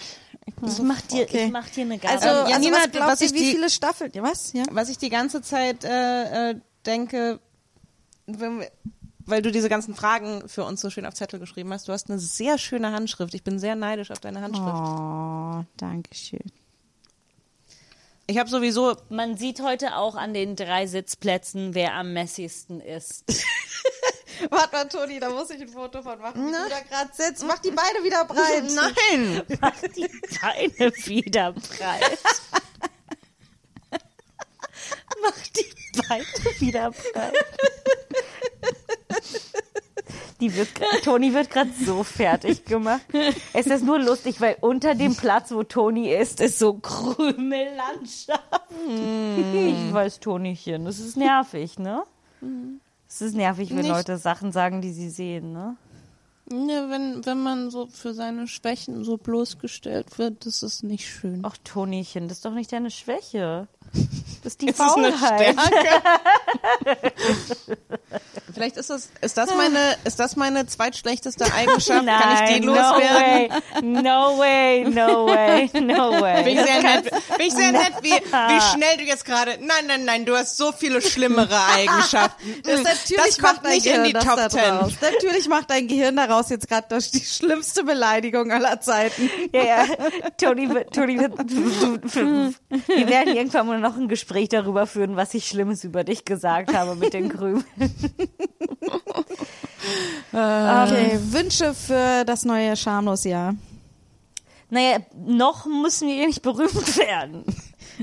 Ich 0.67 0.79
mach 0.79 1.01
dir, 1.01 1.23
Okay. 1.23 1.45
ich 1.45 1.51
mach 1.51 1.67
dir 1.69 1.85
eine 1.85 1.97
Gabe. 1.97 2.13
Also, 2.13 2.27
Ähm, 2.27 2.35
also 2.35 2.51
Janina, 2.51 2.77
was 2.77 2.91
glaubt 2.91 3.11
was 3.11 3.21
ihr, 3.21 3.27
ich 3.27 3.33
wie 3.33 3.39
die- 3.39 3.51
viele 3.51 3.69
Staffeln? 3.71 4.11
Ja, 4.13 4.21
was? 4.21 4.53
Ja. 4.53 4.63
Was 4.71 4.89
ich 4.89 4.97
die 4.99 5.09
ganze 5.09 5.41
Zeit 5.41 5.83
äh, 5.83 6.51
äh, 6.51 6.55
denke, 6.85 7.39
wenn 8.27 8.59
wir, 8.59 8.71
weil 9.25 9.41
du 9.41 9.51
diese 9.51 9.69
ganzen 9.69 9.95
Fragen 9.95 10.47
für 10.47 10.63
uns 10.63 10.81
so 10.81 10.89
schön 10.89 11.05
auf 11.05 11.13
Zettel 11.13 11.39
geschrieben 11.39 11.71
hast, 11.73 11.87
du 11.87 11.93
hast 11.93 12.09
eine 12.09 12.19
sehr 12.19 12.57
schöne 12.57 12.91
Handschrift. 12.91 13.33
Ich 13.33 13.43
bin 13.43 13.59
sehr 13.59 13.75
neidisch 13.75 14.11
auf 14.11 14.19
deine 14.19 14.41
Handschrift. 14.41 14.67
Oh, 14.67 15.65
danke 15.77 16.13
schön. 16.15 16.51
Ich 18.27 18.37
habe 18.37 18.49
sowieso 18.49 18.95
Man 19.09 19.35
sieht 19.35 19.61
heute 19.61 19.97
auch 19.97 20.15
an 20.15 20.33
den 20.33 20.55
drei 20.55 20.87
Sitzplätzen, 20.87 21.73
wer 21.73 21.95
am 21.95 22.13
messigsten 22.13 22.79
ist. 22.79 23.25
Warte 24.49 24.75
mal, 24.75 24.87
Toni, 24.87 25.19
da 25.19 25.29
muss 25.29 25.49
ich 25.49 25.61
ein 25.61 25.67
Foto 25.67 26.01
von 26.01 26.17
machen, 26.19 26.47
wie 26.47 26.51
du 26.51 26.69
da 26.69 26.79
gerade 26.79 27.11
sitzt. 27.13 27.45
Mach 27.45 27.59
die 27.59 27.71
Beine 27.71 28.03
wieder 28.03 28.25
breit. 28.25 28.63
Nein! 28.73 29.43
Mach 29.59 29.81
die 29.95 30.09
Beine 30.41 30.93
wieder 31.05 31.51
breit. 31.51 32.19
Mach 35.21 35.47
die 35.47 35.65
Beine 36.07 36.25
wieder 36.59 36.91
breit. 36.91 37.33
Die 40.39 40.55
wird, 40.55 40.69
Toni 41.03 41.33
wird 41.33 41.49
gerade 41.51 41.69
so 41.85 42.03
fertig 42.03 42.65
gemacht. 42.65 43.01
Es 43.53 43.67
ist 43.67 43.83
nur 43.85 43.99
lustig, 43.99 44.41
weil 44.41 44.57
unter 44.61 44.95
dem 44.95 45.15
Platz, 45.15 45.51
wo 45.51 45.63
Toni 45.63 46.11
ist, 46.11 46.41
ist 46.41 46.57
so 46.59 46.73
Krümellandschaft. 46.73 48.41
Ich 49.53 49.93
weiß, 49.93 50.19
Tonichen, 50.19 50.85
das 50.85 50.99
ist 50.99 51.15
nervig, 51.17 51.77
ne? 51.77 52.03
Es 53.07 53.21
ist 53.21 53.35
nervig, 53.35 53.69
wenn 53.71 53.77
Nicht- 53.77 53.89
Leute 53.89 54.17
Sachen 54.17 54.51
sagen, 54.51 54.81
die 54.81 54.91
sie 54.93 55.09
sehen, 55.09 55.53
ne? 55.53 55.75
Ja, 56.49 56.89
wenn, 56.89 57.25
wenn 57.25 57.41
man 57.43 57.69
so 57.69 57.85
für 57.87 58.13
seine 58.13 58.45
Schwächen 58.47 59.03
so 59.05 59.15
bloßgestellt 59.17 60.17
wird, 60.17 60.45
das 60.45 60.63
ist 60.63 60.83
nicht 60.83 61.07
schön. 61.07 61.41
Ach, 61.43 61.55
Tonichen, 61.63 62.27
das 62.27 62.39
ist 62.39 62.45
doch 62.45 62.53
nicht 62.53 62.73
deine 62.73 62.91
Schwäche. 62.91 63.67
Das 64.43 64.53
ist 64.53 64.61
die 64.61 64.69
Ist 64.69 64.77
Faulheit. 64.77 65.55
Vielleicht 68.53 68.77
ist 68.77 68.89
das, 68.89 69.09
ist 69.21 69.37
das 69.37 69.55
meine, 69.55 69.95
ist 70.03 70.19
das 70.19 70.35
meine 70.35 70.65
zweitschlechteste 70.67 71.45
Eigenschaft? 71.53 72.05
Kann 72.05 72.33
ich 72.33 72.53
die 72.53 72.65
no 72.65 72.73
loswerden? 72.73 73.51
way, 73.79 73.81
no 73.81 74.37
way, 74.37 74.83
no 74.83 75.25
way, 75.27 75.69
no 75.81 76.21
way. 76.21 76.43
Bin 76.43 76.57
ich 76.57 76.63
sehr 76.65 76.81
nett, 76.81 77.11
bin 77.37 77.47
ich 77.47 77.53
sehr 77.53 77.71
nett, 77.71 77.93
wie, 78.01 78.11
wie 78.11 78.61
schnell 78.61 78.97
du 78.97 79.03
jetzt 79.03 79.25
gerade, 79.25 79.57
nein, 79.59 79.87
nein, 79.87 80.05
nein, 80.05 80.25
du 80.25 80.35
hast 80.35 80.57
so 80.57 80.71
viele 80.71 81.01
schlimmere 81.01 81.59
Eigenschaften. 81.75 82.41
Das, 82.63 82.83
natürlich 82.83 83.35
das 83.35 83.41
macht 83.41 83.53
kommt 83.55 83.65
dein 83.65 83.73
nicht 83.73 83.85
Gehirn 83.85 84.05
in 84.05 84.13
die 84.13 84.13
Top 84.13 84.49
Ten. 84.49 84.95
Natürlich 85.01 85.47
macht 85.49 85.69
dein 85.69 85.87
Gehirn 85.87 86.15
daraus 86.15 86.49
jetzt 86.49 86.67
gerade 86.67 86.99
die 86.99 87.19
schlimmste 87.19 87.83
Beleidigung 87.83 88.51
aller 88.51 88.79
Zeiten. 88.81 89.29
Ja, 89.51 89.63
ja. 89.63 89.85
Toni 90.37 90.69
wird, 90.69 90.93
Toni 90.93 91.19
wir 91.19 93.07
werden 93.07 93.35
irgendwann 93.35 93.67
mal 93.71 93.79
noch 93.79 93.97
ein 93.97 94.07
Gespräch 94.07 94.49
darüber 94.49 94.85
führen, 94.85 95.15
was 95.15 95.33
ich 95.33 95.47
Schlimmes 95.47 95.83
über 95.83 96.03
dich 96.03 96.25
gesagt 96.25 96.73
habe 96.73 96.95
mit 96.95 97.13
den 97.13 97.29
Krümeln. 97.29 97.65
Okay, 100.31 101.19
Wünsche 101.31 101.73
für 101.73 102.23
das 102.25 102.45
neue 102.45 102.77
Schamlos-Jahr. 102.77 103.55
Naja, 104.69 104.99
noch 105.15 105.65
müssen 105.65 106.07
wir 106.07 106.25
nicht 106.27 106.41
berühmt 106.41 106.97
werden. 106.97 107.43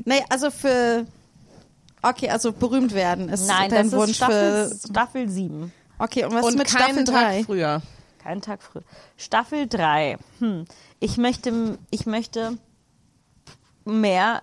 Nee, 0.05 0.23
also 0.29 0.51
für. 0.51 1.07
Okay, 2.03 2.29
also 2.29 2.53
berühmt 2.53 2.93
werden 2.95 3.29
ist 3.29 3.47
Nein, 3.49 3.71
dein 3.71 3.85
das 3.85 3.87
ist 3.87 3.93
Wunsch 3.99 4.17
Staffel, 4.17 4.69
für. 4.69 4.89
Staffel 4.89 5.29
7. 5.29 5.73
Okay, 5.99 6.25
und 6.25 6.35
was 6.35 6.45
Und 6.45 6.59
mit 6.59 6.69
Staffel 6.69 6.95
keinen 6.95 7.05
Tag 7.07 7.15
3? 7.15 7.45
früher. 7.45 7.83
Keinen 8.23 8.43
Tag 8.43 8.63
früher. 8.63 8.83
Staffel 9.17 9.67
3. 9.67 10.19
Hm. 10.41 10.65
Ich 11.01 11.17
möchte, 11.17 11.79
ich 11.91 12.07
möchte 12.07 12.59
mehr. 13.85 14.43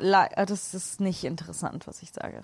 Äh, 0.00 0.46
Das 0.46 0.74
ist 0.74 1.00
nicht 1.00 1.24
interessant, 1.24 1.86
was 1.86 2.02
ich 2.02 2.10
sage. 2.12 2.42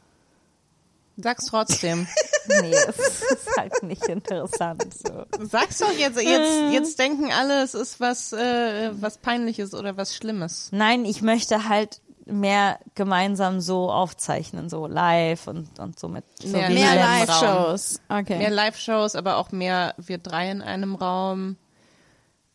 Sag's 1.17 1.47
trotzdem. 1.47 2.07
Nee, 2.63 2.73
es 2.73 3.21
ist 3.21 3.57
halt 3.59 3.83
nicht 3.83 4.09
interessant. 4.09 4.83
So. 4.95 5.27
Sag's 5.45 5.77
doch 5.81 5.93
jetzt, 5.93 6.19
jetzt, 6.19 6.73
jetzt 6.73 6.99
denken 6.99 7.31
alle, 7.31 7.63
es 7.63 7.75
ist 7.75 8.01
was, 8.01 8.33
äh, 8.33 8.91
was 9.03 9.19
peinliches 9.19 9.75
oder 9.75 9.99
was 9.99 10.17
Schlimmes. 10.17 10.71
Nein, 10.73 11.05
ich 11.05 11.21
möchte 11.21 11.69
halt 11.69 12.01
mehr 12.25 12.79
gemeinsam 12.95 13.61
so 13.61 13.91
aufzeichnen, 13.93 14.71
so 14.71 14.87
live 14.87 15.47
und, 15.47 15.79
und 15.79 15.99
so 15.99 16.09
mit 16.09 16.25
so 16.41 16.49
Mehr 16.57 16.71
Mehr. 16.71 16.95
Live-Shows. 16.95 18.01
Okay. 18.09 18.39
Mehr 18.39 18.51
Live-Shows, 18.51 19.15
aber 19.15 19.37
auch 19.37 19.53
mehr 19.53 19.93
wir 19.99 20.17
drei 20.17 20.51
in 20.51 20.63
einem 20.63 20.95
Raum. 20.95 21.57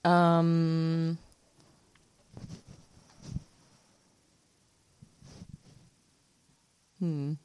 Ähm, 0.03 1.19
hm. 7.03 7.37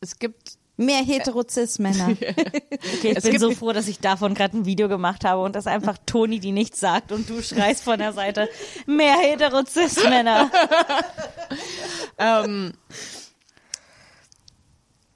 Es 0.00 0.18
gibt 0.18 0.58
Mehr 0.80 1.04
Heterozis-Männer. 1.04 2.16
Okay, 2.96 3.10
ich 3.10 3.16
Es 3.18 3.24
bin 3.24 3.38
so 3.38 3.50
froh, 3.50 3.72
dass 3.72 3.86
ich 3.88 3.98
davon 3.98 4.34
gerade 4.34 4.56
ein 4.56 4.64
Video 4.64 4.88
gemacht 4.88 5.24
habe 5.24 5.42
und 5.42 5.54
das 5.54 5.66
einfach 5.66 5.98
Toni, 6.06 6.40
die 6.40 6.52
nichts 6.52 6.80
sagt 6.80 7.12
und 7.12 7.28
du 7.28 7.42
schreist 7.42 7.84
von 7.84 7.98
der 7.98 8.14
Seite 8.14 8.48
mehr 8.86 9.16
Heterozis-Männer. 9.18 10.50
ähm, 12.18 12.72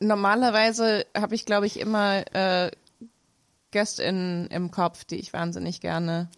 normalerweise 0.01 1.07
habe 1.17 1.35
ich, 1.35 1.47
glaube 1.47 1.67
ich, 1.67 1.81
immer 1.81 2.25
äh, 2.35 2.71
GästInnen 3.75 4.47
im 4.47 4.71
Kopf, 4.71 5.05
die 5.05 5.17
ich 5.17 5.33
wahnsinnig 5.33 5.81
gerne 5.81 6.29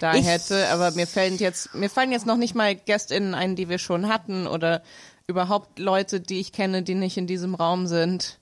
da 0.00 0.14
Ich- 0.14 0.24
hätte. 0.24 0.68
Aber 0.68 0.92
mir 0.92 1.06
fallen 1.08 1.36
jetzt, 1.38 1.74
mir 1.74 1.90
fallen 1.90 2.12
jetzt 2.12 2.24
noch 2.24 2.36
nicht 2.36 2.54
mal 2.54 2.74
GästInnen 2.76 3.34
ein, 3.34 3.56
die 3.56 3.68
wir 3.68 3.78
schon 3.78 4.08
hatten 4.08 4.46
oder 4.46 4.80
überhaupt 5.26 5.78
Leute, 5.80 6.20
die 6.20 6.38
ich 6.38 6.52
kenne, 6.52 6.82
die 6.84 6.94
nicht 6.94 7.16
in 7.16 7.26
diesem 7.26 7.54
Raum 7.56 7.86
sind. 7.88 8.38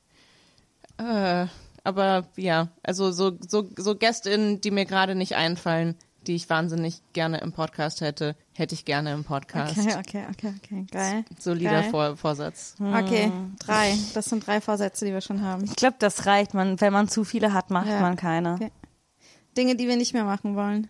Äh, 0.98 1.46
aber 1.82 2.28
ja, 2.36 2.68
also 2.82 3.10
so, 3.10 3.32
so, 3.48 3.68
so 3.76 3.96
GästInnen, 3.96 4.60
die 4.60 4.70
mir 4.70 4.84
gerade 4.84 5.14
nicht 5.14 5.34
einfallen, 5.34 5.96
die 6.26 6.34
ich 6.34 6.48
wahnsinnig 6.50 7.02
gerne 7.12 7.40
im 7.40 7.52
Podcast 7.52 8.00
hätte, 8.00 8.36
hätte 8.54 8.74
ich 8.74 8.84
gerne 8.84 9.12
im 9.12 9.24
Podcast. 9.24 9.76
Okay, 9.78 9.94
okay, 9.98 10.24
okay, 10.30 10.54
okay. 10.62 10.86
Geil. 10.90 11.24
Solider 11.38 11.82
Geil. 11.82 11.90
Vor 11.90 12.16
Vorsatz. 12.16 12.74
Okay, 12.78 13.30
drei. 13.58 13.96
Das 14.14 14.26
sind 14.26 14.46
drei 14.46 14.60
Vorsätze, 14.60 15.04
die 15.04 15.12
wir 15.12 15.20
schon 15.20 15.42
haben. 15.42 15.64
Ich 15.64 15.76
glaube, 15.76 15.96
das 15.98 16.26
reicht. 16.26 16.54
Man, 16.54 16.80
wenn 16.80 16.92
man 16.92 17.08
zu 17.08 17.24
viele 17.24 17.52
hat, 17.52 17.70
macht 17.70 17.88
Ja. 17.88 18.00
man 18.00 18.16
keine. 18.16 18.54
Okay. 18.54 18.70
Dinge, 19.56 19.76
die 19.76 19.86
wir 19.88 19.96
nicht 19.96 20.14
mehr 20.14 20.24
machen 20.24 20.56
wollen. 20.56 20.88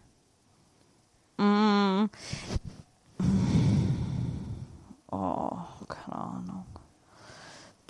Mm. 1.39 2.09
Oh, 5.11 5.51
keine 5.89 6.17
Ahnung. 6.17 6.65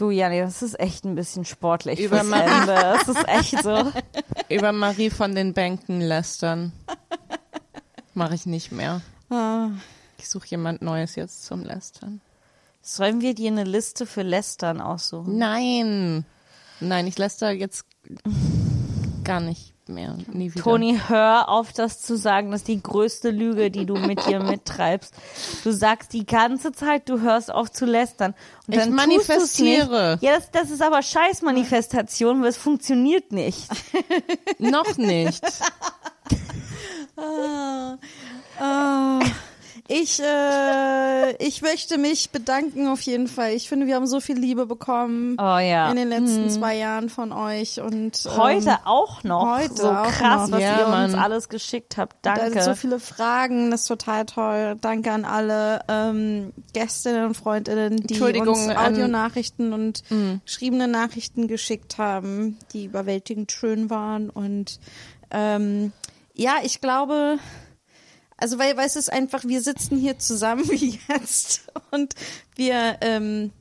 Du, 0.02 0.10
Janni, 0.10 0.40
das 0.40 0.62
ist 0.62 0.80
echt 0.80 1.04
ein 1.04 1.14
bisschen 1.14 1.44
sportlich 1.44 2.00
Über 2.00 2.16
fürs 2.16 2.28
Marie. 2.28 2.50
Ende. 2.50 2.74
Das 2.74 3.06
ist 3.06 3.28
echt 3.28 3.62
so. 3.62 3.92
Über 4.48 4.72
Marie 4.72 5.10
von 5.10 5.36
den 5.36 5.52
Bänken 5.52 6.00
lästern. 6.00 6.72
Mache 8.12 8.34
ich 8.34 8.44
nicht 8.44 8.72
mehr. 8.72 9.00
Ah. 9.30 9.68
Ich 10.18 10.28
suche 10.28 10.48
jemand 10.48 10.82
Neues 10.82 11.14
jetzt 11.14 11.44
zum 11.44 11.62
Lästern. 11.62 12.20
Sollen 12.80 13.20
wir 13.20 13.36
dir 13.36 13.52
eine 13.52 13.62
Liste 13.62 14.04
für 14.04 14.22
Lästern 14.22 14.80
aussuchen? 14.80 15.38
Nein. 15.38 16.26
Nein, 16.80 17.06
ich 17.06 17.16
läster 17.16 17.52
jetzt 17.52 17.84
gar 19.22 19.38
nicht 19.38 19.71
mehr. 19.88 20.16
Nie 20.32 20.52
wieder. 20.52 20.62
Toni, 20.62 21.00
hör 21.08 21.48
auf, 21.48 21.72
das 21.72 22.00
zu 22.00 22.16
sagen. 22.16 22.50
Das 22.50 22.62
ist 22.62 22.68
die 22.68 22.82
größte 22.82 23.30
Lüge, 23.30 23.70
die 23.70 23.86
du 23.86 23.94
mit 23.94 24.26
dir 24.26 24.40
mittreibst. 24.42 25.14
Du 25.64 25.72
sagst 25.72 26.12
die 26.12 26.26
ganze 26.26 26.72
Zeit, 26.72 27.08
du 27.08 27.20
hörst 27.20 27.52
auf 27.52 27.70
zu 27.70 27.84
lästern. 27.84 28.34
Und 28.66 28.74
Ich 28.74 28.80
dann 28.80 28.92
manifestiere. 28.94 30.18
Ja, 30.20 30.34
das, 30.36 30.50
das 30.50 30.70
ist 30.70 30.82
aber 30.82 31.02
Scheißmanifestation, 31.02 32.42
weil 32.42 32.48
es 32.48 32.56
funktioniert 32.56 33.32
nicht. 33.32 33.68
Noch 34.58 34.96
nicht. 34.96 35.42
Ah, 38.58 39.20
ich, 39.88 40.20
äh, 40.22 41.36
ich 41.44 41.60
möchte 41.60 41.98
mich 41.98 42.30
bedanken 42.30 42.86
auf 42.88 43.00
jeden 43.02 43.26
Fall. 43.28 43.52
Ich 43.52 43.68
finde, 43.68 43.86
wir 43.86 43.96
haben 43.96 44.06
so 44.06 44.20
viel 44.20 44.38
Liebe 44.38 44.64
bekommen 44.66 45.36
Oh 45.38 45.58
ja. 45.58 45.90
in 45.90 45.96
den 45.96 46.08
letzten 46.08 46.48
zwei 46.50 46.76
Jahren 46.76 47.08
von 47.10 47.32
euch 47.32 47.80
und 47.80 48.24
ähm, 48.24 48.36
Heute 48.36 48.78
auch 48.84 49.22
noch. 49.24 49.58
heute 49.58 49.74
so 49.76 49.90
auch 49.90 50.04
krass, 50.06 50.48
noch. 50.48 50.56
was 50.58 50.62
Ja, 50.62 50.78
ihr 50.78 50.86
uns 50.86 51.12
Mann. 51.12 51.20
alles 51.22 51.48
geschickt 51.48 51.96
habt. 51.98 52.16
Da 52.22 52.34
Danke. 52.34 52.62
so 52.62 52.74
viele 52.74 53.00
Fragen, 53.00 53.70
das 53.70 53.82
ist 53.82 53.88
total 53.88 54.24
toll. 54.24 54.76
Danke 54.80 55.10
an 55.10 55.24
alle 55.24 55.80
ähm, 55.88 56.52
Gästinnen 56.72 57.26
und 57.26 57.34
Freundinnen, 57.36 57.96
die 57.98 58.20
uns 58.20 58.68
an- 58.68 58.76
Audionachrichten 58.94 59.72
und 59.72 60.04
geschriebene 60.44 60.88
Nachrichten 60.88 61.48
geschickt 61.48 61.98
haben, 61.98 62.56
die 62.72 62.84
überwältigend 62.86 63.52
schön 63.52 63.90
waren. 63.90 64.30
Und 64.30 64.78
ähm, 65.32 65.92
Ja, 66.34 66.54
ich 66.62 66.80
glaube, 66.80 67.38
also 68.42 68.58
weil, 68.58 68.76
weil 68.76 68.86
es 68.86 68.96
ist 68.96 69.10
einfach, 69.10 69.44
wir 69.44 69.62
sitzen 69.62 69.96
hier 69.96 70.18
zusammen 70.18 70.68
wie 70.68 70.98
jetzt 71.08 71.70
und 71.92 72.14
wir, 72.56 72.98
ähm, 73.00 73.52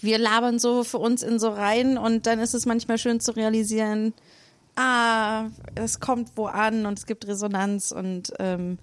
wir 0.00 0.18
labern 0.18 0.58
so 0.58 0.84
für 0.84 0.98
uns 0.98 1.22
in 1.22 1.38
so 1.40 1.48
rein 1.48 1.98
und 1.98 2.26
dann 2.26 2.38
ist 2.38 2.54
es 2.54 2.64
manchmal 2.64 2.98
schön 2.98 3.18
zu 3.18 3.32
realisieren, 3.32 4.14
ah, 4.76 5.46
es 5.74 5.98
kommt 5.98 6.30
wo 6.36 6.46
an 6.46 6.86
und 6.86 6.98
es 6.98 7.06
gibt 7.06 7.26
Resonanz 7.26 7.90
und, 7.90 8.32
ähm, 8.38 8.78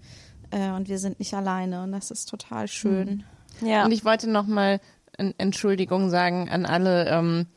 äh, 0.51 0.71
und 0.71 0.89
wir 0.89 0.99
sind 0.99 1.19
nicht 1.19 1.33
alleine 1.33 1.83
und 1.83 1.93
das 1.93 2.11
ist 2.11 2.27
total 2.29 2.67
schön. 2.67 3.23
Ja. 3.61 3.85
Und 3.85 3.93
ich 3.93 4.03
wollte 4.03 4.29
nochmal 4.29 4.81
Entschuldigung 5.17 6.09
sagen 6.09 6.49
an 6.49 6.65
alle, 6.65 7.07
ähm, 7.07 7.47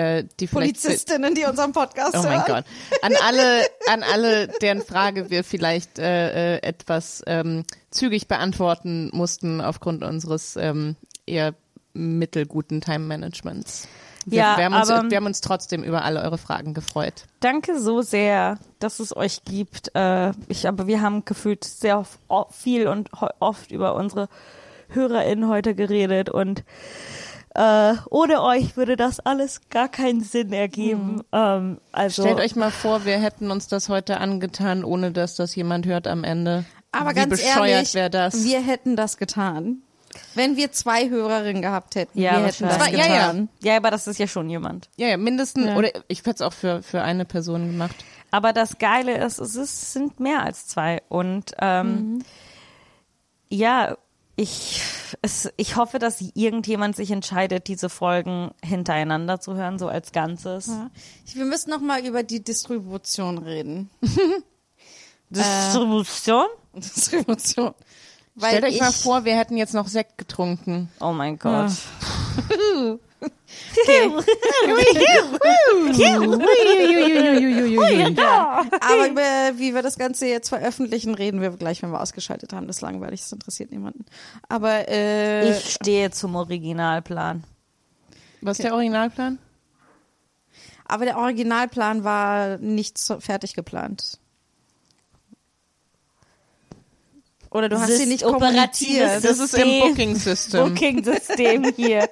äh, 0.00 0.24
die 0.40 0.46
Polizistinnen, 0.46 1.34
die 1.34 1.44
unseren 1.44 1.72
Podcast 1.72 2.14
Oh 2.16 2.22
mein 2.22 2.46
hören. 2.46 2.64
Gott. 2.64 3.02
An 3.02 3.12
alle, 3.26 3.66
an 3.88 4.02
alle, 4.02 4.48
deren 4.60 4.82
Frage 4.82 5.30
wir 5.30 5.44
vielleicht 5.44 5.98
äh, 5.98 6.56
äh, 6.56 6.62
etwas 6.62 7.22
ähm, 7.26 7.64
zügig 7.90 8.28
beantworten 8.28 9.10
mussten 9.12 9.60
aufgrund 9.60 10.02
unseres 10.04 10.56
ähm, 10.56 10.96
eher 11.26 11.54
mittelguten 11.92 12.80
Time-Managements. 12.80 13.88
Wir, 14.26 14.38
Ja, 14.38 14.56
wir, 14.58 14.64
haben 14.66 14.74
uns, 14.74 14.90
aber- 14.90 15.10
wir 15.10 15.16
haben 15.16 15.26
uns 15.26 15.40
trotzdem 15.40 15.82
über 15.82 16.04
alle 16.04 16.20
eure 16.22 16.38
Fragen 16.38 16.74
gefreut. 16.74 17.24
Danke 17.40 17.80
so 17.80 18.02
sehr, 18.02 18.58
dass 18.78 19.00
es 19.00 19.16
euch 19.16 19.44
gibt. 19.44 19.94
Äh, 19.94 20.32
ich, 20.48 20.68
aber 20.68 20.86
wir 20.86 21.00
haben 21.00 21.24
gefühlt 21.24 21.64
sehr 21.64 22.04
viel 22.50 22.86
und 22.86 23.08
oft 23.40 23.70
über 23.72 23.94
unsere 23.94 24.28
HörerInnen 24.90 25.48
heute 25.48 25.74
geredet 25.74 26.28
und 26.30 26.64
äh, 27.54 27.94
ohne 28.10 28.42
euch 28.42 28.76
würde 28.76 28.96
das 28.96 29.20
alles 29.20 29.62
gar 29.70 29.88
keinen 29.88 30.22
Sinn 30.22 30.52
ergeben. 30.52 31.22
Ähm, 31.32 31.78
also 31.92 32.22
Stellt 32.22 32.38
euch 32.38 32.56
mal 32.56 32.70
vor, 32.70 33.04
wir 33.04 33.18
hätten 33.18 33.50
uns 33.50 33.66
das 33.66 33.88
heute 33.88 34.18
angetan, 34.18 34.84
ohne 34.84 35.10
dass 35.10 35.34
das 35.34 35.54
jemand 35.54 35.86
hört 35.86 36.06
am 36.06 36.22
Ende. 36.24 36.64
Aber 36.92 37.10
Wie 37.10 37.14
ganz 37.14 37.30
bescheuert 37.30 37.68
ehrlich, 37.68 37.94
wäre 37.94 38.10
das? 38.10 38.44
wir 38.44 38.60
hätten 38.60 38.96
das 38.96 39.16
getan. 39.16 39.82
Wenn 40.34 40.56
wir 40.56 40.72
zwei 40.72 41.08
Hörerinnen 41.08 41.62
gehabt 41.62 41.94
hätten, 41.94 42.18
Ja, 42.18 42.38
wir 42.38 42.46
hätten 42.46 42.64
das 42.64 42.78
wahrscheinlich. 42.80 43.00
Ja, 43.06 43.12
ja. 43.14 43.26
getan. 43.28 43.48
ja, 43.62 43.76
aber 43.76 43.90
das 43.92 44.08
ist 44.08 44.18
ja 44.18 44.26
schon 44.26 44.50
jemand. 44.50 44.88
ja, 44.96 45.06
ja, 45.08 45.16
mindestens, 45.16 45.76
oder 45.76 45.90
ich 46.08 46.20
hätte 46.20 46.30
es 46.30 46.40
auch 46.42 46.52
für, 46.52 46.82
für 46.82 47.02
eine 47.02 47.24
Person 47.24 47.66
gemacht. 47.68 47.94
Aber 48.32 48.52
das 48.52 48.78
Geile 48.78 49.24
ist, 49.24 49.38
es 49.38 49.56
ist, 49.56 49.92
sind 49.92 50.18
mehr 50.20 50.42
als 50.42 50.66
zwei. 50.66 51.02
Und 51.08 51.52
ähm, 51.60 52.22
ja, 53.48 53.96
ich, 54.40 54.80
es, 55.20 55.50
ich 55.58 55.76
hoffe, 55.76 55.98
dass 55.98 56.22
irgendjemand 56.34 56.96
sich 56.96 57.10
entscheidet, 57.10 57.68
diese 57.68 57.90
Folgen 57.90 58.52
hintereinander 58.64 59.38
zu 59.38 59.54
hören, 59.54 59.78
so 59.78 59.88
als 59.88 60.12
Ganzes. 60.12 60.68
Ja. 60.68 60.90
Wir 61.34 61.44
müssen 61.44 61.68
noch 61.68 61.80
mal 61.80 62.06
über 62.06 62.22
die 62.22 62.42
Distribution 62.42 63.36
reden. 63.36 63.90
Distribution? 65.28 66.46
Distribution. 66.74 67.74
Weil 68.34 68.56
Stellt 68.56 68.64
euch 68.64 68.74
ich, 68.76 68.80
mal 68.80 68.92
vor, 68.92 69.26
wir 69.26 69.36
hätten 69.36 69.58
jetzt 69.58 69.74
noch 69.74 69.88
Sekt 69.88 70.16
getrunken. 70.16 70.90
Oh 71.00 71.12
mein 71.12 71.38
Gott. 71.38 71.72
Aber 78.80 79.08
über 79.08 79.58
wie 79.58 79.74
wir 79.74 79.82
das 79.82 79.98
Ganze 79.98 80.26
jetzt 80.26 80.48
veröffentlichen, 80.48 81.14
reden 81.14 81.40
wir 81.40 81.50
gleich, 81.50 81.82
wenn 81.82 81.90
wir 81.90 82.00
ausgeschaltet 82.00 82.52
haben. 82.52 82.66
Das 82.66 82.76
ist 82.76 82.82
langweilig, 82.82 83.20
das 83.20 83.32
interessiert 83.32 83.70
niemanden. 83.70 84.04
Aber 84.48 84.88
äh, 84.88 85.50
Ich 85.50 85.72
stehe 85.72 86.10
zum 86.10 86.36
Originalplan. 86.36 87.44
Was 88.40 88.58
ist 88.58 88.64
der 88.64 88.74
Originalplan? 88.74 89.38
aber 90.90 91.04
der 91.04 91.18
Originalplan 91.18 92.04
war 92.04 92.58
nicht 92.58 92.98
so 92.98 93.20
fertig 93.20 93.54
geplant. 93.54 94.18
Oder 97.52 97.68
du 97.68 97.80
hast 97.80 97.96
sie 97.96 98.06
nicht 98.06 98.24
operatives 98.24 99.22
kommuniziert. 99.22 99.24
Das 99.24 99.38
ist 99.38 99.54
im 99.54 99.58
System. 99.58 99.80
Booking-System. 99.80 100.68
Booking-System 100.68 101.72
hier. 101.74 102.08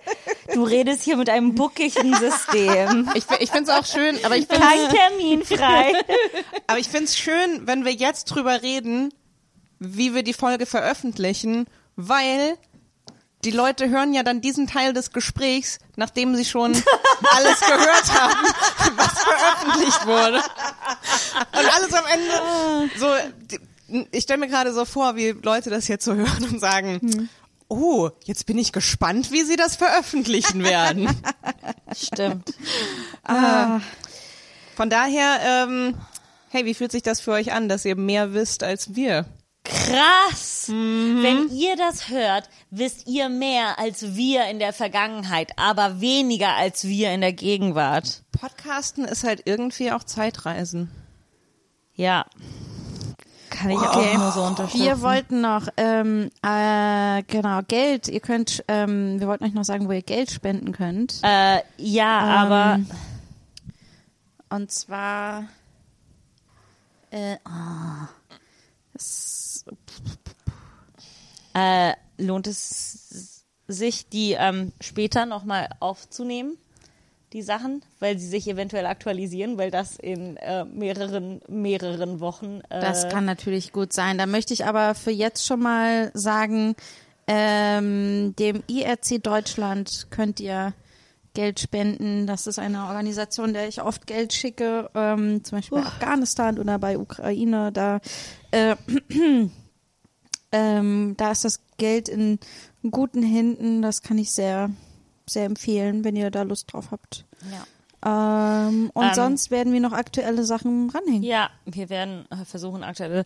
Du 0.53 0.65
redest 0.65 1.05
hier 1.05 1.17
mit 1.17 1.31
einem 1.31 1.55
bookigen 1.55 2.13
System. 2.17 3.09
Ich, 3.15 3.25
ich 3.39 3.51
finde 3.51 3.71
es 3.71 3.79
auch 3.79 3.87
schön, 3.87 4.19
aber 4.25 4.37
ich 4.37 4.49
finde 4.49 4.67
Kein 4.67 4.89
Termin 4.89 5.45
frei. 5.45 5.93
Aber 6.67 6.79
ich 6.79 6.89
find's 6.89 7.17
schön, 7.17 7.67
wenn 7.67 7.85
wir 7.85 7.93
jetzt 7.93 8.25
drüber 8.25 8.63
reden, 8.63 9.15
wie 9.79 10.13
wir 10.13 10.25
die 10.25 10.33
Folge 10.33 10.67
veröffentlichen, 10.67 11.67
weil 11.95 12.59
die 13.45 13.53
Leute 13.53 13.89
hören 13.89 14.13
ja 14.13 14.25
dann 14.25 14.41
diesen 14.41 14.67
Teil 14.67 14.93
des 14.93 15.13
Gesprächs, 15.13 15.79
nachdem 15.95 16.35
sie 16.35 16.45
schon 16.45 16.73
alles 16.73 17.61
gehört 17.61 18.21
haben, 18.21 18.47
was 18.97 19.23
veröffentlicht 19.23 20.07
wurde. 20.07 20.39
Und 20.39 21.77
alles 21.77 21.95
am 21.95 22.05
Ende 22.13 22.91
so, 22.99 23.07
ich 24.11 24.23
stelle 24.23 24.41
mir 24.41 24.49
gerade 24.49 24.73
so 24.73 24.85
vor, 24.85 25.17
wie 25.17 25.31
Leute 25.31 25.71
das 25.71 25.89
jetzt 25.89 26.05
so 26.05 26.15
hören 26.15 26.45
und 26.51 26.61
sagen, 26.61 27.29
oh, 27.69 28.11
jetzt 28.25 28.47
bin 28.47 28.59
ich 28.59 28.73
gespannt, 28.73 29.31
wie 29.31 29.43
sie 29.43 29.57
das 29.57 29.77
veröffentlichen 29.77 30.63
werden. 30.65 31.09
Stimmt. 31.97 32.55
Von 34.77 34.91
daher, 34.91 35.41
ähm, 35.45 35.95
hey, 36.51 36.65
wie 36.65 36.75
fühlt 36.75 36.93
sich 36.93 37.03
das 37.03 37.21
für 37.21 37.33
euch 37.33 37.53
an, 37.53 37.69
dass 37.69 37.85
ihr 37.85 37.97
mehr 37.97 38.33
wisst 38.33 38.63
als 38.63 38.95
wir? 38.95 39.27
Krass! 39.65 40.67
Wenn 40.69 41.49
ihr 41.51 41.77
das 41.77 42.09
hört, 42.09 42.49
wisst 42.71 43.07
ihr 43.07 43.29
mehr 43.29 43.79
als 43.79 44.15
wir 44.15 44.47
in 44.47 44.59
der 44.59 44.73
Vergangenheit, 44.73 45.53
aber 45.57 46.01
weniger 46.01 46.55
als 46.55 46.85
wir 46.85 47.13
in 47.13 47.21
der 47.21 47.33
Gegenwart. 47.33 48.23
Podcasten 48.33 49.05
ist 49.05 49.25
halt 49.25 49.43
irgendwie 49.45 49.93
auch 49.93 50.05
Zeitreisen. 50.05 50.91
Ja. 51.95 52.27
Kann 53.59 53.71
ich 53.71 53.79
auch 53.79 54.19
nur 54.19 54.31
so 54.33 54.43
unterstützen. 54.43 54.85
Wir 54.85 55.01
wollten 55.03 55.41
noch, 55.41 55.67
ähm, 55.77 56.31
äh, 56.43 57.23
genau, 57.25 57.61
Geld. 57.67 58.07
Ihr 58.09 58.21
könnt, 58.21 58.63
ähm, 58.69 59.19
wir 59.19 59.27
wollten 59.27 59.45
euch 59.45 59.55
noch 59.55 59.65
sagen, 59.65 59.89
wo 59.89 59.93
ihr 59.93 60.03
Geld 60.03 60.31
spenden 60.31 60.73
könnt. 60.73 61.21
äh, 61.23 61.61
ja, 61.77 62.21
aber 62.21 62.75
Ähm, 62.77 62.87
Und 64.51 64.71
zwar, 64.71 65.45
äh, 67.11 67.37
oh, 67.45 68.07
das, 68.93 69.65
äh, 71.55 71.93
lohnt 72.17 72.47
es 72.47 73.45
sich, 73.67 74.09
die 74.09 74.33
ähm, 74.33 74.73
später 74.81 75.27
nochmal 75.27 75.69
aufzunehmen, 75.81 76.57
die 77.33 77.43
Sachen, 77.43 77.83
weil 78.01 78.19
sie 78.19 78.27
sich 78.27 78.49
eventuell 78.49 78.87
aktualisieren, 78.87 79.59
weil 79.59 79.71
das 79.71 79.97
in 79.97 80.37
äh, 80.39 80.65
mehreren, 80.65 81.41
mehreren 81.49 82.21
Wochen. 82.21 82.61
Äh, 82.71 82.81
das 82.81 83.09
kann 83.09 83.25
natürlich 83.25 83.73
gut 83.73 83.93
sein. 83.93 84.19
Da 84.19 84.27
möchte 84.27 84.55
ich 84.55 84.65
aber 84.65 84.95
für 84.95 85.11
jetzt 85.11 85.47
schon 85.47 85.61
mal 85.61 86.11
sagen, 86.15 86.75
ähm, 87.27 88.35
dem 88.39 88.63
IRC 88.67 89.23
Deutschland 89.23 90.07
könnt 90.11 90.41
ihr 90.41 90.73
Geld 91.35 91.61
spenden. 91.61 92.27
Das 92.27 92.47
ist 92.47 92.59
eine 92.59 92.87
Organisation, 92.87 93.53
der 93.53 93.69
ich 93.69 93.83
oft 93.83 94.07
Geld 94.07 94.33
schicke, 94.33 94.91
ähm, 94.95 95.45
zum 95.45 95.59
Beispiel 95.59 95.79
bei 95.79 95.87
Afghanistan 95.87 96.59
oder 96.59 96.79
bei 96.79 96.99
Ukraine. 96.99 97.71
Da, 97.71 98.01
äh, 98.51 98.75
ähm, 100.53 101.15
da 101.17 101.31
ist 101.31 101.45
das 101.45 101.61
Geld 101.77 102.09
in 102.09 102.39
guten 102.91 103.23
Händen. 103.23 103.83
Das 103.83 104.03
kann 104.03 104.19
ich 104.19 104.33
sehr, 104.33 104.71
sehr 105.29 105.45
empfehlen, 105.45 106.05
wenn 106.05 106.17
ihr 106.17 106.31
da 106.31 106.43
Lust 106.43 106.73
drauf 106.73 106.89
habt. 106.91 107.25
Ja. 107.53 107.65
Ähm, 108.01 108.91
und 108.95 109.05
Ähm, 109.05 109.11
sonst 109.15 109.51
werden 109.51 109.73
wir 109.73 109.81
noch 109.81 109.93
aktuelle 109.93 110.45
Sachen 110.45 110.89
ranhängen. 110.91 111.25
Ja, 111.25 111.51
wir 111.67 111.91
werden 111.91 112.27
äh, 112.31 112.45
versuchen 112.45 112.85
aktuell. 112.85 113.25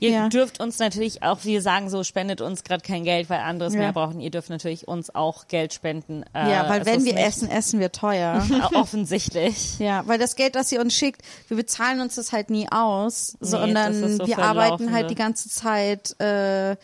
Ihr 0.00 0.10
Ja. 0.10 0.28
dürft 0.30 0.60
uns 0.60 0.78
natürlich 0.78 1.22
auch, 1.22 1.44
wir 1.44 1.60
sagen 1.60 1.90
so, 1.90 2.02
spendet 2.04 2.40
uns 2.40 2.64
gerade 2.64 2.82
kein 2.82 3.04
Geld, 3.04 3.28
weil 3.28 3.40
anderes 3.40 3.74
Ja. 3.74 3.80
mehr 3.80 3.92
brauchen. 3.92 4.20
Ihr 4.20 4.30
dürft 4.30 4.48
natürlich 4.48 4.88
uns 4.88 5.14
auch 5.14 5.46
Geld 5.48 5.74
spenden. 5.74 6.24
Äh, 6.32 6.50
Ja, 6.50 6.68
weil 6.70 6.86
wenn 6.86 7.04
wir 7.04 7.18
essen, 7.18 7.50
essen 7.50 7.80
wir 7.80 7.92
teuer. 7.92 8.46
Offensichtlich. 8.74 9.78
Ja, 9.78 10.06
weil 10.06 10.18
das 10.18 10.36
Geld, 10.36 10.54
das 10.54 10.72
ihr 10.72 10.80
uns 10.80 10.94
schickt, 10.94 11.20
wir 11.48 11.58
bezahlen 11.58 12.00
uns 12.00 12.14
das 12.14 12.32
halt 12.32 12.48
nie 12.48 12.66
aus, 12.72 13.36
Nee, 13.40 13.46
sondern 13.48 14.16
so 14.16 14.26
wir 14.26 14.38
arbeiten 14.38 14.90
halt 14.90 15.10
die 15.10 15.14
ganze 15.16 15.50
Zeit 15.50 16.18
äh, 16.18 16.76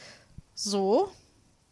so, 0.55 1.09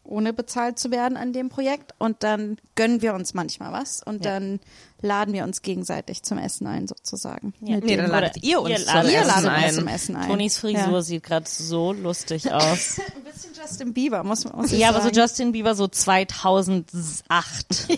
ohne 0.09 0.33
bezahlt 0.33 0.79
zu 0.79 0.91
werden 0.91 1.17
an 1.17 1.33
dem 1.33 1.49
Projekt 1.49 1.93
und 1.99 2.23
dann 2.23 2.57
gönnen 2.75 3.01
wir 3.01 3.13
uns 3.13 3.33
manchmal 3.33 3.71
was 3.71 4.01
und 4.03 4.25
Ja. 4.25 4.39
dann 4.39 4.59
laden 5.01 5.33
wir 5.33 5.43
uns 5.45 5.61
gegenseitig 5.61 6.23
zum 6.23 6.37
Essen 6.39 6.67
ein 6.67 6.87
sozusagen. 6.87 7.53
Ja. 7.61 7.75
Mit 7.75 7.85
Nee, 7.85 7.95
dann 7.95 8.09
ladet 8.09 8.43
ihr 8.43 8.59
uns 8.59 8.71
Ihr 8.71 8.77
zum 8.77 8.87
ladet 8.95 9.13
Essen 9.13 9.27
ladet 9.27 9.49
ein. 9.49 9.63
uns 9.65 9.75
zum 9.75 9.87
Essen 9.87 10.15
ein. 10.17 10.27
Tonis 10.27 10.57
Frisur 10.57 10.91
Ja. 10.93 11.01
sieht 11.01 11.23
gerade 11.23 11.45
so 11.47 11.93
lustig 11.93 12.51
aus. 12.53 12.99
Ein 13.15 13.23
bisschen 13.23 13.51
Justin 13.55 13.93
Bieber, 13.93 14.23
muss 14.23 14.43
man 14.45 14.55
muss 14.57 14.71
ja, 14.71 14.89
aber 14.89 14.97
so 14.99 15.05
sagen. 15.05 15.15
Justin 15.17 15.51
Bieber 15.53 15.75
so 15.75 15.87
2008. 15.87 17.87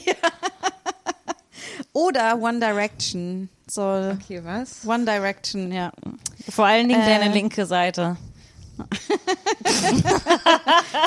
Oder 1.94 2.40
One 2.42 2.60
Direction. 2.60 3.50
So 3.68 3.82
Okay, 3.82 4.42
was? 4.44 4.86
One 4.86 5.06
Direction, 5.06 5.72
ja. 5.72 5.92
Vor 6.50 6.66
allen 6.66 6.88
Dingen 6.90 7.02
Äh. 7.02 7.06
deine 7.20 7.34
linke 7.34 7.66
Seite. 7.66 8.18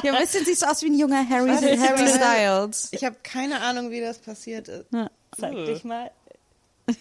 Ja, 0.02 0.12
ein 0.12 0.20
bisschen 0.20 0.44
siehst 0.44 0.62
du 0.62 0.66
aus 0.70 0.82
wie 0.82 0.86
ein 0.90 0.98
junger 0.98 1.28
Harry, 1.28 1.50
Harry 1.50 2.08
Styles. 2.08 2.88
Ich 2.92 3.04
habe 3.04 3.16
keine 3.22 3.60
Ahnung, 3.62 3.90
wie 3.90 4.00
das 4.00 4.18
passiert 4.18 4.68
ist. 4.68 4.86
Zeig 5.38 5.54
dich 5.66 5.84
mal. 5.84 6.10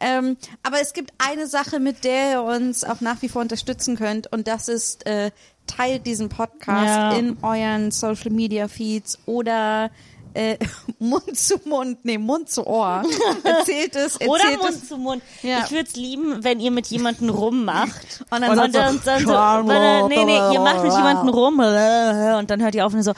Ähm, 0.00 0.36
aber 0.62 0.80
es 0.80 0.92
gibt 0.92 1.12
eine 1.18 1.46
Sache, 1.48 1.80
mit 1.80 2.04
der 2.04 2.30
ihr 2.32 2.42
uns 2.42 2.84
auch 2.84 3.00
nach 3.00 3.20
wie 3.22 3.28
vor 3.28 3.42
unterstützen 3.42 3.96
könnt 3.96 4.30
und 4.32 4.46
das 4.46 4.68
ist, 4.68 5.06
äh, 5.06 5.32
teilt 5.66 6.06
diesen 6.06 6.28
Podcast 6.28 6.86
Ja. 6.86 7.12
in 7.16 7.36
euren 7.42 7.90
Social 7.90 8.30
Media 8.30 8.68
Feeds 8.68 9.18
oder 9.26 9.90
äh, 10.38 10.58
Mund 11.00 11.36
zu 11.36 11.56
Mund, 11.64 12.04
nee, 12.04 12.16
Mund 12.16 12.48
zu 12.48 12.64
Ohr. 12.66 13.02
Erzählt 13.42 13.96
es, 13.96 14.16
erzählt 14.16 14.30
Oder 14.30 14.44
es. 14.52 14.62
Mund 14.62 14.88
zu 14.88 14.96
Mund. 14.96 15.22
Ja. 15.42 15.64
Ich 15.64 15.72
würde 15.72 15.88
es 15.88 15.96
lieben, 15.96 16.44
wenn 16.44 16.60
ihr 16.60 16.70
mit 16.70 16.86
jemandem 16.86 17.30
rummacht. 17.30 18.24
Und 18.30 18.42
dann 18.42 18.50
und 18.50 18.72
sagt 18.72 18.74
dann, 18.74 18.98
so, 18.98 19.04
dann 19.04 19.66
so, 19.66 19.68
weil, 19.68 20.08
nee, 20.08 20.24
nee, 20.24 20.54
ihr 20.54 20.60
macht 20.60 20.84
mit 20.84 20.92
jemandem 20.92 21.28
rum 21.28 21.58
und 21.58 22.50
dann 22.50 22.62
hört 22.62 22.74
ihr 22.74 22.86
auf 22.86 22.92
und 22.92 23.02
so, 23.02 23.12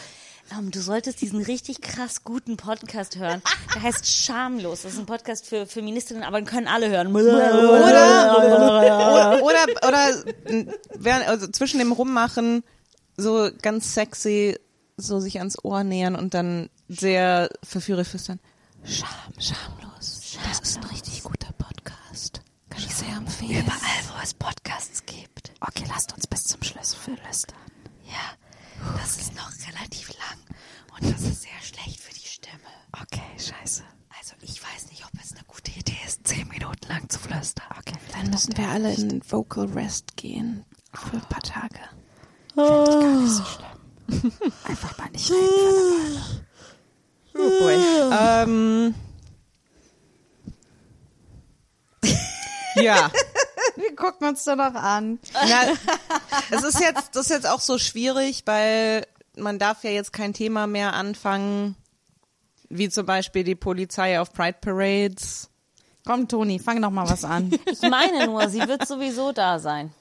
ähm, 0.56 0.70
du 0.70 0.80
solltest 0.80 1.20
diesen 1.20 1.42
richtig 1.42 1.80
krass 1.80 2.22
guten 2.24 2.56
Podcast 2.56 3.16
hören. 3.16 3.42
Der 3.74 3.82
heißt 3.82 4.06
Schamlos. 4.06 4.82
Das 4.82 4.94
ist 4.94 4.98
ein 4.98 5.06
Podcast 5.06 5.46
für 5.46 5.66
Feministinnen, 5.66 6.22
aber 6.22 6.40
den 6.40 6.46
können 6.46 6.68
alle 6.68 6.88
hören. 6.88 7.14
Oder, 7.14 8.32
oder, 9.42 9.66
oder 9.86 10.24
während, 10.94 11.28
also 11.28 11.46
zwischen 11.48 11.78
dem 11.78 11.92
Rummachen 11.92 12.62
so 13.16 13.50
ganz 13.62 13.94
sexy 13.94 14.58
so 14.96 15.20
sich 15.20 15.38
ans 15.38 15.62
Ohr 15.62 15.84
nähern 15.84 16.16
und 16.16 16.34
dann 16.34 16.68
sehr 16.90 17.48
verführerisch 17.62 18.08
flüstern. 18.08 18.40
Scham, 18.84 19.08
schamlos. 19.38 20.36
Das 20.48 20.60
ist 20.60 20.78
ein 20.78 20.84
richtig 20.84 21.22
guter 21.22 21.52
Podcast. 21.52 22.42
Kann 22.68 22.82
ich 22.82 22.94
sehr 22.94 23.16
empfehlen. 23.16 23.64
Überall, 23.64 24.02
wo 24.08 24.22
es 24.22 24.34
Podcasts 24.34 25.04
gibt. 25.06 25.52
Okay, 25.60 25.84
lasst 25.88 26.12
uns 26.14 26.26
bis 26.26 26.44
zum 26.44 26.62
Schluss 26.62 26.94
flüstern. 26.94 27.56
Ja, 28.06 28.94
das 29.00 29.18
ist 29.18 29.34
noch 29.36 29.50
relativ 29.68 30.08
lang 30.18 30.38
und 30.98 31.12
das 31.14 31.22
ist 31.22 31.42
sehr 31.42 31.60
schlecht 31.62 32.00
für 32.00 32.12
die 32.12 32.26
Stimme. 32.26 32.58
Okay, 32.92 33.22
scheiße. 33.38 33.84
Also 34.18 34.34
ich 34.40 34.60
weiß 34.62 34.90
nicht, 34.90 35.04
ob 35.04 35.12
es 35.22 35.32
eine 35.32 35.44
gute 35.46 35.70
Idee 35.70 35.96
ist, 36.06 36.26
zehn 36.26 36.48
Minuten 36.48 36.88
lang 36.88 37.08
zu 37.08 37.18
flüstern. 37.20 37.66
Okay, 37.78 37.96
Dann 38.12 38.30
müssen 38.30 38.56
wir 38.56 38.68
alle 38.68 38.92
in 38.94 39.22
Vocal 39.30 39.66
Rest 39.66 40.16
gehen. 40.16 40.64
Für 40.92 41.16
ein 41.16 41.28
paar 41.28 41.42
Tage. 41.42 41.78
einfach 44.64 44.98
mal 44.98 45.08
nicht 45.10 45.30
reden. 45.30 46.46
Oh 47.42 47.58
boy. 47.60 47.74
ähm, 48.12 48.94
ja. 52.76 53.10
Wir 53.76 53.94
gucken 53.96 54.28
uns 54.28 54.44
da 54.44 54.56
noch 54.56 54.74
an. 54.74 55.18
Na, 55.32 55.72
es 56.50 56.62
ist 56.64 56.80
jetzt, 56.80 57.14
das 57.14 57.26
ist 57.26 57.30
jetzt 57.30 57.46
auch 57.48 57.60
so 57.60 57.78
schwierig, 57.78 58.42
weil 58.46 59.06
man 59.36 59.58
darf 59.58 59.84
ja 59.84 59.90
jetzt 59.90 60.12
kein 60.12 60.34
Thema 60.34 60.66
mehr 60.66 60.92
anfangen, 60.94 61.76
wie 62.68 62.88
zum 62.88 63.06
Beispiel 63.06 63.44
die 63.44 63.54
Polizei 63.54 64.20
auf 64.20 64.32
Pride 64.32 64.58
Parades. 64.60 65.48
Komm, 66.04 66.28
Toni, 66.28 66.58
fang 66.58 66.80
noch 66.80 66.90
mal 66.90 67.08
was 67.08 67.24
an. 67.24 67.50
Ich 67.66 67.82
meine 67.82 68.26
nur, 68.26 68.48
sie 68.48 68.66
wird 68.66 68.86
sowieso 68.86 69.32
da 69.32 69.58
sein. 69.58 69.92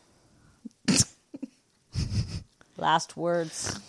Last 2.77 3.17
words. 3.17 3.79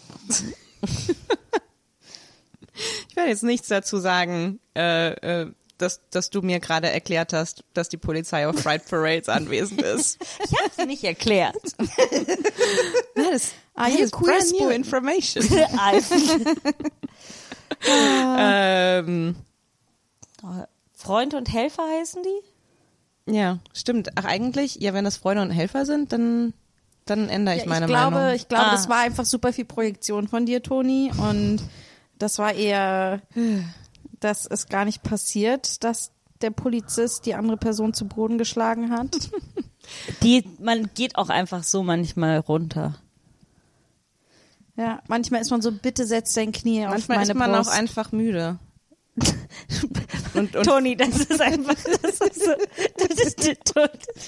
Ich 3.20 3.22
werde 3.22 3.30
jetzt 3.32 3.42
nichts 3.42 3.68
dazu 3.68 3.98
sagen, 3.98 4.60
äh, 4.74 5.10
äh, 5.42 5.52
dass, 5.76 6.00
dass 6.10 6.30
du 6.30 6.40
mir 6.42 6.58
gerade 6.60 6.88
erklärt 6.90 7.32
hast, 7.34 7.64
dass 7.74 7.88
die 7.90 7.96
Polizei 7.98 8.46
auf 8.48 8.56
Pride 8.56 8.82
Parades 8.88 9.28
anwesend 9.28 9.82
ist. 9.82 10.18
Ich 10.44 10.58
habe 10.58 10.70
sie 10.76 10.86
nicht 10.86 11.04
erklärt. 11.04 11.54
That 13.14 13.32
is, 13.32 13.52
that 13.76 13.88
is 13.90 14.10
brand 14.10 14.52
new 14.58 14.68
information. 14.70 15.44
Ähm, 17.86 19.36
Freund 20.94 21.34
und 21.34 21.52
Helfer 21.52 21.82
heißen 21.98 22.22
die? 22.22 23.32
ja, 23.32 23.58
stimmt. 23.72 24.10
Ach, 24.16 24.24
eigentlich, 24.24 24.76
ja, 24.76 24.92
wenn 24.92 25.04
das 25.04 25.16
Freunde 25.16 25.42
und 25.42 25.50
Helfer 25.50 25.86
sind, 25.86 26.12
dann, 26.12 26.52
dann 27.06 27.28
ändere 27.28 27.56
ich 27.56 27.62
Ja, 27.62 27.68
meine 27.68 27.86
ich 27.86 27.90
glaube, 27.90 28.16
Meinung. 28.16 28.34
ich 28.34 28.48
glaube, 28.48 28.66
Ah. 28.66 28.72
das 28.72 28.88
war 28.88 28.98
einfach 28.98 29.24
super 29.24 29.52
viel 29.52 29.64
Projektion 29.66 30.28
von 30.28 30.46
dir, 30.46 30.62
Toni. 30.62 31.10
Und 31.16 31.60
das 32.20 32.38
war 32.38 32.52
eher, 32.54 33.22
dass 34.20 34.46
es 34.46 34.68
gar 34.68 34.84
nicht 34.84 35.02
passiert, 35.02 35.82
dass 35.84 36.12
der 36.40 36.50
Polizist 36.50 37.26
die 37.26 37.34
andere 37.34 37.56
Person 37.56 37.94
zu 37.94 38.06
Boden 38.06 38.38
geschlagen 38.38 38.90
hat. 38.90 39.30
Die, 40.22 40.44
man 40.60 40.90
geht 40.94 41.16
auch 41.16 41.30
einfach 41.30 41.64
so 41.64 41.82
manchmal 41.82 42.38
runter. 42.38 42.96
Ja, 44.76 45.02
manchmal 45.08 45.40
ist 45.40 45.50
man 45.50 45.62
so, 45.62 45.72
bitte 45.72 46.06
setz 46.06 46.34
dein 46.34 46.52
Knie 46.52 46.86
auf 46.86 46.92
Manchmal 46.92 47.18
meine 47.18 47.32
ist 47.32 47.36
man 47.36 47.52
Brust. 47.52 47.70
auch 47.70 47.74
einfach 47.74 48.12
müde. 48.12 48.58
und, 50.34 50.54
und 50.54 50.64
Toni, 50.64 50.96
das 50.96 51.18
ist 51.18 51.40
einfach, 51.40 51.74
das 52.02 52.20
ist 52.20 52.44
so, 52.44 52.52
das, 52.96 53.18
ist, 53.18 53.74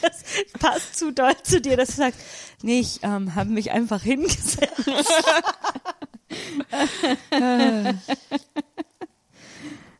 das 0.02 0.24
passt 0.58 0.98
zu 0.98 1.12
doll 1.12 1.34
zu 1.42 1.60
dir, 1.60 1.76
dass 1.76 1.90
du 1.90 1.96
sagst, 1.96 2.20
nee, 2.62 2.80
ich 2.80 3.00
ähm, 3.02 3.34
habe 3.34 3.50
mich 3.50 3.70
einfach 3.70 4.02
hingesetzt. 4.02 4.82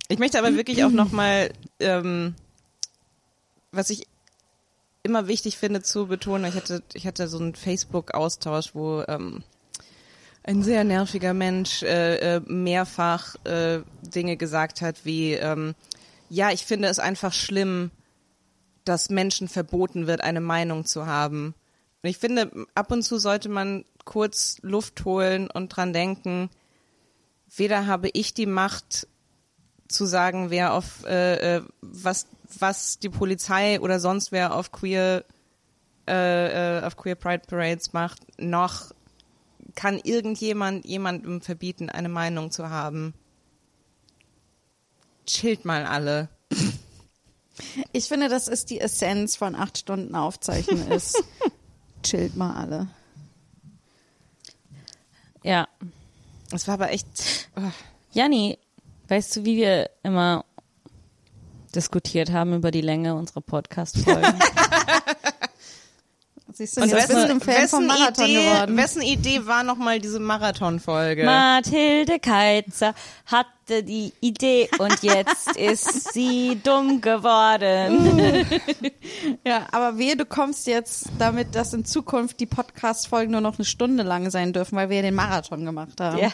Ich 0.09 0.19
möchte 0.19 0.39
aber 0.39 0.55
wirklich 0.57 0.85
auch 0.85 0.91
nochmal, 0.91 1.53
ähm, 1.81 2.35
was 3.71 3.89
ich 3.89 4.07
immer 5.03 5.27
wichtig 5.27 5.57
finde 5.57 5.83
zu 5.83 6.07
betonen, 6.07 6.45
ich 6.51 6.55
hatte, 6.55 6.83
ich 6.93 7.07
hatte 7.07 7.29
so 7.29 7.39
einen 7.39 7.55
Facebook-Austausch, 7.55 8.75
wo 8.75 9.03
ähm, 9.09 9.43
ein 10.45 10.63
sehr 10.63 10.85
nerviger 10.85 11.33
Mensch 11.35 11.83
äh, 11.83 12.37
äh, 12.37 12.41
mehrfach 12.41 13.37
äh, 13.45 13.81
Dinge 14.03 14.37
gesagt 14.37 14.83
hat, 14.83 15.05
wie 15.05 15.33
ähm, 15.33 15.75
ja, 16.29 16.51
ich 16.51 16.67
finde 16.67 16.89
es 16.89 16.99
einfach 16.99 17.33
schlimm, 17.33 17.91
dass 18.85 19.11
Menschen 19.11 19.49
verboten 19.49 20.07
wird, 20.07 20.21
eine 20.21 20.41
Meinung 20.41 20.85
zu 20.85 21.07
haben. 21.07 21.55
Und 22.03 22.11
ich 22.11 22.19
finde, 22.19 22.67
ab 22.75 22.91
und 22.91 23.03
zu 23.03 23.19
sollte 23.19 23.49
man 23.49 23.85
kurz 24.05 24.59
Luft 24.63 25.05
holen 25.05 25.51
und 25.51 25.69
dran 25.69 25.93
denken, 25.93 26.51
weder 27.57 27.87
habe 27.87 28.09
ich 28.13 28.35
die 28.35 28.47
Macht 28.47 29.07
zu 29.89 30.07
sagen, 30.07 30.51
wer 30.51 30.75
auf 30.75 31.05
äh, 31.05 31.57
äh, 31.57 31.63
was 31.81 32.27
was 32.59 32.99
die 32.99 33.09
Polizei 33.09 33.81
oder 33.81 34.01
sonst 34.01 34.33
wer 34.33 34.55
auf 34.55 34.73
queer 34.73 35.25
äh, 36.09 36.79
äh, 36.79 36.85
auf 36.85 36.97
queer 36.97 37.15
Pride 37.15 37.45
Parades 37.47 37.93
macht, 37.93 38.21
noch 38.41 38.93
kann 39.75 39.99
irgendjemand 40.03 40.85
jemandem 40.85 41.41
verbieten, 41.41 41.89
eine 41.89 42.09
Meinung 42.09 42.51
zu 42.51 42.71
haben. 42.71 43.15
Chillt 45.27 45.65
mal 45.65 45.87
alle. 45.87 46.29
Ich 47.93 48.09
finde, 48.09 48.29
das 48.29 48.49
ist 48.49 48.71
die 48.71 48.81
Essenz 48.81 49.37
von 49.37 49.55
acht 49.55 49.79
Stunden 49.79 50.15
Aufzeichnen 50.15 50.91
ist. 50.91 51.23
Chillt 52.03 52.37
mal 52.37 52.55
alle. 52.55 52.89
Ja. 55.43 55.69
Es 56.53 56.67
war 56.69 56.75
aber 56.75 56.91
echt. 56.91 57.49
oh. 57.57 57.71
Janni, 58.13 58.59
weißt 59.09 59.37
du, 59.37 59.45
wie 59.45 59.57
wir 59.57 59.91
immer 60.03 60.45
diskutiert 61.75 62.31
haben 62.31 62.55
über 62.55 62.71
die 62.71 62.83
Länge 62.83 63.15
unserer 63.15 63.41
Podcast-Folgen? 63.41 64.39
Siehst 66.55 66.77
du, 66.77 66.83
Und 66.83 66.91
jetzt 66.91 67.09
bist 67.09 67.11
du 67.13 67.17
wessen, 67.17 67.31
ein 67.31 67.41
Fan 67.41 67.69
vom 67.69 67.87
Marathon 67.87 68.25
Idee, 68.27 68.45
geworden. 68.45 68.77
wessen 68.77 69.03
Idee 69.03 69.47
war 69.47 69.63
nochmal 69.63 69.99
diese 70.01 70.21
Marathonfolge? 70.21 71.25
Mathilde 71.25 72.19
Keizer 72.19 72.95
hatte 73.27 73.83
die 73.83 74.13
Idee 74.21 74.69
und 74.79 75.03
jetzt 75.03 75.57
ist 75.57 76.13
sie 76.13 76.61
dumm 76.63 77.01
geworden. 77.01 78.51
Ja, 79.47 79.67
aber 79.73 79.99
wehe, 79.99 80.17
du 80.17 80.25
kommst 80.25 80.67
jetzt 80.67 81.07
damit, 81.19 81.55
dass 81.55 81.73
in 81.73 81.85
Zukunft 81.85 82.39
die 82.41 82.47
Podcast-Folgen 82.47 83.33
nur 83.33 83.41
noch 83.41 83.57
eine 83.57 83.65
Stunde 83.65 84.03
lang 84.03 84.31
sein 84.31 84.53
dürfen, 84.53 84.77
weil 84.77 84.89
wir 84.89 84.97
ja 84.97 85.03
den 85.03 85.15
Marathon 85.15 85.65
gemacht 85.65 86.01
haben. 86.01 86.19
Ja. 86.19 86.29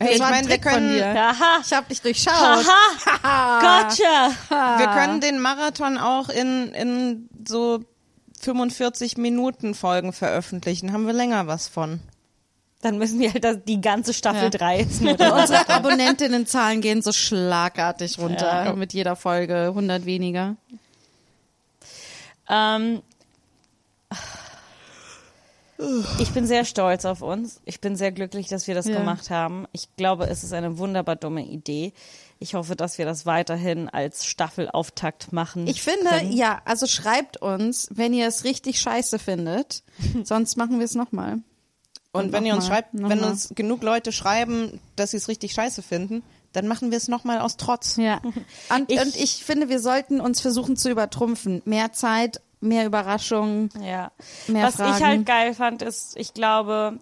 Hey, 0.00 0.14
ich 0.14 0.18
meine, 0.18 0.48
wir 0.48 0.58
können, 0.58 0.92
dir. 0.92 1.06
Aha. 1.06 1.60
Ich 1.64 1.72
hab 1.72 1.88
dich 1.88 2.00
durchschaut. 2.00 2.32
Aha. 2.32 3.88
Gotcha. 3.88 4.78
wir 4.78 4.86
können 4.88 5.20
den 5.20 5.38
Marathon 5.40 5.98
auch 5.98 6.28
in, 6.28 6.72
in 6.72 7.28
so 7.46 7.80
45 8.42 9.16
Minuten 9.16 9.74
Folgen 9.74 10.12
veröffentlichen. 10.12 10.92
Haben 10.92 11.06
wir 11.06 11.12
länger 11.12 11.46
was 11.46 11.68
von. 11.68 12.00
Dann 12.80 12.98
müssen 12.98 13.20
wir 13.20 13.32
halt 13.32 13.44
das, 13.44 13.58
die 13.66 13.80
ganze 13.80 14.12
Staffel 14.12 14.44
Ja. 14.44 14.50
3 14.50 14.80
ist 14.80 15.00
nur 15.00 15.12
Unsere 15.12 15.68
Abonnentinnenzahlen 15.68 16.80
gehen 16.80 17.00
so 17.02 17.12
schlagartig 17.12 18.18
runter 18.18 18.64
Ja. 18.66 18.72
mit 18.72 18.92
jeder 18.92 19.14
Folge 19.14 19.66
100 19.68 20.04
weniger. 20.04 20.56
Ähm, 22.48 23.02
ich 26.18 26.30
bin 26.30 26.46
sehr 26.46 26.64
stolz 26.64 27.04
auf 27.04 27.22
uns. 27.22 27.60
Ich 27.64 27.80
bin 27.80 27.96
sehr 27.96 28.12
glücklich, 28.12 28.48
dass 28.48 28.66
wir 28.66 28.74
das 28.74 28.86
Ja. 28.86 28.98
gemacht 28.98 29.30
haben. 29.30 29.66
Ich 29.72 29.88
glaube, 29.96 30.26
es 30.26 30.44
ist 30.44 30.52
eine 30.52 30.78
wunderbar 30.78 31.16
dumme 31.16 31.44
Idee. 31.46 31.92
Ich 32.38 32.54
hoffe, 32.54 32.74
dass 32.76 32.98
wir 32.98 33.04
das 33.04 33.24
weiterhin 33.26 33.88
als 33.88 34.24
Staffelauftakt 34.26 35.32
machen. 35.32 35.66
Ich 35.66 35.82
finde, 35.82 36.08
können. 36.10 36.32
ja, 36.32 36.60
also 36.64 36.86
schreibt 36.86 37.36
uns, 37.40 37.88
wenn 37.92 38.12
ihr 38.12 38.26
es 38.26 38.44
richtig 38.44 38.80
scheiße 38.80 39.18
findet. 39.18 39.82
Sonst 40.24 40.56
machen 40.56 40.78
wir 40.78 40.84
es 40.84 40.94
nochmal. 40.94 41.38
Und 42.14 42.24
Und 42.26 42.32
wenn 42.32 42.44
ihr 42.44 42.54
uns 42.54 42.66
schreibt, 42.66 42.90
wenn 42.92 43.02
nochmal. 43.02 43.30
uns 43.30 43.52
genug 43.54 43.82
Leute 43.82 44.12
schreiben, 44.12 44.80
dass 44.96 45.12
sie 45.12 45.16
es 45.16 45.28
richtig 45.28 45.52
scheiße 45.54 45.82
finden, 45.82 46.22
dann 46.52 46.68
machen 46.68 46.90
wir 46.90 46.98
es 46.98 47.08
nochmal 47.08 47.38
aus 47.38 47.56
Trotz. 47.56 47.96
Ja. 47.96 48.20
Und 48.68 48.90
Ich- 48.90 48.96
ich, 48.96 49.00
und 49.00 49.16
ich 49.16 49.44
finde, 49.44 49.68
wir 49.70 49.80
sollten 49.80 50.20
uns 50.20 50.40
versuchen 50.42 50.76
zu 50.76 50.90
übertrumpfen. 50.90 51.62
Mehr 51.64 51.92
Zeit, 51.92 52.42
mehr 52.62 52.86
Überraschungen. 52.86 53.68
Ja. 53.80 54.10
Mehr 54.48 54.66
Was 54.66 54.76
Fragen. 54.76 54.96
ich 54.96 55.02
halt 55.04 55.26
geil 55.26 55.54
fand, 55.54 55.82
ist, 55.82 56.16
ich 56.16 56.32
glaube, 56.34 56.98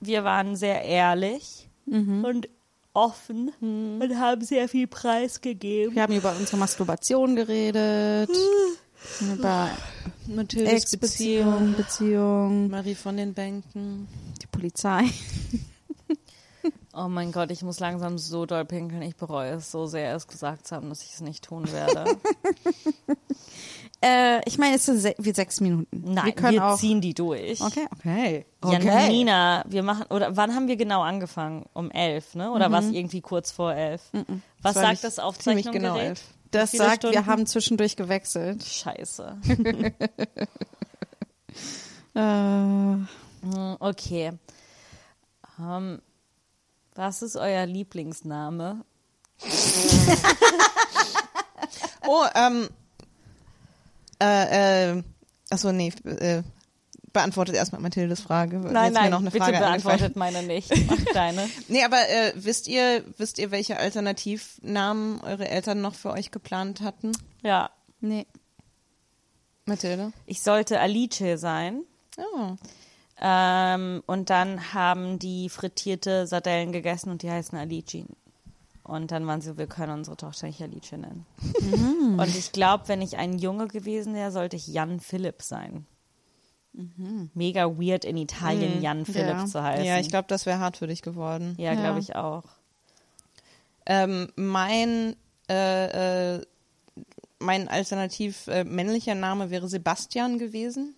wir 0.00 0.22
waren 0.24 0.56
sehr 0.56 0.82
ehrlich 0.82 1.68
Mhm. 1.86 2.24
und 2.24 2.48
offen 2.94 3.52
und 3.60 4.18
haben 4.18 4.42
sehr 4.42 4.68
viel 4.68 4.86
preisgegeben. 4.86 5.94
Wir 5.94 6.02
haben 6.02 6.14
über 6.14 6.34
unsere 6.36 6.56
Masturbation 6.56 7.36
geredet. 7.36 8.30
über 9.20 9.68
Mathildes 10.26 10.72
Ex-Beziehung, 10.72 11.74
Beziehung, 11.76 12.70
Marie 12.70 12.94
von 12.96 13.16
den 13.16 13.34
Bänken. 13.34 14.08
die 14.42 14.46
Polizei. 14.48 15.04
Oh 16.98 17.08
mein 17.08 17.30
Gott, 17.30 17.50
ich 17.50 17.62
muss 17.62 17.78
langsam 17.78 18.16
so 18.18 18.46
doll 18.46 18.64
pinkeln. 18.64 19.02
Ich 19.02 19.14
bereue 19.16 19.50
es 19.52 19.70
so 19.70 19.86
sehr, 19.86 20.16
es 20.16 20.26
gesagt 20.26 20.66
zu 20.66 20.74
haben, 20.74 20.88
dass 20.88 21.02
ich 21.02 21.12
es 21.12 21.20
nicht 21.20 21.44
tun 21.44 21.70
werde. 21.70 22.16
Äh, 24.02 24.40
ich 24.48 24.58
meine, 24.58 24.76
es 24.76 24.86
sind 24.86 24.98
se 24.98 25.14
wie 25.18 25.32
sechs 25.32 25.60
Minuten. 25.60 25.88
Nein, 25.90 26.16
wir 26.16 26.24
wir, 26.26 26.32
können 26.34 26.58
auch. 26.60 26.78
ziehen 26.78 27.00
die 27.00 27.14
durch. 27.14 27.60
Okay, 27.60 27.86
okay. 27.92 28.46
Janina, 28.64 29.64
wir 29.66 29.82
machen, 29.82 30.04
oder 30.10 30.36
wann 30.36 30.54
haben 30.54 30.68
wir 30.68 30.76
genau 30.76 31.02
angefangen? 31.02 31.64
Um 31.72 31.90
elf, 31.90 32.34
ne? 32.34 32.50
Oder 32.52 32.70
was 32.70 32.86
irgendwie 32.86 33.20
kurz 33.22 33.50
vor 33.50 33.72
elf? 33.74 34.02
Was 34.62 34.74
war 34.76 34.82
sagt 34.82 35.04
das 35.04 35.18
Aufzeichnungsgerät? 35.18 35.80
genau 35.82 35.96
elf. 35.96 36.20
Das 36.50 36.72
sagt, 36.72 37.02
wir 37.02 37.10
Stunden? 37.10 37.26
haben 37.26 37.46
zwischendurch 37.46 37.96
gewechselt. 37.96 38.62
Scheiße. 38.64 39.36
Äh, 42.14 42.18
Hm, 42.20 43.06
Okay. 43.80 44.32
Ähm, 45.60 46.00
was 46.94 47.22
ist 47.22 47.36
euer 47.36 47.66
Lieblingsname? 47.66 48.84
Oh, 52.08 52.24
ähm, 52.36 52.68
äh, 54.20 54.96
äh, 54.96 55.02
achso, 55.50 55.72
nee, 55.72 55.92
äh, 56.04 56.42
beantwortet 57.12 57.54
erstmal 57.54 57.80
Mathildes 57.80 58.20
Frage. 58.20 58.58
Nein, 58.58 58.92
nein, 58.92 59.10
noch 59.10 59.20
eine 59.20 59.30
bitte 59.30 59.44
Frage 59.44 59.58
beantwortet 59.58 60.16
meine 60.16 60.42
nicht. 60.42 60.70
Mach 60.86 61.02
deine. 61.14 61.48
Nee, 61.68 61.82
aber 61.82 61.96
äh, 62.08 62.32
wisst 62.34 62.68
ihr, 62.68 63.04
wisst 63.16 63.38
ihr, 63.38 63.50
welche 63.50 63.78
Alternativnamen 63.78 65.20
eure 65.22 65.48
Eltern 65.48 65.80
noch 65.80 65.94
für 65.94 66.10
euch 66.10 66.30
geplant 66.30 66.82
hatten? 66.82 67.12
Ja. 67.42 67.70
nee. 68.00 68.26
Mathilde? 69.64 70.12
Ich 70.26 70.42
sollte 70.42 70.78
Alice 70.78 71.40
sein. 71.40 71.82
Oh. 72.18 72.56
Ähm, 73.20 74.02
und 74.06 74.30
dann 74.30 74.74
haben 74.74 75.18
die 75.18 75.48
frittierte 75.48 76.26
Sardellen 76.26 76.70
gegessen 76.70 77.10
und 77.10 77.22
die 77.22 77.30
heißen 77.30 77.56
Alici. 77.56 78.04
Und 78.86 79.10
dann 79.10 79.26
waren 79.26 79.40
sie 79.40 79.48
so, 79.48 79.58
wir 79.58 79.66
können 79.66 79.92
unsere 79.98 80.16
Tochter 80.16 80.46
nicht 80.46 80.62
Alice 80.62 80.92
nennen. 80.92 81.26
Und 82.18 82.36
ich 82.36 82.52
glaube, 82.52 82.84
wenn 82.86 83.02
ich 83.02 83.16
ein 83.16 83.38
Junge 83.38 83.66
gewesen 83.68 84.14
wäre, 84.14 84.30
sollte 84.30 84.56
ich 84.56 84.66
Jan 84.68 85.00
Philipp 85.00 85.42
sein. 85.42 85.86
Mega 87.34 87.64
weird 87.78 88.04
in 88.04 88.16
Italien 88.18 88.82
Jan 88.82 89.06
Philipp 89.06 89.38
Ja. 89.38 89.46
zu 89.46 89.62
heißen. 89.62 89.84
Ja, 89.84 89.98
ich 89.98 90.08
glaube, 90.08 90.28
das 90.28 90.44
wäre 90.46 90.58
hart 90.58 90.76
für 90.76 90.86
dich 90.86 91.00
geworden. 91.02 91.54
Ja, 91.58 91.72
Ja. 91.72 91.80
glaube 91.80 92.00
ich 92.00 92.14
auch. 92.16 92.44
Ähm, 93.86 94.28
mein 94.36 95.16
äh, 95.48 96.34
äh, 96.36 96.42
mein 97.38 97.68
alternativ 97.68 98.46
äh, 98.48 98.64
männlicher 98.64 99.14
Name 99.14 99.50
wäre 99.50 99.68
Sebastian 99.68 100.38
gewesen. 100.38 100.94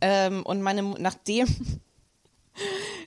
Ähm, 0.00 0.42
und 0.44 0.62
meine 0.62 0.82
nachdem 0.82 1.46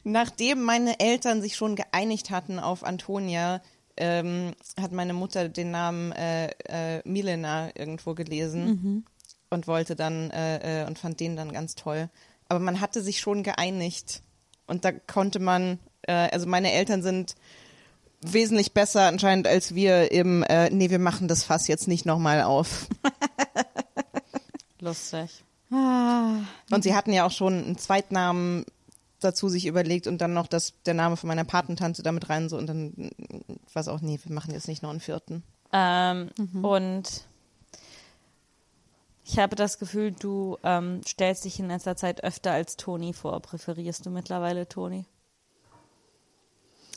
nachdem 0.03 0.63
meine 0.63 0.99
Eltern 0.99 1.41
sich 1.41 1.55
schon 1.55 1.75
geeinigt 1.75 2.29
hatten 2.29 2.59
auf 2.59 2.83
Antonia, 2.83 3.61
ähm, 3.97 4.53
hat 4.81 4.91
meine 4.91 5.13
Mutter 5.13 5.49
den 5.49 5.71
Namen 5.71 6.11
äh, 6.13 6.49
äh, 6.65 7.01
Milena 7.05 7.69
irgendwo 7.75 8.13
gelesen 8.13 9.05
und 9.49 9.67
wollte 9.67 9.95
dann 9.95 10.31
äh, 10.31 10.83
äh, 10.83 10.87
und 10.87 10.97
fand 10.97 11.19
den 11.19 11.35
dann 11.35 11.53
ganz 11.53 11.75
toll. 11.75 12.09
Aber 12.49 12.59
man 12.59 12.81
hatte 12.81 13.01
sich 13.01 13.19
schon 13.19 13.43
geeinigt 13.43 14.21
und 14.67 14.83
da 14.83 14.91
konnte 14.91 15.39
man, 15.39 15.79
äh, 16.03 16.11
also 16.13 16.47
meine 16.47 16.71
Eltern 16.71 17.03
sind 17.03 17.35
wesentlich 18.21 18.73
besser 18.73 19.07
anscheinend 19.07 19.47
als 19.47 19.75
wir 19.75 20.11
im, 20.11 20.43
äh, 20.43 20.69
nee, 20.69 20.89
wir 20.89 20.99
machen 20.99 21.27
das 21.27 21.43
Fass 21.43 21.67
jetzt 21.67 21.87
nicht 21.87 22.05
nochmal 22.05 22.41
auf. 22.41 22.87
Lustig. 24.79 25.29
Ah, 25.71 26.35
Und 26.71 26.83
sie 26.83 26.93
hatten 26.93 27.13
ja 27.13 27.25
auch 27.25 27.31
schon 27.31 27.63
einen 27.63 27.77
Zweitnamen 27.77 28.65
dazu 29.23 29.49
sich 29.49 29.65
überlegt 29.65 30.07
und 30.07 30.19
dann 30.19 30.33
noch 30.33 30.47
das, 30.47 30.73
der 30.85 30.93
Name 30.93 31.17
von 31.17 31.27
meiner 31.27 31.43
Patentante 31.45 32.03
damit 32.03 32.29
rein 32.29 32.49
so 32.49 32.57
und 32.57 32.67
dann 32.67 33.11
war 33.73 33.81
es 33.81 33.87
auch, 33.87 34.01
nee, 34.01 34.19
wir 34.23 34.33
machen 34.33 34.53
jetzt 34.53 34.67
nicht 34.67 34.83
noch 34.83 34.89
einen 34.89 34.99
vierten. 34.99 35.43
Ähm, 35.71 36.29
Und 36.61 37.25
ich 39.25 39.39
habe 39.39 39.55
das 39.55 39.79
Gefühl, 39.79 40.11
du 40.11 40.57
ähm, 40.63 41.01
stellst 41.07 41.45
dich 41.45 41.59
in 41.59 41.67
letzter 41.67 41.95
Zeit 41.95 42.23
öfter 42.23 42.51
als 42.51 42.75
Toni 42.77 43.13
vor. 43.13 43.39
Präferierst 43.41 44.05
du 44.05 44.09
mittlerweile 44.09 44.67
Toni? 44.67 45.05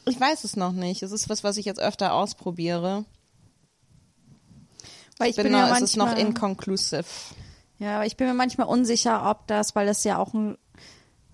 Ich 0.08 0.20
weiß 0.20 0.44
es 0.44 0.56
noch 0.56 0.72
nicht. 0.72 1.02
Es 1.02 1.12
ist 1.12 1.28
was, 1.28 1.42
was 1.44 1.56
ich 1.56 1.64
jetzt 1.64 1.80
öfter 1.80 2.12
ausprobiere. 2.12 3.04
weil 5.18 5.30
ich 5.30 5.36
bin 5.36 5.44
bin, 5.44 5.52
noch, 5.52 5.68
mir 5.68 5.72
es 5.74 5.82
ist 5.82 5.96
noch 5.96 6.06
manchmal, 6.06 6.26
inconclusive. 6.26 7.04
ja, 7.78 7.96
aber 7.96 8.06
ich 8.06 8.16
bin 8.16 8.26
mir 8.26 8.34
manchmal 8.34 8.66
unsicher, 8.68 9.28
ob 9.30 9.46
das, 9.46 9.74
weil 9.74 9.86
das 9.86 10.04
ja 10.04 10.18
auch 10.18 10.34
ein, 10.34 10.58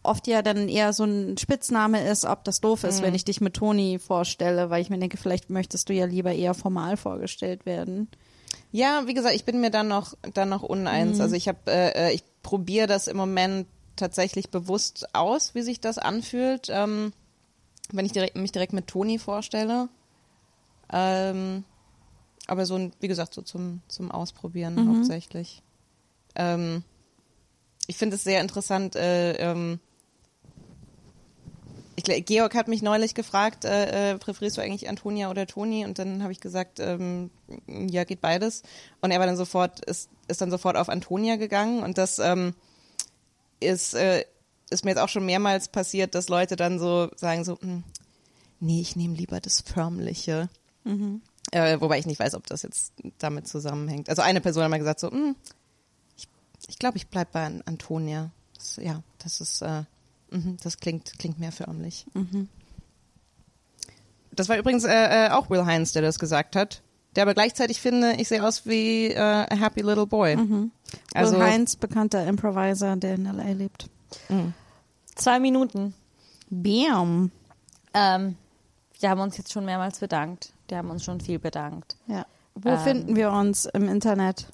oft 0.03 0.27
ja 0.27 0.43
dann 0.43 0.69
eher 0.69 0.93
so 0.93 1.05
ein 1.05 1.39
Spitzname 1.39 2.07
ist, 2.09 2.25
ob 2.25 2.45
das 2.45 2.61
doof 2.61 2.85
ist, 2.85 3.03
wenn 3.03 3.15
ich 3.15 3.25
dich 3.25 3.41
mit 3.41 3.55
Toni 3.55 3.99
vorstelle, 3.99 4.69
weil 4.71 4.83
ich 4.83 4.91
mir 4.91 4.99
denke, 4.99 5.17
vielleicht 5.17 5.51
möchtest 5.51 5.89
du 5.89 5.93
ja 5.93 6.07
lieber 6.07 6.33
eher 6.33 6.55
formal 6.55 6.97
vorgestellt 6.97 7.67
werden. 7.67 8.09
Ja, 8.73 9.07
wie 9.07 9.15
gesagt, 9.15 9.35
ich 9.35 9.45
bin 9.45 9.61
mir 9.61 9.71
dann 9.71 9.89
noch 9.89 10.15
dann 10.35 10.49
noch 10.49 10.63
uneins. 10.63 11.21
Also 11.21 11.37
ich 11.37 11.49
habe, 11.49 11.59
äh, 11.67 12.09
äh, 12.09 12.13
ich 12.13 12.25
probiere 12.43 12.87
das 12.87 13.07
im 13.07 13.17
Moment 13.17 13.67
tatsächlich 13.97 14.51
bewusst 14.51 15.15
aus, 15.15 15.55
wie 15.55 15.63
sich 15.63 15.81
das 15.81 15.99
anfühlt, 15.99 16.69
ähm, 16.71 17.13
wenn 17.93 18.07
ich 18.07 18.13
direkt, 18.13 18.37
mich 18.37 18.53
direkt 18.53 18.73
mit 18.73 18.89
Toni 18.89 19.19
vorstelle. 19.19 19.89
Ähm, 20.91 21.65
aber 22.47 22.67
so, 22.67 22.75
ein, 22.75 22.93
wie 23.01 23.09
gesagt, 23.09 23.35
so 23.35 23.43
zum 23.43 23.83
zum 23.89 24.11
Ausprobieren 24.11 24.89
hauptsächlich. 24.89 25.63
Ähm, 26.35 26.83
ich 27.87 27.97
finde 27.97 28.17
es 28.17 28.25
sehr 28.25 28.41
interessant. 28.41 28.97
Äh, 28.97 29.33
ähm, 29.35 29.81
ich, 32.07 32.25
Georg 32.27 32.55
hat 32.55 32.69
mich 32.69 32.83
neulich 32.83 33.15
gefragt, 33.15 33.65
äh, 33.65 34.13
äh, 34.13 34.19
präferierst 34.19 34.57
du 34.57 34.63
eigentlich 34.63 34.89
Antonia 34.89 35.31
oder 35.31 35.47
Toni? 35.47 35.85
Und 35.85 35.99
dann 35.99 36.23
habe 36.23 36.33
ich 36.33 36.41
gesagt, 36.41 36.81
ähm, 36.81 37.31
ja, 37.67 38.05
geht 38.05 38.21
beides. 38.21 38.63
Und 39.01 39.11
er 39.11 39.19
war 39.19 39.27
dann 39.27 39.37
sofort, 39.37 39.85
ist, 39.85 40.11
ist 40.29 40.41
dann 40.41 40.51
sofort 40.51 40.77
auf 40.77 40.89
Antonia 40.89 41.37
gegangen. 41.37 41.83
Und 41.83 41.99
das 41.99 42.19
ähm, 42.19 42.55
ist, 43.61 43.95
äh, 43.95 44.25
ist 44.71 44.85
mir 44.85 44.93
jetzt 44.93 45.01
auch 45.01 45.09
schon 45.09 45.27
mehrmals 45.27 45.69
passiert, 45.69 46.15
dass 46.15 46.29
Leute 46.29 46.57
dann 46.57 46.79
so 46.79 47.11
sagen 47.17 47.45
so, 47.45 47.59
hm, 47.61 47.85
nee, 48.61 48.81
ich 48.81 48.97
nehme 48.97 49.15
lieber 49.15 49.41
das 49.41 49.61
Förmliche. 49.61 50.49
Äh, 51.51 51.81
wobei 51.81 51.99
ich 51.99 52.07
nicht 52.07 52.19
weiß, 52.21 52.35
ob 52.35 52.47
das 52.47 52.63
jetzt 52.63 52.93
damit 53.19 53.47
zusammenhängt. 53.47 54.09
Also 54.09 54.23
eine 54.23 54.41
Person 54.41 54.63
hat 54.63 54.71
mal 54.71 54.79
gesagt 54.79 55.01
so, 55.01 55.11
hm, 55.11 55.37
ich, 56.17 56.79
glaube, 56.79 56.97
ich 56.97 57.09
bleib 57.09 57.33
bei 57.33 57.45
An- 57.45 57.63
Antonia. 57.67 58.31
Das, 58.55 58.77
ja, 58.77 59.03
das 59.19 59.41
ist, 59.41 59.63
äh, 59.63 59.83
mhm, 60.33 60.57
das 60.63 60.79
klingt, 60.79 61.19
klingt 61.19 61.39
mehr 61.39 61.53
förmlich. 61.53 62.07
Das 64.33 64.49
war 64.49 64.57
übrigens 64.57 64.85
äh, 64.85 65.27
äh, 65.27 65.31
auch 65.31 65.51
Will 65.51 65.65
Heinz, 65.65 65.93
der 65.93 66.03
das 66.03 66.19
gesagt 66.19 66.57
hat. 66.57 66.83
Der 67.15 67.25
aber 67.25 67.35
gleichzeitig 67.35 67.81
finde, 67.81 68.15
ich 68.15 68.29
sehe 68.29 68.43
aus 68.43 68.65
wie 68.65 69.09
äh, 69.09 69.19
a 69.21 69.55
happy 69.55 69.83
little 69.83 70.07
boy. 70.07 70.37
Also 71.13 71.35
Will 71.35 71.43
Heinz, 71.45 71.77
bekannter 71.77 72.27
Improviser, 72.27 72.97
der 72.97 73.15
in 73.17 73.27
L.A. 73.27 73.53
lebt. 73.53 73.91
Zwei 75.15 75.39
Minuten. 75.39 75.95
Bam. 76.49 77.31
Ähm, 77.93 78.37
wir 79.01 79.11
haben 79.11 79.21
uns 79.21 79.37
jetzt 79.37 79.53
schon 79.53 79.65
mehrmals 79.67 79.99
bedankt. 79.99 80.53
Wir 80.69 80.79
haben 80.79 80.91
uns 80.91 81.05
schon 81.05 81.21
viel 81.21 81.39
bedankt. 81.39 81.97
Ja. 82.07 82.25
Wo 82.55 82.71
Ähm. 82.71 82.79
finden 82.79 83.17
wir 83.17 83.31
uns 83.33 83.67
im 83.67 83.89
Internet? 83.89 84.47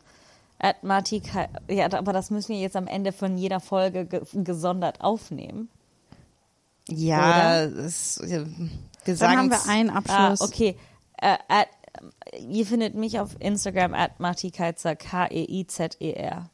At 0.59 0.83
Marti, 0.83 1.23
ja, 1.69 1.93
aber 1.93 2.13
das 2.13 2.31
müssen 2.31 2.49
wir 2.51 2.61
jetzt 2.61 2.75
am 2.77 2.87
Ende 2.89 3.13
von 3.13 3.39
jeder 3.39 3.61
Folge 3.61 4.07
ge 4.07 4.23
gesondert 4.33 5.01
aufnehmen. 5.01 5.69
ja, 6.89 7.63
es, 7.65 8.21
ja, 8.27 8.45
wir 9.05 9.17
Dann 9.17 9.37
haben 9.39 9.51
wir 9.51 9.69
einen 9.69 9.91
Ah, 9.91 9.99
Abschluss. 9.99 10.41
okay. 10.41 10.77
Äh, 11.19 11.37
at, 11.49 11.69
ihr 12.41 12.67
findet 12.67 12.95
mich 12.95 13.21
auf 13.21 13.37
Instagram 13.41 13.95
at 13.95 14.19
Marti 14.21 14.51
Keizer, 14.51 14.97
K-E-I-Z-E-R. 14.97 16.51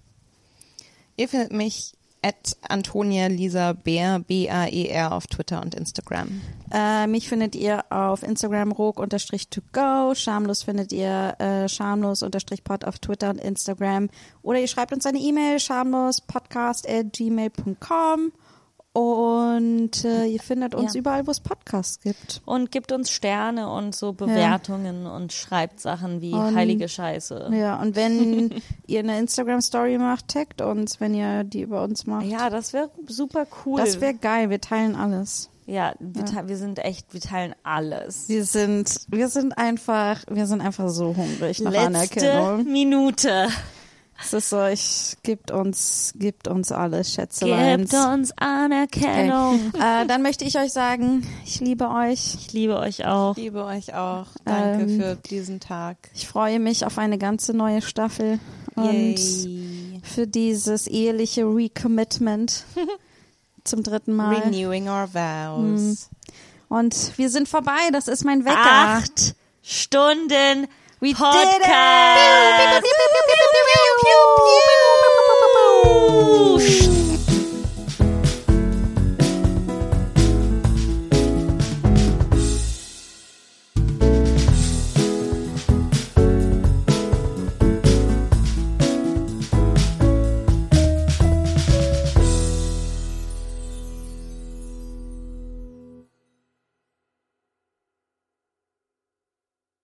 Ihr 1.17 1.29
findet 1.29 1.53
mich 1.53 1.93
at 2.25 2.57
Antonia 2.69 3.27
Lisa 3.27 3.75
Bär, 3.75 4.21
B-A-E-R 4.21 5.13
auf 5.13 5.27
Twitter 5.27 5.61
und 5.61 5.75
Instagram. 5.75 6.41
Äh, 6.73 7.07
mich 7.07 7.29
findet 7.29 7.55
ihr 7.55 7.85
auf 7.91 8.23
Instagram 8.23 8.73
rog-to-go. 8.73 10.15
Schamlos 10.15 10.63
findet 10.63 10.93
ihr 10.93 11.35
äh, 11.39 11.69
schamlos-pod 11.69 12.85
auf 12.87 12.99
Twitter 12.99 13.29
und 13.29 13.39
Instagram. 13.39 14.09
Oder 14.43 14.61
ihr 14.61 14.69
schreibt 14.69 14.93
uns 14.95 15.05
eine 15.05 15.19
E-Mail, 15.19 15.61
schamlospodcast 15.61 16.89
at 16.89 17.13
gmail.com. 17.13 18.33
Und 18.95 20.05
äh, 20.05 20.27
ihr 20.27 20.41
findet 20.41 20.75
uns 20.75 20.95
Ja. 20.95 21.01
überall, 21.01 21.27
wo 21.27 21.33
es 21.33 21.41
Podcasts 21.41 22.01
gibt. 22.01 22.41
Und 22.47 22.71
gibt 22.71 22.93
uns 22.93 23.11
Sterne 23.11 23.69
und 23.69 23.93
so 23.95 24.13
Bewertungen 24.13 25.07
und 25.07 25.33
schreibt 25.33 25.81
Sachen 25.81 26.21
wie 26.21 26.33
Und- 26.33 26.55
heilige 26.55 26.89
Scheiße. 26.89 27.51
Ja, 27.53 27.81
und 27.83 27.97
wenn 27.97 28.51
ihr 28.87 29.01
eine 29.01 29.19
Instagram-Story 29.19 29.99
macht, 29.99 30.29
taggt 30.29 30.63
uns, 30.63 31.01
wenn 31.01 31.13
ihr 31.13 31.43
die 31.43 31.63
über 31.63 31.83
uns 31.83 32.07
macht. 32.07 32.27
Ja, 32.27 32.49
das 32.51 32.73
wäre 32.73 32.89
super 33.09 33.47
cool. 33.67 33.81
Das 33.81 34.01
wäre 34.01 34.15
geil, 34.15 34.49
wir 34.49 34.61
teilen 34.61 34.95
alles. 34.95 35.51
ja, 35.67 35.95
wir, 35.99 36.25
te- 36.25 36.47
wir 36.47 36.57
sind 36.57 36.79
echt, 36.79 37.13
wir 37.13 37.21
teilen 37.21 37.55
alles. 37.65 38.29
Wir 38.29 38.45
sind, 38.45 39.01
wir 39.09 39.29
sind 39.29 39.59
einfach, 39.59 40.21
wir 40.31 40.47
sind 40.47 40.61
einfach 40.61 40.89
so 40.89 41.17
hungrig 41.17 41.61
nach 41.61 41.73
Letzte 41.73 41.87
Anerkennung. 41.87 42.65
Minute. 42.73 43.49
Es 44.21 44.33
ist 44.33 44.51
so, 44.51 44.65
ich, 44.67 45.17
gibt 45.23 45.51
uns, 45.51 46.15
gibt 46.17 46.49
uns 46.49 46.71
alles, 46.73 47.13
Schätzeleins. 47.15 47.91
Gebt 47.91 48.03
uns 48.07 48.33
Anerkennung. 48.39 49.73
Äh, 49.75 50.07
dann 50.07 50.23
möchte 50.23 50.45
ich 50.45 50.59
euch 50.59 50.73
sagen, 50.73 51.27
ich 51.45 51.61
liebe 51.61 51.89
euch. 51.91 52.37
Ich 52.37 52.53
liebe 52.53 52.79
euch 52.79 53.05
auch. 53.05 53.37
liebe 53.37 53.65
euch 53.65 53.95
auch. 53.95 54.27
Danke 54.45 54.85
Ähm, 54.85 55.01
für 55.01 55.17
diesen 55.17 55.61
Tag. 55.61 55.97
Ich 56.15 56.29
freue 56.29 56.61
mich 56.61 56.87
auf 56.87 56.99
eine 56.99 57.19
ganze 57.19 57.55
neue 57.55 57.83
Staffel 57.83 58.39
und 58.77 58.93
Yay. 58.93 60.01
für 60.03 60.27
dieses 60.27 60.87
eheliche 60.87 61.45
Recommitment 61.45 62.65
zum 63.65 63.83
dritten 63.83 64.15
Mal. 64.15 64.37
Renewing 64.37 64.89
our 64.89 65.09
vows. 65.13 66.09
Und 66.69 67.13
wir 67.19 67.31
sind 67.31 67.49
vorbei, 67.49 67.91
das 67.93 68.09
ist 68.09 68.25
mein 68.25 68.45
Wecker. 68.45 68.59
Acht 68.65 69.35
Stunden 69.63 70.67
We 71.01 71.13
did 71.13 71.63
it! 71.63 71.95